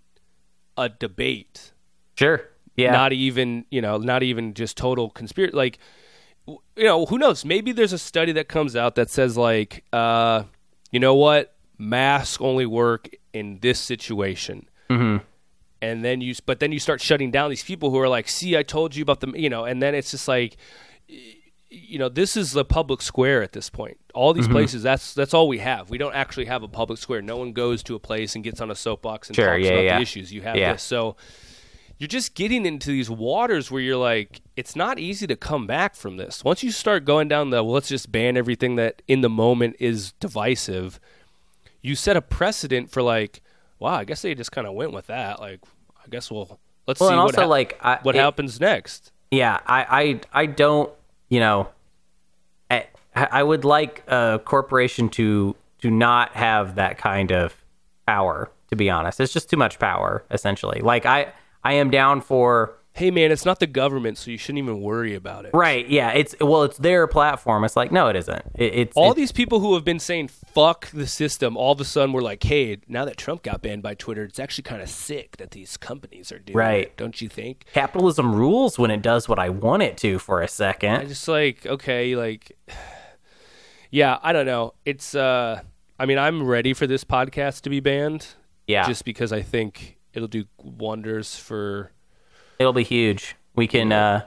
a 0.78 0.90
debate, 0.90 1.72
Sure. 2.18 2.42
Yeah. 2.76 2.92
not 2.92 3.14
even, 3.14 3.66
you 3.72 3.82
know, 3.82 3.98
not 3.98 4.24
even 4.24 4.54
just 4.54 4.78
total 4.78 5.10
conspiracy. 5.10 5.56
Like, 5.56 5.80
you 6.48 6.60
know, 6.84 7.06
who 7.06 7.18
knows? 7.18 7.46
Maybe 7.46 7.72
there's 7.72 7.94
a 7.94 7.98
study 7.98 8.32
that 8.34 8.48
comes 8.48 8.76
out 8.76 8.96
that 8.96 9.10
says, 9.10 9.38
like, 9.38 9.84
uh, 9.94 10.44
you 10.92 11.00
know 11.00 11.16
what? 11.16 11.56
Masks 11.78 12.42
only 12.42 12.66
work 12.66 13.10
in 13.34 13.60
this 13.62 13.80
situation 13.80 14.68
and 15.84 16.04
then 16.04 16.22
you 16.22 16.34
but 16.46 16.60
then 16.60 16.72
you 16.72 16.80
start 16.80 17.02
shutting 17.02 17.32
down 17.32 17.50
these 17.50 17.64
people 17.64 17.90
who 17.90 18.00
are 18.00 18.10
like 18.10 18.28
see 18.28 18.58
i 18.58 18.64
told 18.64 18.96
you 18.96 19.04
about 19.04 19.20
them 19.20 19.36
you 19.36 19.50
know 19.50 19.66
and 19.66 19.82
then 19.82 19.94
it's 19.94 20.12
just 20.12 20.28
like 20.28 20.58
you 21.74 21.98
know 21.98 22.08
this 22.08 22.38
is 22.38 22.52
the 22.52 22.64
public 22.64 23.02
square 23.02 23.42
at 23.42 23.52
this 23.54 23.70
point. 23.70 23.98
All 24.14 24.32
these 24.34 24.46
mm-hmm. 24.46 24.54
places 24.54 24.84
that's 24.84 25.14
that's 25.16 25.34
all 25.34 25.48
we 25.48 25.58
have. 25.58 25.90
We 25.90 25.98
don't 25.98 26.14
actually 26.14 26.46
have 26.46 26.62
a 26.62 26.68
public 26.68 27.00
square. 27.00 27.22
No 27.22 27.38
one 27.38 27.52
goes 27.52 27.82
to 27.84 27.96
a 27.96 28.00
place 28.00 28.36
and 28.36 28.44
gets 28.44 28.62
on 28.62 28.70
a 28.70 28.76
soapbox 28.76 29.28
and 29.28 29.36
Sure, 29.36 29.58
talks 29.58 29.66
yeah, 29.66 29.72
about 29.72 29.84
yeah. 29.84 29.96
the 29.98 30.02
issues. 30.04 30.32
You 30.32 30.42
have 30.42 30.56
Yeah. 30.56 30.74
this. 30.74 30.84
So 30.84 31.16
you're 31.98 32.08
just 32.08 32.36
getting 32.36 32.66
into 32.68 32.92
these 32.92 33.10
waters 33.10 33.72
where 33.72 33.82
you're 33.82 33.98
like 33.98 34.42
it's 34.56 34.76
not 34.76 35.00
easy 35.00 35.26
to 35.26 35.36
come 35.36 35.66
back 35.66 35.96
from 35.96 36.18
this. 36.18 36.44
Once 36.44 36.62
you 36.62 36.72
start 36.72 37.06
going 37.06 37.28
down 37.28 37.50
the 37.50 37.64
well, 37.64 37.74
let's 37.74 37.90
just 37.90 38.12
ban 38.12 38.38
everything 38.38 38.76
that 38.76 39.02
in 39.08 39.22
the 39.22 39.30
moment 39.30 39.76
is 39.80 40.12
divisive 40.20 41.00
you 41.84 41.96
set 41.96 42.18
a 42.18 42.22
precedent 42.22 42.90
for 42.90 43.04
like 43.04 43.42
wow 43.78 43.94
i 43.96 44.04
guess 44.04 44.24
they 44.24 44.34
just 44.34 44.52
kind 44.52 44.66
of 44.66 44.74
went 44.74 44.92
with 44.92 45.06
that 45.08 45.40
like 45.40 45.60
i 46.06 46.10
guess 46.10 46.30
we'll 46.32 46.60
let's 46.88 47.00
Well, 47.00 47.10
see 47.10 47.16
what, 47.16 47.22
also, 47.22 47.42
hap- 47.42 47.50
like, 47.50 47.80
I- 47.82 48.00
what 48.04 48.16
it- 48.16 48.20
happens 48.20 48.60
next 48.60 49.12
Yeah, 49.32 49.60
I, 49.66 50.20
I, 50.34 50.42
I 50.44 50.46
don't, 50.46 50.92
you 51.30 51.40
know, 51.40 51.70
I, 52.70 52.86
I 53.16 53.42
would 53.44 53.66
like 53.66 54.04
a 54.08 54.40
corporation 54.44 55.10
to 55.10 55.56
to 55.80 55.90
not 55.92 56.34
have 56.34 56.76
that 56.76 56.98
kind 56.98 57.32
of 57.32 57.56
power. 58.08 58.50
To 58.70 58.76
be 58.76 58.90
honest, 58.90 59.20
it's 59.20 59.34
just 59.34 59.50
too 59.50 59.58
much 59.58 59.78
power. 59.80 60.24
Essentially, 60.32 60.82
like 60.82 61.06
I, 61.06 61.32
I 61.64 61.74
am 61.74 61.90
down 61.92 62.22
for 62.22 62.74
hey 62.96 63.10
man 63.10 63.32
it's 63.32 63.44
not 63.46 63.60
the 63.60 63.66
government 63.68 64.18
so 64.18 64.30
you 64.30 64.38
shouldn't 64.38 64.60
even 64.60 64.80
worry 64.80 65.16
about 65.16 65.46
it 65.46 65.52
right. 65.54 65.90
Yeah, 65.90 66.12
it's 66.12 66.36
well, 66.40 66.64
it's 66.64 66.78
their 66.78 67.08
platform. 67.08 67.64
It's 67.64 67.76
like 67.76 67.92
no, 67.92 68.08
it 68.08 68.16
isn't. 68.16 68.44
It, 68.56 68.74
it's 68.76 68.96
all 68.98 69.12
it- 69.12 69.16
these 69.16 69.32
people 69.32 69.60
who 69.60 69.74
have 69.74 69.84
been 69.84 70.00
saying 70.00 70.28
fuck 70.28 70.90
the 70.92 71.08
system 71.08 71.58
all 71.58 71.72
of 71.74 71.82
a 71.82 71.86
sudden 71.86 72.14
were 72.14 72.22
like 72.22 72.44
hey 72.44 72.78
now 72.88 73.04
that 73.06 73.18
trump 73.18 73.42
got 73.44 73.62
banned 73.64 73.82
by 73.82 73.96
twitter 73.96 74.24
it's 74.24 74.40
actually 74.40 74.62
kind 74.64 74.82
of 74.82 74.90
sick 74.90 75.38
that 75.38 75.52
these 75.52 75.76
companies 75.78 76.32
are 76.32 76.38
doing 76.40 76.56
Right. 76.58 76.84
it 76.86 76.98
don't 76.98 77.20
you 77.22 77.30
think 77.30 77.66
capitalism 77.74 78.36
rules 78.36 78.78
when 78.78 78.92
it 78.92 79.02
does 79.02 79.28
what 79.28 79.40
I 79.40 79.50
want 79.50 79.82
it 79.84 79.98
to. 79.98 80.20
For 80.20 80.42
a 80.42 80.48
second, 80.48 81.08
just 81.08 81.28
like 81.28 81.66
okay, 81.66 82.16
like 82.16 82.56
yeah, 83.92 84.18
I 84.22 84.34
don't 84.34 84.46
know. 84.46 84.74
It's 84.86 85.16
uh 85.16 85.62
I 86.00 86.06
mean, 86.06 86.18
I'm 86.18 86.44
ready 86.46 86.74
for 86.74 86.88
this 86.88 87.04
podcast 87.04 87.62
to 87.62 87.70
be 87.70 87.80
banned 87.80 88.28
yeah, 88.68 88.86
just 88.88 89.06
because 89.06 89.32
I 89.32 89.42
think 89.42 89.98
it'll 90.14 90.28
do 90.28 90.46
wonders 90.62 91.36
for 91.36 91.92
it'll 92.60 92.74
be 92.74 92.84
huge. 92.84 93.36
We 93.56 93.68
can, 93.68 93.92
uh, 93.92 94.26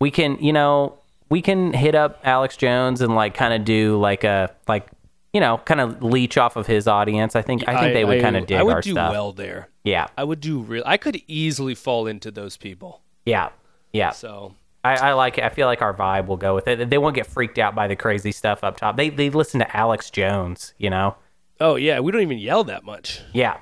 we 0.00 0.10
can, 0.10 0.36
you 0.42 0.52
know, 0.52 0.98
we 1.28 1.42
can 1.42 1.72
hit 1.72 1.94
up 1.94 2.20
Alex 2.24 2.56
Jones 2.56 3.00
and 3.00 3.14
like 3.14 3.34
kind 3.34 3.54
of 3.54 3.64
do 3.64 3.98
like 3.98 4.24
a 4.24 4.54
like, 4.68 4.86
you 5.32 5.40
know, 5.40 5.58
kind 5.58 5.80
of 5.80 6.02
leech 6.02 6.38
off 6.38 6.56
of 6.56 6.66
his 6.66 6.86
audience. 6.86 7.34
I 7.34 7.42
think 7.42 7.66
I 7.68 7.80
think 7.80 7.94
they 7.94 8.04
would 8.04 8.20
kind 8.20 8.36
of 8.36 8.46
dig 8.46 8.58
I 8.58 8.62
would 8.62 8.74
our 8.74 8.80
do 8.80 8.92
stuff. 8.92 9.10
well 9.10 9.32
there. 9.32 9.68
Yeah, 9.82 10.06
I 10.16 10.24
would 10.24 10.40
do 10.40 10.60
real 10.60 10.82
I 10.86 10.96
could 10.96 11.20
easily 11.26 11.74
fall 11.74 12.06
into 12.06 12.30
those 12.30 12.56
people. 12.56 13.02
yeah, 13.26 13.50
yeah. 13.92 14.10
So 14.10 14.54
I, 14.84 14.96
I 14.96 15.12
like 15.14 15.38
it. 15.38 15.44
I 15.44 15.48
feel 15.48 15.66
like 15.66 15.82
our 15.82 15.94
vibe 15.94 16.26
will 16.26 16.36
go 16.36 16.54
with 16.54 16.68
it. 16.68 16.88
They 16.90 16.98
won't 16.98 17.14
get 17.16 17.26
freaked 17.26 17.58
out 17.58 17.74
by 17.74 17.88
the 17.88 17.96
crazy 17.96 18.30
stuff 18.32 18.62
up 18.62 18.76
top. 18.76 18.96
They 18.96 19.08
they 19.08 19.30
listen 19.30 19.60
to 19.60 19.76
Alex 19.76 20.10
Jones, 20.10 20.74
you 20.78 20.90
know. 20.90 21.16
Oh 21.60 21.76
yeah, 21.76 22.00
we 22.00 22.12
don't 22.12 22.22
even 22.22 22.38
yell 22.38 22.64
that 22.64 22.84
much. 22.84 23.20
Yeah. 23.32 23.58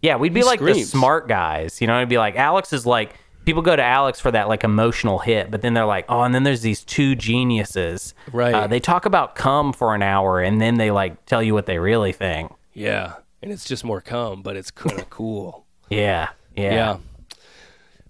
Yeah, 0.00 0.16
we'd 0.16 0.34
be 0.34 0.40
He 0.40 0.46
like 0.46 0.58
the 0.58 0.82
smart 0.82 1.28
guys. 1.28 1.80
You 1.80 1.86
know, 1.86 1.96
it'd 1.98 2.08
be 2.08 2.18
like 2.18 2.34
Alex 2.34 2.72
is 2.72 2.84
like 2.84 3.14
people 3.44 3.62
go 3.62 3.74
to 3.76 3.82
Alex 3.82 4.20
for 4.20 4.30
that 4.30 4.48
like 4.48 4.64
emotional 4.64 5.18
hit, 5.18 5.50
but 5.50 5.62
then 5.62 5.74
they're 5.74 5.86
like, 5.86 6.04
oh, 6.08 6.22
and 6.22 6.34
then 6.34 6.42
there's 6.44 6.62
these 6.62 6.84
two 6.84 7.14
geniuses. 7.14 8.14
Right. 8.32 8.54
Uh, 8.54 8.66
they 8.66 8.80
talk 8.80 9.06
about 9.06 9.34
cum 9.34 9.72
for 9.72 9.94
an 9.94 10.02
hour 10.02 10.40
and 10.40 10.60
then 10.60 10.76
they 10.76 10.90
like 10.90 11.24
tell 11.26 11.42
you 11.42 11.54
what 11.54 11.66
they 11.66 11.78
really 11.78 12.12
think. 12.12 12.52
Yeah. 12.72 13.14
And 13.42 13.50
it's 13.50 13.64
just 13.64 13.84
more 13.84 14.00
cum, 14.00 14.42
but 14.42 14.56
it's 14.56 14.70
kind 14.70 14.98
of 14.98 15.10
cool. 15.10 15.66
Yeah. 15.90 16.30
Yeah. 16.56 16.72
Yeah. 16.72 16.96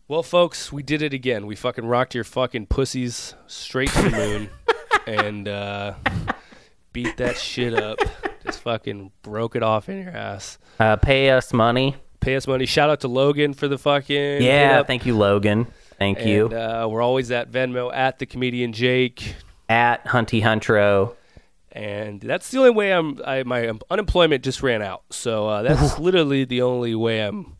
Well, 0.07 0.23
folks, 0.23 0.71
we 0.71 0.85
did 0.85 1.03
it 1.03 1.13
again. 1.13 1.47
We 1.47 1.57
fucking 1.57 1.85
rocked 1.85 2.15
your 2.15 2.23
fucking 2.23 2.67
pussies 2.67 3.35
straight 3.49 3.89
to 3.91 4.03
the 4.03 4.11
moon 4.11 4.51
and 5.09 5.49
uh, 5.49 5.95
beat 6.93 7.17
that 7.17 7.37
shit 7.37 7.75
up. 7.75 7.99
Just 8.45 8.61
fucking 8.61 9.11
broke 9.23 9.57
it 9.57 9.65
off 9.65 9.89
in 9.89 10.03
your 10.03 10.13
ass. 10.13 10.59
Uh, 10.79 10.95
pay 10.95 11.31
us 11.31 11.53
money. 11.53 11.97
Pay 12.23 12.37
us 12.37 12.47
money. 12.47 12.65
Shout 12.67 12.89
out 12.89 13.01
to 13.01 13.09
Logan 13.09 13.53
for 13.53 13.69
the 13.69 13.77
fucking 13.77 14.41
Yeah. 14.43 14.83
Thank 14.85 15.05
you, 15.07 15.17
Logan. 15.17 15.67
Thank 15.99 16.21
And, 16.21 16.29
you. 16.31 16.47
Uh, 16.47 16.87
we're 16.89 17.03
always 17.03 17.31
at 17.31 17.51
Venmo 17.51 17.93
at 17.93 18.19
the 18.19 18.27
comedian 18.27 18.73
Jake. 18.73 19.35
At 19.69 20.05
Hunty 20.07 20.43
Huntro. 20.43 21.15
and 21.71 22.21
that's 22.21 22.51
the 22.51 22.59
only 22.59 22.71
way 22.71 22.93
I'm. 22.93 23.21
I, 23.25 23.43
my 23.43 23.71
unemployment 23.91 24.45
just 24.45 24.63
ran 24.63 24.83
out, 24.83 25.03
so 25.11 25.49
uh, 25.49 25.63
that's 25.63 25.99
literally 26.01 26.45
the 26.45 26.63
only 26.63 26.95
way 26.95 27.21
I'm 27.21 27.57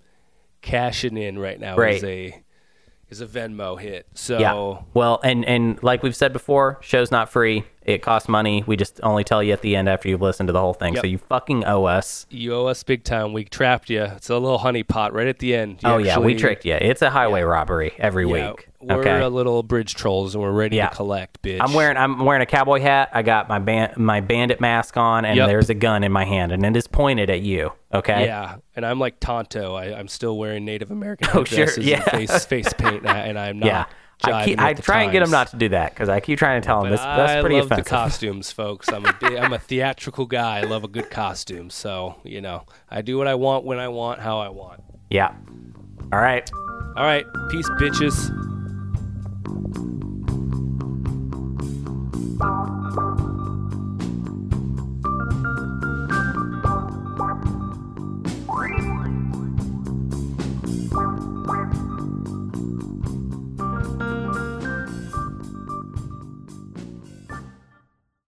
cashing 0.61 1.17
in 1.17 1.39
right 1.39 1.59
now. 1.59 1.77
Right. 1.77 1.97
Is 1.97 2.05
a 2.05 2.43
is 3.09 3.21
a 3.21 3.27
Venmo 3.27 3.81
hit. 3.81 4.07
So 4.15 4.39
Yeah. 4.39 4.83
Well, 4.95 5.21
and 5.25 5.45
and 5.45 5.83
like 5.83 6.03
we've 6.03 6.17
said 6.17 6.33
before, 6.33 6.79
show's 6.83 7.11
not 7.11 7.31
free. 7.31 7.65
It 7.85 8.03
costs 8.03 8.29
money. 8.29 8.63
We 8.67 8.77
just 8.77 9.01
only 9.03 9.25
tell 9.25 9.43
you 9.43 9.53
at 9.53 9.61
the 9.63 9.75
end 9.75 9.89
after 9.89 10.09
you've 10.09 10.23
listened 10.23 10.47
to 10.49 10.53
the 10.53 10.61
whole 10.61 10.75
thing. 10.75 10.95
Yep. 10.95 11.03
So 11.03 11.07
you 11.09 11.19
fucking 11.19 11.65
owe 11.65 11.85
us. 11.85 12.27
you 12.31 12.55
owe 12.55 12.67
us 12.67 12.83
big 12.85 13.03
time. 13.05 13.33
We 13.33 13.45
trapped 13.45 13.91
you. 13.91 14.03
It's 14.05 14.31
a 14.31 14.39
little 14.39 14.59
honeypot 14.61 15.13
right 15.13 15.27
at 15.27 15.41
the 15.41 15.55
end. 15.55 15.83
You 15.83 15.89
oh 15.91 15.99
yeah, 15.99 16.19
we 16.19 16.35
tricked 16.35 16.65
you. 16.65 16.75
It's 16.75 17.03
a 17.03 17.11
highway 17.11 17.43
robbery 17.43 17.93
every 17.99 18.29
Yeah, 18.29 18.51
week. 18.53 18.69
We're 18.81 19.01
okay. 19.01 19.21
a 19.21 19.29
little 19.29 19.63
bridge 19.63 19.95
trolls 19.95 20.35
and 20.35 20.43
we're 20.43 20.51
ready 20.53 20.77
Yeah. 20.77 20.89
to 20.89 20.97
collect, 20.97 21.41
bitch. 21.43 21.59
I'm 21.61 21.73
wearing 21.73 21.97
I'm 21.97 22.25
wearing 22.25 22.43
a 22.43 22.47
cowboy 22.47 22.81
hat. 22.81 23.11
I 23.13 23.23
got 23.23 23.49
my 23.49 23.59
band 23.59 23.97
my 23.97 24.21
bandit 24.21 24.61
mask 24.61 24.97
on, 24.97 25.25
and 25.25 25.37
Yep. 25.37 25.49
there's 25.49 25.71
a 25.71 25.75
gun 25.75 26.05
in 26.05 26.13
my 26.13 26.25
hand, 26.25 26.53
and 26.53 26.65
it 26.65 26.77
is 26.77 26.87
pointed 26.87 27.31
at 27.31 27.41
you. 27.41 27.73
Okay. 27.95 28.27
Yeah, 28.27 28.57
and 28.77 28.85
I'm 28.87 28.99
like 28.99 29.21
Tonto. 29.21 29.75
I, 29.75 29.97
I'm 29.97 30.09
still 30.09 30.37
wearing 30.39 30.65
Native 30.65 30.91
American 30.91 31.29
Oh, 31.35 31.45
sure, 31.45 31.69
yeah. 31.81 32.01
face 32.03 32.45
face 32.45 32.73
paint, 32.73 33.03
and 33.03 33.09
I- 33.09 33.19
and 33.21 33.39
I'm 33.39 33.59
not. 33.61 33.89
Yeah. 34.27 34.37
I, 34.37 34.45
keep, 34.45 34.61
I 34.61 34.73
the 34.75 34.83
try 34.83 35.03
and 35.03 35.13
get 35.13 35.21
them 35.21 35.31
not 35.31 35.49
to 35.49 35.57
do 35.57 35.69
that 35.71 35.91
because 35.95 36.09
I 36.09 36.21
keep 36.21 36.39
trying 36.39 36.61
to 36.61 36.67
tell 36.67 36.81
them 36.83 36.91
But 36.91 36.97
this. 36.97 37.01
That's 37.05 37.33
I 37.33 37.41
pretty 37.41 37.57
love 37.57 37.67
offensive. 37.67 37.85
the 37.85 37.91
costumes, 37.97 38.53
folks. 38.53 38.89
I'm 38.93 39.05
a 39.05 39.13
big, 39.21 39.35
I'm 39.37 39.53
a 39.53 39.59
theatrical 39.59 40.27
guy. 40.27 40.59
I 40.59 40.63
love 40.63 40.85
a 40.85 40.89
good 40.89 41.11
costume. 41.11 41.71
So 41.71 42.17
you 42.25 42.41
know, 42.41 42.65
I 42.91 43.03
do 43.03 43.19
what 43.19 43.27
I 43.27 43.35
want 43.35 43.65
when 43.65 43.79
I 43.79 43.89
want, 43.89 44.21
how 44.21 44.39
I 44.39 44.49
want. 44.49 44.83
Yeah. 45.11 45.35
All 46.13 46.21
right. 46.21 46.51
All 46.97 47.05
right, 47.05 47.25
peace, 47.51 47.69
bitches. 47.81 48.31